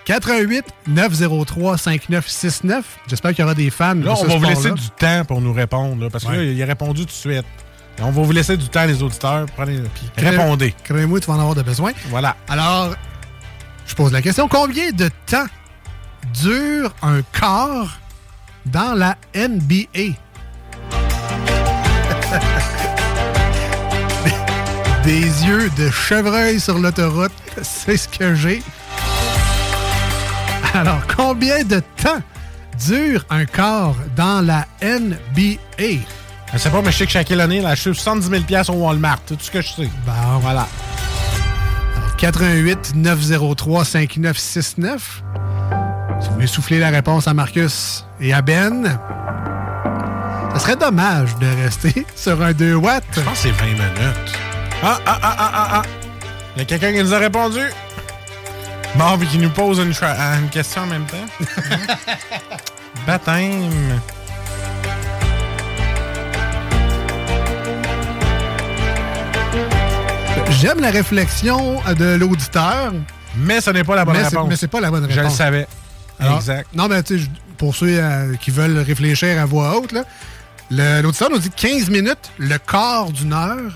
88 0.05 0.65
903 0.87 1.77
5969. 1.77 2.83
J'espère 3.07 3.31
qu'il 3.31 3.41
y 3.41 3.43
aura 3.43 3.53
des 3.53 3.69
fans. 3.69 3.93
de 3.95 4.07
on 4.07 4.15
va 4.25 4.35
vous 4.37 4.45
laisser 4.45 4.71
du 4.71 4.89
temps 4.97 5.23
pour 5.25 5.41
nous 5.41 5.53
répondre, 5.53 6.03
là, 6.03 6.09
parce 6.09 6.23
que 6.25 6.29
Ouais. 6.31 6.37
là, 6.37 6.43
il 6.43 6.61
a 6.63 6.65
répondu 6.65 7.01
tout 7.01 7.05
de 7.07 7.11
suite. 7.11 7.45
On 7.99 8.11
va 8.11 8.21
vous 8.21 8.31
laisser 8.31 8.57
du 8.57 8.67
temps, 8.67 8.85
les 8.85 9.01
auditeurs. 9.03 9.45
Prenez, 9.55 9.79
puis 9.93 10.09
répondez. 10.17 10.73
Crée-moi, 10.83 11.19
tu 11.19 11.27
vas 11.27 11.33
en 11.33 11.39
avoir 11.39 11.55
de 11.55 11.61
besoin. 11.61 11.91
Voilà. 12.09 12.35
Alors, 12.49 12.95
je 13.85 13.95
pose 13.95 14.11
la 14.11 14.21
question. 14.21 14.47
Combien 14.47 14.91
de 14.91 15.09
temps 15.25 15.45
dure 16.41 16.93
un 17.01 17.21
quart 17.21 17.99
dans 18.65 18.93
la 18.93 19.15
NBA? 19.35 20.15
Des 25.03 25.45
yeux 25.45 25.69
de 25.77 25.89
chevreuil 25.89 26.59
sur 26.59 26.77
l'autoroute, 26.77 27.31
c'est 27.63 27.97
ce 27.97 28.07
que 28.07 28.35
j'ai. 28.35 28.61
Alors, 30.73 31.01
combien 31.15 31.63
de 31.63 31.81
temps 32.01 32.21
dure 32.87 33.25
un 33.29 33.45
quart 33.45 33.95
dans 34.15 34.45
la 34.45 34.65
NBA? 34.81 35.99
Je 36.53 36.57
sais 36.57 36.69
pas, 36.69 36.81
mais 36.81 36.91
je 36.91 36.97
sais 36.97 37.05
que 37.05 37.11
Shaquille 37.11 37.41
O'Neal 37.41 37.65
a 37.65 37.69
acheté 37.69 37.93
70 37.93 38.29
000 38.49 38.61
au 38.69 38.85
Walmart. 38.85 39.19
C'est 39.25 39.37
tout 39.37 39.43
ce 39.45 39.51
que 39.51 39.61
je 39.61 39.67
sais. 39.69 39.89
Bon, 40.05 40.39
Voilà. 40.41 40.67
88 42.17 42.93
903 42.95 43.85
5969. 43.85 45.23
Si 46.19 46.27
vous 46.27 46.33
voulez 46.35 46.47
souffler 46.47 46.79
la 46.79 46.89
réponse 46.89 47.27
à 47.27 47.33
Marcus 47.33 48.05
et 48.19 48.31
à 48.31 48.43
Ben, 48.43 48.99
ça 50.53 50.59
serait 50.59 50.75
dommage 50.75 51.35
de 51.37 51.47
rester 51.63 52.05
sur 52.15 52.41
un 52.43 52.51
2 52.51 52.75
watts. 52.75 53.03
Je 53.13 53.21
pense 53.21 53.41
que 53.41 53.49
c'est 53.49 53.51
20 53.51 53.65
minutes. 53.65 54.37
Ah, 54.83 54.99
ah, 55.05 55.19
ah, 55.23 55.35
ah, 55.37 55.51
ah, 55.53 55.69
ah. 55.73 55.81
Il 56.55 56.59
y 56.59 56.61
a 56.61 56.65
quelqu'un 56.65 56.91
qui 56.91 57.01
nous 57.01 57.13
a 57.13 57.17
répondu. 57.17 57.61
Bon, 58.95 59.17
puis 59.17 59.27
qui 59.27 59.37
nous 59.37 59.49
pose 59.49 59.79
une, 59.79 59.93
euh, 60.03 60.39
une 60.39 60.49
question 60.49 60.81
en 60.81 60.87
même 60.87 61.05
temps. 61.05 61.17
Baptême. 63.07 63.99
J'aime 70.61 70.79
la 70.79 70.91
réflexion 70.91 71.81
de 71.97 72.15
l'auditeur. 72.17 72.93
Mais 73.35 73.61
ce 73.61 73.71
n'est 73.71 73.83
pas 73.83 73.95
la 73.95 74.05
bonne 74.05 74.15
mais 74.15 74.23
réponse. 74.23 74.47
Mais 74.47 74.55
c'est 74.55 74.67
pas 74.67 74.79
la 74.79 74.91
bonne 74.91 75.05
réponse. 75.05 75.17
Je 75.17 75.21
le 75.23 75.29
savais. 75.29 75.67
Alors, 76.19 76.37
exact. 76.37 76.67
Non, 76.75 76.87
mais 76.87 77.01
tu 77.01 77.17
sais, 77.17 77.25
pour 77.57 77.75
ceux 77.75 77.97
euh, 77.99 78.35
qui 78.35 78.51
veulent 78.51 78.77
réfléchir 78.77 79.41
à 79.41 79.45
voix 79.45 79.75
haute, 79.75 79.91
l'auditeur 80.69 81.31
nous 81.31 81.39
dit 81.39 81.49
15 81.49 81.89
minutes, 81.89 82.31
le 82.37 82.57
quart 82.59 83.11
d'une 83.11 83.33
heure, 83.33 83.71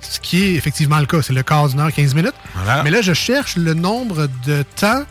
ce 0.00 0.20
qui 0.20 0.44
est 0.44 0.54
effectivement 0.54 1.00
le 1.00 1.06
cas, 1.06 1.20
c'est 1.20 1.32
le 1.32 1.42
quart 1.42 1.68
d'une 1.68 1.80
heure, 1.80 1.92
15 1.92 2.14
minutes. 2.14 2.34
Voilà. 2.54 2.84
Mais 2.84 2.90
là, 2.90 3.02
je 3.02 3.12
cherche 3.12 3.56
le 3.56 3.74
nombre 3.74 4.28
de 4.46 4.62
temps 4.76 5.02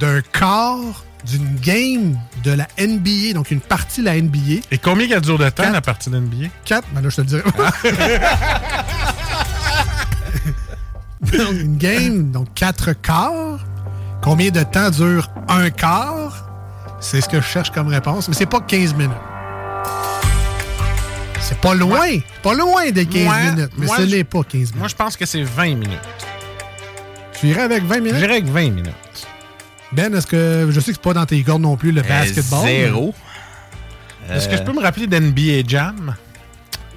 d'un 0.00 0.22
quart 0.22 1.04
d'une 1.26 1.54
game 1.56 2.18
de 2.44 2.52
la 2.52 2.66
NBA, 2.80 3.34
donc 3.34 3.50
une 3.50 3.60
partie 3.60 4.00
de 4.00 4.06
la 4.06 4.18
NBA. 4.18 4.62
Et 4.70 4.78
combien 4.78 5.06
il 5.06 5.20
dure 5.20 5.38
de 5.38 5.50
temps, 5.50 5.70
la 5.70 5.82
partie 5.82 6.08
de 6.08 6.16
NBA? 6.16 6.48
4, 6.64 6.88
ben 6.94 7.02
là, 7.02 7.10
je 7.10 7.16
te 7.16 7.20
le 7.20 7.26
dirai. 7.26 7.42
une 11.32 11.76
game, 11.78 12.30
donc 12.30 12.48
4 12.54 12.92
quarts. 12.94 13.60
Combien 14.22 14.50
de 14.50 14.62
temps 14.62 14.90
dure 14.90 15.28
un 15.48 15.70
quart? 15.70 16.48
C'est 17.00 17.20
ce 17.20 17.28
que 17.28 17.40
je 17.40 17.46
cherche 17.46 17.70
comme 17.70 17.88
réponse, 17.88 18.28
mais 18.28 18.34
c'est 18.34 18.46
pas 18.46 18.60
15 18.60 18.94
minutes. 18.94 19.10
C'est 21.40 21.58
pas 21.58 21.74
loin, 21.74 22.06
pas 22.42 22.54
loin 22.54 22.90
des 22.90 23.04
15 23.04 23.24
Moi- 23.24 23.38
minutes, 23.50 23.70
mais 23.76 23.86
ce 23.88 24.02
n'est 24.02 24.24
pas 24.24 24.42
15 24.44 24.52
minutes. 24.54 24.76
Moi, 24.76 24.88
je 24.88 24.94
pense 24.94 25.16
que 25.16 25.26
c'est 25.26 25.42
20 25.42 25.74
minutes. 25.76 25.98
Tu 27.40 27.48
irais 27.48 27.62
avec 27.62 27.84
20 27.84 27.96
minutes? 27.98 28.16
J'irais 28.18 28.32
avec 28.34 28.46
20 28.46 28.70
minutes. 28.70 28.94
Ben, 29.90 30.14
est-ce 30.14 30.26
que 30.26 30.68
je 30.70 30.80
sais 30.80 30.92
que 30.92 30.96
c'est 30.96 31.02
pas 31.02 31.12
dans 31.12 31.26
tes 31.26 31.42
cordes 31.42 31.62
non 31.62 31.76
plus 31.76 31.90
le 31.92 32.02
basketball? 32.02 32.62
zéro. 32.64 33.14
Est-ce 34.30 34.48
que 34.48 34.56
je 34.56 34.62
peux 34.62 34.72
me 34.72 34.80
rappeler 34.80 35.08
d'NBA 35.08 35.66
Jam? 35.66 36.14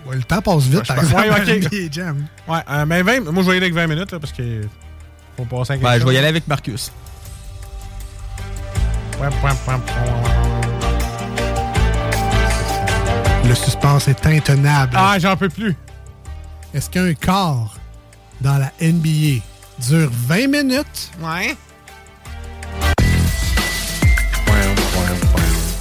Ouais, 0.05 0.15
le 0.15 0.23
temps 0.23 0.41
passe 0.41 0.63
vite, 0.63 0.85
par 0.85 0.99
exemple. 0.99 1.23
Ouais, 1.23 1.55
ok. 1.57 1.71
NBA 1.73 1.91
Jam. 1.91 2.25
Ouais, 2.47 2.59
euh, 2.69 2.85
mais 2.85 3.01
20, 3.01 3.31
moi, 3.31 3.43
je 3.43 3.49
vais 3.49 3.55
y 3.55 3.57
aller 3.57 3.65
avec 3.65 3.73
20 3.73 3.87
minutes, 3.87 4.11
là, 4.11 4.19
parce 4.19 4.33
que 4.33 4.61
faut 5.35 5.45
passer 5.45 5.73
à 5.73 5.75
quelque 5.77 5.83
Ben, 5.83 5.99
je 5.99 6.05
vais 6.05 6.13
y 6.13 6.17
aller 6.17 6.27
avec 6.27 6.47
Marcus. 6.47 6.91
Ouais, 9.19 9.27
ouais, 9.27 9.33
ouais, 9.43 9.73
ouais. 9.73 10.55
Le 13.47 13.55
suspense 13.55 14.07
est 14.07 14.25
intenable. 14.25 14.93
Ah, 14.95 15.17
j'en 15.19 15.37
peux 15.37 15.49
plus. 15.49 15.75
Est-ce 16.73 16.89
qu'un 16.89 17.13
quart 17.13 17.77
dans 18.41 18.57
la 18.57 18.71
NBA 18.81 19.41
dure 19.79 20.09
20 20.11 20.47
minutes? 20.47 21.11
Ouais, 21.21 21.55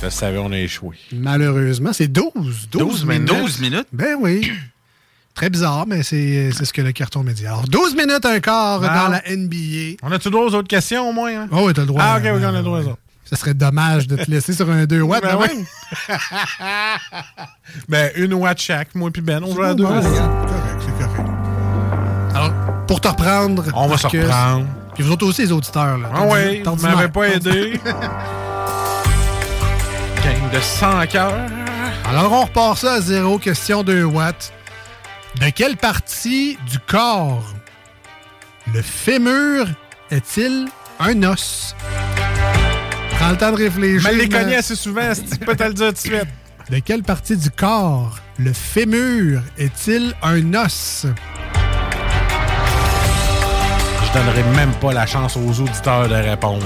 Je 0.05 0.11
savais, 0.11 0.39
on 0.39 0.53
a 0.53 0.59
échoué. 0.59 0.97
Malheureusement, 1.13 1.93
c'est 1.93 2.09
12. 2.09 2.33
12, 2.35 2.69
12 2.71 3.05
minutes. 3.07 3.31
minutes. 3.31 3.43
12 3.43 3.61
minutes? 3.61 3.87
Ben 3.93 4.17
oui. 4.21 4.53
Très 5.35 5.51
bizarre, 5.51 5.85
mais 5.87 6.03
c'est 6.03 6.51
c'est 6.53 6.65
ce 6.65 6.73
que 6.73 6.83
le 6.83 6.93
carton 6.93 7.25
me 7.25 7.33
dit. 7.33 7.47
Alors, 7.47 7.65
12 7.67 7.95
minutes, 7.97 8.25
un 8.25 8.39
quart 8.41 8.81
Bon. 8.81 8.87
dans 8.87 9.09
la 9.09 9.23
NBA. 9.27 9.97
On 10.03 10.13
a-tu 10.13 10.31
droit 10.31 10.45
aux 10.45 10.55
autres 10.55 10.69
questions, 10.69 11.09
au 11.09 11.13
moins? 11.13 11.43
Hein? 11.43 11.49
Oh 11.51 11.65
oui, 11.67 11.73
t'as 11.73 11.81
le 11.81 11.87
droit. 11.89 12.03
Ah, 12.05 12.17
ok, 12.19 12.23
Ben, 12.23 12.37
ok, 12.37 12.43
on 12.45 12.49
a 12.49 12.53
le 12.59 12.63
droit 12.63 12.79
aux 12.81 12.87
autres. 12.89 12.99
Ce 13.25 13.35
serait 13.37 13.55
dommage 13.55 14.07
de 14.07 14.17
te 14.17 14.31
laisser 14.31 14.53
sur 14.53 14.71
un 14.71 14.85
2 14.85 15.01
watts. 15.01 15.23
Ben 15.23 15.37
ben 15.37 15.39
oui. 15.41 15.65
ouais. 16.11 16.17
Ben, 17.89 18.11
une 18.17 18.35
watt 18.35 18.61
chaque, 18.61 18.95
moi 18.95 19.11
puis 19.11 19.23
Ben, 19.23 19.43
on 19.43 19.55
joue 19.55 19.63
à 19.63 19.75
deux. 19.75 19.85
Bon, 19.85 20.01
c'est 20.03 20.09
correct, 20.11 20.83
c'est 20.85 21.05
correct. 21.05 21.31
Alors, 22.35 22.53
pour 22.87 23.01
te 23.01 23.09
reprendre. 23.09 23.65
On 23.75 23.89
va 23.89 23.97
se 23.97 24.07
reprendre. 24.07 24.67
Puis 24.95 25.03
vous 25.03 25.11
autres 25.13 25.27
aussi, 25.27 25.43
les 25.43 25.53
auditeurs. 25.53 25.99
Là, 25.99 26.11
Ah 26.15 26.23
oui, 26.31 26.63
vous 26.65 26.77
m'avez 26.77 27.09
pas 27.09 27.29
aidé. 27.29 27.81
Gang 30.25 30.51
de 30.53 30.61
100 30.61 31.07
cœurs. 31.09 31.33
Alors, 32.09 32.33
on 32.33 32.43
repart 32.45 32.79
ça 32.79 32.95
à 32.95 33.01
zéro. 33.01 33.39
Question 33.39 33.83
2 33.83 34.05
watts. 34.05 34.53
De 35.41 35.51
quelle 35.51 35.77
partie 35.77 36.59
du 36.71 36.79
corps 36.79 37.53
le 38.73 38.81
fémur 38.81 39.67
est-il 40.11 40.69
un 40.99 41.23
os? 41.25 41.75
Prends 43.19 43.31
le 43.31 43.37
temps 43.37 43.53
de 43.53 43.57
réfléchir. 43.57 44.11
Mais- 44.17 44.29
cogné 44.29 44.57
assez 44.57 44.75
souvent, 44.77 45.15
si 45.15 45.25
tu 45.25 45.37
peux 45.39 45.55
te 45.55 45.65
le 45.65 45.75
dire 45.75 45.89
tout 45.89 45.93
de 45.93 45.99
suite. 45.99 46.27
De 46.71 46.79
quelle 46.79 47.03
partie 47.03 47.37
du 47.37 47.51
corps 47.51 48.19
le 48.39 48.55
fémur 48.55 49.43
est-il 49.59 50.15
un 50.23 50.55
os? 50.55 51.05
Je 54.03 54.13
donnerai 54.19 54.43
même 54.57 54.73
pas 54.81 54.95
la 54.95 55.05
chance 55.05 55.37
aux 55.37 55.61
auditeurs 55.61 56.09
de 56.09 56.15
répondre. 56.15 56.65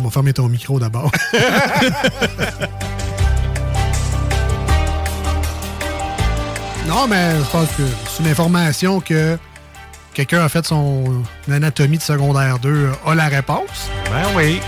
On 0.00 0.04
va 0.04 0.10
fermer 0.10 0.32
ton 0.32 0.48
micro 0.48 0.78
d'abord. 0.78 1.10
non, 6.86 7.06
mais 7.08 7.36
je 7.38 7.50
pense 7.50 7.68
que 7.76 7.82
c'est 8.08 8.22
une 8.22 8.28
information 8.30 9.00
que 9.00 9.38
quelqu'un 10.14 10.44
a 10.44 10.48
fait 10.48 10.66
son 10.66 11.22
anatomie 11.50 11.98
de 11.98 12.02
secondaire 12.02 12.58
2 12.58 12.90
a 13.06 13.14
la 13.14 13.28
réponse. 13.28 13.88
Ben 14.10 14.24
oui. 14.36 14.60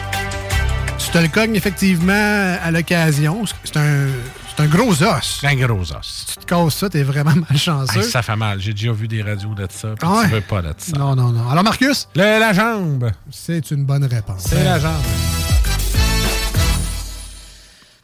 Tu 0.99 1.11
te 1.11 1.19
le 1.19 1.29
cognes 1.29 1.57
effectivement 1.57 2.57
à 2.63 2.71
l'occasion. 2.71 3.45
C'est 3.65 3.77
un, 3.77 4.07
c'est 4.57 4.63
un 4.63 4.67
gros 4.67 5.03
os. 5.03 5.41
Un 5.45 5.55
gros 5.57 5.93
os. 5.93 6.27
Tu 6.29 6.37
te 6.37 6.45
casses 6.45 6.75
ça, 6.75 6.89
t'es 6.91 7.03
vraiment 7.03 7.35
malchanceux. 7.51 8.01
Hey, 8.01 8.05
ça 8.05 8.23
fait 8.23 8.37
mal. 8.37 8.61
J'ai 8.61 8.73
déjà 8.73 8.93
vu 8.93 9.09
des 9.09 9.23
radios 9.23 9.55
de 9.55 9.67
ça. 9.71 9.89
puis 9.99 10.09
Ah 10.09 10.19
ouais? 10.19 10.25
Tu 10.25 10.31
veux 10.35 10.41
pas 10.41 10.63
de 10.63 10.75
ça. 10.77 10.97
Non, 10.99 11.15
non, 11.15 11.31
non. 11.31 11.49
Alors, 11.49 11.65
Marcus? 11.65 12.09
la 12.15 12.53
jambe. 12.53 13.11
C'est 13.31 13.71
une 13.71 13.85
bonne 13.85 14.05
réponse. 14.05 14.45
C'est 14.49 14.65
la 14.65 14.79
jambe. 14.79 14.93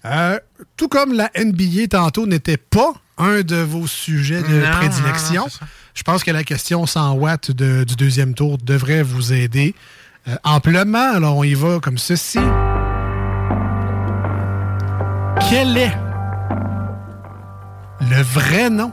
Euh, 0.04 0.38
tout 0.76 0.88
comme 0.88 1.12
la 1.14 1.30
NBA 1.36 1.88
tantôt 1.90 2.26
n'était 2.26 2.56
pas 2.58 2.92
un 3.18 3.40
de 3.40 3.56
vos 3.56 3.86
sujets 3.88 4.42
de 4.42 4.60
Non, 4.64 4.70
prédilection, 4.72 5.42
non, 5.42 5.66
je 5.94 6.02
pense 6.04 6.22
que 6.22 6.30
la 6.30 6.44
question 6.44 6.86
100 6.86 7.14
watts 7.14 7.50
de- 7.50 7.82
du 7.82 7.96
deuxième 7.96 8.34
tour 8.34 8.56
devrait 8.62 9.02
vous 9.02 9.32
aider 9.32 9.74
euh, 10.28 10.36
amplement. 10.44 11.12
Alors, 11.14 11.36
on 11.38 11.42
y 11.44 11.54
va 11.54 11.80
comme 11.80 11.98
ceci. 11.98 12.38
Quel 15.50 15.76
est 15.76 15.92
le 18.10 18.22
vrai 18.22 18.70
nom 18.70 18.90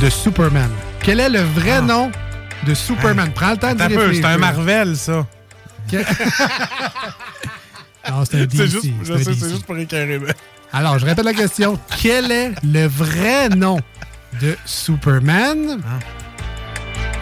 de 0.00 0.08
Superman? 0.10 0.70
Quel 1.00 1.20
est 1.20 1.28
le 1.28 1.40
vrai 1.40 1.80
nom 1.80 2.10
de 2.66 2.74
Superman? 2.74 3.30
Prends 3.34 3.50
le 3.52 3.56
temps 3.56 3.68
Ah. 3.78 3.88
Peu, 3.88 3.96
réfléchir. 3.98 4.24
C'est 4.24 4.34
un 4.34 4.38
Marvel, 4.38 4.96
ça. 4.96 5.26
Non, 8.10 8.24
c'est 8.24 8.40
un 8.40 8.46
DC. 8.46 8.56
C'est 8.56 8.68
juste, 8.68 8.86
c'est 9.38 9.48
juste 9.50 9.66
pour 9.66 9.76
éclairer. 9.76 10.18
Alors, 10.72 10.98
je 10.98 11.04
répète 11.04 11.24
la 11.26 11.34
question. 11.34 11.78
Quel 12.00 12.32
est 12.32 12.52
le 12.64 12.86
vrai 12.86 13.50
nom 13.50 13.78
de 14.40 14.56
Superman? 14.64 15.78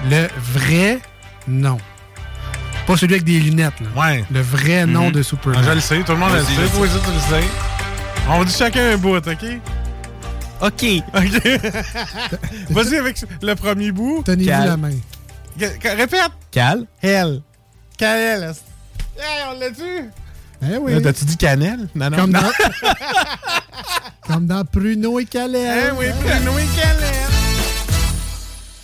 Le 0.09 0.29
vrai 0.53 1.01
nom. 1.49 1.79
Pas 2.87 2.97
celui 2.97 3.15
avec 3.15 3.25
des 3.25 3.41
lunettes, 3.41 3.81
là. 3.81 4.01
Ouais. 4.01 4.25
Le 4.31 4.41
vrai 4.41 4.87
nom 4.87 5.07
Mhm. 5.07 5.13
de 5.13 5.23
Superman. 5.25 5.61
Ah, 5.65 5.69
je 5.71 5.75
le 5.75 5.81
sais, 5.81 5.99
tout 6.05 6.13
le 6.13 6.19
monde 6.19 6.33
le 6.35 6.45
sait. 6.45 6.55
Toi 6.55 6.85
aussi, 6.85 6.99
tu 7.01 7.11
le 7.13 7.19
sais. 7.41 7.45
On 8.29 8.45
dit 8.45 8.53
chacun 8.53 8.93
un 8.93 8.97
bout, 8.97 9.17
OK? 9.17 9.45
OK. 10.63 10.85
OK. 11.15 11.61
Vas-y 12.71 12.97
avec 12.97 13.25
le 13.43 13.55
premier 13.55 13.93
bout. 13.93 14.23
Tenez-vous 14.25 14.51
la 14.51 14.77
main. 14.77 14.91
Répète. 15.59 16.21
Cal. 16.51 16.87
Hell. 17.03 17.43
Cannelle. 17.97 18.53
Hey, 19.19 19.45
on 19.49 19.59
l'a 19.59 19.71
tu 19.71 20.11
Eh 20.63 20.77
oui. 20.79 21.03
T'as-tu 21.03 21.25
dit 21.25 21.37
cannelle? 21.37 21.89
Non, 21.95 22.11
non. 22.11 22.17
Comme 22.19 22.31
non. 22.33 22.41
dans, 22.43 22.51
comme 24.27 24.47
dans 24.47 24.65
Pruno 24.65 25.19
et 25.21 25.25
Calais. 25.25 25.89
Eh 25.89 25.91
oui, 25.93 26.07
Bruno 26.23 26.59
et 26.59 26.65
cannelle. 26.79 27.15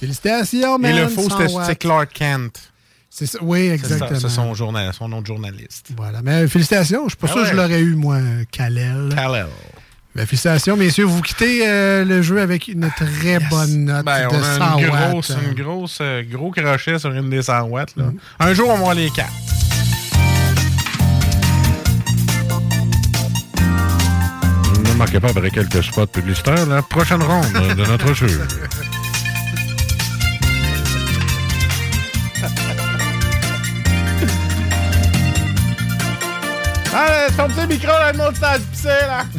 Félicitations, 0.00 0.76
Et 0.76 0.80
man. 0.80 0.96
le 0.96 1.08
faux, 1.08 1.28
100 1.28 1.38
c'était 1.38 1.52
watts. 1.52 1.64
c'était 1.66 1.76
Clark 1.76 2.12
Kent. 2.14 2.71
C'est 3.14 3.26
ça. 3.26 3.38
Oui, 3.42 3.68
exactement. 3.68 4.18
C'est 4.18 4.28
son, 4.30 4.54
journal, 4.54 4.90
son 4.94 5.06
nom 5.06 5.20
de 5.20 5.26
journaliste. 5.26 5.88
Voilà. 5.94 6.22
Mais 6.22 6.48
félicitations. 6.48 7.04
Je 7.04 7.10
suis 7.10 7.16
pas 7.18 7.26
Ah 7.28 7.32
sûr 7.34 7.42
que 7.42 7.48
je 7.50 7.54
l'aurais 7.54 7.80
eu, 7.82 7.94
moi, 7.94 8.18
Kalel. 8.50 9.10
Kal-El. 9.14 9.46
Ben, 10.14 10.24
félicitations, 10.26 10.78
messieurs. 10.78 11.04
Vous 11.04 11.20
quittez 11.20 11.68
euh, 11.68 12.06
le 12.06 12.22
jeu 12.22 12.40
avec 12.40 12.68
une 12.68 12.90
très 12.96 13.38
bonne 13.50 13.84
note 13.84 14.06
Ben, 14.06 14.28
de 14.30 14.34
on 14.34 14.42
100 14.42 14.62
a 14.62 14.76
watts. 14.76 15.10
grosse, 15.10 15.32
une 15.46 15.62
grosse, 15.62 15.98
euh, 16.00 16.22
gros 16.22 16.50
crochet 16.50 16.98
sur 16.98 17.12
une 17.12 17.28
des 17.28 17.42
100 17.42 17.64
watts. 17.64 17.94
Là. 17.96 18.04
Un 18.40 18.54
jour, 18.54 18.70
on 18.70 18.74
va 18.76 18.80
voir 18.80 18.94
les 18.94 19.10
quatre. 19.10 19.30
Ne 24.84 24.94
manquez 24.94 25.20
pas 25.20 25.28
après 25.28 25.50
quelques 25.50 25.82
spots 25.82 26.06
publicitaires 26.06 26.66
la 26.66 26.80
prochaine 26.82 27.22
ronde 27.22 27.52
de 27.76 27.84
notre 27.86 28.14
jeu. 28.14 28.28
Allez, 36.94 37.34
ton 37.36 37.48
petit 37.48 37.66
micro, 37.66 37.88
là, 37.88 38.12
s'est 38.12 38.60
pissé, 38.70 38.88
là. 38.88 39.24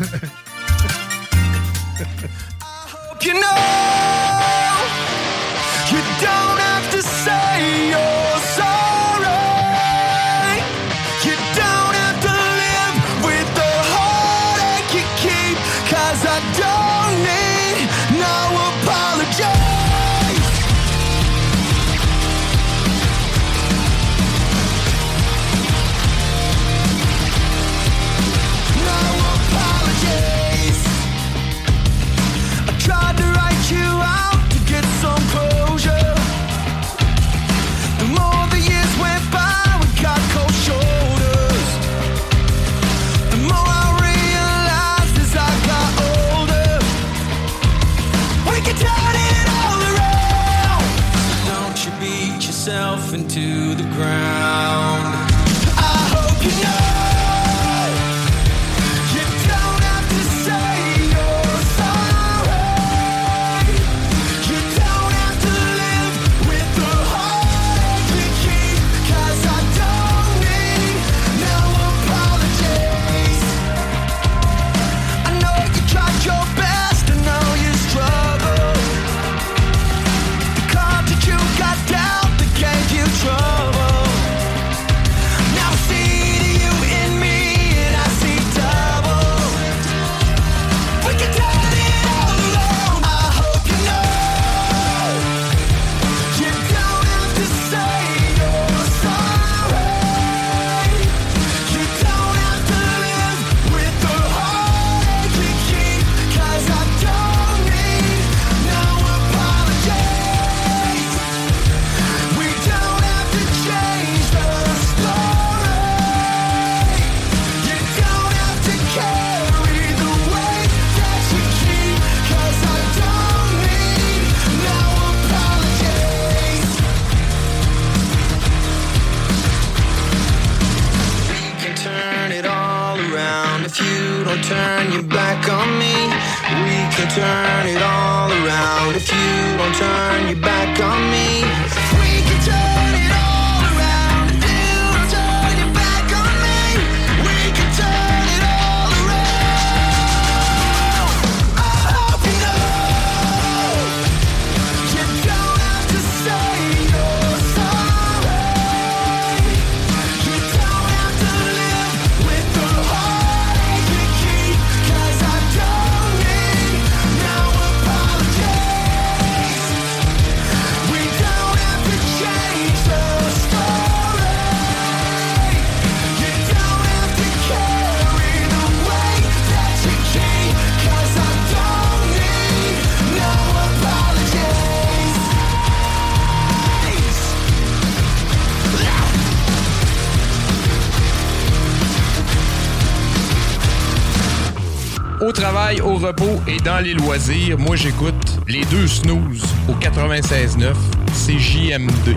dans 196.64 196.80
les 196.80 196.94
loisirs, 196.94 197.58
moi 197.58 197.76
j'écoute 197.76 198.40
les 198.48 198.64
deux 198.66 198.88
snooze 198.88 199.44
au 199.68 199.74
96.9 199.74 200.74
CJMD. 201.14 202.16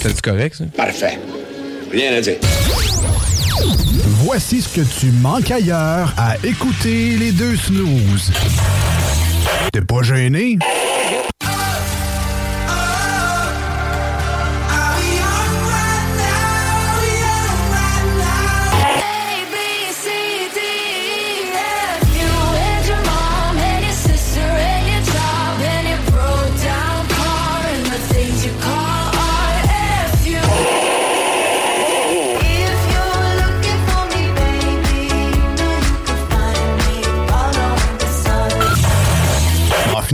C'est 0.00 0.20
correct 0.20 0.56
ça? 0.56 0.64
Parfait. 0.76 1.18
Rien 1.90 2.14
à 2.14 2.20
dire. 2.20 2.36
Voici 4.24 4.62
ce 4.62 4.68
que 4.68 5.00
tu 5.00 5.10
manques 5.20 5.50
ailleurs 5.50 6.12
à 6.16 6.36
écouter 6.44 7.16
les 7.16 7.32
deux 7.32 7.56
snooze. 7.56 8.32
T'es 9.72 9.82
pas 9.82 10.02
gêné? 10.02 10.58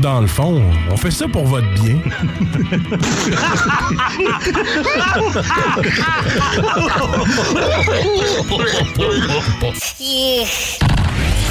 Dans 0.00 0.20
le 0.20 0.26
fond, 0.26 0.62
on 0.90 0.96
fait 0.96 1.10
ça 1.10 1.28
pour 1.28 1.44
votre 1.44 1.68
bien. 1.74 1.98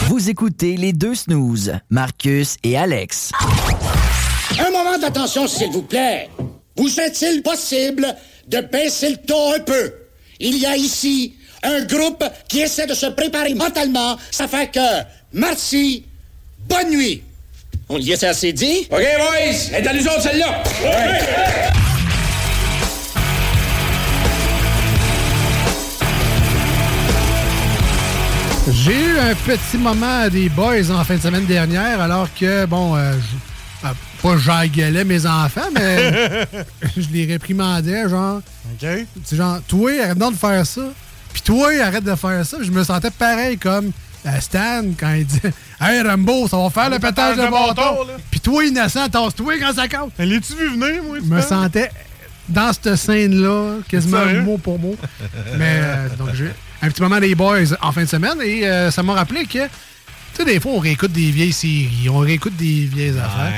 Vous 0.08 0.30
écoutez 0.30 0.78
les 0.78 0.94
deux 0.94 1.16
snooze, 1.16 1.74
Marcus 1.90 2.58
et 2.64 2.78
Alex. 2.78 3.32
Un 4.60 4.72
moment 4.72 4.98
d'attention, 4.98 5.48
s'il 5.48 5.72
vous 5.72 5.84
plaît. 5.84 6.30
Vous 6.76 7.00
est-il 7.00 7.44
possible 7.44 8.08
de 8.48 8.62
baisser 8.62 9.12
le 9.12 9.18
ton 9.18 9.54
un 9.54 9.60
peu? 9.60 9.94
Il 10.40 10.58
y 10.58 10.66
a 10.66 10.76
ici 10.76 11.36
un 11.62 11.84
groupe 11.86 12.24
qui 12.48 12.62
essaie 12.62 12.88
de 12.88 12.94
se 12.94 13.08
préparer 13.08 13.54
mentalement. 13.54 14.18
Ça 14.32 14.48
fait 14.48 14.72
que, 14.72 15.04
merci, 15.34 16.06
bonne 16.68 16.90
nuit. 16.90 17.24
On 17.90 17.98
y 17.98 18.12
est 18.12 18.24
assez 18.24 18.54
dit? 18.54 18.88
OK, 18.92 19.00
boys, 19.00 19.56
elle 19.74 19.84
est 19.84 19.88
à 19.88 19.94
nous 19.94 20.06
autres, 20.08 20.22
celle-là. 20.22 20.64
J'ai 28.72 28.94
eu 28.94 29.18
un 29.18 29.34
petit 29.34 29.78
moment 29.78 30.28
des 30.30 30.48
boys 30.50 30.92
en 30.92 31.04
fin 31.04 31.16
de 31.16 31.22
semaine 31.22 31.46
dernière, 31.46 32.00
alors 32.02 32.28
que, 32.40 32.66
bon, 32.66 32.96
euh, 32.96 33.14
je- 33.14 33.88
euh, 33.88 33.92
pas 34.22 34.38
j'engueulais 34.38 35.04
mes 35.04 35.26
enfants, 35.26 35.70
mais 35.74 36.46
je 36.98 37.08
les 37.12 37.26
réprimandais, 37.26 38.08
genre. 38.08 38.42
OK. 38.74 38.88
C'est 39.26 39.36
genre, 39.36 39.60
toi, 39.68 39.92
arrête 40.04 40.18
donc 40.18 40.34
de 40.34 40.38
faire 40.38 40.66
ça. 40.68 40.82
Puis 41.34 41.42
toi, 41.42 41.70
arrête 41.84 42.04
de 42.04 42.16
faire 42.16 42.46
ça. 42.46 42.58
Je 42.62 42.70
me 42.70 42.84
sentais 42.84 43.10
pareil 43.12 43.58
comme 43.58 43.92
euh, 44.28 44.40
Stan 44.40 44.84
quand 45.00 45.14
il 45.14 45.26
dit 45.26 45.40
Hey 45.82 46.02
Rambo, 46.02 46.48
ça 46.48 46.58
va 46.58 46.70
faire 46.70 46.90
le 46.90 47.00
pétage 47.00 47.38
de 47.38 47.42
bâton. 47.52 47.98
Puis 48.30 48.40
toi, 48.42 48.66
innocent, 48.66 49.08
tasse-toi 49.10 49.54
quand 49.60 49.74
ça 49.74 49.88
compte. 49.88 50.12
L'as-tu 50.20 50.54
vu 50.56 50.70
venir, 50.78 51.04
moi? 51.04 51.18
Je 51.24 51.26
me 51.26 51.42
sentais 51.42 51.90
dans 52.50 52.74
cette 52.74 52.96
scène-là, 52.96 53.78
quasiment 53.88 54.26
mot 54.42 54.58
pour 54.58 54.78
mot. 54.80 54.96
Mais 55.58 55.80
euh, 55.82 56.08
donc, 56.18 56.30
j'ai- 56.34 56.52
un 56.82 56.90
petit 56.90 57.02
moment 57.02 57.20
des 57.20 57.36
boys 57.36 57.60
en 57.82 57.92
fin 57.92 58.04
de 58.04 58.10
semaine 58.10 58.38
et 58.44 58.66
euh, 58.68 58.90
ça 58.92 59.04
m'a 59.04 59.14
rappelé 59.14 59.46
que, 59.46 59.60
tu 59.66 59.70
sais, 60.34 60.46
des 60.46 60.60
fois, 60.60 60.72
on 60.74 60.80
réécoute 60.80 61.12
des 61.12 61.30
vieilles 61.32 61.54
séries, 61.54 62.08
on 62.10 62.20
réécoute 62.20 62.56
des 62.56 62.86
vieilles 62.86 63.18
affaires. 63.20 63.52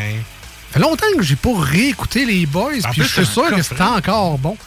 Ça 0.74 0.74
fait 0.74 0.80
longtemps 0.80 1.06
que 1.18 1.24
j'ai 1.24 1.36
pas 1.36 1.50
réécouté 1.58 2.26
les 2.26 2.46
boys, 2.46 2.72
puis 2.92 3.02
je 3.04 3.08
suis 3.08 3.26
c'est 3.26 3.32
sûr 3.32 3.50
que 3.56 3.62
c'était 3.62 3.82
encore 3.82 4.38
bon. 4.38 4.58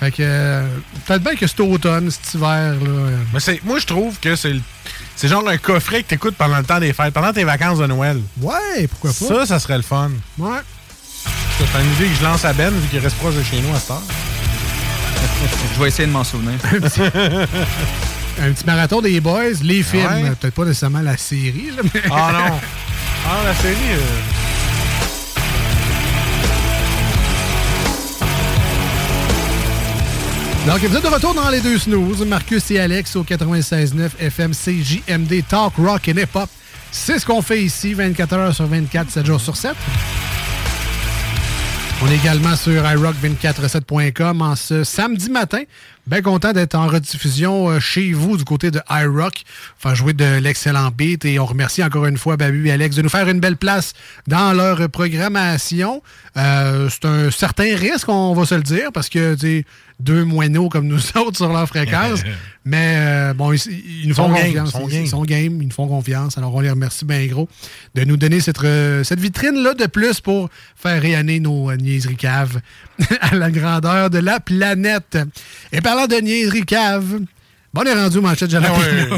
Fait 0.00 0.10
que, 0.10 0.16
euh, 0.20 0.66
peut-être 1.06 1.22
bien 1.22 1.34
que 1.36 1.46
cet 1.46 1.60
automne, 1.60 2.10
cet 2.10 2.34
hiver, 2.34 2.74
là. 2.74 3.10
Mais 3.32 3.40
c'est, 3.40 3.62
moi, 3.64 3.78
je 3.78 3.86
trouve 3.86 4.18
que 4.20 4.34
c'est, 4.36 4.52
le- 4.52 4.60
c'est 5.16 5.28
genre 5.28 5.46
un 5.48 5.56
coffret 5.58 6.02
que 6.02 6.08
t'écoutes 6.08 6.36
pendant 6.36 6.58
le 6.58 6.64
temps 6.64 6.80
des 6.80 6.92
fêtes, 6.92 7.14
pendant 7.14 7.32
tes 7.32 7.44
vacances 7.44 7.78
de 7.78 7.86
Noël. 7.86 8.20
Ouais, 8.40 8.86
pourquoi 8.88 9.10
pas? 9.10 9.34
Ça, 9.34 9.46
ça 9.46 9.58
serait 9.58 9.76
le 9.76 9.82
fun. 9.82 10.10
Ouais. 10.38 10.58
C'est 11.58 11.80
une 11.80 11.92
idée 11.94 12.06
que 12.12 12.18
je 12.20 12.24
lance 12.24 12.44
à 12.44 12.52
Ben, 12.52 12.70
vu 12.72 12.88
qu'il 12.88 12.98
reste 12.98 13.16
proche 13.16 13.34
de 13.34 13.42
chez 13.42 13.60
nous 13.60 13.74
à 13.74 13.78
cette 13.78 13.90
heure. 13.92 14.02
Je 15.74 15.80
vais 15.80 15.88
essayer 15.88 16.06
de 16.06 16.12
m'en 16.12 16.24
souvenir. 16.24 16.54
un 18.42 18.50
petit 18.52 18.66
marathon 18.66 19.00
des 19.00 19.20
boys, 19.20 19.52
les 19.62 19.82
films, 19.82 20.04
Ouais. 20.06 20.30
peut-être 20.40 20.54
pas 20.54 20.64
nécessairement 20.64 21.00
la 21.00 21.16
série, 21.16 21.70
là, 21.76 21.82
mais... 21.94 22.02
Ah 22.10 22.30
non. 22.32 22.58
Ah, 23.26 23.44
la 23.44 23.54
série. 23.54 23.74
euh, 23.92 23.98
Donc, 30.66 30.78
vous 30.78 30.96
êtes 30.96 31.02
de 31.02 31.08
retour 31.08 31.34
dans 31.34 31.50
les 31.50 31.60
deux 31.60 31.76
snooze. 31.76 32.24
Marcus 32.24 32.70
et 32.70 32.80
Alex 32.80 33.16
au 33.16 33.22
96.9 33.22 34.12
FM 34.18 34.52
CJMD 34.52 35.46
Talk 35.46 35.74
Rock 35.76 36.08
et 36.08 36.12
Hip 36.12 36.34
Hop. 36.34 36.48
C'est 36.90 37.18
ce 37.18 37.26
qu'on 37.26 37.42
fait 37.42 37.62
ici, 37.62 37.92
24 37.92 38.32
heures 38.32 38.54
sur 38.54 38.66
24, 38.66 39.10
7 39.10 39.26
jours 39.26 39.40
sur 39.42 39.56
7. 39.56 39.74
On 42.02 42.08
est 42.08 42.16
également 42.16 42.56
sur 42.56 42.82
iRock247.com 42.82 44.42
en 44.42 44.56
ce 44.56 44.84
samedi 44.84 45.30
matin. 45.30 45.62
Bien 46.06 46.20
content 46.20 46.52
d'être 46.52 46.74
en 46.74 46.86
rediffusion 46.86 47.70
euh, 47.70 47.80
chez 47.80 48.12
vous 48.12 48.36
du 48.36 48.44
côté 48.44 48.70
de 48.70 48.80
iRock. 48.90 49.42
Faire 49.78 49.94
jouer 49.94 50.12
de 50.12 50.38
l'excellent 50.38 50.90
beat 50.90 51.24
et 51.24 51.38
on 51.38 51.46
remercie 51.46 51.82
encore 51.82 52.04
une 52.04 52.18
fois 52.18 52.36
Babu 52.36 52.68
et 52.68 52.72
Alex 52.72 52.96
de 52.96 53.02
nous 53.02 53.08
faire 53.08 53.28
une 53.28 53.40
belle 53.40 53.56
place 53.56 53.94
dans 54.26 54.52
leur 54.52 54.88
programmation. 54.90 56.02
Euh, 56.36 56.90
c'est 56.90 57.06
un 57.06 57.30
certain 57.30 57.74
risque, 57.76 58.08
on 58.08 58.34
va 58.34 58.44
se 58.44 58.54
le 58.54 58.62
dire, 58.62 58.90
parce 58.92 59.08
que 59.08 59.34
deux 60.00 60.24
moineaux 60.24 60.68
comme 60.68 60.86
nous 60.86 60.98
autres 61.16 61.36
sur 61.36 61.52
leur 61.52 61.66
fréquence. 61.68 62.20
Mais 62.64 62.94
euh, 62.96 63.34
bon, 63.34 63.52
ils, 63.52 63.60
ils 64.02 64.08
nous 64.08 64.14
font 64.14 64.32
game, 64.32 64.54
confiance. 64.64 64.72
Ils- 64.88 64.90
game. 64.90 65.06
sont 65.06 65.22
game, 65.22 65.60
ils 65.62 65.66
nous 65.68 65.74
font 65.74 65.86
confiance. 65.86 66.38
Alors 66.38 66.54
on 66.54 66.60
les 66.60 66.70
remercie 66.70 67.04
bien 67.04 67.24
gros 67.26 67.48
de 67.94 68.04
nous 68.04 68.16
donner 68.16 68.40
cette, 68.40 68.62
euh, 68.64 69.04
cette 69.04 69.20
vitrine-là 69.20 69.74
de 69.74 69.86
plus 69.86 70.20
pour 70.20 70.48
faire 70.74 71.00
rayonner 71.02 71.40
nos 71.40 71.70
euh, 71.70 71.76
niaiseries 71.76 72.16
caves 72.16 72.60
à 73.20 73.34
la 73.34 73.50
grandeur 73.50 74.08
de 74.10 74.18
la 74.18 74.40
planète. 74.40 75.18
Et 75.72 75.80
parlant 75.80 76.06
de 76.06 76.16
niaiseries 76.16 76.64
caves, 76.64 77.18
bon, 77.72 77.82
on 77.82 77.84
est 77.84 77.94
rendu 77.94 78.18
au 78.18 78.22
manchette 78.22 78.48
de 78.48 78.52
jalapeno. 78.52 79.16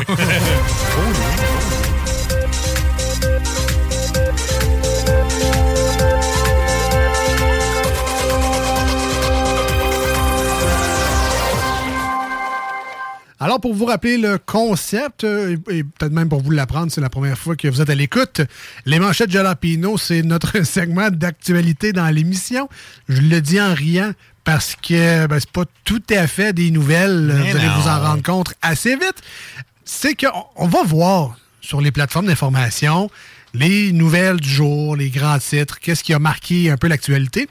Alors, 13.38 13.60
pour 13.60 13.74
vous 13.74 13.84
rappeler 13.84 14.16
le 14.16 14.38
concept, 14.38 15.24
euh, 15.24 15.56
et, 15.68 15.78
et 15.78 15.84
peut-être 15.84 16.12
même 16.12 16.28
pour 16.28 16.40
vous 16.40 16.50
l'apprendre, 16.50 16.90
c'est 16.90 17.00
la 17.00 17.10
première 17.10 17.36
fois 17.36 17.54
que 17.56 17.68
vous 17.68 17.80
êtes 17.80 17.90
à 17.90 17.94
l'écoute, 17.94 18.40
les 18.86 18.98
manchettes 18.98 19.30
Jalapino, 19.30 19.98
c'est 19.98 20.22
notre 20.22 20.62
segment 20.64 21.10
d'actualité 21.10 21.92
dans 21.92 22.08
l'émission. 22.08 22.68
Je 23.08 23.20
le 23.20 23.40
dis 23.40 23.60
en 23.60 23.74
riant 23.74 24.12
parce 24.44 24.76
que 24.76 25.26
ben, 25.26 25.38
c'est 25.38 25.50
pas 25.50 25.64
tout 25.84 26.02
à 26.10 26.26
fait 26.26 26.52
des 26.52 26.70
nouvelles. 26.70 27.32
Mais 27.34 27.50
vous 27.50 27.56
allez 27.56 27.68
vous 27.68 27.88
en 27.88 28.00
rendre 28.00 28.22
compte 28.22 28.54
assez 28.62 28.94
vite. 28.94 29.22
C'est 29.84 30.14
qu'on 30.14 30.44
on 30.56 30.68
va 30.68 30.82
voir 30.84 31.36
sur 31.60 31.80
les 31.80 31.90
plateformes 31.90 32.26
d'information 32.26 33.10
les 33.56 33.92
nouvelles 33.92 34.38
du 34.38 34.48
jour, 34.48 34.96
les 34.96 35.10
grands 35.10 35.38
titres, 35.38 35.80
qu'est-ce 35.80 36.04
qui 36.04 36.12
a 36.12 36.18
marqué 36.18 36.70
un 36.70 36.76
peu 36.76 36.88
l'actualité. 36.88 37.48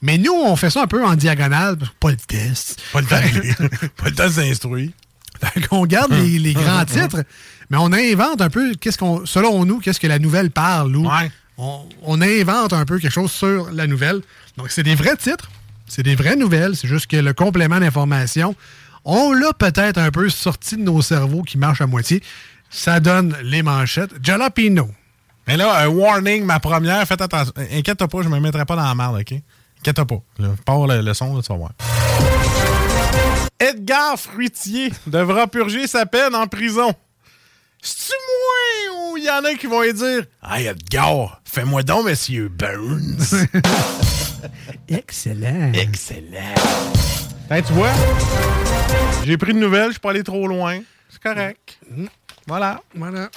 Mais 0.00 0.18
nous, 0.18 0.32
on 0.32 0.56
fait 0.56 0.70
ça 0.70 0.82
un 0.82 0.86
peu 0.86 1.04
en 1.04 1.14
diagonale, 1.14 1.76
pas 2.00 2.10
le 2.10 2.16
test. 2.16 2.80
Pas 2.92 3.00
le 3.00 3.06
temps. 3.06 3.16
Pas 3.96 4.08
le 4.08 4.14
temps 4.14 4.26
de 4.26 4.32
s'instruire. 4.32 4.90
Qu'on 5.68 5.86
garde 5.86 6.12
les, 6.12 6.38
les 6.38 6.54
grands 6.54 6.84
titres, 6.86 7.22
mais 7.70 7.76
on 7.80 7.92
invente 7.92 8.40
un 8.40 8.50
peu, 8.50 8.74
qu'est-ce 8.74 8.98
qu'on, 8.98 9.26
selon 9.26 9.64
nous, 9.64 9.80
qu'est-ce 9.80 10.00
que 10.00 10.06
la 10.06 10.18
nouvelle 10.18 10.50
parle. 10.50 10.96
Ou 10.96 11.08
on, 11.58 11.80
on 12.02 12.20
invente 12.20 12.72
un 12.72 12.84
peu 12.84 12.98
quelque 12.98 13.12
chose 13.12 13.30
sur 13.32 13.70
la 13.72 13.86
nouvelle. 13.86 14.20
Donc, 14.56 14.70
c'est 14.70 14.82
des 14.82 14.94
vrais 14.94 15.16
titres, 15.16 15.50
c'est 15.86 16.02
des 16.02 16.14
vraies 16.14 16.36
nouvelles, 16.36 16.76
c'est 16.76 16.88
juste 16.88 17.06
que 17.06 17.16
le 17.16 17.32
complément 17.34 17.78
d'information, 17.78 18.54
on 19.04 19.32
l'a 19.32 19.52
peut-être 19.52 19.98
un 19.98 20.10
peu 20.10 20.28
sorti 20.28 20.76
de 20.76 20.82
nos 20.82 21.02
cerveaux 21.02 21.42
qui 21.42 21.58
marchent 21.58 21.80
à 21.80 21.86
moitié. 21.86 22.22
Ça 22.70 23.00
donne 23.00 23.36
les 23.42 23.62
manchettes. 23.62 24.12
Jalapino. 24.22 24.88
Mais 25.46 25.56
là, 25.56 25.76
un 25.82 25.88
warning, 25.88 26.44
ma 26.44 26.60
première, 26.60 27.06
faites 27.06 27.20
attention. 27.20 27.52
Inquiète-toi 27.72 28.08
pas, 28.08 28.22
je 28.22 28.28
me 28.28 28.38
mettrai 28.40 28.64
pas 28.64 28.76
dans 28.76 28.84
la 28.84 28.94
merde, 28.94 29.18
OK? 29.20 29.34
Inquiète-toi 29.80 30.06
pas. 30.06 30.22
Là, 30.38 30.48
Pars 30.64 30.86
le, 30.86 31.02
le 31.02 31.14
son, 31.14 31.34
là, 31.36 31.42
tu 31.42 31.48
vas 31.48 31.58
voir. 31.58 31.72
Edgar 33.62 34.18
Fruitier 34.18 34.92
devra 35.06 35.46
purger 35.46 35.86
sa 35.86 36.04
peine 36.04 36.34
en 36.34 36.46
prison. 36.48 36.92
C'est-tu 37.80 38.12
moi 38.90 39.10
ou 39.12 39.16
il 39.18 39.24
y 39.24 39.30
en 39.30 39.44
a 39.44 39.54
qui 39.54 39.66
vont 39.66 39.82
lui 39.82 39.92
dire 39.94 40.24
Hey 40.48 40.66
Edgar, 40.66 41.40
fais-moi 41.44 41.82
donc, 41.84 42.06
monsieur 42.06 42.48
Burns? 42.48 43.46
Excellent. 44.88 45.72
Excellent. 45.74 46.54
Hey, 47.50 47.62
tu 47.62 47.72
vois, 47.74 47.92
j'ai 49.24 49.36
pris 49.36 49.52
de 49.54 49.58
nouvelles, 49.58 49.86
je 49.88 49.92
suis 49.92 50.00
pas 50.00 50.10
allé 50.10 50.24
trop 50.24 50.46
loin. 50.48 50.80
C'est 51.08 51.22
correct. 51.22 51.78
Voilà. 52.48 52.80
Voilà. 52.96 53.28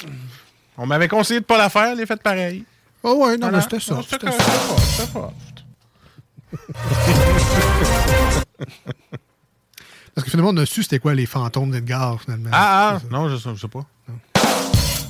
On 0.77 0.85
m'avait 0.87 1.07
conseillé 1.07 1.39
de 1.41 1.45
pas 1.45 1.57
la 1.59 1.69
faire, 1.69 1.93
les 1.95 2.05
faites 2.07 2.23
pareil. 2.23 2.63
Oh 3.03 3.13
ouais, 3.25 3.37
non, 3.37 3.49
Voilà. 3.49 3.57
mais 3.57 3.63
c'était 3.63 3.79
ça. 3.79 4.01
C'était 4.09 4.25
ça. 4.25 4.31
c'était 4.31 5.11
pas- 5.13 5.33
c'était 6.57 6.79
pas. 6.79 8.45
Parce 10.15 10.23
que 10.23 10.31
finalement, 10.31 10.51
on 10.51 10.57
a 10.57 10.65
su 10.65 10.81
c'était 10.81 10.99
quoi 10.99 11.13
les 11.13 11.25
fantômes 11.25 11.71
d'Edgar, 11.71 12.21
finalement. 12.21 12.49
Ah, 12.53 12.97
ah, 12.97 13.01
non, 13.11 13.27
je 13.29 13.35
sais, 13.35 13.49
je 13.53 13.59
sais 13.59 13.67
pas. 13.67 13.85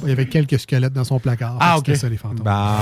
Il 0.02 0.10
y 0.10 0.12
avait 0.12 0.28
quelques 0.28 0.60
squelettes 0.60 0.94
dans 0.94 1.04
son 1.04 1.20
placard. 1.20 1.58
Ah, 1.60 1.78
ok. 1.78 1.96
Ça, 1.96 2.10
les 2.10 2.18
fantômes. 2.18 2.44
Bah. 2.44 2.78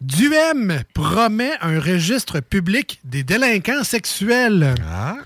Duhem 0.00 0.82
promet 0.94 1.52
un 1.60 1.80
registre 1.80 2.40
public 2.40 3.00
des 3.04 3.24
délinquants 3.24 3.82
sexuels. 3.84 4.74
Ah. 4.88 5.16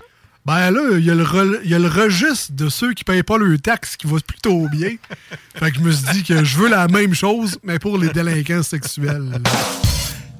Ben 0.45 0.71
là, 0.71 0.97
il 0.97 1.05
y, 1.05 1.11
a 1.11 1.15
le 1.15 1.23
re- 1.23 1.59
il 1.63 1.69
y 1.69 1.75
a 1.75 1.79
le 1.79 1.87
registre 1.87 2.53
de 2.53 2.69
ceux 2.69 2.93
qui 2.93 3.03
payent 3.03 3.23
pas 3.23 3.37
leurs 3.37 3.59
taxes 3.61 3.97
qui 3.97 4.07
va 4.07 4.17
plutôt 4.25 4.67
bien. 4.69 4.95
fait 5.55 5.71
que 5.71 5.77
je 5.77 5.83
me 5.83 5.91
suis 5.91 6.11
dit 6.13 6.23
que 6.23 6.43
je 6.43 6.57
veux 6.57 6.69
la 6.69 6.87
même 6.87 7.13
chose, 7.13 7.59
mais 7.61 7.77
pour 7.77 7.97
les 7.99 8.09
délinquants 8.09 8.63
sexuels. 8.63 9.41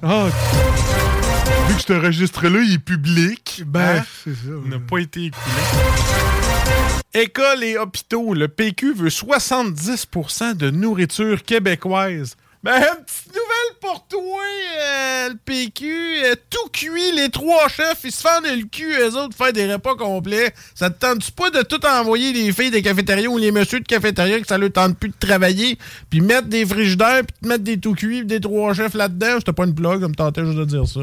Ah, 0.01 0.27
vu 1.69 1.75
que 1.75 1.81
ce 1.81 1.93
registre-là, 1.93 2.59
il 2.61 2.73
est 2.73 2.79
public, 2.79 3.63
Ben, 3.65 3.97
hein, 3.99 4.03
c'est 4.23 4.31
ça. 4.33 4.51
il 4.65 4.69
n'a 4.69 4.79
pas 4.79 4.97
été 4.97 5.25
écoulé. 5.25 5.55
Écoles 7.13 7.63
et 7.63 7.77
hôpitaux, 7.77 8.33
le 8.33 8.47
PQ 8.47 8.93
veut 8.93 9.09
70% 9.09 10.55
de 10.55 10.69
nourriture 10.69 11.43
québécoise. 11.43 12.35
Ben, 12.61 12.73
une 12.75 13.05
petite 13.05 13.27
nouvelle 13.27 13.79
pour 13.79 14.05
toi, 14.09 14.19
euh, 14.81 15.29
le 15.29 15.35
PQ. 15.45 15.85
euh, 16.25 16.35
tout 16.49 16.69
cuit, 16.73 17.13
les 17.15 17.29
trois 17.29 17.69
chefs, 17.69 18.01
ils 18.03 18.11
se 18.11 18.21
fendent 18.21 18.43
le 18.45 18.65
cul, 18.65 18.91
eux 18.99 19.15
autres, 19.15 19.33
faire 19.33 19.53
des 19.53 19.71
repas 19.71 19.95
complets. 19.95 20.53
Ça 20.75 20.89
te 20.89 20.99
tente-tu 20.99 21.31
pas 21.31 21.49
de 21.51 21.61
tout 21.61 21.79
envoyer 21.85 22.33
les 22.33 22.51
filles 22.51 22.69
des 22.69 22.81
cafétérias 22.81 23.29
ou 23.29 23.37
les 23.37 23.53
messieurs 23.53 23.79
de 23.79 23.85
cafétéria 23.85 24.41
que 24.41 24.45
ça 24.47 24.57
leur 24.57 24.73
tente 24.73 24.97
plus 24.99 25.07
de 25.07 25.15
travailler, 25.17 25.77
puis 26.09 26.19
mettre 26.19 26.47
des 26.49 26.65
frigidaires, 26.65 27.21
puis 27.25 27.33
te 27.41 27.47
mettre 27.47 27.63
des 27.63 27.79
tout 27.79 27.93
cuits, 27.93 28.25
des 28.25 28.41
trois 28.41 28.73
chefs 28.73 28.93
là-dedans? 28.93 29.35
C'était 29.37 29.53
pas 29.53 29.63
une 29.63 29.71
blague, 29.71 30.01
comme 30.01 30.13
tentais 30.15 30.43
juste 30.45 30.57
de 30.57 30.65
dire 30.65 30.85
ça. 30.85 30.99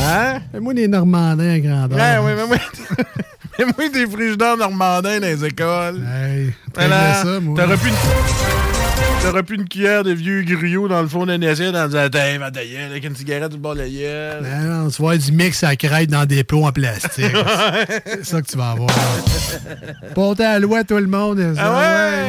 Hein? 0.00 0.40
Moi, 0.60 0.74
les 0.74 0.88
Normandins 0.88 1.50
à 1.54 1.58
grandeur. 1.60 1.98
Ouais, 1.98 2.24
ouais, 2.24 2.34
mais 2.36 2.46
moi, 2.46 2.56
mais 3.58 3.64
moi, 3.76 3.88
des 3.88 4.06
frigidaires 4.06 4.56
normandins 4.56 5.20
dans 5.20 5.26
les 5.26 5.44
écoles. 5.44 6.00
Hey, 6.06 6.52
Voilà. 6.74 6.96
traînais 6.96 7.34
ça, 7.34 7.40
moi. 7.40 7.56
T'aurais 7.60 7.76
pu 7.76 7.88
une... 7.88 7.94
T'aurais 9.22 9.42
pu 9.42 9.54
une 9.56 9.68
cuillère 9.68 10.04
de 10.04 10.12
vieux 10.12 10.42
griots 10.42 10.86
dans 10.86 11.02
le 11.02 11.08
fond 11.08 11.26
d'un 11.26 11.42
assiette 11.42 11.74
en 11.74 11.86
disant 11.86 12.08
T'es 12.08 12.38
va 12.38 12.50
gueule, 12.52 12.90
avec 12.90 13.04
une 13.04 13.16
cigarette 13.16 13.50
du 13.50 13.58
bord 13.58 13.74
de 13.74 13.80
la 13.80 13.88
gueule. 13.88 14.42
Ben 14.42 14.64
non, 14.64 14.88
tu 14.90 15.02
vas 15.02 15.16
du 15.16 15.32
mix 15.32 15.64
à 15.64 15.74
crête 15.74 16.08
dans 16.08 16.24
des 16.24 16.44
plots 16.44 16.64
en 16.64 16.70
plastique. 16.72 17.24
c'est 18.06 18.24
ça 18.24 18.40
que 18.40 18.46
tu 18.46 18.56
vas 18.56 18.70
avoir. 18.70 18.88
Portez 20.14 20.44
à 20.44 20.58
loi, 20.60 20.84
tout 20.84 20.96
le 20.96 21.08
monde. 21.08 21.40
ça, 21.56 21.62
Ah 21.64 21.78
ouais? 21.78 22.28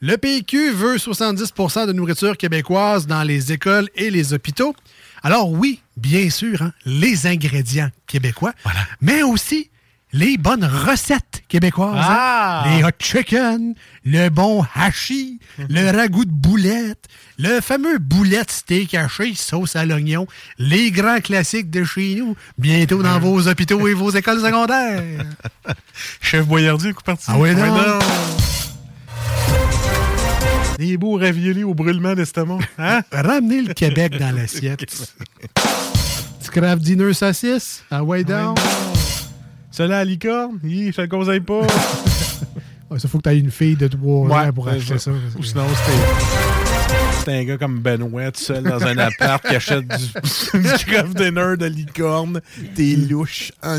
Le 0.00 0.16
PQ 0.16 0.72
veut 0.72 0.96
70% 0.96 1.86
de 1.86 1.92
nourriture 1.92 2.36
québécoise 2.36 3.06
dans 3.06 3.22
les 3.22 3.52
écoles 3.52 3.88
et 3.94 4.10
les 4.10 4.34
hôpitaux. 4.34 4.74
Alors 5.22 5.50
oui, 5.50 5.80
bien 5.96 6.28
sûr, 6.30 6.62
hein, 6.62 6.72
les 6.84 7.26
ingrédients 7.26 7.90
québécois, 8.06 8.52
mais 9.00 9.22
aussi 9.22 9.70
les 10.14 10.36
bonnes 10.36 10.64
recettes 10.64 11.42
québécoises. 11.48 11.96
hein? 11.96 12.02
Ah! 12.06 12.64
Les 12.66 12.84
hot 12.84 12.90
chicken, 12.98 13.74
le 14.04 14.28
bon 14.28 14.62
hachis, 14.74 15.40
le 15.70 15.90
ragoût 15.96 16.24
de 16.26 16.30
boulette, 16.30 17.06
le 17.38 17.60
fameux 17.60 17.98
boulette 17.98 18.50
steak 18.50 18.94
haché, 18.94 19.34
sauce 19.34 19.74
à 19.74 19.86
l'oignon, 19.86 20.26
les 20.58 20.90
grands 20.90 21.20
classiques 21.20 21.70
de 21.70 21.82
chez 21.84 22.16
nous, 22.16 22.36
bientôt 22.58 23.02
dans 23.02 23.18
vos 23.20 23.48
hôpitaux 23.48 23.88
et 23.88 23.94
vos 23.94 24.10
écoles 24.10 24.40
secondaires. 24.40 25.02
Chef 26.20 26.46
Boyardier, 26.46 26.92
coup 26.92 27.02
parti. 27.02 27.24
Ah 27.28 27.38
ouais, 27.38 27.54
non. 27.54 27.98
Des 30.78 30.96
beaux 30.96 31.18
raviolis 31.18 31.64
au 31.64 31.74
brûlement 31.74 32.14
d'estomac. 32.14 32.58
Hein? 32.78 33.02
Ramenez 33.12 33.62
le 33.62 33.74
Québec 33.74 34.18
dans 34.18 34.34
l'assiette. 34.34 34.84
Tu 36.52 36.60
dinner 36.80 37.14
saucisse? 37.14 37.82
Ah 37.90 38.04
ouais, 38.04 38.24
donc. 38.24 38.58
Celui-là 39.70 40.00
à 40.00 40.04
licorne? 40.04 40.58
Hi, 40.62 40.88
je 40.88 40.96
te 40.96 41.00
le 41.00 41.08
conseille 41.08 41.40
pas. 41.40 41.62
Ça 42.98 43.08
faut 43.08 43.18
que 43.18 43.22
tu 43.22 43.34
aies 43.34 43.38
une 43.38 43.50
fille 43.50 43.74
de 43.74 43.88
3 43.88 44.28
Ouais, 44.28 44.48
ans 44.48 44.52
pour 44.52 44.68
acheter 44.68 44.98
ça. 44.98 45.12
Ou 45.38 45.42
sinon, 45.42 45.64
c'était. 47.24 47.32
Un 47.32 47.44
gars 47.44 47.56
comme 47.56 47.78
Benoît, 47.78 48.30
tout 48.32 48.40
seul 48.42 48.64
dans 48.64 48.82
un 48.84 48.98
appart 48.98 49.42
qui 49.46 49.54
achète 49.54 49.86
du, 49.86 50.58
du 50.60 50.84
craft 50.84 51.16
dinner 51.16 51.56
de 51.56 51.66
licorne. 51.66 52.42
T'es 52.74 52.96
louche 52.96 53.50
en. 53.62 53.78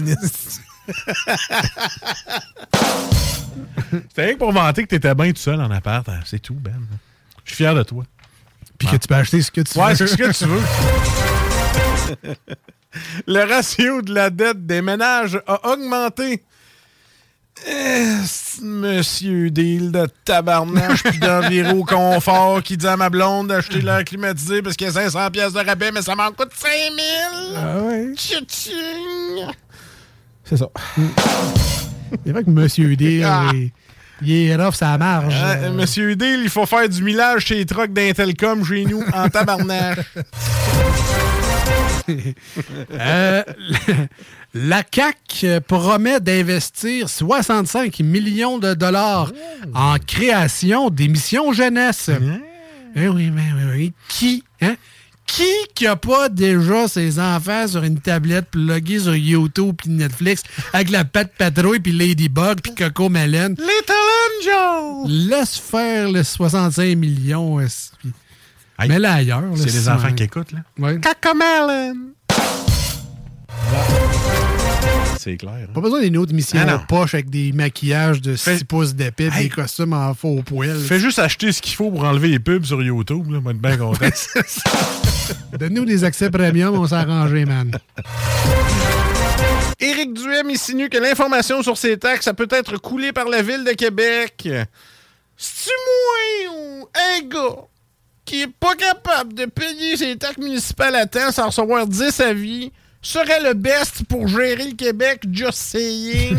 C'était 4.10 4.24
rien 4.26 4.34
que 4.34 4.40
pour 4.40 4.52
vanter 4.52 4.84
que 4.84 4.88
t'étais 4.88 5.14
bien 5.16 5.32
tout 5.32 5.40
seul 5.42 5.62
en 5.62 5.70
appart. 5.72 6.08
hein. 6.10 6.20
C'est 6.26 6.40
tout, 6.40 6.56
Ben. 6.56 6.74
Je 7.46 7.50
suis 7.54 7.58
fier 7.64 7.76
de 7.76 7.84
toi. 7.84 8.04
Puis 8.78 8.88
que 8.88 8.96
tu 8.98 9.08
peux 9.08 9.16
acheter 9.16 9.42
ce 9.42 9.52
que 9.52 9.62
tu 9.62 9.78
Ouais, 9.78 9.90
veux. 9.94 9.96
c'est 9.96 10.08
ce 10.08 10.18
que 10.18 10.32
tu 10.32 10.46
veux. 10.46 12.36
Le 13.28 13.44
ratio 13.52 14.02
de 14.02 14.14
la 14.14 14.30
dette 14.30 14.66
des 14.66 14.82
ménages 14.82 15.40
a 15.48 15.68
augmenté. 15.72 16.44
Monsieur 18.62 19.50
Deal 19.52 19.92
de 19.92 20.08
tabarnache 20.26 21.04
puis 21.04 21.18
d'environ 21.20 21.84
confort 21.84 22.62
qui 22.62 22.76
dit 22.78 22.88
à 22.88 22.98
ma 22.98 23.10
blonde 23.10 23.48
d'acheter 23.48 23.82
l'air 23.82 24.04
climatisé 24.04 24.62
parce 24.62 24.76
qu'il 24.76 24.88
y 24.88 24.90
a 24.90 24.94
500 24.94 25.32
pièces 25.32 25.54
de 25.54 25.60
rabais, 25.60 25.92
mais 25.92 26.02
ça 26.02 26.16
m'en 26.16 26.32
coûte 26.32 26.52
5000. 26.54 27.02
Ah 27.56 27.78
ouais. 27.84 28.14
C'est 30.44 30.58
ça. 30.58 30.68
C'est 32.26 32.32
vrai 32.32 32.44
que 32.44 32.50
Monsieur 32.50 32.96
Deal, 32.96 33.24
Ah. 33.26 33.52
il, 34.22 34.32
est 34.48 34.56
rough, 34.56 34.76
ça 34.76 34.98
marge. 34.98 35.34
Hein, 35.34 35.72
Monsieur 35.72 36.16
Deal, 36.16 36.42
il 36.44 36.50
faut 36.50 36.66
faire 36.66 36.88
du 36.88 37.02
millage 37.02 37.46
chez 37.46 37.56
les 37.56 37.66
trucks 37.66 37.94
d'Intelcom 37.94 38.64
chez 38.64 38.86
nous 38.86 39.04
en 39.14 39.30
tabarnache. 39.30 40.00
Euh, 42.92 43.44
la 44.54 44.84
CAC 44.84 45.46
promet 45.66 46.20
d'investir 46.20 47.08
65 47.08 47.98
millions 48.02 48.58
de 48.60 48.74
dollars 48.74 49.32
en 49.74 49.96
création 50.06 50.90
d'émissions 50.90 51.54
jeunesse. 51.54 52.10
Eh 52.96 53.08
oui, 53.08 53.32
mais 53.32 53.42
oui, 53.56 53.64
oui. 53.74 53.94
Qui, 54.10 54.44
hein? 54.62 54.76
Qui 55.26 55.44
qui 55.74 55.88
a 55.88 55.96
pas 55.96 56.30
déjà 56.30 56.88
ses 56.88 57.20
enfants 57.20 57.68
sur 57.68 57.84
une 57.84 58.00
tablette 58.00 58.50
pluguée 58.52 59.00
sur 59.00 59.16
YouTube 59.16 59.76
puis 59.78 59.90
Netflix 59.90 60.44
avec 60.74 60.90
la 60.92 61.06
patte 61.06 61.34
patrouille 61.38 61.80
puis 61.80 61.92
Ladybug 61.92 62.62
puis 62.62 62.76
Coco 62.76 63.10
Melon? 63.10 63.56
Little 63.58 65.06
Angel! 65.08 65.30
Laisse 65.30 65.58
faire 65.58 66.10
les 66.10 66.24
65 66.24 66.96
millions. 66.98 67.58
puis 67.58 68.90
Mets-le 68.90 69.06
ailleurs. 69.08 69.42
là, 69.42 69.48
C'est 69.56 69.66
les 69.72 69.90
enfants 69.90 70.14
qui 70.14 70.24
écoutent, 70.24 70.52
là. 70.52 70.60
Ouais. 70.78 71.00
Cocomelon! 71.00 72.14
C'est 75.24 75.38
clair. 75.38 75.54
hein? 75.54 75.72
Pas 75.74 75.80
besoin 75.82 76.02
d'une 76.02 76.18
autre 76.18 76.34
mission 76.34 76.60
Ah 76.62 76.78
de 76.78 76.86
poche 76.86 77.14
avec 77.14 77.30
des 77.30 77.52
maquillages 77.54 78.22
de 78.22 78.36
6 78.36 78.44
Fais- 78.60 78.64
pouces 78.66 78.94
d'épée, 78.94 79.30
Hey. 79.34 79.44
des 79.44 79.50
costumes 79.50 79.94
en 79.94 80.14
faux 80.14 80.42
poil. 80.46 80.78
Fais 80.80 81.00
juste 81.00 81.20
acheter 81.20 81.52
ce 81.52 81.62
qu'il 81.62 81.76
faut 81.76 81.90
pour 81.92 82.04
enlever 82.04 82.28
les 82.28 82.40
pubs 82.40 82.66
sur 82.66 82.82
YouTube, 82.84 83.32
là. 83.32 83.40
Moi, 83.40 83.52
être 83.54 83.60
bien 83.62 83.78
content. 83.78 84.06
Donne-nous 85.58 85.86
des 85.86 86.04
accès 86.04 86.30
premium, 86.30 86.76
on 86.76 86.88
s'est 86.88 86.96
arrangé, 86.96 87.46
man. 87.46 87.72
Éric 89.80 90.14
Duhem 90.14 90.50
insinue 90.50 90.90
que 90.90 90.98
l'information 90.98 91.62
sur 91.62 91.78
ces 91.78 91.98
taxes, 91.98 92.26
ça 92.26 92.34
peut 92.34 92.48
être 92.52 92.78
coulée 92.78 93.12
par 93.12 93.28
la 93.28 93.42
Ville 93.42 93.64
de 93.64 93.72
Québec. 93.72 94.48
C'est-tu 95.38 95.70
moi 96.48 96.54
ou 96.56 96.88
un 96.96 97.28
gars 97.28 97.56
qui 98.26 98.42
est 98.42 98.48
pas 98.60 98.76
capable 98.76 99.34
de 99.34 99.46
payer 99.46 99.98
ses 99.98 100.16
taxes 100.18 100.38
municipales 100.38 100.96
à 100.96 101.06
temps 101.06 101.32
sans 101.32 101.48
recevoir 101.48 101.88
10 101.88 102.20
avis? 102.22 102.72
Serait 103.04 103.42
le 103.44 103.54
best 103.54 104.04
pour 104.06 104.28
gérer 104.28 104.66
le 104.70 104.76
Québec, 104.76 105.22
just 105.32 105.54
saying? 105.60 106.38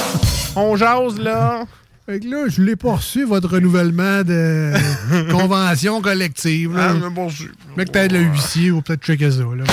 On 0.56 0.76
jase, 0.76 1.18
là. 1.18 1.64
Fait 2.06 2.20
que 2.20 2.26
là, 2.26 2.44
je 2.48 2.62
l'ai 2.62 2.74
pas 2.76 2.94
reçu, 2.94 3.24
votre 3.24 3.48
renouvellement 3.50 4.22
de 4.22 4.72
convention 5.30 6.00
collective. 6.00 6.74
Là. 6.74 6.88
Ah, 6.90 6.94
mais 6.94 7.10
bon, 7.10 7.28
je- 7.28 7.44
Mec, 7.76 7.92
peut-être 7.92 8.12
le 8.12 8.20
huissier 8.20 8.70
ou 8.70 8.80
peut-être 8.80 9.04
checker 9.04 9.30
ça. 9.30 9.42
Là. 9.42 9.64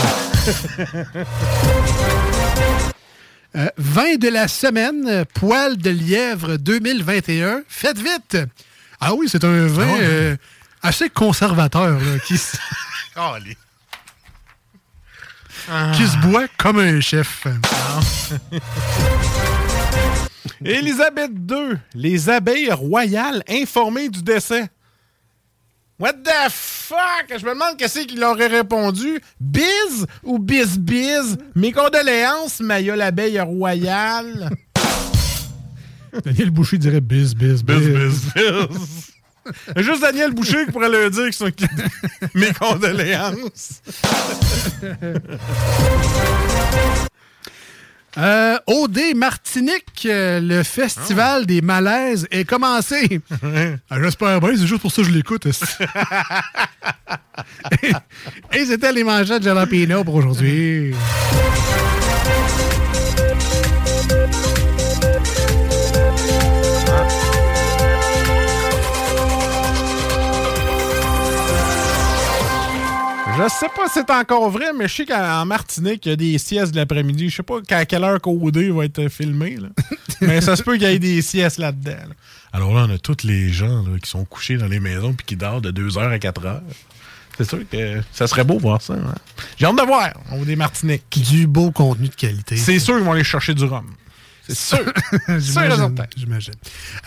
Euh, 3.58 3.70
vin 3.78 4.16
de 4.18 4.28
la 4.28 4.50
semaine, 4.50 5.24
poil 5.34 5.78
de 5.78 5.90
lièvre 5.90 6.58
2021. 6.58 7.62
Faites 7.70 7.98
vite! 7.98 8.38
Ah 9.00 9.14
oui, 9.14 9.28
c'est 9.32 9.46
un 9.46 9.66
vin 9.68 9.88
Ah 9.88 9.94
ouais. 9.94 10.00
euh, 10.02 10.36
assez 10.82 11.10
conservateur 11.10 11.92
là, 11.92 12.20
qui, 12.28 12.38
se- 12.38 12.58
Calé. 15.68 15.98
qui 15.98 16.08
se 16.08 16.18
boit 16.18 16.48
comme 16.58 16.80
un 16.80 17.00
chef. 17.02 17.46
Élisabeth 20.64 21.32
II, 21.50 21.78
les 21.94 22.30
abeilles 22.30 22.72
royales 22.72 23.44
informées 23.50 24.10
du 24.10 24.22
décès. 24.24 24.70
What 26.00 26.14
the 26.14 26.50
fuck? 26.50 27.28
Je 27.30 27.46
me 27.46 27.54
demande 27.54 27.78
qu'est-ce 27.78 28.00
qu'il 28.02 28.24
aurait 28.24 28.48
répondu. 28.48 29.22
Biz 29.40 30.06
ou 30.24 30.40
biz 30.40 30.78
biz? 30.78 31.38
Mes 31.56 31.72
condoléances, 31.72 32.60
Maya 32.60 32.96
l'abeille 32.96 33.40
royale. 33.40 34.50
Daniel 36.26 36.50
Boucher 36.52 36.78
dirait 36.78 37.02
bis, 37.02 37.34
bis, 37.34 37.64
bis. 37.64 37.78
Biz, 37.78 37.90
biz, 37.90 38.34
biz. 38.36 39.15
Juste 39.78 40.02
Daniel 40.02 40.32
Boucher 40.34 40.66
qui 40.66 40.72
pourrait 40.72 40.90
leur 40.90 41.12
dire 41.12 41.26
que 41.26 41.32
c'est 41.32 41.46
un- 41.46 42.30
mes 42.34 42.52
condoléances. 42.54 43.82
Euh, 48.18 48.58
OD 48.68 49.14
Martinique, 49.14 50.06
euh, 50.06 50.40
le 50.40 50.64
festival 50.64 51.46
des 51.46 51.60
malaises 51.62 52.26
est 52.32 52.46
commencé. 52.46 53.20
Ah, 53.90 53.98
J'espère 54.02 54.40
bien, 54.40 54.52
c'est 54.56 54.68
juste 54.68 54.82
pour 54.82 54.92
ça 54.94 55.02
que 55.02 55.10
je 55.10 55.14
l'écoute. 55.14 55.46
Et 58.54 58.66
c'était 58.66 58.94
les 58.94 59.04
manchettes 59.04 59.42
de 59.42 59.50
Jalapeno 59.50 60.06
pour 60.06 60.16
aujourd'hui. 60.16 60.94
Je 73.38 73.50
sais 73.50 73.68
pas 73.76 73.88
si 73.88 73.94
c'est 73.96 74.10
encore 74.12 74.50
vrai, 74.50 74.68
mais 74.78 74.88
je 74.88 74.96
sais 74.96 75.06
qu'en 75.06 75.46
Martinique, 75.46 76.06
il 76.06 76.10
y 76.10 76.14
a 76.14 76.16
des 76.16 76.38
siestes 76.38 76.72
de 76.74 76.78
l'après-midi. 76.78 77.30
Je 77.30 77.36
sais 77.38 77.44
pas 77.44 77.60
à 77.70 77.86
quelle 77.86 78.04
heure 78.04 78.22
qu'OD 78.22 78.58
va 78.58 78.86
être 78.86 79.10
filmé. 79.10 79.58
là. 79.58 79.68
mais 80.22 80.40
ça 80.42 80.56
se 80.56 80.64
peut 80.64 80.78
qu'il 80.78 80.84
y 80.90 80.94
ait 80.94 81.00
des 81.00 81.22
siestes 81.22 81.58
là-dedans. 81.58 81.92
là. 81.92 82.16
Alors 82.54 82.74
là, 82.74 82.86
on 82.90 82.94
a 82.94 82.98
tous 82.98 83.24
les 83.26 83.50
gens 83.50 83.84
là, 83.84 84.00
qui 84.02 84.10
sont 84.10 84.24
couchés 84.24 84.56
dans 84.58 84.68
les 84.68 84.80
maisons 84.80 85.14
puis 85.14 85.26
qui 85.26 85.36
dorment 85.36 85.62
de 85.62 85.72
2h 85.72 86.00
à 86.00 86.18
4h. 86.18 86.62
C'est 87.38 87.44
sûr 87.50 87.60
que 87.70 88.02
ça 88.14 88.28
serait 88.28 88.46
beau 88.46 88.58
voir 88.58 88.82
ça. 88.82 88.94
hein. 88.94 89.14
J'ai 89.58 89.66
hâte 89.66 89.76
de 89.78 89.86
voir, 89.86 90.14
OD 90.40 90.56
Martinique. 90.56 91.04
Du 91.12 91.48
beau 91.48 91.72
contenu 91.72 92.08
de 92.08 92.16
qualité. 92.16 92.56
C'est 92.56 92.80
sûr 92.80 92.96
qu'ils 92.96 93.04
vont 93.04 93.12
aller 93.12 93.26
chercher 93.26 93.54
du 93.54 93.66
rhum. 93.66 93.86
C'est 94.48 94.56
sûr. 94.58 94.78
Sûr 95.28 95.30
et 95.30 95.40
J'imagine. 95.40 95.76
certain. 95.78 96.04
j'imagine. 96.16 96.54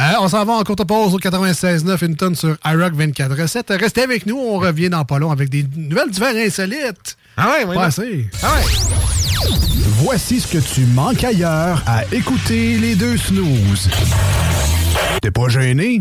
Euh, 0.01 0.05
on 0.21 0.29
s'en 0.29 0.45
va 0.45 0.55
en 0.55 0.63
courte 0.65 0.85
pause 0.85 1.15
au 1.15 1.19
96.9, 1.19 2.05
une 2.05 2.17
tonne 2.17 2.35
sur 2.35 2.57
iRock 2.65 2.95
24 2.95 3.41
recettes. 3.41 3.71
Restez 3.71 4.03
avec 4.03 4.27
nous, 4.27 4.37
on 4.39 4.59
revient 4.59 4.89
dans 4.91 5.05
pas 5.05 5.19
long 5.19 5.31
avec 5.31 5.49
des 5.49 5.65
nouvelles 5.77 6.11
d'hiver 6.11 6.33
insolites. 6.35 7.17
Ah 7.37 7.51
ouais, 7.51 7.65
oui. 7.67 7.75
Pas 7.77 7.85
assez. 7.87 8.29
Ah 8.43 8.55
ouais. 8.57 8.65
Voici 10.01 10.41
ce 10.41 10.47
que 10.49 10.59
tu 10.59 10.81
manques 10.87 11.23
ailleurs 11.25 11.83
à 11.87 12.05
écouter 12.13 12.77
les 12.79 12.95
deux 12.97 13.17
snooze. 13.17 13.89
T'es 15.23 15.31
pas 15.31 15.49
gêné? 15.49 16.01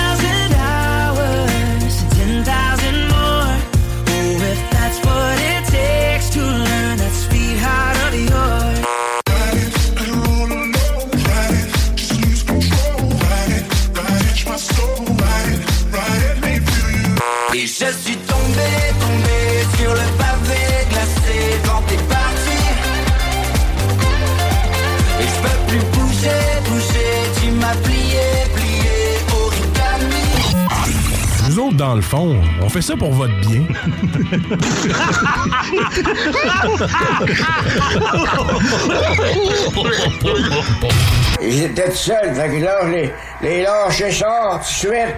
Dans 31.81 31.95
le 31.95 32.01
fond, 32.01 32.39
on 32.61 32.69
fait 32.69 32.83
ça 32.83 32.95
pour 32.95 33.11
votre 33.11 33.33
bien. 33.39 33.63
J'étais 41.41 41.89
tout 41.89 41.95
seul, 41.95 42.35
fait 42.35 42.49
que 42.49 42.63
là, 42.63 42.81
je 42.83 42.87
les, 42.89 43.13
les 43.41 43.63
lâché 43.63 44.11
ça 44.11 44.51
tout 44.53 44.59
de 44.59 44.63
suite. 44.63 45.15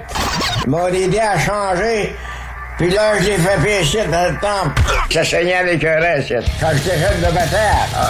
Ils 0.64 0.70
m'ont 0.70 0.88
aidé 0.88 1.20
à 1.20 1.38
changer. 1.38 2.16
Puis 2.78 2.92
là, 2.92 3.20
je 3.20 3.26
l'ai 3.26 3.38
fait 3.38 3.62
pécher 3.62 4.06
dans 4.10 4.32
le 4.32 4.40
temple. 4.40 4.82
Ça 5.12 5.26
saignait 5.26 5.56
avec 5.56 5.84
un 5.84 6.00
reste. 6.00 6.34
Quand 6.62 6.70
j'étais 6.76 6.98
jeune 6.98 7.20
de 7.20 7.36
bataille, 7.36 7.90
ah, 7.94 8.10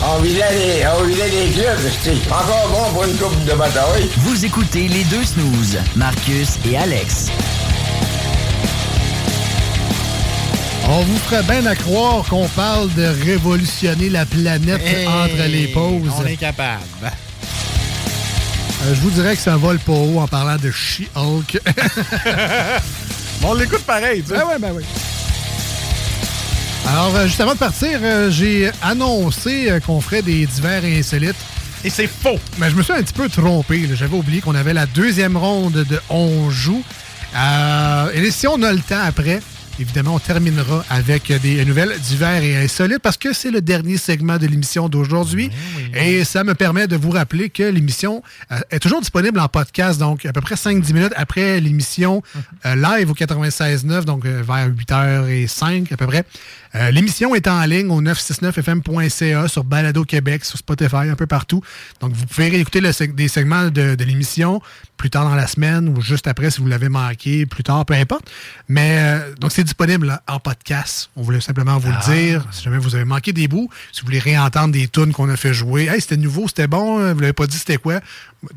ah, 0.00 0.06
on 0.16 0.22
vidait 0.22 0.40
des, 0.52 0.86
on 0.98 1.04
vidait 1.04 1.28
des 1.28 1.52
clubs. 1.52 1.78
C'était 2.02 2.32
encore 2.32 2.66
bon 2.70 2.94
pour 2.94 3.04
une 3.04 3.16
coupe 3.18 3.44
de 3.44 3.52
bataille. 3.52 4.08
Vous 4.20 4.42
écoutez 4.42 4.88
les 4.88 5.04
deux 5.04 5.24
snooze, 5.24 5.78
Marcus 5.96 6.58
et 6.64 6.78
Alex. 6.78 7.30
On 10.88 11.00
vous 11.02 11.16
ferait 11.18 11.42
bien 11.42 11.64
à 11.66 11.74
croire 11.74 12.24
qu'on 12.28 12.46
parle 12.48 12.92
de 12.94 13.04
révolutionner 13.24 14.10
la 14.10 14.26
planète 14.26 14.82
Hey, 14.84 15.06
entre 15.06 15.48
les 15.48 15.68
pauses. 15.68 16.12
On 16.18 16.26
est 16.26 16.36
capable. 16.36 16.82
Euh, 17.02 18.94
je 18.94 19.00
vous 19.00 19.10
dirais 19.10 19.34
que 19.34 19.42
ça 19.42 19.56
vole 19.56 19.78
pas 19.78 19.92
haut 19.92 20.20
en 20.20 20.28
parlant 20.28 20.56
de 20.56 20.70
She-Hulk. 20.70 21.58
on 23.42 23.54
l'écoute 23.54 23.82
pareil, 23.84 24.22
tu 24.22 24.28
sais. 24.28 24.36
Ben 24.36 24.46
ouais, 24.46 24.58
ben 24.58 24.72
oui. 24.74 24.84
Alors, 26.86 27.16
euh, 27.16 27.26
juste 27.26 27.40
avant 27.40 27.54
de 27.54 27.58
partir, 27.58 27.98
euh, 28.02 28.30
j'ai 28.30 28.70
annoncé 28.82 29.70
euh, 29.70 29.80
qu'on 29.80 30.02
ferait 30.02 30.20
des 30.20 30.44
divers 30.46 30.84
insolites. 30.84 31.34
Et 31.82 31.90
c'est 31.90 32.06
faux. 32.06 32.38
Mais 32.58 32.68
je 32.70 32.76
me 32.76 32.82
suis 32.82 32.92
un 32.92 33.02
petit 33.02 33.14
peu 33.14 33.28
trompé. 33.28 33.88
J'avais 33.94 34.16
oublié 34.16 34.40
qu'on 34.42 34.54
avait 34.54 34.74
la 34.74 34.86
deuxième 34.86 35.36
ronde 35.36 35.84
de 35.88 36.00
On 36.10 36.50
joue. 36.50 36.82
Euh, 37.36 38.10
et 38.14 38.30
si 38.30 38.46
on 38.46 38.62
a 38.62 38.72
le 38.72 38.80
temps 38.80 39.02
après, 39.04 39.40
évidemment, 39.80 40.14
on 40.14 40.18
terminera 40.18 40.84
avec 40.90 41.32
des 41.42 41.64
nouvelles 41.64 41.98
divers 42.00 42.42
et 42.42 42.56
insolites 42.56 43.00
parce 43.00 43.16
que 43.16 43.32
c'est 43.32 43.50
le 43.50 43.60
dernier 43.60 43.96
segment 43.96 44.38
de 44.38 44.46
l'émission 44.46 44.88
d'aujourd'hui. 44.88 45.50
Et 45.94 46.24
ça 46.24 46.44
me 46.44 46.54
permet 46.54 46.86
de 46.86 46.96
vous 46.96 47.10
rappeler 47.10 47.50
que 47.50 47.62
l'émission 47.62 48.22
euh, 48.52 48.58
est 48.70 48.78
toujours 48.78 49.00
disponible 49.00 49.38
en 49.40 49.48
podcast, 49.48 49.98
donc 49.98 50.26
à 50.26 50.32
peu 50.32 50.40
près 50.40 50.54
5-10 50.54 50.92
minutes 50.92 51.12
après 51.16 51.60
l'émission 51.60 52.22
euh, 52.66 52.74
live 52.74 53.10
au 53.10 53.14
96.9, 53.14 54.04
donc 54.04 54.24
euh, 54.26 54.42
vers 54.46 54.68
8h05 54.68 55.92
à 55.92 55.96
peu 55.96 56.06
près. 56.06 56.24
Euh, 56.76 56.90
l'émission 56.90 57.34
est 57.34 57.46
en 57.46 57.62
ligne 57.64 57.88
au 57.90 58.02
969fm.ca 58.02 59.48
sur 59.48 59.64
Balado 59.64 60.04
Québec, 60.04 60.44
sur 60.44 60.58
Spotify, 60.58 61.08
un 61.10 61.14
peu 61.14 61.26
partout. 61.26 61.62
Donc, 62.00 62.12
vous 62.12 62.26
pouvez 62.26 62.48
réécouter 62.48 62.80
le 62.80 62.90
seg- 62.90 63.14
des 63.14 63.28
segments 63.28 63.66
de, 63.66 63.94
de 63.94 64.04
l'émission 64.04 64.60
plus 64.96 65.10
tard 65.10 65.24
dans 65.24 65.34
la 65.34 65.46
semaine 65.46 65.88
ou 65.88 66.00
juste 66.00 66.26
après 66.26 66.50
si 66.50 66.60
vous 66.60 66.66
l'avez 66.66 66.88
manqué, 66.88 67.46
plus 67.46 67.62
tard, 67.62 67.84
peu 67.84 67.94
importe. 67.94 68.30
Mais 68.68 68.96
euh, 68.98 69.34
donc, 69.40 69.52
c'est 69.52 69.64
disponible 69.64 70.06
là, 70.06 70.22
en 70.28 70.40
podcast. 70.40 71.10
On 71.16 71.22
voulait 71.22 71.40
simplement 71.40 71.78
vous 71.78 71.90
Ah. 71.92 72.00
le 72.08 72.14
dire. 72.14 72.44
Si 72.50 72.62
jamais 72.64 72.78
vous 72.78 72.94
avez 72.94 73.04
manqué 73.04 73.32
des 73.32 73.46
bouts, 73.48 73.68
si 73.92 74.00
vous 74.00 74.06
voulez 74.06 74.18
réentendre 74.18 74.72
des 74.72 74.88
tunes 74.88 75.12
qu'on 75.12 75.28
a 75.28 75.36
fait 75.36 75.54
jouer, 75.54 75.86
hey, 75.88 76.00
c'était 76.00 76.16
nouveau, 76.16 76.48
c'était 76.48 76.66
bon, 76.66 76.98
euh, 76.98 77.12
vous 77.14 77.20
l'avez 77.20 77.32
pas 77.32 77.46
dit 77.46 77.56
c'était 77.56 77.76
quoi, 77.76 78.00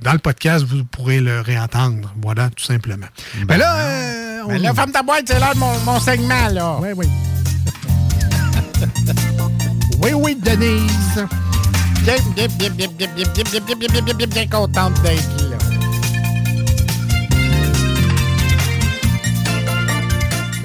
dans 0.01 0.13
le 0.13 0.19
podcast, 0.19 0.65
vous 0.67 0.83
pourrez 0.85 1.19
le 1.21 1.41
réentendre. 1.41 2.13
Voilà, 2.21 2.49
tout 2.49 2.63
simplement. 2.65 3.07
Mais 3.47 3.57
là, 3.57 3.77
euh, 3.77 4.41
on 4.45 4.47
Ben 4.49 4.61
là, 4.61 4.73
femme 4.73 4.91
ta 4.91 5.03
boîte, 5.03 5.25
c'est 5.27 5.39
l'heure 5.39 5.53
de 5.53 5.59
mon, 5.59 5.79
mon 5.81 5.99
segment, 5.99 6.47
là. 6.51 6.77
Oui, 6.81 6.89
oui. 6.95 7.05
Oui, 10.01 10.11
oui, 10.13 10.35
Denise. 10.41 11.25
Bien, 12.03 12.15
bien, 12.35 12.47
bien, 12.57 12.69
bien, 12.69 12.87
bien, 12.97 13.07
bien, 13.15 13.25
bien, 13.33 13.43
bien, 13.43 13.61
bien, 13.65 13.75
bien, 13.75 13.89
bien, 13.89 14.01
bien, 14.01 14.13
bien, 14.15 14.27
bien 14.27 14.47
contente 14.47 15.01
d'être 15.01 15.49
là. 15.49 15.57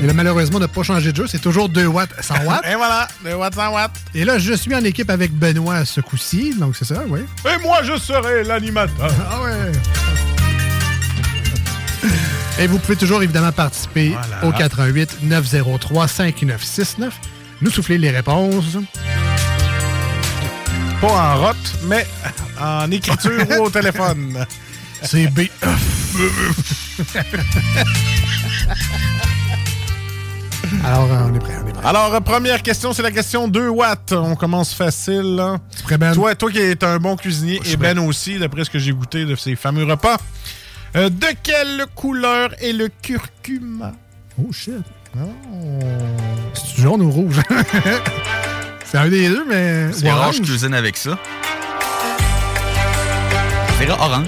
Et 0.03 0.07
là, 0.07 0.13
malheureusement, 0.15 0.57
on 0.57 0.61
n'a 0.61 0.69
pas 0.69 0.83
changé 0.83 1.13
de 1.13 1.17
jeu. 1.17 1.27
C'est 1.29 1.39
toujours 1.41 1.69
2 1.69 1.87
watts 1.87 2.11
100 2.21 2.35
watts. 2.45 2.65
Et 2.69 2.75
voilà, 2.75 3.07
2 3.25 3.35
watts 3.35 3.55
100 3.55 3.73
watts. 3.73 3.93
Et 4.15 4.25
là, 4.25 4.39
je 4.39 4.53
suis 4.55 4.75
en 4.75 4.83
équipe 4.85 5.11
avec 5.11 5.33
Benoît 5.33 5.85
ce 5.85 6.01
coup-ci. 6.01 6.55
Donc, 6.59 6.75
c'est 6.77 6.85
ça, 6.85 7.03
oui. 7.09 7.21
Et 7.45 7.63
moi, 7.63 7.83
je 7.85 7.97
serai 7.97 8.43
l'animateur. 8.43 9.13
Ah 9.31 9.43
ouais. 9.43 9.73
Et 12.59 12.67
vous 12.67 12.79
pouvez 12.79 12.97
toujours 12.97 13.23
évidemment 13.23 13.53
participer 13.53 14.11
Voilà. 14.11 14.45
au 14.45 14.53
88 14.53 15.19
903 15.23 16.09
5969. 16.09 17.15
Nous 17.63 17.71
souffler 17.71 17.97
les 17.97 18.11
réponses. 18.11 18.77
Pas 21.01 21.07
en 21.07 21.37
rote, 21.41 21.57
mais 21.85 22.05
en 22.61 22.91
écriture 22.91 23.47
ou 23.59 23.63
au 23.65 23.71
téléphone. 23.71 24.45
C'est 25.03 25.29
B. 25.29 25.43
Alors, 30.85 31.05
euh, 31.13 31.29
on 31.31 31.35
est 31.35 31.39
prêt, 31.39 31.55
on 31.63 31.69
est 31.69 31.73
prêt. 31.73 31.87
Alors, 31.89 32.15
euh, 32.15 32.21
première 32.21 32.63
question, 32.63 32.93
c'est 32.93 33.03
la 33.03 33.11
question 33.11 33.47
2 33.49 33.69
watts. 33.69 34.13
On 34.13 34.35
commence 34.37 34.75
facile. 34.75 35.37
là. 35.37 35.59
Toi, 36.15 36.35
toi 36.35 36.51
qui 36.51 36.59
es 36.59 36.83
un 36.85 36.99
bon 36.99 37.17
cuisinier, 37.17 37.61
et 37.65 37.77
Ben 37.77 37.99
aussi, 37.99 38.39
d'après 38.39 38.65
ce 38.65 38.71
que 38.71 38.79
j'ai 38.79 38.93
goûté 38.93 39.25
de 39.25 39.35
ces 39.37 39.55
fameux 39.57 39.85
repas. 39.85 40.19
Euh, 40.97 41.09
de 41.09 41.27
quelle 41.43 41.87
couleur 41.95 42.51
est 42.63 42.73
le 42.73 42.89
curcuma? 43.03 43.93
Oh 44.39 44.53
shit. 44.53 44.75
C'est 46.55 46.83
jaune 46.83 47.03
ou 47.03 47.11
rouge? 47.11 47.41
c'est 48.85 48.99
un 48.99 49.09
des 49.09 49.29
deux, 49.29 49.45
mais. 49.47 49.93
C'est 49.93 50.11
orange. 50.11 50.41
cuisine 50.41 50.75
avec 50.75 50.97
ça. 50.97 51.19
C'est 53.79 53.91
orange. 53.91 54.27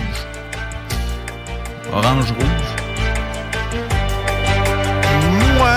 Orange, 1.92 2.32
rouge. 2.32 2.68
Moi, 5.56 5.76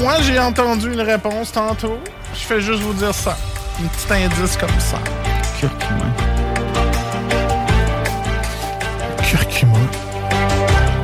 moi, 0.00 0.14
j'ai 0.22 0.38
entendu 0.38 0.92
une 0.92 1.00
réponse 1.00 1.52
tantôt. 1.52 1.98
Je 2.34 2.40
fais 2.40 2.60
juste 2.60 2.82
vous 2.82 2.94
dire 2.94 3.14
ça. 3.14 3.36
Un 3.82 3.86
petit 3.86 4.24
indice 4.24 4.56
comme 4.56 4.80
ça. 4.80 4.98
Curcuma. 5.58 6.21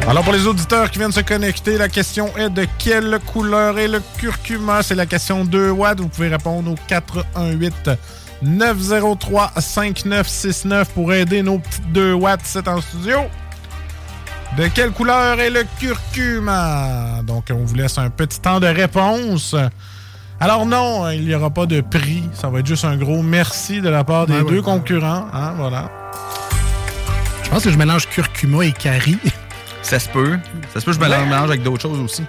Alors, 0.09 0.25
pour 0.25 0.33
les 0.33 0.47
auditeurs 0.47 0.91
qui 0.91 0.99
viennent 0.99 1.13
se 1.13 1.21
connecter, 1.21 1.77
la 1.77 1.91
question 1.91 2.35
est 2.39 2.49
de 2.49 2.67
quelle 2.79 3.19
couleur 3.27 3.79
est 3.79 3.89
le 3.89 4.01
curcuma? 4.17 4.83
C'est 4.83 4.95
la 4.95 5.05
question 5.05 5.45
2 5.45 5.71
watts. 5.71 6.01
Vous 6.01 6.09
pouvez 6.09 6.29
répondre 6.29 6.71
au 6.71 6.77
418 6.87 7.91
903 8.41 9.53
5969 9.59 10.89
pour 10.95 11.13
aider 11.13 11.43
nos 11.43 11.59
petites 11.59 11.93
2 11.93 12.15
watts 12.15 12.41
c'est 12.45 12.67
en 12.69 12.81
studio. 12.81 13.19
De 14.57 14.67
quelle 14.69 14.93
couleur 14.93 15.39
est 15.41 15.51
le 15.51 15.65
curcuma? 15.79 17.21
Donc, 17.23 17.49
on 17.51 17.65
vous 17.67 17.75
laisse 17.75 17.99
un 17.99 18.09
petit 18.09 18.41
temps 18.41 18.61
de 18.61 18.67
réponse. 18.67 19.55
Alors 20.41 20.65
non, 20.65 21.11
il 21.11 21.27
n'y 21.27 21.35
aura 21.35 21.51
pas 21.51 21.67
de 21.67 21.83
prix. 21.83 22.23
Ça 22.33 22.49
va 22.49 22.61
être 22.61 22.67
juste 22.67 22.87
un 22.87 22.97
gros 22.97 23.23
merci 23.23 23.83
de 23.83 23.91
la 23.91 24.05
part 24.05 24.27
des 24.27 24.41
Ouais, 24.41 24.45
deux 24.51 24.57
ouais. 24.57 24.63
concurrents. 24.63 25.27
Hein, 25.35 25.53
voilà. 25.59 25.91
Je 27.45 27.51
pense 27.51 27.63
que 27.65 27.71
je 27.71 27.77
mélange 27.77 28.09
curcuma 28.09 28.65
et 28.65 28.73
curry. 28.73 29.19
Ça 29.89 29.99
se 29.99 30.09
peut. 30.09 30.39
Ça 30.75 30.81
se 30.81 30.85
peut 30.85 30.93
que 30.93 30.99
je 30.99 31.01
me 31.05 31.09
Ouais. 31.11 31.25
mélange 31.25 31.49
avec 31.49 31.63
d'autres 31.63 31.83
choses 31.83 31.99
aussi. 32.01 32.25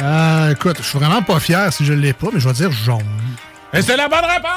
Euh, 0.00 0.52
écoute, 0.52 0.76
je 0.78 0.82
suis 0.84 0.98
vraiment 0.98 1.22
pas 1.22 1.40
fier 1.40 1.72
si 1.72 1.84
je 1.84 1.92
l'ai 1.92 2.12
pas, 2.12 2.28
mais 2.32 2.40
je 2.40 2.48
vais 2.48 2.54
dire 2.54 2.70
jaune. 2.72 3.02
Et 3.72 3.82
c'est 3.82 3.96
la 3.96 4.08
bonne 4.08 4.24
réponse! 4.24 4.50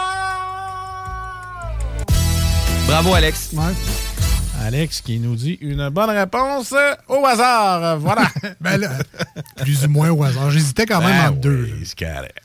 Bravo, 2.88 3.14
Alex. 3.16 3.50
Ouais. 3.54 3.64
Alex 4.66 5.02
qui 5.02 5.20
nous 5.20 5.36
dit 5.36 5.58
une 5.62 5.90
bonne 5.90 6.10
réponse 6.12 6.74
au 7.10 7.26
hasard. 7.26 7.98
Voilà. 7.98 8.24
ben 8.62 8.78
là, 8.78 8.90
plus 9.58 9.84
ou 9.86 9.90
moins 9.90 10.10
au 10.12 10.24
hasard. 10.24 10.52
J'hésitais 10.52 10.86
quand 10.86 11.02
même 11.02 11.10
Ben 11.10 11.28
entre 11.30 11.40
deux. 11.42 11.70
oui, 11.74 11.84
c'est 11.86 12.00
correct. 12.00 12.38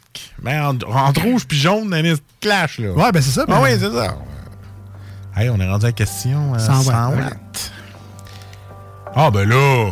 Mais 0.42 0.58
entre, 0.58 0.88
entre 0.88 1.20
rouge 1.22 1.44
puis 1.46 1.58
jaune, 1.58 1.88
il 1.96 2.06
y 2.06 2.08
a 2.08 2.12
une 2.12 2.18
clash, 2.40 2.78
là. 2.78 2.90
Ouais, 2.92 3.12
ben 3.12 3.22
c'est 3.22 3.30
ça. 3.30 3.42
Ah 3.46 3.50
ben- 3.52 3.60
oui, 3.62 3.70
c'est 3.78 3.92
ça. 3.92 4.16
Hey, 5.36 5.48
on 5.50 5.60
est 5.60 5.68
rendu 5.68 5.84
à 5.84 5.88
la 5.88 5.92
question 5.92 6.54
euh, 6.54 6.58
100 6.58 6.82
100 6.82 7.10
watts, 7.10 7.16
watts. 7.18 7.72
Ah, 9.14 9.30
ben 9.30 9.48
là, 9.48 9.90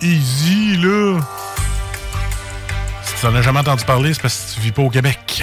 easy, 0.00 0.76
là. 0.76 1.20
Si 3.02 3.14
tu 3.20 3.26
n'en 3.26 3.34
as 3.36 3.42
jamais 3.42 3.60
entendu 3.60 3.84
parler, 3.84 4.12
c'est 4.12 4.22
parce 4.22 4.36
que 4.36 4.54
tu 4.54 4.60
vis 4.60 4.72
pas 4.72 4.82
au 4.82 4.90
Québec. 4.90 5.42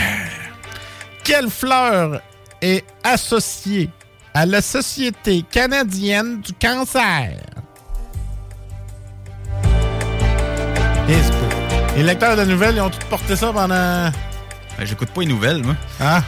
Quelle 1.23 1.49
fleur 1.49 2.21
est 2.61 2.85
associée 3.03 3.89
à 4.33 4.45
la 4.45 4.61
Société 4.61 5.43
canadienne 5.49 6.41
du 6.41 6.53
cancer? 6.53 7.37
Les 11.95 12.03
lecteurs 12.03 12.35
de 12.35 12.43
nouvelles, 12.43 12.75
ils 12.75 12.81
ont 12.81 12.89
tous 12.89 13.05
porté 13.09 13.35
ça 13.35 13.53
pendant... 13.53 14.11
Ben, 14.77 14.85
J'écoute 14.85 15.09
pas 15.09 15.21
les 15.21 15.27
nouvelles, 15.27 15.63
moi. 15.63 15.75
Ah. 15.99 16.21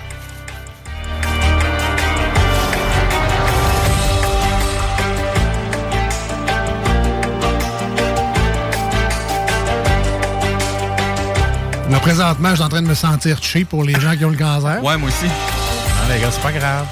Là, 11.90 12.00
présentement, 12.00 12.50
je 12.50 12.56
suis 12.56 12.64
en 12.64 12.70
train 12.70 12.82
de 12.82 12.88
me 12.88 12.94
sentir 12.94 13.40
touché 13.40 13.64
pour 13.64 13.84
les 13.84 13.98
gens 14.00 14.16
qui 14.16 14.26
ont 14.26 14.30
le 14.30 14.38
cancer. 14.38 14.84
Ouais, 14.84 14.98
moi 14.98 15.08
aussi. 15.08 15.26
Non, 15.26 16.14
les 16.14 16.20
gars, 16.20 16.30
c'est 16.32 16.42
pas 16.42 16.52
grave. 16.52 16.86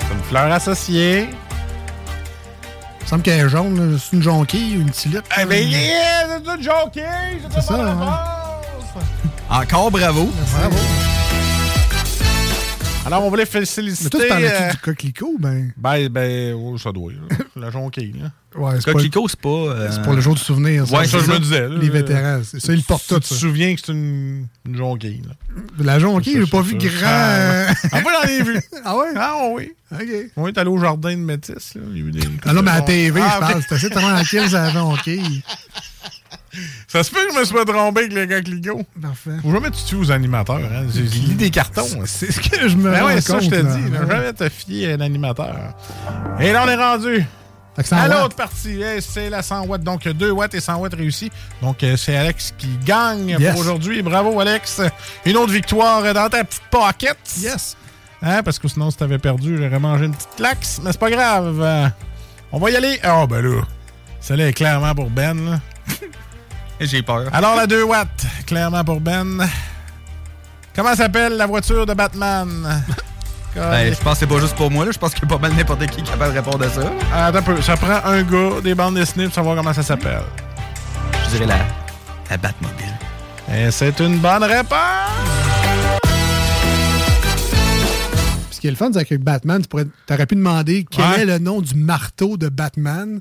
C'est 0.00 0.14
une 0.14 0.22
fleur 0.24 0.52
associée. 0.52 1.30
Il 3.00 3.04
me 3.04 3.08
semble 3.08 3.22
qu'elle 3.22 3.46
est 3.46 3.48
jaune. 3.48 3.98
C'est 3.98 4.16
une 4.16 4.22
jonquille, 4.22 4.74
une 4.74 4.90
tulipe. 4.90 5.24
Eh 5.40 5.44
ben, 5.46 5.68
yeah, 5.68 6.26
c'est 6.28 6.54
une 6.54 6.62
jockey! 6.62 7.40
C'est 7.50 7.62
ça, 7.62 7.74
hein? 7.74 8.32
Encore 9.50 9.90
bravo. 9.90 10.30
Bravo. 10.58 10.76
Alors, 13.04 13.24
on 13.24 13.30
voulait 13.30 13.48
Mais 13.52 13.66
féliciter... 13.66 14.10
toi, 14.10 14.20
tu 14.22 14.28
parlais-tu 14.28 14.62
euh, 14.62 14.70
du 14.70 14.76
coquelicot? 14.78 15.36
Ben, 15.40 15.72
Ben, 15.76 16.08
ben, 16.08 16.54
oh, 16.54 16.78
ça 16.78 16.92
doit, 16.92 17.10
là. 17.12 17.18
La 17.56 17.70
jonquille, 17.70 18.14
là. 18.20 18.30
ouais, 18.60 18.74
c'est 18.80 18.92
Coquelicot, 18.92 19.26
c'est 19.28 19.40
pas. 19.40 19.48
euh, 19.48 19.88
c'est 19.90 20.02
pour 20.02 20.12
le 20.12 20.20
jour 20.20 20.34
du 20.34 20.40
souvenir. 20.40 20.90
Ouais, 20.92 21.04
ça, 21.06 21.18
je 21.18 21.30
me 21.30 21.38
disais. 21.40 21.68
là. 21.68 21.76
Les 21.80 21.90
vétérans. 21.90 22.42
Ça, 22.44 22.72
ils 22.72 22.84
portent 22.84 23.02
Tu 23.02 23.14
tout, 23.14 23.20
te 23.20 23.26
ça. 23.26 23.34
souviens 23.34 23.74
que 23.74 23.80
c'est 23.84 23.90
une, 23.92 24.46
une 24.66 24.76
jonquille, 24.76 25.20
là. 25.26 25.34
La 25.84 25.98
jonquille, 25.98 26.36
j'ai 26.44 26.46
pas 26.50 26.62
vu 26.62 26.80
ça. 26.80 26.86
grand. 26.86 27.06
Ah, 27.10 27.72
ah, 27.90 28.00
moi, 28.02 28.12
j'en 28.22 28.28
ai 28.28 28.42
vu. 28.42 28.60
Ah 28.84 28.96
ouais? 28.96 29.06
Ah 29.16 29.34
oui. 29.52 29.72
OK. 29.92 30.08
On 30.36 30.46
est 30.48 30.56
allé 30.58 30.70
au 30.70 30.78
jardin 30.78 31.10
de 31.10 31.16
Métis, 31.22 31.74
là. 31.74 31.82
Il 31.92 31.98
y 31.98 32.02
a 32.02 32.06
eu 32.06 32.10
des... 32.12 32.20
Ah 32.46 32.52
non, 32.52 32.62
mais 32.62 32.70
à 32.70 32.74
la 32.76 32.82
TV, 32.82 33.20
Ah, 33.22 33.28
je 33.30 33.34
ok. 33.34 33.40
parle. 33.50 33.62
C'est 33.68 33.74
assez 33.74 33.90
tranquille, 33.90 34.48
ça, 34.48 34.62
la 34.62 34.70
jonquille. 34.72 35.42
Ça 36.86 37.02
se 37.02 37.10
peut 37.10 37.24
que 37.26 37.34
je 37.34 37.38
me 37.40 37.44
sois 37.44 37.64
trompé 37.64 38.00
avec 38.00 38.12
le 38.12 38.26
coquelicot. 38.26 38.82
Parfait. 39.00 39.30
Faut 39.42 39.52
jamais 39.52 39.70
te 39.70 39.76
tuer 39.86 39.96
aux 39.98 40.10
animateurs, 40.10 40.56
hein. 40.58 40.86
J'ai 40.92 41.02
lu 41.02 41.34
des 41.34 41.50
cartons. 41.50 41.86
hein. 41.96 42.04
C'est 42.04 42.30
ce 42.30 42.40
que 42.40 42.68
je 42.68 42.76
me 42.76 42.90
Ben 42.90 43.00
rends 43.00 43.06
ouais, 43.06 43.20
ça, 43.20 43.40
je 43.40 43.48
te 43.48 43.54
dis. 43.56 43.92
Jamais 44.08 44.32
te 44.32 44.48
fier 44.48 44.92
à 44.92 44.94
un 44.96 45.00
animateur. 45.00 45.56
Et 46.40 46.52
là, 46.52 46.62
on 46.64 46.68
est 46.68 46.76
rendu 46.76 47.24
à 47.90 48.06
l'autre 48.06 48.36
partie. 48.36 48.82
Eh, 48.82 49.00
C'est 49.00 49.30
la 49.30 49.42
100 49.42 49.66
watts. 49.66 49.82
Donc, 49.82 50.06
2 50.06 50.30
watts 50.30 50.52
et 50.54 50.60
100 50.60 50.76
watts 50.76 50.94
réussis. 50.94 51.30
Donc, 51.62 51.82
euh, 51.82 51.96
c'est 51.96 52.14
Alex 52.16 52.52
qui 52.58 52.68
gagne 52.84 53.36
Yes. 53.40 53.52
pour 53.52 53.60
aujourd'hui. 53.60 54.02
Bravo, 54.02 54.38
Alex. 54.40 54.82
Une 55.24 55.38
autre 55.38 55.52
victoire 55.52 56.02
dans 56.12 56.28
ta 56.28 56.44
petite 56.44 56.62
pocket. 56.70 57.16
Yes. 57.38 57.76
Hein, 58.20 58.42
parce 58.42 58.58
que 58.58 58.68
sinon, 58.68 58.90
si 58.90 58.98
t'avais 58.98 59.18
perdu, 59.18 59.56
j'aurais 59.56 59.78
mangé 59.80 60.04
une 60.04 60.14
petite 60.14 60.36
claque. 60.36 60.66
Mais 60.82 60.92
c'est 60.92 61.00
pas 61.00 61.10
grave. 61.10 61.60
Euh, 61.62 61.88
on 62.52 62.58
va 62.58 62.70
y 62.70 62.76
aller. 62.76 63.00
Ah, 63.02 63.26
ben 63.26 63.40
là. 63.40 63.62
Celle-là 64.20 64.48
est 64.48 64.52
clairement 64.52 64.94
pour 64.94 65.08
Ben. 65.08 65.34
là. 65.52 65.60
J'ai 66.86 67.02
peur. 67.02 67.24
Alors, 67.32 67.56
la 67.56 67.66
2 67.66 67.82
watts, 67.84 68.26
clairement 68.46 68.84
pour 68.84 69.00
Ben. 69.00 69.46
Comment 70.74 70.94
s'appelle 70.94 71.36
la 71.36 71.46
voiture 71.46 71.86
de 71.86 71.94
Batman? 71.94 72.84
Ben, 73.54 73.92
je 73.92 74.00
pense 74.00 74.14
que 74.14 74.20
c'est 74.20 74.26
pas 74.26 74.40
juste 74.40 74.56
pour 74.56 74.70
moi, 74.70 74.86
là. 74.86 74.92
Je 74.92 74.98
pense 74.98 75.12
qu'il 75.12 75.24
y 75.24 75.26
a 75.26 75.28
pas 75.28 75.36
mal 75.36 75.52
n'importe 75.52 75.80
qui 75.88 75.96
qui 75.96 76.00
est 76.00 76.04
capable 76.04 76.32
de 76.32 76.38
répondre 76.38 76.64
à 76.64 76.70
ça. 76.70 76.90
Ah, 77.12 77.26
attends 77.26 77.40
un 77.40 77.42
peu. 77.42 77.60
Ça 77.60 77.76
prend 77.76 78.00
un 78.06 78.22
gars, 78.22 78.62
des 78.64 78.74
bandes 78.74 78.94
dessinées 78.94 79.26
pour 79.26 79.34
savoir 79.34 79.56
comment 79.56 79.74
ça 79.74 79.82
s'appelle. 79.82 80.22
Je 81.26 81.30
dirais 81.32 81.44
la, 81.44 81.58
la 82.30 82.36
Batmobile. 82.38 82.94
Et 83.54 83.70
c'est 83.70 84.00
une 84.00 84.16
bonne 84.20 84.42
réponse! 84.44 84.78
Ce 88.52 88.58
qui 88.58 88.68
est 88.68 88.70
le 88.70 88.76
fun, 88.76 88.88
c'est 88.94 89.04
qu'avec 89.04 89.22
Batman, 89.22 89.60
tu 89.60 89.68
pourrais, 89.68 89.84
aurais 90.10 90.24
pu 90.26 90.36
demander 90.36 90.86
quel 90.90 91.04
Ouais. 91.04 91.20
est 91.20 91.26
le 91.26 91.38
nom 91.38 91.60
du 91.60 91.74
marteau 91.74 92.38
de 92.38 92.48
Batman. 92.48 93.20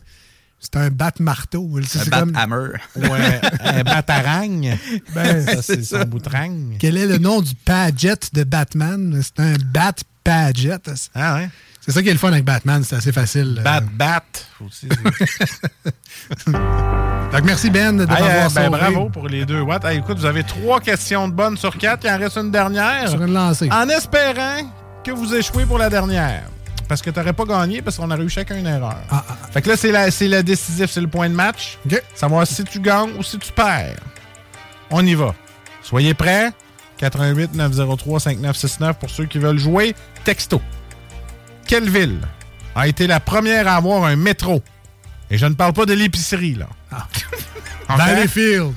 C'est 0.64 0.76
un 0.78 0.90
bat-marteau. 0.90 1.80
C'est 1.88 2.08
Un 2.14 2.20
comme- 2.20 2.32
Bat-Hammer. 2.32 2.68
Ouais, 2.96 3.42
un 3.66 3.82
bataragne. 3.84 4.78
Ben, 5.16 5.44
ça, 5.56 5.62
c'est 5.64 5.84
son 5.84 6.04
boutragne. 6.06 6.78
Quel 6.80 6.98
est 6.98 7.08
le 7.08 7.18
nom 7.18 7.42
du 7.42 7.56
Padgett 7.56 8.34
de 8.34 8.44
Batman? 8.44 9.20
C'est 9.24 9.40
un 9.44 9.54
Bat 9.74 9.96
Padgett. 10.24 10.90
Ah 11.16 11.36
ouais? 11.36 11.50
C'est 11.84 11.92
ça 11.94 12.04
qui 12.04 12.10
est 12.10 12.14
le 12.14 12.20
fun 12.20 12.32
avec 12.32 12.46
Batman, 12.46 12.84
c'est 12.84 12.96
assez 12.96 13.12
facile. 13.12 13.56
euh. 13.60 13.64
Bat, 13.64 13.82
bat. 13.82 14.24
Aussi. 14.64 14.88
Donc 16.46 17.44
merci 17.44 17.70
Ben 17.72 17.98
de 17.98 18.04
Hey, 18.04 18.08
m'avoir 18.10 18.46
euh, 18.46 18.50
ben, 18.54 18.70
bravo 18.70 19.10
pour 19.10 19.28
les 19.28 19.46
deux 19.46 19.62
watts. 19.62 19.84
Hey, 19.86 19.98
écoute, 19.98 20.20
vous 20.20 20.26
avez 20.26 20.44
trois 20.44 20.80
questions 20.80 21.28
de 21.28 21.34
bonnes 21.34 21.58
sur 21.58 21.76
quatre. 21.78 22.04
Il 22.06 22.10
en 22.12 22.18
reste 22.20 22.38
une 22.38 22.52
dernière. 22.52 23.10
sur 23.10 23.24
une 23.24 23.34
lancée. 23.34 23.70
En 23.72 23.88
espérant 23.90 24.72
que 25.04 25.12
vous 25.12 25.34
échouez 25.34 25.66
pour 25.66 25.78
la 25.80 25.90
dernière. 25.90 26.44
Parce 26.92 27.02
que 27.02 27.10
tu 27.10 27.18
n'aurais 27.20 27.32
pas 27.32 27.46
gagné 27.46 27.82
parce 27.82 27.96
qu'on 27.96 28.12
aurait 28.12 28.22
eu 28.22 28.28
chacun 28.30 28.58
une 28.58 28.68
erreur. 28.68 28.98
Ah, 29.10 29.24
ah. 29.30 29.38
Fait 29.54 29.62
que 29.62 29.70
là, 29.70 29.78
c'est 29.78 29.94
la- 29.94 30.12
c'est 30.12 30.44
décisif, 30.44 30.92
c'est 30.92 31.00
le 31.00 31.08
point 31.08 31.30
de 31.30 31.34
match. 31.34 31.78
OK. 31.86 32.04
Savoir 32.14 32.46
si 32.46 32.66
tu 32.66 32.82
gagnes 32.82 33.14
ou 33.18 33.24
si 33.24 33.40
tu 33.40 33.50
perds. 33.54 33.96
On 34.90 35.06
y 35.06 35.14
va. 35.14 35.34
Soyez 35.82 36.14
prêts. 36.14 36.50
88 36.98 37.54
903 37.56 38.20
5969 38.20 39.00
pour 39.00 39.10
ceux 39.10 39.24
qui 39.26 39.40
veulent 39.40 39.58
jouer. 39.58 39.96
Texto. 40.26 40.62
Quelle 41.66 41.90
ville 41.90 42.20
a 42.76 42.90
été 42.90 43.08
la 43.08 43.22
première 43.22 43.70
à 43.70 43.78
avoir 43.78 44.04
un 44.04 44.18
métro? 44.18 44.62
Et 45.30 45.38
je 45.38 45.46
ne 45.46 45.54
parle 45.54 45.72
pas 45.72 45.86
de 45.86 45.94
l'épicerie, 45.94 46.56
là. 46.56 46.68
OK? 46.92 47.26
Valleyfield. 47.88 48.74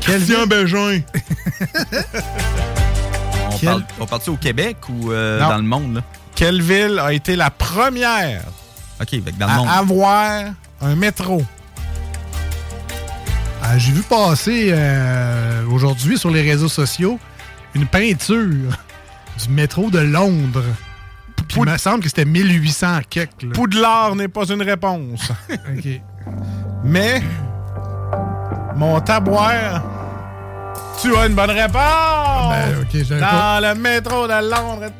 Christian 0.00 0.46
Bégin. 0.46 1.00
On 3.54 3.58
Quel- 3.58 3.68
parle, 3.68 3.84
on 4.00 4.06
parle-tu 4.06 4.30
au 4.30 4.36
Québec 4.36 4.76
ou 4.88 5.12
euh, 5.12 5.38
dans 5.40 5.56
le 5.56 5.62
monde, 5.62 5.94
là? 5.96 6.00
Quelle 6.34 6.60
ville 6.62 6.98
a 6.98 7.12
été 7.12 7.36
la 7.36 7.50
première 7.50 8.42
dans 9.38 9.46
le 9.46 9.54
monde. 9.54 9.68
à 9.68 9.78
avoir 9.78 10.44
un 10.80 10.94
métro? 10.96 11.42
Ah, 13.62 13.78
J'ai 13.78 13.92
vu 13.92 14.02
passer 14.02 14.68
euh, 14.72 15.64
aujourd'hui 15.70 16.18
sur 16.18 16.30
les 16.30 16.42
réseaux 16.42 16.68
sociaux 16.68 17.18
une 17.74 17.86
peinture 17.86 18.36
du 18.46 19.48
métro 19.48 19.90
de 19.90 19.98
Londres. 19.98 20.62
Puis 21.48 21.60
il 21.60 21.66
me 21.70 21.76
semble 21.78 22.00
que 22.02 22.08
c'était 22.08 22.24
1800 22.24 23.00
quelques. 23.10 23.42
là. 23.42 23.48
Poudlard 23.54 24.16
n'est 24.16 24.28
pas 24.28 24.44
une 24.46 24.62
réponse. 24.62 25.30
OK. 25.50 26.00
Mais, 26.84 27.22
mon 28.76 29.00
tabouère, 29.00 29.82
tu 31.00 31.14
as 31.16 31.26
une 31.26 31.34
bonne 31.34 31.50
réponse! 31.50 32.50
Ben, 32.50 32.80
OK, 32.80 32.88
j'avais 32.92 33.20
Dans 33.20 33.26
pas... 33.26 33.60
le 33.60 33.74
métro 33.74 34.26
de 34.26 34.50
Londres. 34.50 34.90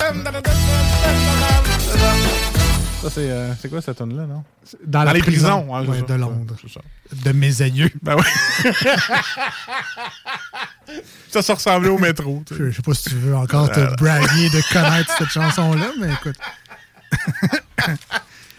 Ça, 3.02 3.10
c'est 3.10 3.30
euh, 3.30 3.52
c'est 3.60 3.68
quoi 3.68 3.82
cette 3.82 3.98
tune 3.98 4.16
là 4.16 4.24
non? 4.24 4.42
Dans, 4.86 5.00
Dans 5.00 5.04
la 5.04 5.12
les 5.12 5.20
prison, 5.20 5.66
prisons, 5.66 5.92
ouais, 5.92 6.02
de 6.02 6.14
Londres. 6.14 6.56
c'est 6.60 6.72
ça. 6.72 6.80
De 7.12 7.32
mes 7.32 7.60
aïeux. 7.60 7.90
Ben 8.02 8.16
ouais. 8.16 8.22
ça, 11.30 11.42
ça 11.42 11.54
ressemblait 11.54 11.90
au 11.90 11.98
métro. 11.98 12.42
tu 12.46 12.54
sais. 12.54 12.60
Je 12.64 12.70
je 12.70 12.76
sais 12.76 12.82
pas 12.82 12.94
si 12.94 13.10
tu 13.10 13.16
veux 13.16 13.36
encore 13.36 13.70
te 13.70 13.80
Euh. 13.80 13.94
braguer 13.98 14.48
de 14.48 14.62
connaître 14.72 15.14
cette 15.18 15.28
chanson-là, 15.28 15.88
mais 16.00 16.12
écoute. 16.14 16.36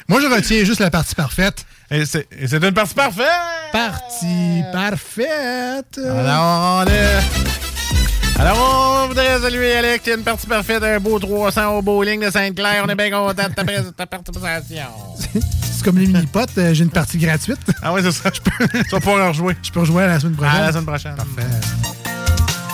Moi, 0.08 0.22
je 0.22 0.28
retiens 0.28 0.64
juste 0.64 0.80
la 0.80 0.92
partie 0.92 1.16
parfaite. 1.16 1.66
Et 1.91 2.06
c'est 2.06 2.28
une 2.64 2.74
partie 2.74 2.95
parfaite! 2.95 3.26
Partie 3.72 4.64
parfaite. 4.72 5.99
Alors, 5.99 6.84
on 6.84 6.88
est... 6.88 8.40
Alors, 8.40 9.03
on 9.03 9.07
voudrait 9.07 9.40
saluer 9.40 9.76
Alex, 9.78 10.03
qui 10.03 10.12
a 10.12 10.16
une 10.16 10.24
partie 10.24 10.48
parfaite, 10.48 10.84
un 10.84 10.99
beau 10.99 11.20
300 11.20 11.78
au 11.78 11.82
bowling 11.82 12.26
de 12.26 12.30
Sainte-Claire. 12.30 12.84
On 12.86 12.90
est 12.90 12.95
bien 12.95 13.10
content 13.10 13.48
de 13.48 13.94
ta, 13.94 14.06
participation. 14.06 14.84
C'est 15.62 15.84
comme 15.84 15.98
les 15.98 16.07
mini-potes, 16.07 16.57
euh, 16.57 16.74
j'ai 16.74 16.84
une 16.84 16.90
partie 16.90 17.18
gratuite. 17.18 17.60
Ah 17.82 17.94
oui, 17.94 18.02
c'est 18.02 18.12
ça. 18.12 18.32
Je 18.34 18.41
peux, 18.41 18.68
tu 18.68 18.90
vas 18.90 18.99
pouvoir 18.99 19.26
en 19.26 19.28
rejouer. 19.30 19.56
Je 19.62 19.72
peux 19.72 19.82
rejouer 19.82 20.03
à 20.03 20.07
la 20.07 20.20
semaine 20.20 20.36
prochaine. 20.36 20.56
À 20.56 20.66
la 20.66 20.72
semaine 20.72 20.86
prochaine. 20.86 21.16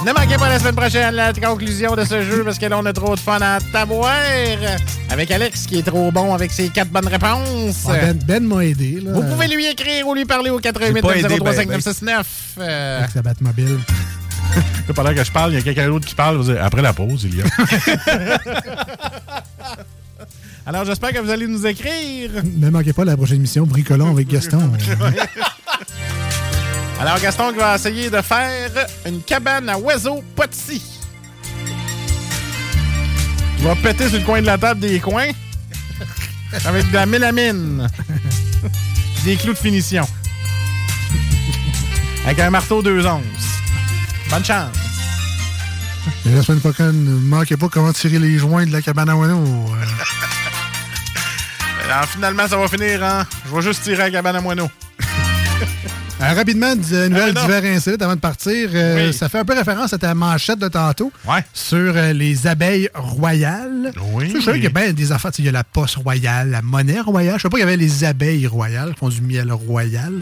Ne 0.06 0.14
manquez 0.14 0.36
pas 0.38 0.50
la 0.50 0.58
semaine 0.58 0.76
prochaine 0.76 1.14
la 1.14 1.32
conclusion 1.32 1.96
de 1.96 2.04
ce 2.04 2.24
jeu 2.24 2.44
parce 2.44 2.58
que 2.58 2.66
là, 2.66 2.80
on 2.80 2.86
a 2.86 2.94
trop 2.94 3.14
de 3.16 3.20
fun 3.20 3.38
à 3.40 3.60
tabouère 3.72 4.78
avec 5.10 5.30
Alex 5.30 5.68
qui 5.68 5.78
est 5.78 5.84
trop 5.84 6.12
bon 6.12 6.34
avec 6.34 6.52
ses 6.52 6.70
quatre 6.70 6.90
bonnes 6.90 7.08
réponses. 7.08 7.86
Ah, 7.88 7.94
ben 8.02 8.18
ben 8.26 8.44
m'a 8.44 8.66
aidé. 8.66 9.00
Là, 9.00 9.12
Vous 9.14 9.22
pouvez 9.22 9.48
lui 9.48 9.68
écrire 9.68 10.08
ou 10.08 10.16
lui 10.16 10.26
parler 10.26 10.50
au 10.50 10.58
88 10.58 11.02
pas 11.02 11.12
aidé, 11.18 11.22
903 11.24 11.52
ben, 11.52 11.56
5969. 11.56 12.28
Euh, 12.60 13.00
Avec 13.00 13.12
sa 13.12 13.22
Batmobile. 13.22 13.80
Pendant 14.96 15.14
que 15.14 15.24
je 15.24 15.32
parle, 15.32 15.52
il 15.52 15.56
y 15.56 15.60
a 15.60 15.62
quelqu'un 15.62 15.88
d'autre 15.88 16.08
qui 16.08 16.16
parle. 16.16 16.38
vous 16.38 16.50
Après 16.50 16.82
la 16.82 16.94
pause, 16.94 17.24
il 17.26 17.38
y 17.38 17.42
a. 17.42 17.46
Alors, 20.66 20.86
j'espère 20.86 21.12
que 21.14 21.20
vous 21.20 21.30
allez 21.30 21.48
nous 21.48 21.66
écrire. 21.68 22.32
Ne 22.44 22.70
manquez 22.70 22.94
pas 22.94 23.06
la 23.06 23.16
prochaine 23.16 23.38
émission 23.38 23.66
Bricolons 23.66 24.10
avec 24.12 24.28
Gaston. 24.28 24.72
Alors, 27.02 27.20
Gaston 27.20 27.52
qui 27.52 27.58
va 27.58 27.74
essayer 27.76 28.12
de 28.12 28.22
faire 28.22 28.70
une 29.08 29.24
cabane 29.24 29.68
à 29.70 29.78
oiseaux 29.80 30.24
potis. 30.36 31.00
Il 33.58 33.64
va 33.66 33.76
péter 33.76 34.08
sur 34.08 34.20
le 34.20 34.24
coin 34.24 34.40
de 34.40 34.46
la 34.46 34.60
table 34.60 34.82
des 34.82 35.00
coins 35.00 35.32
avec 36.66 36.88
de 36.90 36.94
la 36.94 37.08
mélamine. 37.08 37.88
des 39.24 39.36
clous 39.36 39.54
de 39.54 39.58
finition. 39.58 40.08
Avec 42.24 42.38
un 42.40 42.52
marteau 42.52 42.84
2 42.84 43.04
onces. 43.08 43.24
Bonne 44.30 44.46
chance. 44.46 44.70
Et 46.28 46.36
la 46.36 46.44
semaine 46.44 46.60
prochaine, 46.60 47.04
ne 47.04 47.16
manquez 47.16 47.58
pas 47.58 47.68
comment 47.68 47.94
tirer 47.94 48.20
les 48.20 48.38
joints 48.38 48.68
de 48.68 48.72
la 48.72 48.84
cabane 48.84 49.10
à 49.10 49.16
oiseaux. 49.16 49.34
Euh, 49.44 49.86
Alors, 51.92 52.06
finalement, 52.10 52.48
ça 52.48 52.58
va 52.58 52.68
finir 52.68 53.02
en. 53.02 53.24
Je 53.50 53.56
vais 53.56 53.62
juste 53.64 53.82
tirer 53.82 54.04
à 54.04 54.06
la 54.06 54.12
cabane 54.12 54.36
à 54.36 54.42
moineaux. 54.42 54.70
Euh, 56.22 56.34
rapidement, 56.34 56.76
d- 56.76 56.82
euh, 56.94 57.10
nouvelle 57.10 57.34
Ah, 57.36 57.42
divers 57.42 57.64
insolites 57.76 58.02
avant 58.02 58.16
de 58.16 58.20
partir. 58.20 58.70
Euh, 58.74 59.08
Oui. 59.08 59.14
Ça 59.14 59.28
fait 59.30 59.40
un 59.40 59.46
peu 59.46 59.54
référence 59.56 59.92
à 59.94 59.98
ta 59.98 60.14
manchette 60.14 60.60
de 60.60 60.68
tantôt 60.68 61.12
Ouais. 61.28 61.44
sur 61.54 61.78
euh, 61.96 62.14
les 62.14 62.46
abeilles 62.48 62.90
royales. 62.94 63.92
Oui. 64.14 64.26
Tu 64.28 64.34
sais, 64.34 64.40
je 64.40 64.46
savais 64.46 64.58
qu'il 64.60 64.66
y 64.66 64.68
a 64.68 64.82
bien 64.82 64.94
des 64.94 65.12
affaires. 65.12 65.32
tu 65.32 65.38
sais, 65.38 65.42
Il 65.44 65.46
y 65.46 65.50
a 65.50 65.54
la 65.54 65.64
poste 65.64 65.96
royale, 65.96 66.52
la 66.52 66.62
monnaie 66.62 67.00
royale. 67.02 67.38
Je 67.38 67.44
sais 67.44 67.50
pas 67.50 67.58
qu'il 67.58 67.66
y 67.66 67.68
avait 67.68 67.78
les 67.78 68.04
abeilles 68.04 68.46
royales 68.48 68.94
qui 68.94 69.00
font 69.00 69.10
du 69.10 69.22
miel 69.22 69.52
royal. 69.52 70.14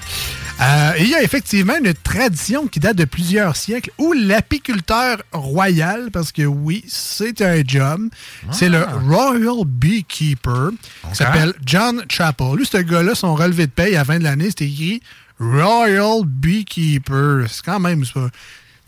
Et 0.97 1.03
il 1.03 1.09
y 1.09 1.15
a 1.15 1.23
effectivement 1.23 1.73
une 1.84 1.93
tradition 1.93 2.67
qui 2.67 2.80
date 2.80 2.97
de 2.97 3.05
plusieurs 3.05 3.55
siècles 3.55 3.91
où 3.97 4.13
l'apiculteur 4.13 5.17
royal, 5.31 6.09
parce 6.11 6.31
que 6.31 6.43
oui, 6.43 6.84
c'est 6.88 7.41
un 7.41 7.61
job, 7.65 8.01
c'est 8.51 8.67
le 8.69 8.84
Royal 9.07 9.63
Beekeeper, 9.65 10.71
qui 11.11 11.15
s'appelle 11.15 11.53
John 11.65 12.03
Chappell. 12.09 12.55
Lui, 12.57 12.65
ce 12.65 12.77
gars-là, 12.77 13.15
son 13.15 13.35
relevé 13.35 13.67
de 13.67 13.71
paye 13.71 13.95
à 13.95 13.99
la 13.99 14.05
fin 14.05 14.19
de 14.19 14.23
l'année, 14.23 14.47
c'était 14.49 14.65
écrit 14.65 15.01
Royal 15.40 16.24
Beekeeper. 16.26 17.45
C'est 17.49 17.64
quand 17.64 17.80
même 17.80 18.03
ça. 18.06 18.30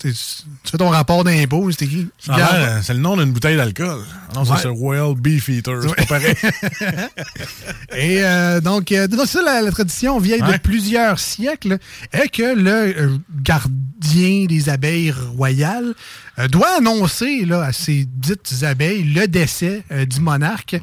Tu 0.01 0.71
fais 0.71 0.77
ton 0.77 0.89
rapport 0.89 1.23
d'impôt, 1.23 1.69
c'est 1.71 1.85
écrit. 1.85 2.07
C'est 2.19 2.93
le 2.93 2.99
nom 2.99 3.15
d'une 3.17 3.31
bouteille 3.31 3.55
d'alcool. 3.57 3.99
Non, 4.35 4.45
ça, 4.45 4.53
Ouais. 4.53 4.59
c'est 4.61 4.67
Royal 4.67 5.13
Beef 5.15 5.49
Eater. 5.49 5.79
C'est 5.81 5.95
pas 6.07 6.19
pareil. 6.19 6.35
Et 7.95 8.23
euh, 8.23 8.61
donc, 8.61 8.91
euh, 8.91 9.07
donc 9.07 9.27
ça, 9.27 9.41
la, 9.43 9.61
la 9.61 9.71
tradition 9.71 10.17
vieille 10.19 10.41
de 10.41 10.57
plusieurs 10.57 11.19
siècles 11.19 11.77
est 12.11 12.29
que 12.29 12.55
le 12.55 12.71
euh, 12.71 13.17
gardien 13.43 14.45
des 14.45 14.69
abeilles 14.69 15.11
royales 15.11 15.93
euh, 16.39 16.47
doit 16.47 16.77
annoncer 16.77 17.45
là, 17.45 17.63
à 17.63 17.71
ses 17.73 18.05
dites 18.05 18.63
abeilles 18.63 19.03
le 19.03 19.27
décès 19.27 19.83
du 20.07 20.19
monarque. 20.21 20.77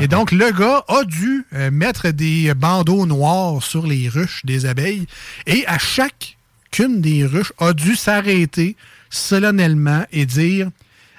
Et 0.00 0.08
donc, 0.08 0.32
le 0.32 0.50
gars 0.52 0.84
a 0.88 1.04
dû 1.04 1.44
mettre 1.70 2.10
des 2.10 2.54
bandeaux 2.54 3.06
noirs 3.06 3.62
sur 3.62 3.86
les 3.86 4.08
ruches 4.08 4.42
des 4.44 4.66
abeilles. 4.66 5.06
Et 5.46 5.66
à 5.66 5.78
chacune 6.72 7.00
des 7.00 7.24
ruches 7.26 7.52
a 7.58 7.72
dû 7.72 7.96
s'arrêter 7.96 8.76
solennellement 9.10 10.04
et 10.10 10.26
dire 10.26 10.70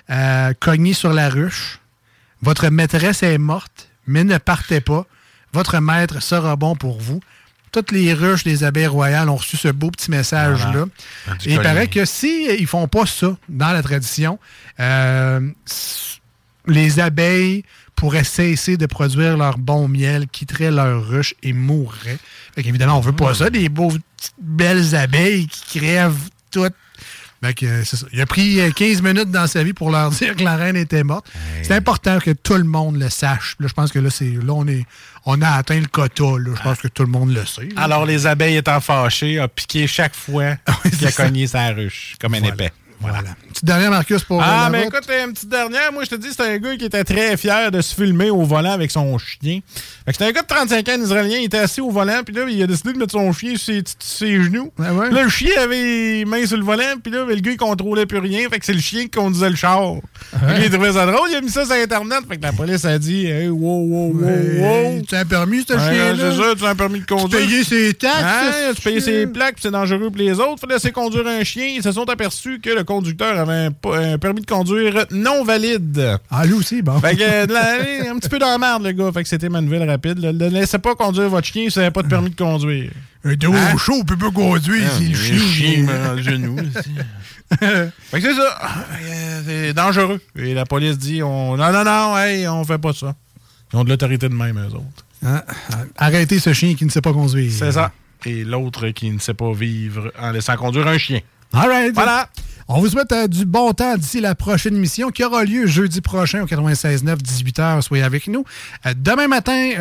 euh, 0.09 0.53
cogner 0.59 0.93
sur 0.93 1.13
la 1.13 1.29
ruche. 1.29 1.79
Votre 2.41 2.69
maîtresse 2.69 3.23
est 3.23 3.37
morte, 3.37 3.89
mais 4.07 4.23
ne 4.23 4.37
partez 4.37 4.81
pas. 4.81 5.05
Votre 5.53 5.79
maître 5.79 6.21
sera 6.21 6.55
bon 6.55 6.75
pour 6.75 6.99
vous. 6.99 7.21
Toutes 7.71 7.91
les 7.91 8.13
ruches 8.13 8.43
des 8.43 8.63
abeilles 8.63 8.87
royales 8.87 9.29
ont 9.29 9.35
reçu 9.35 9.57
ce 9.57 9.67
beau 9.69 9.89
petit 9.89 10.11
message-là. 10.11 10.85
Voilà. 11.25 11.39
Et 11.45 11.53
il 11.53 11.61
paraît 11.61 11.87
que 11.87 12.05
si 12.05 12.45
ils 12.59 12.67
font 12.67 12.87
pas 12.87 13.05
ça 13.05 13.35
dans 13.49 13.71
la 13.71 13.81
tradition, 13.81 14.39
euh, 14.79 15.39
les 16.67 16.99
abeilles 16.99 17.63
pourraient 17.95 18.23
cesser 18.23 18.77
de 18.77 18.85
produire 18.85 19.37
leur 19.37 19.57
bon 19.57 19.87
miel, 19.87 20.27
quitteraient 20.27 20.71
leur 20.71 21.05
ruche 21.07 21.35
et 21.43 21.53
mourraient. 21.53 22.17
Fait 22.55 22.63
qu'évidemment, 22.63 22.97
on 22.97 23.01
veut 23.01 23.11
pas 23.13 23.33
ça, 23.33 23.49
des 23.49 23.69
beaux 23.69 23.89
petites 23.89 24.33
belles 24.41 24.95
abeilles 24.95 25.47
qui 25.47 25.79
crèvent 25.79 26.29
toutes. 26.51 26.73
Fait 27.43 27.53
que, 27.53 27.65
euh, 27.65 27.83
c'est 27.83 27.97
ça. 27.97 28.05
Il 28.13 28.21
a 28.21 28.25
pris 28.25 28.61
euh, 28.61 28.71
15 28.71 29.01
minutes 29.01 29.29
dans 29.29 29.47
sa 29.47 29.63
vie 29.65 29.73
pour 29.73 29.91
leur 29.91 30.09
dire 30.11 30.33
que 30.35 30.43
la 30.43 30.55
reine 30.55 30.77
était 30.77 31.03
morte. 31.03 31.25
C'est 31.61 31.73
important 31.75 32.17
que 32.19 32.31
tout 32.31 32.53
le 32.55 32.63
monde 32.63 32.97
le 32.97 33.09
sache. 33.09 33.57
Là, 33.59 33.67
je 33.67 33.73
pense 33.73 33.91
que 33.91 33.99
là, 33.99 34.09
c'est, 34.09 34.31
là 34.31 34.53
on, 34.53 34.65
est, 34.65 34.85
on 35.25 35.41
a 35.41 35.49
atteint 35.49 35.79
le 35.79 35.87
quota. 35.87 36.23
Là. 36.39 36.51
Je 36.55 36.61
pense 36.61 36.77
que 36.79 36.87
tout 36.87 37.03
le 37.03 37.09
monde 37.09 37.33
le 37.33 37.45
sait. 37.45 37.67
là. 37.75 37.81
Alors, 37.83 38.05
les 38.05 38.27
abeilles 38.27 38.55
étant 38.55 38.79
fâchées, 38.79 39.39
a 39.39 39.49
piqué 39.49 39.87
chaque 39.87 40.15
fois 40.15 40.55
qu'il 40.89 41.05
a 41.05 41.11
cogné 41.11 41.45
sa 41.47 41.67
ruche, 41.73 42.15
comme 42.21 42.33
un 42.33 42.39
Voilà. 42.39 42.53
épais. 42.55 42.71
Voilà. 43.03 43.19
Petite 43.49 43.65
dernière, 43.65 43.91
Marcus, 43.91 44.23
pour 44.23 44.39
euh, 44.41 44.45
Ah, 44.45 44.69
mais 44.71 44.85
route. 44.85 44.93
écoute, 44.95 45.09
une 45.25 45.33
petite 45.33 45.49
dernière. 45.49 45.91
Moi, 45.93 46.03
je 46.05 46.09
te 46.09 46.15
dis, 46.15 46.29
c'était 46.31 46.43
un 46.43 46.57
gars 46.57 46.75
qui 46.75 46.85
était 46.85 47.03
très 47.03 47.37
fier 47.37 47.69
de 47.69 47.81
se 47.81 47.93
filmer 47.93 48.29
au 48.29 48.41
volant 48.43 48.71
avec 48.71 48.89
son 48.91 49.17
chien. 49.17 49.59
Fait 50.05 50.11
que 50.11 50.13
c'était 50.13 50.25
un 50.25 50.31
gars 50.31 50.41
de 50.41 50.47
35 50.47 50.89
ans, 50.89 51.01
Israélien. 51.01 51.37
Il 51.39 51.45
était 51.45 51.59
assis 51.59 51.81
au 51.81 51.89
volant, 51.91 52.21
puis 52.25 52.33
là, 52.33 52.45
il 52.49 52.61
a 52.63 52.67
décidé 52.67 52.93
de 52.93 52.97
mettre 52.97 53.11
son 53.11 53.31
chien 53.31 53.55
sur 53.55 53.73
ses, 53.73 53.83
ses 53.99 54.41
genoux. 54.43 54.71
Ah 54.81 54.93
ouais? 54.93 55.11
Là, 55.11 55.23
le 55.23 55.29
chien 55.29 55.51
avait 55.61 55.75
les 55.75 56.25
mains 56.25 56.45
sur 56.45 56.57
le 56.57 56.63
volant, 56.63 56.95
puis 57.01 57.11
là, 57.11 57.25
le 57.27 57.35
gars, 57.35 57.51
il 57.51 57.57
contrôlait 57.57 58.05
plus 58.05 58.17
rien. 58.19 58.47
Fait 58.49 58.59
que 58.59 58.65
c'est 58.65 58.73
le 58.73 58.79
chien 58.81 59.03
qui 59.03 59.09
conduisait 59.11 59.49
le 59.49 59.55
char. 59.55 59.95
Fait 60.39 60.45
là, 60.45 60.59
il 60.65 60.69
trouvait 60.71 60.93
ça 60.93 61.05
drôle. 61.05 61.29
Il 61.29 61.35
a 61.35 61.41
mis 61.41 61.49
ça 61.49 61.65
sur 61.65 61.73
Internet. 61.75 62.19
Fait 62.27 62.37
que 62.37 62.41
la 62.43 62.53
police 62.53 62.85
a 62.85 62.97
dit, 62.97 63.27
hey, 63.27 63.47
wow, 63.49 63.59
wow, 63.59 64.13
wow, 64.13 64.93
wow. 64.93 65.01
Tu 65.07 65.15
as 65.15 65.25
permis, 65.25 65.63
ce 65.67 65.73
Ouais, 65.73 65.79
chien-là? 65.79 66.31
C'est 66.31 66.37
ça, 66.37 66.55
tu 66.57 66.65
as 66.65 66.69
un 66.69 66.75
permis 66.75 66.99
de 67.01 67.05
conduire. 67.05 67.41
Tu 67.41 67.47
payais 67.47 67.63
ses 67.63 67.93
taxes, 67.93 68.13
Hein, 68.23 68.71
tu 68.75 68.81
payais 68.81 69.01
ses 69.01 69.27
plaques, 69.27 69.55
puis 69.55 69.63
c'est 69.63 69.71
dangereux 69.71 70.07
pour 70.09 70.17
les 70.17 70.33
autres. 70.39 70.59
Fallait 70.61 70.75
laisser 70.75 70.91
conduire 70.91 71.27
un 71.27 71.43
chien. 71.43 71.65
Ils 71.65 71.83
se 71.83 71.91
sont 71.91 72.09
aperçus 72.09 72.59
que 72.59 72.69
le 72.69 72.83
conducteur 72.95 73.37
avait 73.39 73.67
un, 73.67 74.13
un 74.13 74.17
permis 74.17 74.41
de 74.41 74.45
conduire 74.45 75.05
non 75.11 75.43
valide. 75.43 76.19
Ah, 76.29 76.45
lui 76.45 76.53
aussi, 76.53 76.81
bon. 76.81 76.99
Fait 76.99 77.15
que, 77.15 77.23
euh, 77.23 77.45
la- 77.47 78.11
un 78.11 78.17
petit 78.19 78.29
peu 78.29 78.39
dans 78.39 78.47
la 78.49 78.57
merde, 78.57 78.83
le 78.83 78.91
gars. 78.91 79.11
Fait 79.11 79.23
que 79.23 79.29
c'était 79.29 79.49
ma 79.49 79.61
nouvelle 79.61 79.89
rapide. 79.89 80.19
là. 80.19 80.31
Ne 80.33 80.49
laissez 80.49 80.79
pas 80.79 80.95
conduire 80.95 81.29
votre 81.29 81.47
chien 81.47 81.63
si 81.69 81.75
vous 81.75 81.79
n'avez 81.81 81.91
pas 81.91 82.03
de 82.03 82.07
permis 82.07 82.29
de 82.29 82.35
conduire. 82.35 82.91
Un 83.25 83.35
dos 83.35 83.53
Hein? 83.53 83.77
chaud, 83.77 83.95
on 84.01 84.03
peut 84.03 84.17
pas 84.17 84.31
conduire, 84.31 84.83
c'est 84.97 85.05
le 85.07 85.15
chien. 85.15 85.37
chien 85.39 85.83
me 85.83 86.07
rend 86.07 86.13
le 86.13 86.21
genou. 86.21 86.57
fait 87.59 87.91
que 88.11 88.21
c'est 88.21 88.33
ça. 88.35 88.57
Euh, 89.01 89.41
C'est 89.45 89.73
dangereux. 89.73 90.19
Et 90.35 90.53
la 90.53 90.65
police 90.65 90.97
dit 90.97 91.21
on... 91.23 91.55
non, 91.57 91.71
non, 91.71 91.83
non, 91.83 92.17
hey, 92.17 92.47
on 92.47 92.63
fait 92.63 92.77
pas 92.77 92.93
ça. 92.93 93.15
Ils 93.71 93.77
ont 93.77 93.83
de 93.83 93.89
l'autorité 93.89 94.27
de 94.29 94.33
même, 94.33 94.57
eux 94.59 94.75
autres. 94.75 95.05
Hein? 95.25 95.41
Arrêtez 95.97 96.39
ce 96.39 96.53
chien 96.53 96.75
qui 96.75 96.85
ne 96.85 96.89
sait 96.89 97.01
pas 97.01 97.13
conduire. 97.13 97.51
C'est 97.51 97.71
ça. 97.71 97.91
Et 98.25 98.43
l'autre 98.43 98.89
qui 98.89 99.09
ne 99.09 99.19
sait 99.19 99.33
pas 99.33 99.51
vivre 99.53 100.11
en 100.19 100.31
laissant 100.31 100.55
conduire 100.57 100.87
un 100.87 100.97
chien. 100.97 101.19
All 101.53 101.69
right. 101.69 101.93
Voilà. 101.93 102.27
On 102.67 102.79
vous 102.79 102.89
souhaite 102.89 103.11
euh, 103.11 103.27
du 103.27 103.45
bon 103.45 103.71
temps 103.73 103.97
d'ici 103.97 104.21
la 104.21 104.35
prochaine 104.35 104.75
émission 104.75 105.09
qui 105.09 105.23
aura 105.23 105.43
lieu 105.43 105.67
jeudi 105.67 106.01
prochain 106.01 106.43
au 106.43 106.45
96.9, 106.45 107.17
18h. 107.17 107.81
Soyez 107.81 108.03
avec 108.03 108.27
nous. 108.27 108.43
Euh, 108.85 108.93
demain 108.95 109.27
matin, 109.27 109.71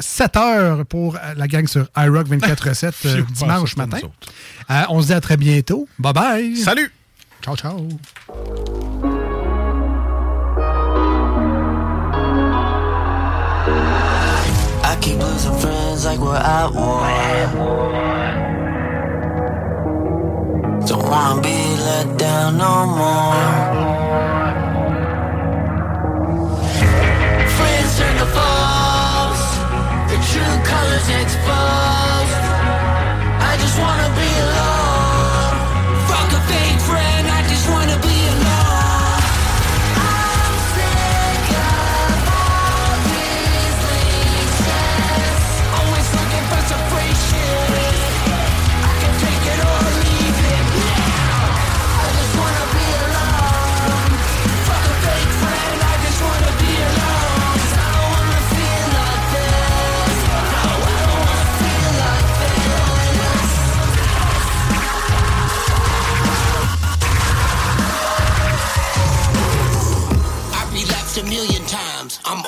7h 0.00 0.84
pour 0.84 1.16
euh, 1.16 1.18
la 1.36 1.48
gang 1.48 1.66
sur 1.66 1.86
iRock 1.96 2.28
24-7 2.28 2.86
euh, 2.86 2.90
Phew, 2.92 3.24
dimanche 3.32 3.76
matin. 3.76 3.98
Euh, 4.70 4.82
on 4.88 5.00
se 5.02 5.06
dit 5.08 5.12
à 5.12 5.20
très 5.20 5.36
bientôt. 5.36 5.88
Bye 5.98 6.12
bye. 6.12 6.56
Salut. 6.56 6.92
Ciao, 7.42 7.56
ciao. 7.56 7.88
I 14.84 14.96
keep 15.00 15.18
losing 15.18 15.58
friends 15.58 16.04
like 16.04 16.18
we're 16.20 16.34
at 16.36 16.72
war. 16.72 18.11
Don't 20.92 21.08
wanna 21.08 21.40
be 21.40 21.56
let 21.86 22.18
down 22.18 22.58
no 22.58 22.84
more. 22.84 23.81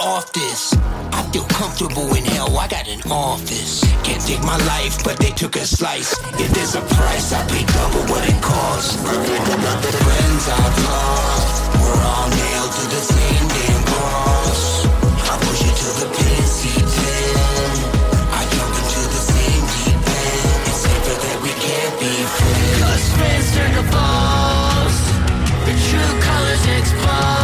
off 0.04 0.32
this. 0.32 0.76
I 1.12 1.22
feel 1.32 1.44
comfortable 1.44 2.14
in 2.14 2.24
hell, 2.24 2.56
I 2.58 2.68
got 2.68 2.86
an 2.86 3.00
office. 3.10 3.80
Can't 4.04 4.20
take 4.20 4.42
my 4.42 4.58
life, 4.68 5.02
but 5.02 5.16
they 5.18 5.30
took 5.30 5.56
a 5.56 5.66
slice. 5.66 6.12
If 6.38 6.52
there's 6.52 6.74
a 6.74 6.82
price, 6.82 7.32
I 7.32 7.40
pay 7.48 7.64
double 7.64 8.04
what 8.12 8.22
it 8.28 8.40
costs. 8.42 8.96
The 9.00 9.92
friends 10.04 10.44
I've 10.48 10.76
lost, 10.84 11.56
we're 11.80 12.04
all 12.04 12.28
nailed 12.28 12.72
to 12.78 12.84
the 12.92 13.02
same 13.16 13.46
damn 13.48 13.82
cross. 13.88 14.84
I 15.24 15.34
push 15.40 15.60
you 15.64 15.72
to 15.72 15.88
the 16.04 16.08
pin, 16.12 16.44
pin. 17.00 17.36
I 18.28 18.42
jump 18.52 18.72
into 18.76 19.02
the 19.08 19.22
same 19.32 19.64
deep 19.72 20.04
end. 20.04 20.68
It's 20.68 20.80
safer 20.84 21.16
that 21.24 21.38
we 21.40 21.52
can't 21.64 21.94
be 21.96 22.12
friends. 22.36 22.76
Cause 22.84 23.04
friends 23.16 23.46
turn 23.56 23.72
to 23.80 23.84
balls. 23.88 24.96
The 25.64 25.74
true 25.88 26.12
colors 26.20 26.64
exposed. 26.76 27.43